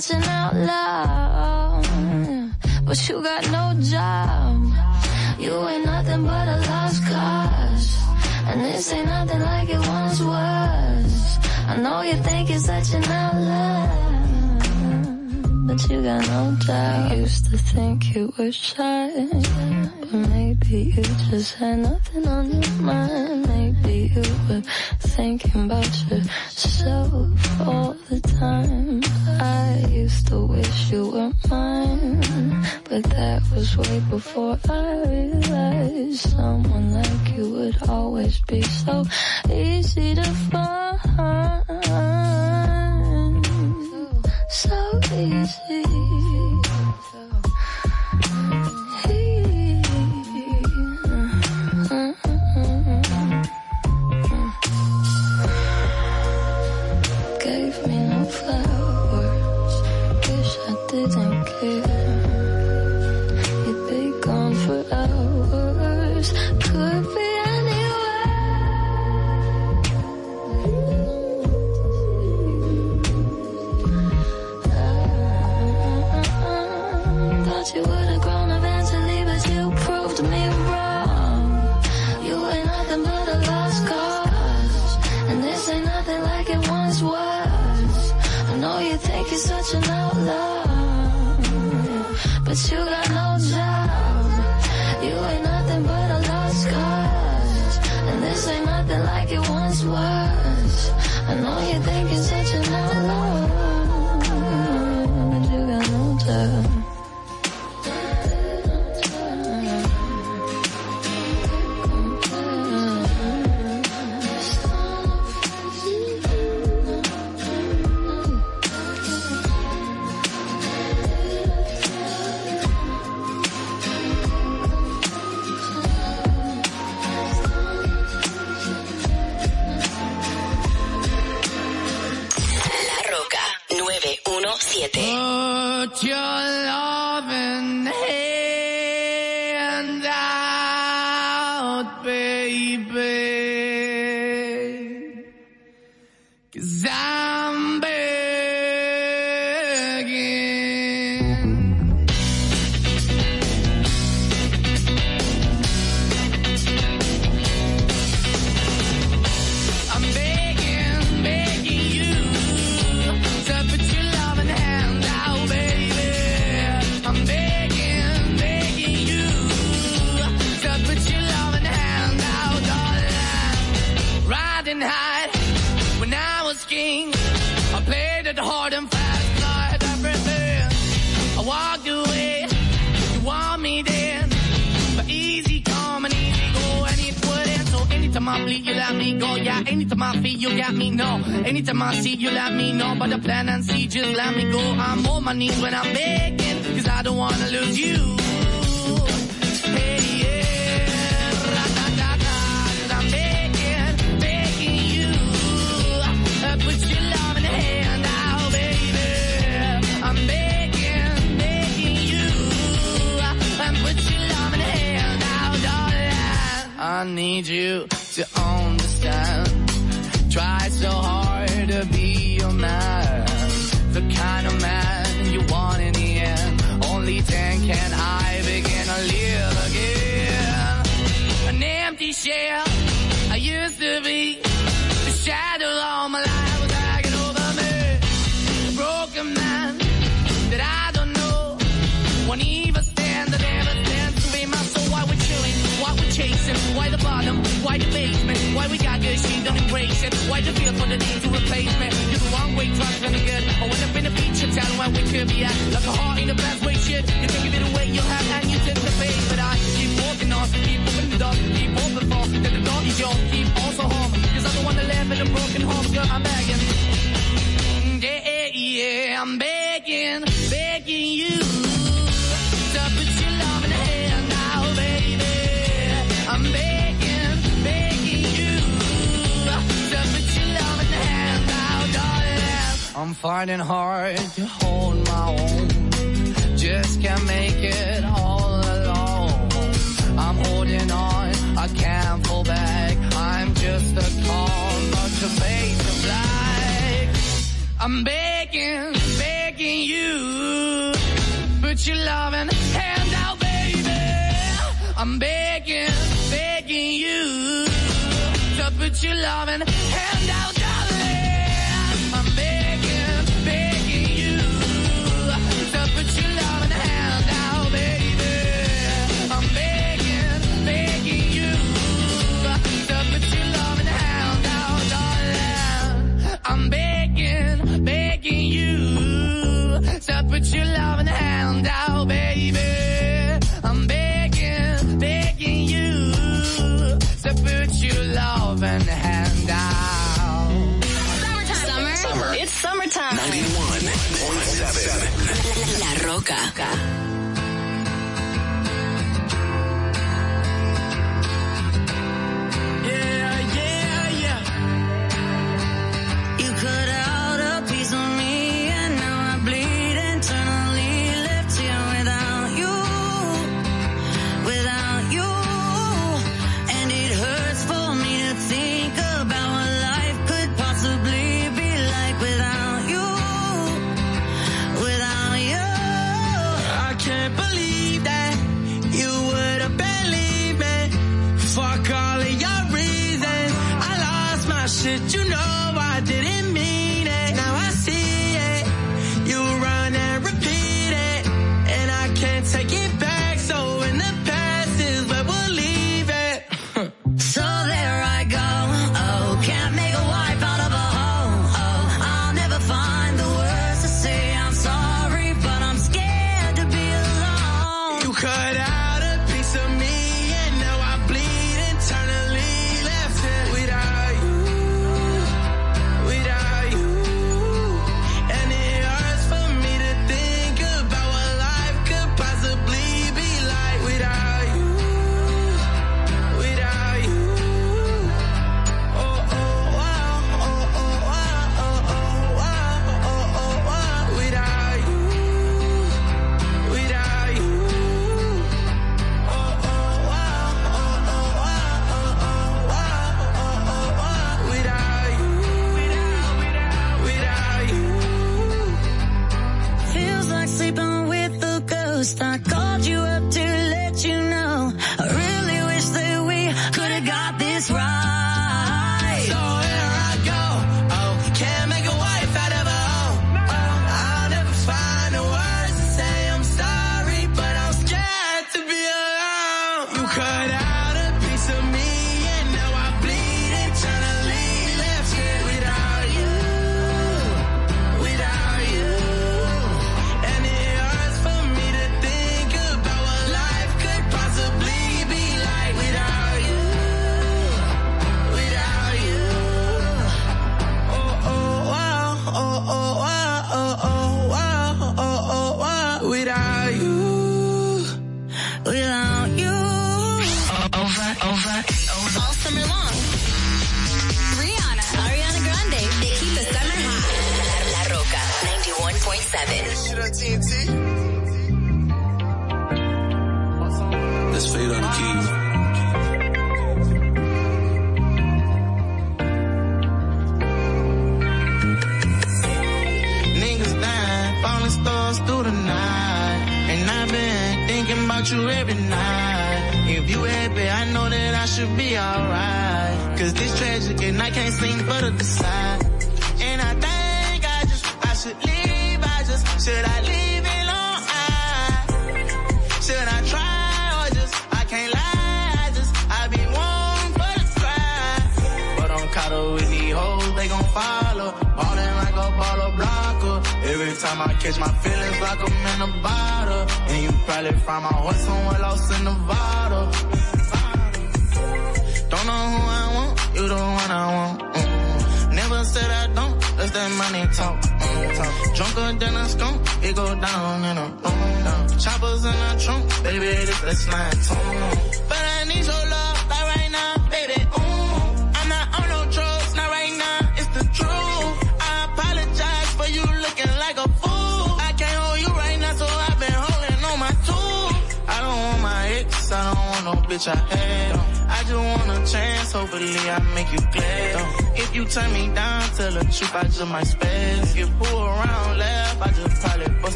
such 0.00 0.16
an 0.16 0.22
outlaw, 0.24 1.82
but 2.84 3.08
you 3.08 3.22
got 3.22 3.44
no 3.50 3.74
job. 3.82 4.56
You 5.38 5.68
ain't 5.68 5.84
nothing 5.84 6.24
but 6.24 6.48
a 6.48 6.56
lost 6.70 7.04
cause, 7.04 7.98
and 8.46 8.60
this 8.62 8.92
ain't 8.94 9.06
nothing 9.06 9.40
like 9.40 9.68
it 9.68 9.78
once 9.78 10.20
was. 10.20 11.38
I 11.68 11.76
know 11.76 12.00
you 12.00 12.14
think 12.14 12.48
you're 12.48 12.60
such 12.60 12.94
an 12.94 13.04
outlaw, 13.04 13.88
but 15.66 15.90
you 15.90 16.02
got 16.02 16.26
no 16.28 16.56
job. 16.60 17.12
I 17.12 17.14
used 17.16 17.50
to 17.50 17.58
think 17.58 18.14
you 18.14 18.32
were 18.38 18.52
shy, 18.52 19.10
but 20.00 20.12
maybe 20.14 20.94
you 20.96 21.02
just 21.30 21.54
had 21.56 21.80
nothing 21.80 22.26
on 22.26 22.62
your 22.62 22.72
mind. 22.80 23.48
Maybe 23.48 24.12
you 24.14 24.22
were 24.48 24.62
thinking 25.16 25.64
about 25.64 25.90
yourself 26.08 27.60
all 27.60 27.94
the 28.08 28.20
time. 28.20 29.00
I 29.40 29.84
used 29.90 30.28
to 30.28 30.46
wish 30.46 30.90
you 30.92 31.10
were 31.10 31.32
mine, 31.48 32.64
but 32.88 33.02
that 33.04 33.42
was 33.54 33.76
way 33.76 34.00
before 34.08 34.58
I 34.68 35.02
realized 35.08 36.30
someone 36.30 36.94
like 36.94 37.36
you 37.36 37.50
would 37.50 37.88
always 37.88 38.40
be 38.42 38.62
so 38.62 39.04
easy 39.50 40.14
to 40.14 40.24
find. 40.50 40.70
So 44.48 45.00
easy. 45.14 45.99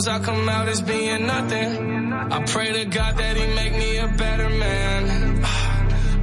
Sometimes 0.00 0.22
I 0.22 0.24
come 0.24 0.48
out 0.48 0.68
as 0.68 0.80
being 0.80 1.26
nothing. 1.26 2.12
I 2.12 2.42
pray 2.44 2.72
to 2.72 2.84
God 2.86 3.16
that 3.16 3.36
He 3.36 3.46
make 3.54 3.72
me 3.72 3.98
a 3.98 4.08
better 4.08 4.48
man. 4.48 5.44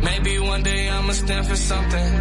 Maybe 0.04 0.40
one 0.40 0.64
day 0.64 0.90
I'ma 0.90 1.14
stand 1.14 1.48
for 1.48 1.56
something. 1.56 2.12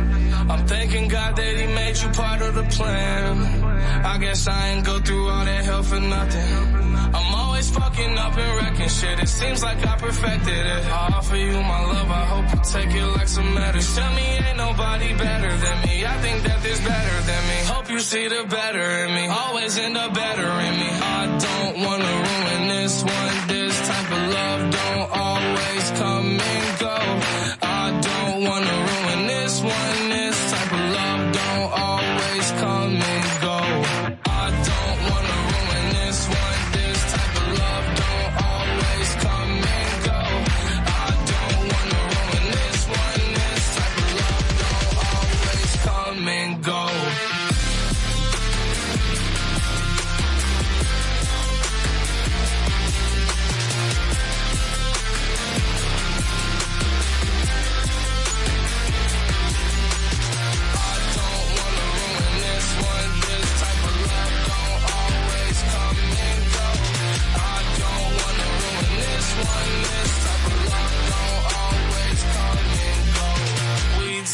I'm 0.50 0.66
thanking 0.66 1.08
God 1.08 1.36
that 1.36 1.56
He 1.56 1.66
made 1.66 1.96
you 1.98 2.08
part 2.10 2.42
of 2.42 2.54
the 2.54 2.64
plan. 2.76 3.64
I 4.04 4.18
guess 4.18 4.46
I 4.48 4.68
ain't 4.70 4.84
go 4.84 4.98
through 5.00 5.28
all 5.28 5.44
that 5.44 5.64
hell 5.64 5.82
for 5.82 6.00
nothing. 6.00 6.76
I'm 7.14 7.34
always 7.34 7.70
fucking 7.70 8.18
up 8.18 8.36
and 8.36 8.52
wrecking 8.58 8.88
shit. 8.88 9.18
It 9.18 9.28
seems 9.28 9.62
like 9.62 9.86
I 9.86 9.96
perfected 9.96 10.66
it. 10.74 10.84
I 10.86 11.12
offer 11.16 11.36
you 11.36 11.52
my 11.52 11.82
love. 11.92 12.10
I 12.10 12.24
hope 12.32 12.46
you 12.54 12.60
take 12.64 12.94
it 12.94 13.06
like 13.18 13.28
some 13.28 13.54
medicine. 13.54 14.02
Tell 14.02 14.14
me 14.14 14.26
ain't 14.46 14.56
nobody 14.56 15.14
better 15.14 15.52
than 15.56 15.76
me. 15.86 16.04
I 16.04 16.16
think 16.18 16.42
that 16.44 16.62
there's 16.62 16.80
better 16.80 17.16
than 17.28 17.42
me. 17.48 17.75
You 17.88 18.00
see 18.00 18.26
the 18.26 18.44
better 18.48 19.04
in 19.04 19.14
me. 19.14 19.28
Always 19.28 19.78
end 19.78 19.96
up 19.96 20.12
better 20.12 20.42
in 20.42 20.74
me. 20.80 20.88
I 20.90 21.38
don't 21.38 21.84
wanna 21.84 22.04
ruin 22.04 22.68
this 22.68 23.04
one. 23.04 23.48
This 23.48 23.88
type 23.88 24.10
of 24.10 24.32
love 24.34 24.75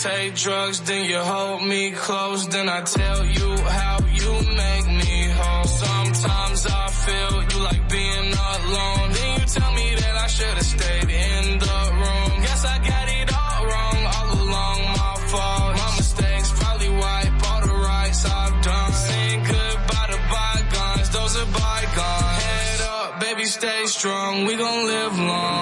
Take 0.02 0.34
drugs, 0.34 0.80
then 0.80 1.04
you 1.04 1.16
hold 1.16 1.62
me 1.62 1.92
close, 1.92 2.48
then 2.48 2.68
I 2.68 2.80
tell 2.82 3.24
you 3.24 3.56
how 3.56 3.98
you 4.00 4.32
make 4.62 4.86
me 5.00 5.30
whole. 5.30 5.64
Sometimes 5.64 6.66
I 6.66 6.86
feel 7.04 7.34
you 7.50 7.58
like 7.62 7.88
being 7.88 8.32
alone. 8.50 9.12
Then 9.12 9.30
you 9.38 9.46
tell 9.46 9.72
me 9.72 9.94
that 9.94 10.14
I 10.16 10.26
should 10.26 10.56
have 10.58 10.70
stayed 10.76 11.08
in 11.08 11.58
the 11.60 11.78
room. 12.02 12.30
Guess 12.42 12.64
I 12.64 12.78
got 12.78 13.06
it 13.20 13.28
all 13.32 13.64
wrong, 13.70 13.98
all 14.16 14.30
along 14.42 14.78
my 14.98 15.14
fault. 15.30 15.76
My 15.78 15.90
mistakes 15.96 16.50
probably 16.50 16.90
wipe 16.90 17.50
all 17.52 17.60
the 17.68 17.72
rights 17.72 18.24
I've 18.24 18.64
done. 18.64 18.92
Saying 18.92 19.40
goodbye 19.44 20.08
to 20.10 20.20
bygones, 20.34 21.10
those 21.10 21.36
are 21.36 21.46
bygones. 21.46 22.42
Head 22.42 22.80
up, 22.90 23.20
baby, 23.20 23.44
stay 23.44 23.86
strong, 23.86 24.46
we 24.46 24.56
gon' 24.56 24.84
live 24.84 25.16
long. 25.16 25.61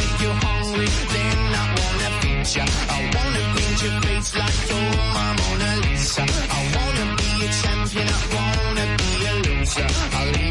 make 0.21 0.29
you 0.29 0.47
hungry, 0.47 0.85
then 0.85 1.37
I 1.53 1.75
wanna 1.79 2.09
feed 2.21 2.55
ya. 2.55 2.65
I 2.89 2.99
wanna 3.15 3.43
paint 3.55 3.83
your 3.83 4.01
face 4.01 4.35
like 4.37 4.69
you're 4.69 4.91
my 5.15 5.35
Mona 5.39 5.71
Lisa. 5.81 6.21
I 6.21 6.61
wanna 6.75 7.15
be 7.17 7.45
a 7.45 7.49
champion, 7.61 8.07
I 8.07 8.21
wanna 8.35 8.97
be 8.97 9.25
a 9.25 9.33
loser. 9.45 10.50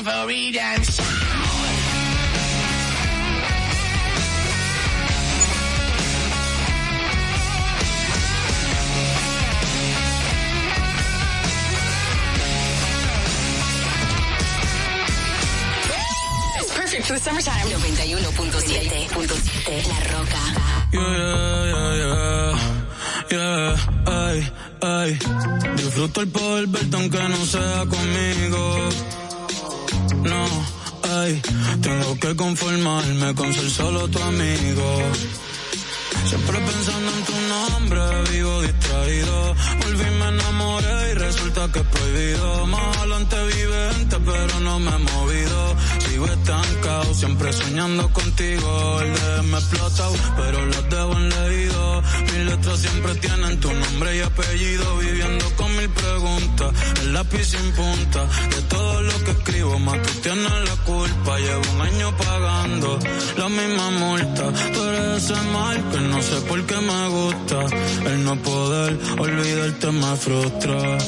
researching 0.00 0.04
for 0.04 0.26
redemption. 0.26 1.04
It's 16.58 16.72
perfect 16.74 17.06
for 17.06 17.16
summertime. 17.18 17.68
91.7.7 17.68 19.88
La 19.88 19.98
Roca. 20.12 20.42
Yeah, 20.92 21.64
yeah, 21.70 21.94
yeah, 22.00 22.58
yeah, 23.30 23.76
ay, 24.06 24.38
ay. 24.82 25.18
Disfruto 25.76 26.20
el 26.20 26.28
poder 26.28 26.66
verte 26.66 26.96
aunque 26.96 27.28
no 27.28 27.44
sea 27.46 27.86
conmigo. 27.88 28.88
No, 30.22 30.44
ay, 31.02 31.42
tengo 31.80 32.18
que 32.18 32.36
conformarme 32.36 33.34
con 33.34 33.52
ser 33.52 33.70
solo 33.70 34.08
tu 34.08 34.18
amigo. 34.22 34.88
Siempre 36.28 36.58
pensando 36.58 37.10
en 37.16 37.24
tu 37.24 37.36
nombre, 37.54 38.00
vivo 38.30 38.62
distraído. 38.62 39.54
Volví, 39.82 40.10
me 40.18 40.28
enamoré 40.28 41.10
y 41.10 41.14
resulta 41.14 41.72
que 41.72 41.80
es 41.80 41.86
prohibido. 41.86 42.66
Más 42.66 42.96
adelante 42.98 43.36
vivente, 43.46 44.16
pero 44.24 44.60
no 44.60 44.78
me 44.78 44.90
he 44.90 44.98
movido. 44.98 45.49
Sigo 46.20 46.32
estancado, 46.34 47.14
siempre 47.14 47.50
soñando 47.50 48.12
contigo. 48.12 49.00
El 49.00 49.14
de 49.14 49.42
me 49.48 49.56
explotado, 49.56 50.12
pero 50.36 50.66
los 50.66 50.90
debo 50.90 51.12
en 51.14 51.30
leído. 51.30 52.02
Mis 52.24 52.44
letras 52.44 52.78
siempre 52.78 53.14
tienen 53.14 53.58
tu 53.58 53.72
nombre 53.72 54.18
y 54.18 54.20
apellido. 54.20 54.98
Viviendo 54.98 55.46
con 55.56 55.74
mil 55.78 55.88
preguntas, 55.88 56.74
el 57.00 57.14
lápiz 57.14 57.44
sin 57.44 57.72
punta. 57.72 58.26
De 58.54 58.60
todo 58.68 59.00
lo 59.00 59.24
que 59.24 59.30
escribo, 59.30 59.78
más 59.78 60.02
tú 60.02 60.10
tienes 60.20 60.52
la 60.68 60.76
culpa. 60.84 61.38
Llevo 61.38 61.62
un 61.74 61.80
año 61.80 62.14
pagando 62.18 62.98
la 63.38 63.48
misma 63.48 63.90
multa. 63.90 64.52
Tú 64.74 64.82
eres 64.88 65.24
ese 65.24 65.40
mal 65.54 65.90
que 65.90 66.00
no 66.00 66.20
sé 66.20 66.40
por 66.42 66.66
qué 66.66 66.76
me 66.82 67.08
gusta. 67.08 67.64
El 68.04 68.24
no 68.24 68.36
poder 68.42 68.98
olvidarte 69.18 69.90
me 69.90 70.16
frustra. 70.16 70.98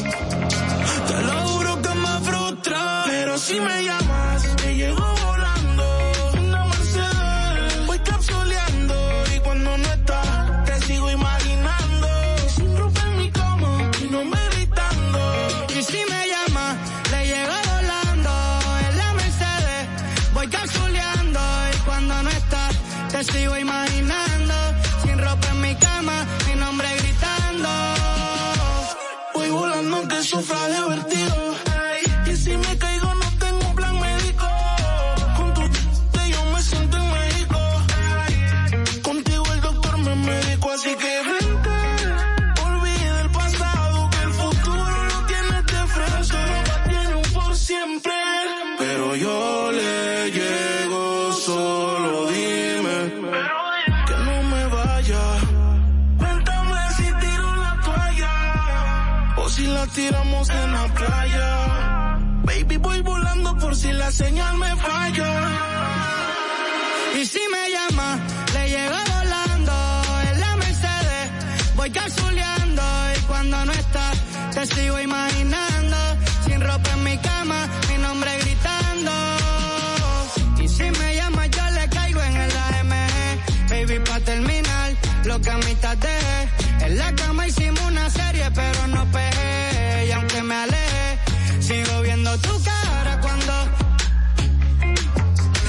Que 85.43 85.51
a. 85.51 86.87
En 86.87 86.99
la 86.99 87.13
cama 87.15 87.47
hicimos 87.47 87.81
una 87.83 88.09
serie, 88.11 88.51
pero 88.55 88.87
no 88.89 89.05
pegué. 89.11 90.07
Y 90.09 90.13
aunque 90.13 90.43
me 90.43 90.55
aleje, 90.55 91.19
sigo 91.61 92.01
viendo 92.03 92.37
tu 92.39 92.63
cara 92.63 93.21
cuando 93.21 93.53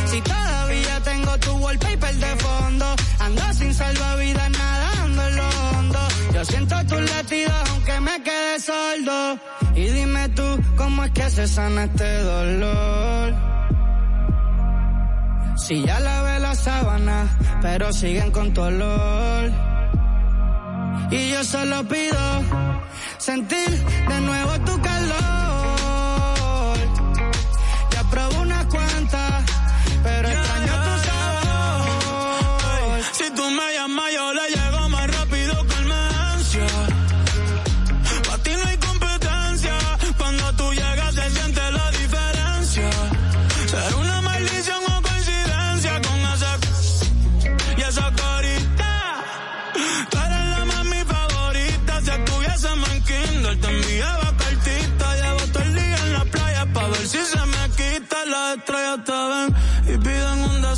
si 0.06 0.22
todavía 0.22 1.00
tengo 1.04 1.38
tu 1.40 1.52
wallpaper 1.58 2.16
de 2.16 2.36
fondo, 2.38 2.96
ando 3.20 3.54
sin 3.54 3.74
salvavidas 3.74 4.50
nadando 4.52 5.28
en 5.28 5.36
lo 5.36 5.50
hondo. 5.50 6.00
Yo 6.34 6.46
siento 6.46 6.76
tus 6.86 7.02
latidos 7.10 7.70
aunque 7.72 8.00
me 8.00 8.24
quede 8.24 8.60
sordo. 8.60 9.40
Y 9.76 9.86
dime 9.88 10.30
tú, 10.30 10.48
¿cómo 10.78 11.04
es 11.04 11.12
que 11.12 11.30
se 11.30 11.48
sana 11.48 11.86
este 11.86 12.18
dolor? 12.20 13.34
Si 15.66 15.82
ya 15.82 15.98
lavé 15.98 16.40
la 16.40 16.54
sábana, 16.56 17.38
pero 17.62 17.94
siguen 17.94 18.32
con 18.32 18.54
tu 18.54 18.62
olor. 18.62 19.50
Y 21.10 21.30
yo 21.32 21.42
solo 21.46 21.88
pido 21.88 22.44
sentir 23.18 23.70
de 24.10 24.20
nuevo 24.20 24.60
tu 24.68 24.82
calor. 24.82 25.18
Ya 27.92 28.04
probé 28.12 28.40
unas 28.40 28.66
cuantas, 28.66 29.44
pero 30.04 30.28
extraño 30.28 30.74
tu 30.86 30.94
sabor. 31.08 33.02
Si 33.14 33.30
tú 33.34 33.50
me 33.50 33.74
llamas, 33.74 34.12
yo 34.14 34.34
le 34.34 34.50
llego 34.50 34.63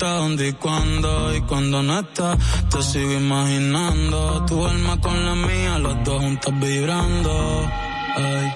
importa 0.00 0.14
dónde 0.16 0.48
y 0.48 0.52
cuándo. 0.52 1.36
Y 1.36 1.40
cuando 1.42 1.82
no 1.82 2.00
estás, 2.00 2.38
te 2.70 2.82
sigo 2.82 3.12
imaginando. 3.12 4.44
Tu 4.46 4.64
alma 4.64 4.98
con 5.00 5.24
la 5.24 5.34
mía, 5.34 5.78
los 5.78 6.02
dos 6.04 6.22
juntos 6.22 6.54
vibrando. 6.58 7.70
Ay. 8.16 8.52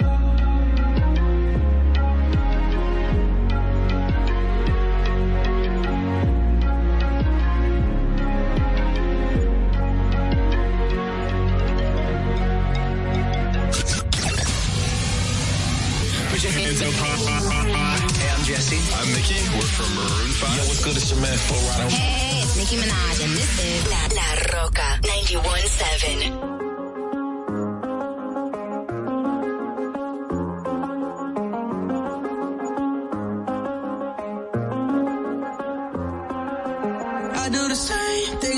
Put 16.31 16.43
your 16.43 17.44
Jesse. 18.55 18.78
I'm 18.94 19.10
Mickey. 19.12 19.34
We're 19.50 19.66
from 19.66 19.91
Maroon 19.97 20.31
5. 20.31 20.57
Yo, 20.57 20.62
what's 20.68 20.84
good? 20.84 20.94
It's 20.97 21.10
your 21.10 21.20
man, 21.20 21.36
Flo 21.36 21.58
Rida. 21.58 21.91
Hey, 21.91 22.42
it's 22.42 22.57
Nicki 22.57 22.76
Minaj, 22.76 23.24
and 23.24 23.33
this 23.34 23.58
is 23.58 23.83
La, 23.91 24.07
La 24.15 24.28
Roca 24.55 24.99
91.7. 25.02 26.65
I 37.36 37.49
do 37.50 37.68
the 37.68 37.74
same 37.74 37.99
thing 37.99 38.03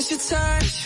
Miss 0.00 0.10
your 0.10 0.18
touch. 0.18 0.79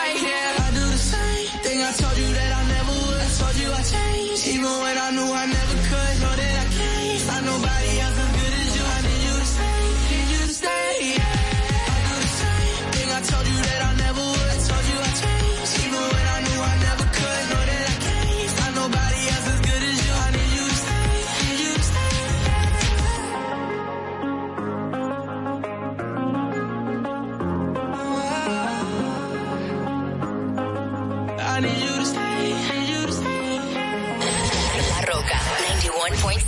Right 0.00 0.16
here. 0.16 0.50
I 0.66 0.68
do 0.78 0.84
the 0.96 1.02
same 1.12 1.48
thing 1.64 1.78
I 1.82 1.92
told 2.00 2.16
you 2.22 2.30
that 2.38 2.52
I 2.60 2.62
never 2.74 2.94
would. 3.02 3.20
I 3.26 3.30
told 3.40 3.56
you 3.62 3.68
I 3.80 3.82
changed, 3.94 4.44
even 4.54 4.72
when 4.82 4.96
I 5.06 5.08
knew 5.16 5.28
I 5.42 5.46
never 5.58 5.76
could. 5.88 6.14
Know 6.22 6.34
that 6.40 6.54
I 6.64 6.66
can't 6.76 7.20
find 7.28 7.44
nobody 7.46 7.89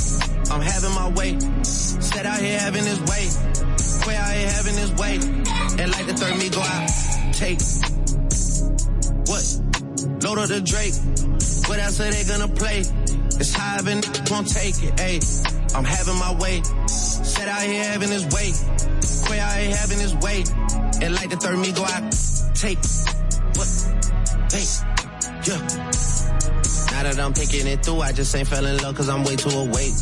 I'm 0.51 0.61
having 0.61 0.95
my 0.95 1.09
way. 1.11 1.39
Set 1.63 2.27
out 2.27 2.41
here 2.41 2.59
having 2.59 2.85
his 2.85 2.99
way. 3.01 3.29
Way 4.07 4.17
out 4.17 4.33
here 4.33 4.51
having 4.51 4.77
his 4.77 4.93
way. 4.95 5.19
And 5.83 5.93
like 5.93 6.07
the 6.07 6.15
third 6.15 6.39
me 6.39 6.49
go 6.49 6.63
out. 6.63 6.89
Take. 7.35 7.61
What? 9.27 9.61
Load 10.23 10.39
up 10.39 10.49
the 10.49 10.61
Drake. 10.65 10.95
What 11.69 11.79
else 11.79 12.01
are 12.01 12.11
they 12.11 12.25
gonna 12.25 12.49
play? 12.49 12.83
It's 13.39 13.53
high 13.53 13.83
won't 14.31 14.49
take 14.49 14.83
it, 14.83 14.97
ayy. 14.97 15.21
I'm 15.75 15.85
having 15.85 16.19
my 16.19 16.33
way. 16.41 16.63
Set 16.87 17.49
out 17.49 17.61
here 17.63 17.85
having 17.85 18.09
his 18.09 18.25
way. 18.33 18.53
Quay 19.29 19.41
out 19.41 19.59
here 19.59 19.77
having 19.77 19.99
his 19.99 20.15
way. 20.17 20.45
And 21.03 21.15
like 21.15 21.31
the 21.31 21.37
third 21.37 21.59
me 21.59 21.73
go 21.73 21.85
out, 21.85 22.13
take. 22.55 22.79
What? 23.57 23.69
Hey, 24.53 24.65
yeah. 25.45 25.61
Now 26.91 27.03
that 27.03 27.19
I'm 27.21 27.35
picking 27.35 27.67
it 27.67 27.85
through, 27.85 28.01
I 28.01 28.13
just 28.13 28.35
ain't 28.35 28.49
fell 28.49 28.65
in 28.65 28.77
love 28.79 28.97
cause 28.97 29.09
I'm 29.09 29.23
way 29.25 29.37
too 29.37 29.51
awake. 29.51 29.93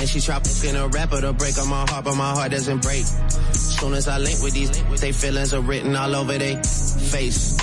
And 0.00 0.08
she 0.08 0.20
tried 0.20 0.42
picking 0.44 0.76
a 0.76 0.88
rapper 0.88 1.20
to 1.20 1.32
break 1.32 1.58
on 1.58 1.68
my 1.68 1.84
heart, 1.88 2.04
but 2.04 2.16
my 2.16 2.32
heart 2.32 2.50
doesn't 2.50 2.82
break. 2.82 3.04
Soon 3.52 3.92
as 3.94 4.08
I 4.08 4.18
link 4.18 4.42
with 4.42 4.54
these, 4.54 4.70
they 5.00 5.12
feelings 5.12 5.52
are 5.54 5.60
written 5.60 5.94
all 5.94 6.14
over 6.16 6.38
their 6.38 6.62
face. 6.62 7.56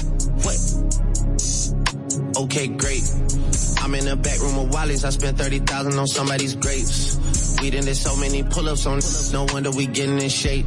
What? 0.45 0.57
Okay, 2.45 2.67
great. 2.67 3.03
I'm 3.81 3.95
in 3.95 4.05
the 4.05 4.15
back 4.15 4.39
room 4.39 4.63
with 4.63 4.73
Wally's. 4.73 5.03
I 5.03 5.09
spent 5.09 5.37
30,000 5.37 5.97
on 5.97 6.07
somebody's 6.07 6.55
grapes. 6.55 7.17
We 7.61 7.71
done 7.71 7.85
did 7.85 7.95
so 7.95 8.15
many 8.15 8.43
pull-ups 8.43 8.85
on, 8.85 9.01
no 9.33 9.51
wonder 9.51 9.71
we 9.71 9.87
getting 9.87 10.19
in 10.19 10.29
shape. 10.29 10.65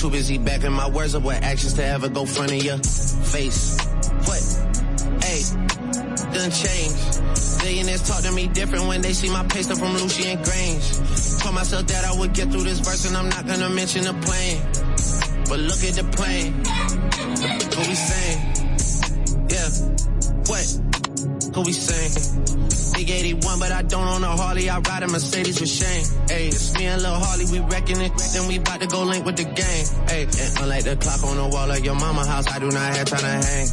Too 0.00 0.08
busy 0.08 0.38
backing 0.38 0.72
my 0.72 0.88
words 0.88 1.14
up 1.14 1.24
with 1.24 1.42
actions 1.42 1.74
to 1.74 1.84
ever 1.84 2.08
go 2.08 2.24
front 2.24 2.52
of 2.52 2.64
your 2.64 2.78
face. 2.78 3.76
What? 4.24 4.40
Hey, 5.22 5.42
done 6.32 6.50
changed. 6.50 7.60
Billionaires 7.60 8.08
talk 8.08 8.22
to 8.22 8.32
me 8.32 8.46
different 8.46 8.86
when 8.86 9.02
they 9.02 9.12
see 9.12 9.28
my 9.28 9.44
pay 9.48 9.60
stuff 9.60 9.78
from 9.78 9.92
Lucian 9.92 10.42
Grange. 10.42 10.96
Told 11.42 11.54
myself 11.54 11.86
that 11.88 12.06
I 12.06 12.18
would 12.18 12.32
get 12.32 12.50
through 12.50 12.62
this 12.62 12.78
verse 12.78 13.06
and 13.08 13.14
I'm 13.14 13.28
not 13.28 13.46
gonna 13.46 13.68
mention 13.68 14.04
the 14.04 14.14
plane. 14.24 14.62
But 15.50 15.58
look 15.60 15.84
at 15.84 15.92
the 15.92 16.04
plane. 16.16 16.54
What 17.76 17.86
we 17.86 17.94
saying? 17.94 18.40
Yeah. 19.50 19.68
What? 20.48 21.09
What 21.54 21.66
we 21.66 21.72
sing. 21.72 22.94
Big 22.94 23.10
81, 23.10 23.58
but 23.58 23.72
I 23.72 23.82
don't 23.82 24.06
own 24.06 24.22
a 24.22 24.36
Harley. 24.36 24.70
I 24.70 24.78
ride 24.78 25.02
a 25.02 25.08
Mercedes 25.08 25.60
with 25.60 25.68
Shane. 25.68 26.04
Hey, 26.28 26.48
it's 26.48 26.76
me 26.78 26.86
and 26.86 27.02
Lil 27.02 27.14
Harley, 27.14 27.46
we 27.50 27.60
wrecking 27.60 28.00
it. 28.00 28.12
Then 28.32 28.46
we 28.46 28.58
about 28.58 28.80
to 28.80 28.86
go 28.86 29.02
link 29.02 29.24
with 29.24 29.36
the 29.36 29.44
gang. 29.44 29.84
Hey, 30.06 30.22
and 30.24 30.58
unlike 30.62 30.84
the 30.84 30.96
clock 30.96 31.24
on 31.24 31.36
the 31.36 31.48
wall 31.48 31.70
of 31.70 31.84
your 31.84 31.94
mama 31.94 32.26
house, 32.26 32.46
I 32.46 32.58
do 32.58 32.70
not 32.70 32.94
have 32.96 33.06
time 33.08 33.20
to 33.20 33.46
hang. 33.46 33.66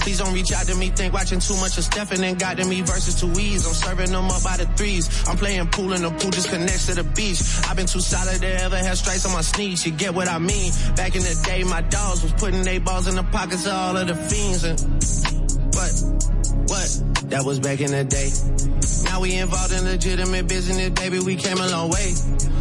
Please 0.00 0.18
don't 0.18 0.34
reach 0.34 0.52
out 0.52 0.66
to 0.66 0.74
me, 0.74 0.88
think 0.90 1.14
watching 1.14 1.38
too 1.40 1.54
much 1.56 1.78
of 1.78 1.84
Stephen 1.84 2.24
and 2.24 2.38
got 2.38 2.56
to 2.56 2.64
me 2.66 2.82
versus 2.82 3.20
two 3.20 3.30
E's. 3.40 3.66
I'm 3.66 3.72
serving 3.72 4.10
them 4.10 4.26
up 4.26 4.42
by 4.42 4.56
the 4.56 4.66
threes. 4.76 5.08
I'm 5.28 5.36
playing 5.36 5.66
pool 5.68 5.92
and 5.92 6.04
the 6.04 6.10
pool 6.10 6.30
just 6.30 6.50
connects 6.50 6.86
to 6.86 6.94
the 6.94 7.04
beach. 7.04 7.40
I've 7.68 7.76
been 7.76 7.86
too 7.86 8.00
solid 8.00 8.40
to 8.40 8.62
ever 8.64 8.76
have 8.76 8.98
stripes 8.98 9.24
on 9.24 9.32
my 9.32 9.40
sneaks. 9.40 9.86
You 9.86 9.92
get 9.92 10.14
what 10.14 10.28
I 10.28 10.38
mean? 10.38 10.72
Back 10.96 11.14
in 11.14 11.22
the 11.22 11.40
day, 11.46 11.64
my 11.64 11.80
dogs 11.80 12.22
was 12.22 12.32
putting 12.32 12.62
their 12.62 12.80
balls 12.80 13.08
in 13.08 13.14
the 13.14 13.22
pockets 13.24 13.66
of 13.66 13.72
all 13.72 13.96
of 13.96 14.08
the 14.08 14.14
fiends 14.14 14.64
and 14.64 14.80
what? 15.74 16.53
What? 16.66 17.30
That 17.30 17.42
was 17.44 17.60
back 17.60 17.80
in 17.80 17.90
the 17.90 18.04
day. 18.04 18.30
Now 19.04 19.20
we 19.20 19.34
involved 19.36 19.72
in 19.72 19.84
legitimate 19.84 20.48
business, 20.48 20.90
baby. 20.90 21.20
We 21.20 21.36
came 21.36 21.58
a 21.58 21.68
long 21.68 21.90
way. 21.90 22.10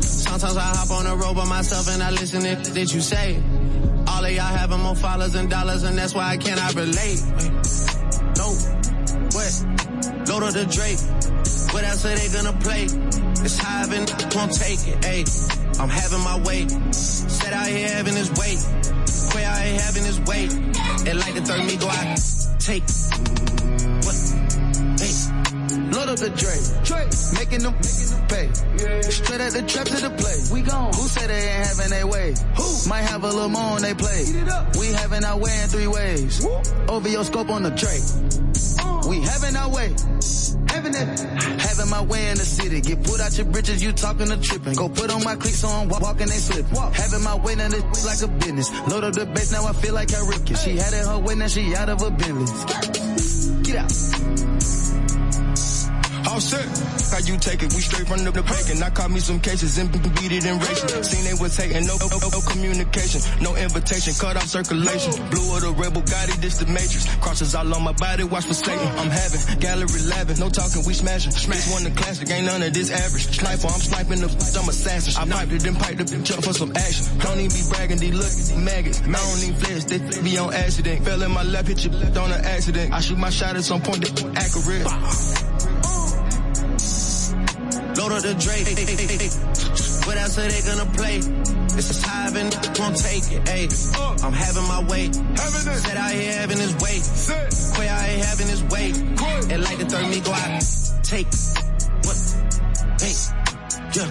Sometimes 0.01 0.57
I 0.57 0.61
hop 0.61 0.91
on 0.91 1.05
the 1.05 1.15
road 1.15 1.35
by 1.35 1.45
myself 1.45 1.87
and 1.89 2.01
I 2.01 2.11
listen 2.11 2.41
to 2.41 2.71
that 2.71 2.93
you 2.93 3.01
say. 3.01 3.41
All 4.07 4.23
of 4.23 4.31
y'all 4.31 4.43
having 4.43 4.79
more 4.79 4.95
followers 4.95 5.35
and 5.35 5.49
dollars, 5.49 5.83
and 5.83 5.97
that's 5.97 6.13
why 6.13 6.29
I 6.29 6.37
cannot 6.37 6.75
relate. 6.75 7.19
No, 8.37 8.47
what? 9.33 9.53
Go 10.27 10.39
to 10.39 10.51
the 10.51 10.67
Drake. 10.69 10.99
What 11.73 11.83
else 11.83 12.05
are 12.05 12.15
they 12.15 12.29
gonna 12.29 12.57
play? 12.59 12.83
It's 13.43 13.57
high 13.57 13.83
and 13.83 14.09
won't 14.35 14.53
take 14.53 14.79
it. 14.87 15.01
Ayy, 15.01 15.79
I'm 15.79 15.89
having 15.89 16.23
my 16.23 16.39
way. 16.45 16.67
Set 16.91 17.53
out 17.53 17.67
here 17.67 17.89
having 17.89 18.15
his 18.15 18.29
way. 18.31 18.55
Quay 19.31 19.43
out 19.43 19.57
here 19.57 19.79
having 19.81 20.03
his 20.03 20.19
way. 20.21 20.43
And 21.09 21.19
like 21.19 21.33
the 21.33 21.41
third 21.41 21.65
me 21.65 21.77
go 21.77 21.89
out, 21.89 22.19
take. 22.59 23.82
Up 26.13 26.19
the 26.19 26.29
Drake. 26.29 26.61
Drake. 26.85 27.09
Making 27.33 27.63
them, 27.65 27.73
making 27.73 28.09
them 28.13 28.21
pay. 28.29 28.45
Straight 29.09 29.41
at 29.41 29.53
the 29.53 29.63
trap 29.65 29.87
to 29.87 29.97
the 29.97 30.13
play. 30.13 30.37
We 30.53 30.61
gone. 30.61 30.93
Who 30.93 31.07
said 31.09 31.27
they 31.27 31.41
ain't 31.41 31.65
having 31.65 31.89
their 31.89 32.05
way? 32.05 32.35
Who? 32.53 32.87
Might 32.87 33.01
have 33.01 33.23
a 33.23 33.33
little 33.33 33.49
more 33.49 33.73
on 33.73 33.81
they 33.81 33.95
play. 33.95 34.21
We 34.77 34.93
having 34.93 35.25
our 35.25 35.39
way 35.39 35.49
in 35.63 35.69
three 35.69 35.87
ways. 35.87 36.45
Over 36.87 37.09
your 37.09 37.23
scope 37.23 37.49
on 37.49 37.63
the 37.63 37.71
Drake. 37.73 38.05
Uh. 38.77 39.09
We 39.09 39.25
having 39.25 39.55
our 39.57 39.73
way. 39.73 39.89
Having 40.69 40.93
it. 40.93 41.09
Having 41.65 41.89
my 41.89 42.01
way 42.05 42.29
in 42.29 42.37
the 42.37 42.45
city. 42.45 42.81
Get 42.81 43.01
put 43.03 43.19
out 43.19 43.35
your 43.35 43.47
britches, 43.47 43.81
you 43.81 43.91
talking 43.91 44.27
to 44.27 44.37
tripping. 44.37 44.75
Go 44.75 44.89
put 44.89 45.09
on 45.09 45.23
my 45.23 45.35
cleats 45.35 45.63
on, 45.63 45.89
walk, 45.89 46.01
walking 46.01 46.27
they 46.27 46.37
slip. 46.37 46.71
Walk. 46.73 46.93
Having 46.93 47.23
my 47.23 47.41
way 47.41 47.53
in 47.53 47.57
this 47.57 48.05
like 48.05 48.21
a 48.21 48.31
business. 48.37 48.69
Load 48.85 49.03
up 49.03 49.13
the 49.13 49.25
bass, 49.25 49.51
now 49.51 49.65
I 49.65 49.73
feel 49.73 49.95
like 49.95 50.13
I 50.13 50.21
Ricky. 50.29 50.53
She 50.53 50.77
had 50.77 50.93
it 50.93 51.07
her 51.07 51.17
way, 51.17 51.33
now 51.33 51.47
she 51.47 51.73
out 51.73 51.89
of 51.89 52.01
her 52.01 52.11
Bentley. 52.11 52.45
Get 53.63 53.77
out. 53.81 55.22
All 56.27 56.39
set. 56.39 56.65
How 57.11 57.19
you 57.19 57.37
take 57.37 57.61
it? 57.61 57.73
We 57.75 57.81
straight 57.83 58.07
from 58.07 58.23
the 58.23 58.31
bacon. 58.31 58.81
I 58.81 58.89
caught 58.89 59.11
me 59.11 59.19
some 59.19 59.39
cases 59.39 59.77
and 59.77 59.91
beat 59.91 60.31
it 60.31 60.45
in 60.45 60.57
racing. 60.59 61.03
Seen 61.03 61.23
they 61.25 61.37
was 61.37 61.55
hating, 61.55 61.85
no, 61.85 61.97
no, 61.99 62.07
no 62.09 62.41
communication, 62.41 63.21
no 63.43 63.55
invitation, 63.55 64.13
cut 64.17 64.37
off 64.37 64.47
circulation. 64.47 65.13
Blue 65.29 65.45
of 65.55 65.61
the 65.61 65.71
rebel, 65.75 66.01
Gotti, 66.01 66.35
this 66.41 66.57
the 66.57 66.65
matrix. 66.65 67.05
Crosses 67.17 67.55
all 67.55 67.67
on 67.73 67.83
my 67.83 67.91
body, 67.93 68.23
watch 68.23 68.45
for 68.45 68.53
Satan. 68.53 68.87
I'm 68.97 69.11
having 69.11 69.59
gallery 69.59 70.01
laughing, 70.07 70.39
no 70.39 70.49
talking, 70.49 70.81
we 70.87 70.93
smashing. 70.93 71.33
This 71.33 71.67
one 71.71 71.83
the 71.83 71.91
classic, 71.91 72.29
ain't 72.31 72.45
none 72.45 72.63
of 72.63 72.73
this 72.73 72.89
average. 72.89 73.27
Sniper, 73.37 73.67
I'm 73.67 73.83
sniping 73.83 74.21
the, 74.21 74.29
I'm 74.57 74.69
assassin. 74.69 75.13
I 75.19 75.25
piped 75.27 75.51
it 75.51 75.67
and 75.67 75.77
piped 75.77 75.97
the 75.99 76.05
bitch 76.07 76.31
up 76.37 76.43
for 76.43 76.53
some 76.53 76.71
action. 76.75 77.03
Don't 77.19 77.39
even 77.39 77.51
be 77.51 77.63
bragging, 77.69 77.99
these 77.99 78.15
look 78.15 78.63
maggots. 78.63 79.01
I 79.03 79.11
don't 79.11 79.43
even 79.43 79.59
flex, 79.59 79.85
they 79.85 79.99
be 80.23 80.37
on 80.37 80.53
accident. 80.53 81.05
Fell 81.05 81.21
in 81.21 81.31
my 81.31 81.43
lap, 81.43 81.67
hit 81.67 81.83
your 81.83 81.93
left 81.93 82.17
on 82.17 82.31
an 82.31 82.41
accident. 82.45 82.93
I 82.93 83.01
shoot 83.01 83.17
my 83.17 83.29
shot 83.29 83.55
at 83.55 83.63
some 83.63 83.81
point, 83.81 84.07
accurate. 84.39 84.87
Load 87.97 88.11
up 88.11 88.21
the 88.23 88.33
Drake. 88.33 88.67
What 90.07 90.17
else 90.17 90.37
are 90.37 90.47
they 90.47 90.61
gonna 90.61 90.89
play? 90.93 91.17
It's 91.77 92.03
a 92.03 92.07
high 92.07 92.27
and 92.27 92.53
won't 92.79 92.97
take 92.97 93.31
it. 93.31 93.43
Ayy, 93.45 94.23
I'm 94.23 94.33
having 94.33 94.67
my 94.67 94.83
way. 94.89 95.11
Set 95.11 95.97
out 95.97 96.11
here 96.11 96.33
having 96.33 96.57
his 96.57 96.73
way. 96.81 97.01
Quay 97.75 97.87
out 97.87 98.05
here 98.09 98.23
having 98.25 98.47
his 98.47 98.63
way. 98.63 98.91
And 99.51 99.63
like 99.63 99.77
the 99.77 99.85
third 99.85 100.09
me 100.09 100.19
go 100.21 100.31
out, 100.31 100.61
take 101.03 101.27
what? 102.05 102.42
Yeah. 103.95 104.09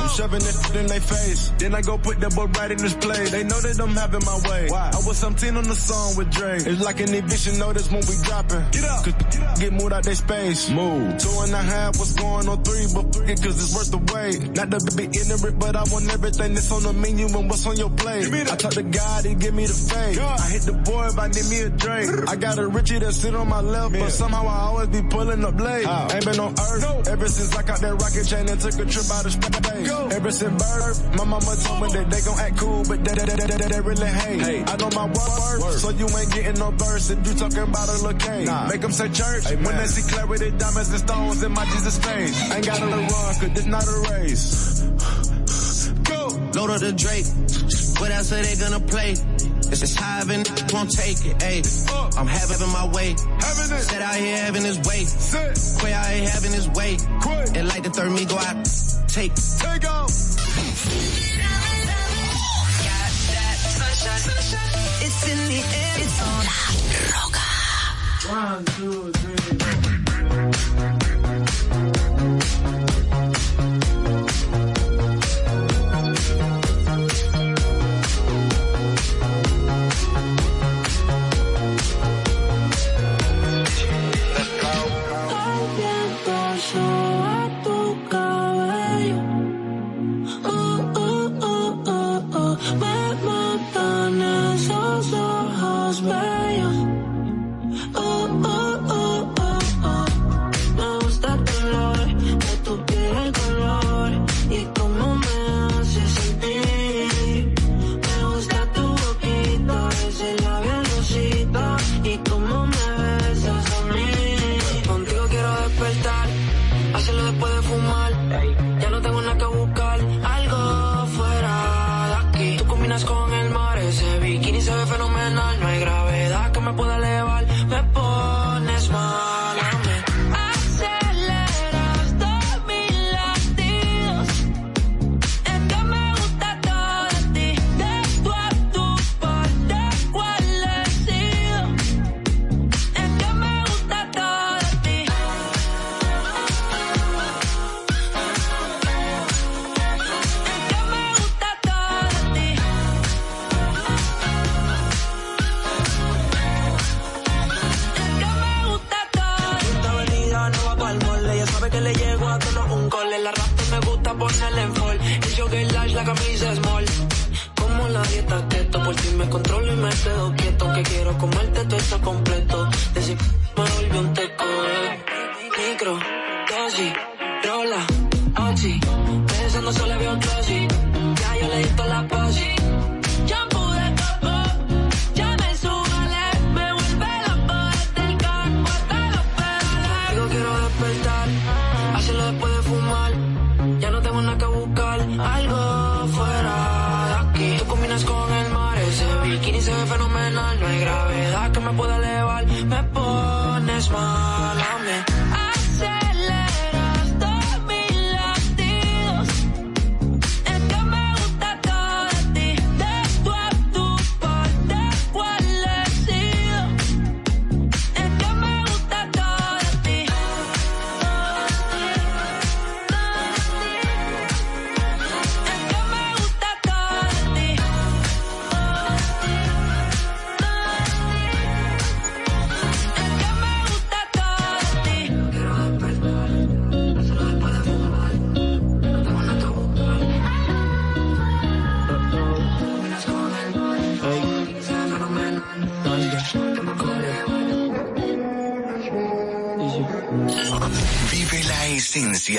I'm 0.00 0.08
shoving 0.08 0.40
it 0.40 0.76
in 0.76 0.86
their 0.86 1.00
face. 1.00 1.52
Then 1.58 1.74
I 1.74 1.82
go 1.82 1.98
put 1.98 2.20
that 2.20 2.34
boy 2.34 2.46
right 2.46 2.70
in 2.70 2.78
his 2.78 2.94
place. 2.94 3.30
They 3.30 3.44
know 3.44 3.60
that 3.60 3.78
I'm 3.80 3.94
having 3.94 4.24
my 4.24 4.38
way. 4.48 4.68
Why? 4.70 4.90
I 4.92 5.00
was 5.06 5.18
17 5.18 5.56
on 5.56 5.64
the 5.64 5.74
song 5.74 6.16
with 6.16 6.30
Dre. 6.30 6.56
It's 6.56 6.82
like 6.82 7.00
an 7.00 7.12
eviction 7.14 7.58
notice 7.58 7.90
when 7.90 8.00
we 8.08 8.16
dropping. 8.24 8.64
Get 8.72 8.84
up. 8.84 9.04
Cause 9.04 9.60
get 9.60 9.72
moved 9.72 9.92
out 9.92 10.04
their 10.04 10.14
space. 10.14 10.70
Move. 10.70 11.18
Two 11.18 11.34
and 11.44 11.52
a 11.52 11.62
half, 11.62 11.98
what's 11.98 12.14
going 12.14 12.48
on 12.48 12.62
three? 12.64 12.86
But 12.94 13.12
fuck 13.14 13.28
it, 13.28 13.42
cause 13.42 13.56
it's 13.60 13.74
worth 13.76 13.90
the 13.92 14.00
wait. 14.14 14.56
Not 14.56 14.70
to 14.72 14.96
be 14.96 15.04
ignorant, 15.04 15.58
but 15.58 15.76
I 15.76 15.84
want 15.92 16.08
everything 16.12 16.54
that's 16.54 16.72
on 16.72 16.82
the 16.82 16.92
menu 16.92 17.26
and 17.26 17.48
what's 17.50 17.66
on 17.66 17.76
your 17.76 17.90
plate. 17.90 18.24
I 18.32 18.56
talk 18.56 18.72
to 18.72 18.82
God, 18.82 19.24
he 19.24 19.34
give 19.34 19.54
me 19.54 19.66
the 19.66 19.74
faith. 19.74 20.18
I 20.18 20.48
hit 20.48 20.62
the 20.62 20.72
boy 20.72 21.06
if 21.12 21.18
I 21.18 21.28
need 21.28 21.46
me 21.50 21.60
a 21.60 21.70
drink. 21.70 22.28
I 22.28 22.36
got 22.36 22.58
a 22.58 22.66
Richie 22.66 22.98
that 23.00 23.12
sit 23.12 23.34
on 23.34 23.48
my 23.48 23.60
left, 23.60 23.92
but 23.92 24.10
somehow 24.10 24.46
I 24.46 24.72
always 24.72 24.88
be 24.88 25.02
pulling 25.02 25.44
up 25.44 25.56
blade. 25.56 25.86
Ain't 25.86 26.24
been 26.24 26.40
on 26.40 26.52
earth 26.56 27.08
ever 27.08 27.28
since 27.28 27.54
I 27.54 27.62
got 27.62 27.80
that 27.80 27.94
rocket 28.00 28.24
chain 28.24 28.48
and 28.48 28.60
took 28.60 28.74
a 28.80 28.86
trip 28.88 29.09
out 29.12 29.26
of 29.26 29.32
space. 29.32 29.90
Ever 30.12 30.30
since 30.30 30.62
birth, 30.62 31.16
my 31.16 31.24
mama 31.24 31.56
told 31.62 31.80
me 31.82 31.88
that 31.92 32.10
they 32.10 32.20
gon' 32.20 32.38
act 32.38 32.56
cool, 32.58 32.84
but 32.88 33.04
they, 33.04 33.14
they, 33.14 33.24
they, 33.24 33.46
they, 33.46 33.68
they 33.68 33.80
really 33.80 34.06
hate. 34.06 34.68
I 34.68 34.76
know 34.76 34.90
my 34.90 35.06
worth, 35.06 35.78
so 35.80 35.90
you 35.90 36.06
ain't 36.06 36.32
getting 36.32 36.58
no 36.58 36.70
verse 36.70 37.10
if 37.10 37.26
you 37.26 37.34
talking 37.34 37.58
about 37.58 37.88
a 37.88 37.92
little 37.92 38.14
K. 38.14 38.46
Make 38.68 38.80
them 38.80 38.92
say 38.92 39.08
church 39.08 39.44
when 39.50 39.76
they 39.76 39.86
see 39.86 40.08
clarity, 40.10 40.50
diamonds 40.56 40.90
and 40.90 41.00
stones 41.00 41.42
in 41.42 41.52
my 41.52 41.64
Jesus 41.66 41.98
face. 41.98 42.52
Ain't 42.52 42.66
gotta 42.66 42.86
run, 42.86 43.08
cause 43.08 43.52
this 43.54 43.66
not 43.66 43.84
a 43.84 43.96
race. 44.12 44.80
Go! 46.04 46.28
Load 46.54 46.70
up 46.70 46.80
the 46.80 46.92
Drake. 46.92 47.26
What 48.00 48.10
else 48.10 48.32
are 48.32 48.42
they 48.42 48.56
gonna 48.56 48.80
play? 48.80 49.14
It's 49.70 49.80
just 49.80 49.98
high 49.98 50.22
and 50.22 50.46
won't 50.72 50.90
take 50.90 51.24
it. 51.24 51.38
Ayy, 51.38 51.62
I'm 52.18 52.26
having 52.26 52.68
my 52.72 52.86
way. 52.92 53.14
Set 53.14 54.02
out 54.02 54.14
here 54.16 54.36
having 54.36 54.62
his 54.62 54.78
way. 54.80 55.06
Quay 55.80 55.92
out 55.92 56.06
here 56.06 56.28
having 56.28 56.52
his 56.52 56.68
way. 56.70 56.96
And 57.54 57.68
like 57.68 57.82
the 57.84 57.90
third 57.90 58.10
me 58.10 58.24
go 58.24 58.36
out, 58.36 58.64
take. 59.08 59.32
Take 59.34 59.88
off. 59.88 60.10
It's 65.02 65.28
in 65.28 65.38
the 65.48 65.60
air. 65.80 65.96
It's 65.98 66.20
on. 66.22 66.46
One, 68.30 68.64
two, 68.64 69.12
three. 69.12 69.29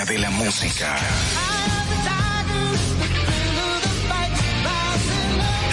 De 0.06 0.18
la 0.18 0.32
música. 0.32 0.98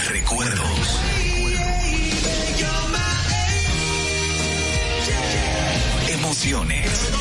Recuerdos. 0.07 0.99
Emociones. 6.09 7.11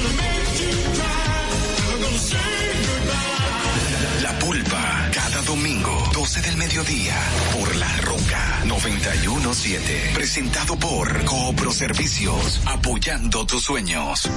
La 4.22 4.38
pulpa, 4.38 5.08
cada 5.12 5.42
domingo, 5.42 6.10
12 6.12 6.40
del 6.42 6.56
mediodía, 6.58 7.16
por 7.54 7.74
La 7.76 7.96
Roca 7.98 8.60
917. 8.66 10.10
Presentado 10.14 10.76
por 10.76 11.24
Coopro 11.24 11.72
Servicios, 11.72 12.60
apoyando 12.66 13.46
tus 13.46 13.62
sueños. 13.62 14.28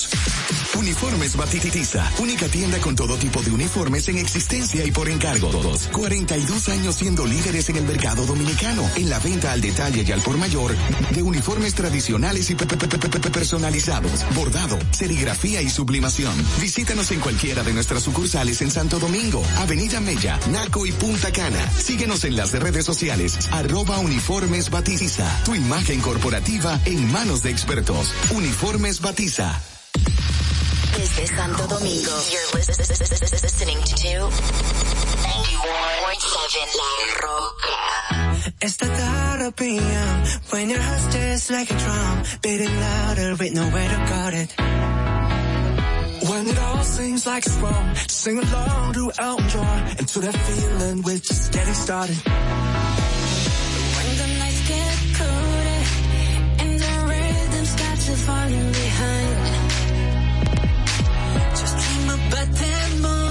Uniformes 0.78 1.36
Batitiza, 1.36 2.10
única 2.18 2.46
tienda 2.48 2.78
con 2.78 2.94
todo 2.94 3.16
tipo 3.16 3.42
de 3.42 3.50
uniformes 3.50 4.08
en 4.08 4.18
existencia 4.18 4.84
y 4.84 4.90
por 4.92 5.08
encargo. 5.08 5.50
42 5.92 6.68
años 6.68 6.94
siendo 6.96 7.26
líderes 7.26 7.68
en 7.70 7.76
el 7.76 7.84
mercado 7.84 8.26
dominicano, 8.26 8.88
en 8.96 9.08
la 9.08 9.18
venta 9.18 9.52
al 9.52 9.60
detalle 9.60 10.04
y 10.06 10.12
al 10.12 10.20
por 10.20 10.36
mayor 10.36 10.74
de 11.10 11.22
uniformes 11.22 11.74
tradicionales 11.74 12.50
y 12.50 12.54
pe- 12.54 12.66
pe- 12.66 12.76
pe- 12.76 12.88
pe- 12.98 13.08
pe- 13.08 13.30
personalizados, 13.30 14.24
bordado, 14.34 14.78
serigrafía 14.90 15.62
y 15.62 15.70
sublimación. 15.70 16.34
Visítanos 16.60 17.10
en 17.10 17.20
cualquiera 17.20 17.62
de 17.62 17.72
nuestras 17.72 18.02
sucursales 18.02 18.60
en 18.62 18.70
Santo 18.70 18.98
Domingo, 18.98 19.42
Avenida 19.58 20.00
Mella, 20.00 20.38
Naco 20.50 20.86
y 20.86 20.92
Punta 20.92 21.32
Cana. 21.32 21.70
Síguenos 21.72 22.24
en 22.24 22.36
las 22.36 22.52
redes 22.52 22.84
sociales, 22.84 23.38
arroba 23.50 23.98
uniformes 23.98 24.70
batiza. 24.70 25.42
Tu 25.44 25.54
imagen 25.54 26.00
corporativa 26.00 26.80
en 26.84 27.10
manos 27.12 27.42
de 27.42 27.50
expertos. 27.50 28.12
Uniformes 28.30 29.00
Batiza. 29.00 29.60
Desde 31.16 31.34
Santo 31.34 31.66
Domingo, 31.66 32.12
you're 32.30 32.46
lis- 32.54 32.68
listening 33.42 33.82
to 33.82 33.94
91.7 33.94 36.76
La 36.76 36.90
Roca. 37.22 37.76
It's 38.60 38.76
the 38.76 38.86
thought 38.86 39.40
of 39.40 39.56
PM 39.56 40.24
when 40.50 40.68
your 40.70 40.80
heart's 40.80 41.06
just 41.14 41.50
like 41.50 41.70
a 41.70 41.74
drum, 41.78 42.22
beating 42.42 42.80
louder 42.80 43.34
with 43.36 43.52
nowhere 43.54 43.88
to 43.88 43.96
guard 44.10 44.34
it. 44.34 44.54
When 46.28 46.46
it 46.48 46.58
all 46.58 46.82
seems 46.84 47.26
like 47.26 47.46
it's 47.46 47.56
wrong, 47.56 47.94
sing 48.08 48.38
along 48.38 48.92
to 48.94 49.10
Elton 49.18 49.48
John 49.48 49.82
and 49.98 50.08
to 50.08 50.20
that 50.20 50.34
feeling 50.36 51.02
we're 51.02 51.18
just 51.18 51.52
getting 51.52 51.74
started. 51.74 52.16
When 53.96 54.16
the 54.20 54.26
nights 54.38 54.68
get 54.68 54.98
colder 55.16 55.82
and 56.62 56.78
the 56.78 56.94
rhythm 57.08 57.64
starts 57.64 58.06
to 58.06 58.12
falling 58.26 58.72
behind, 58.72 59.25
but 62.36 62.52
then 62.52 63.00
more. 63.00 63.25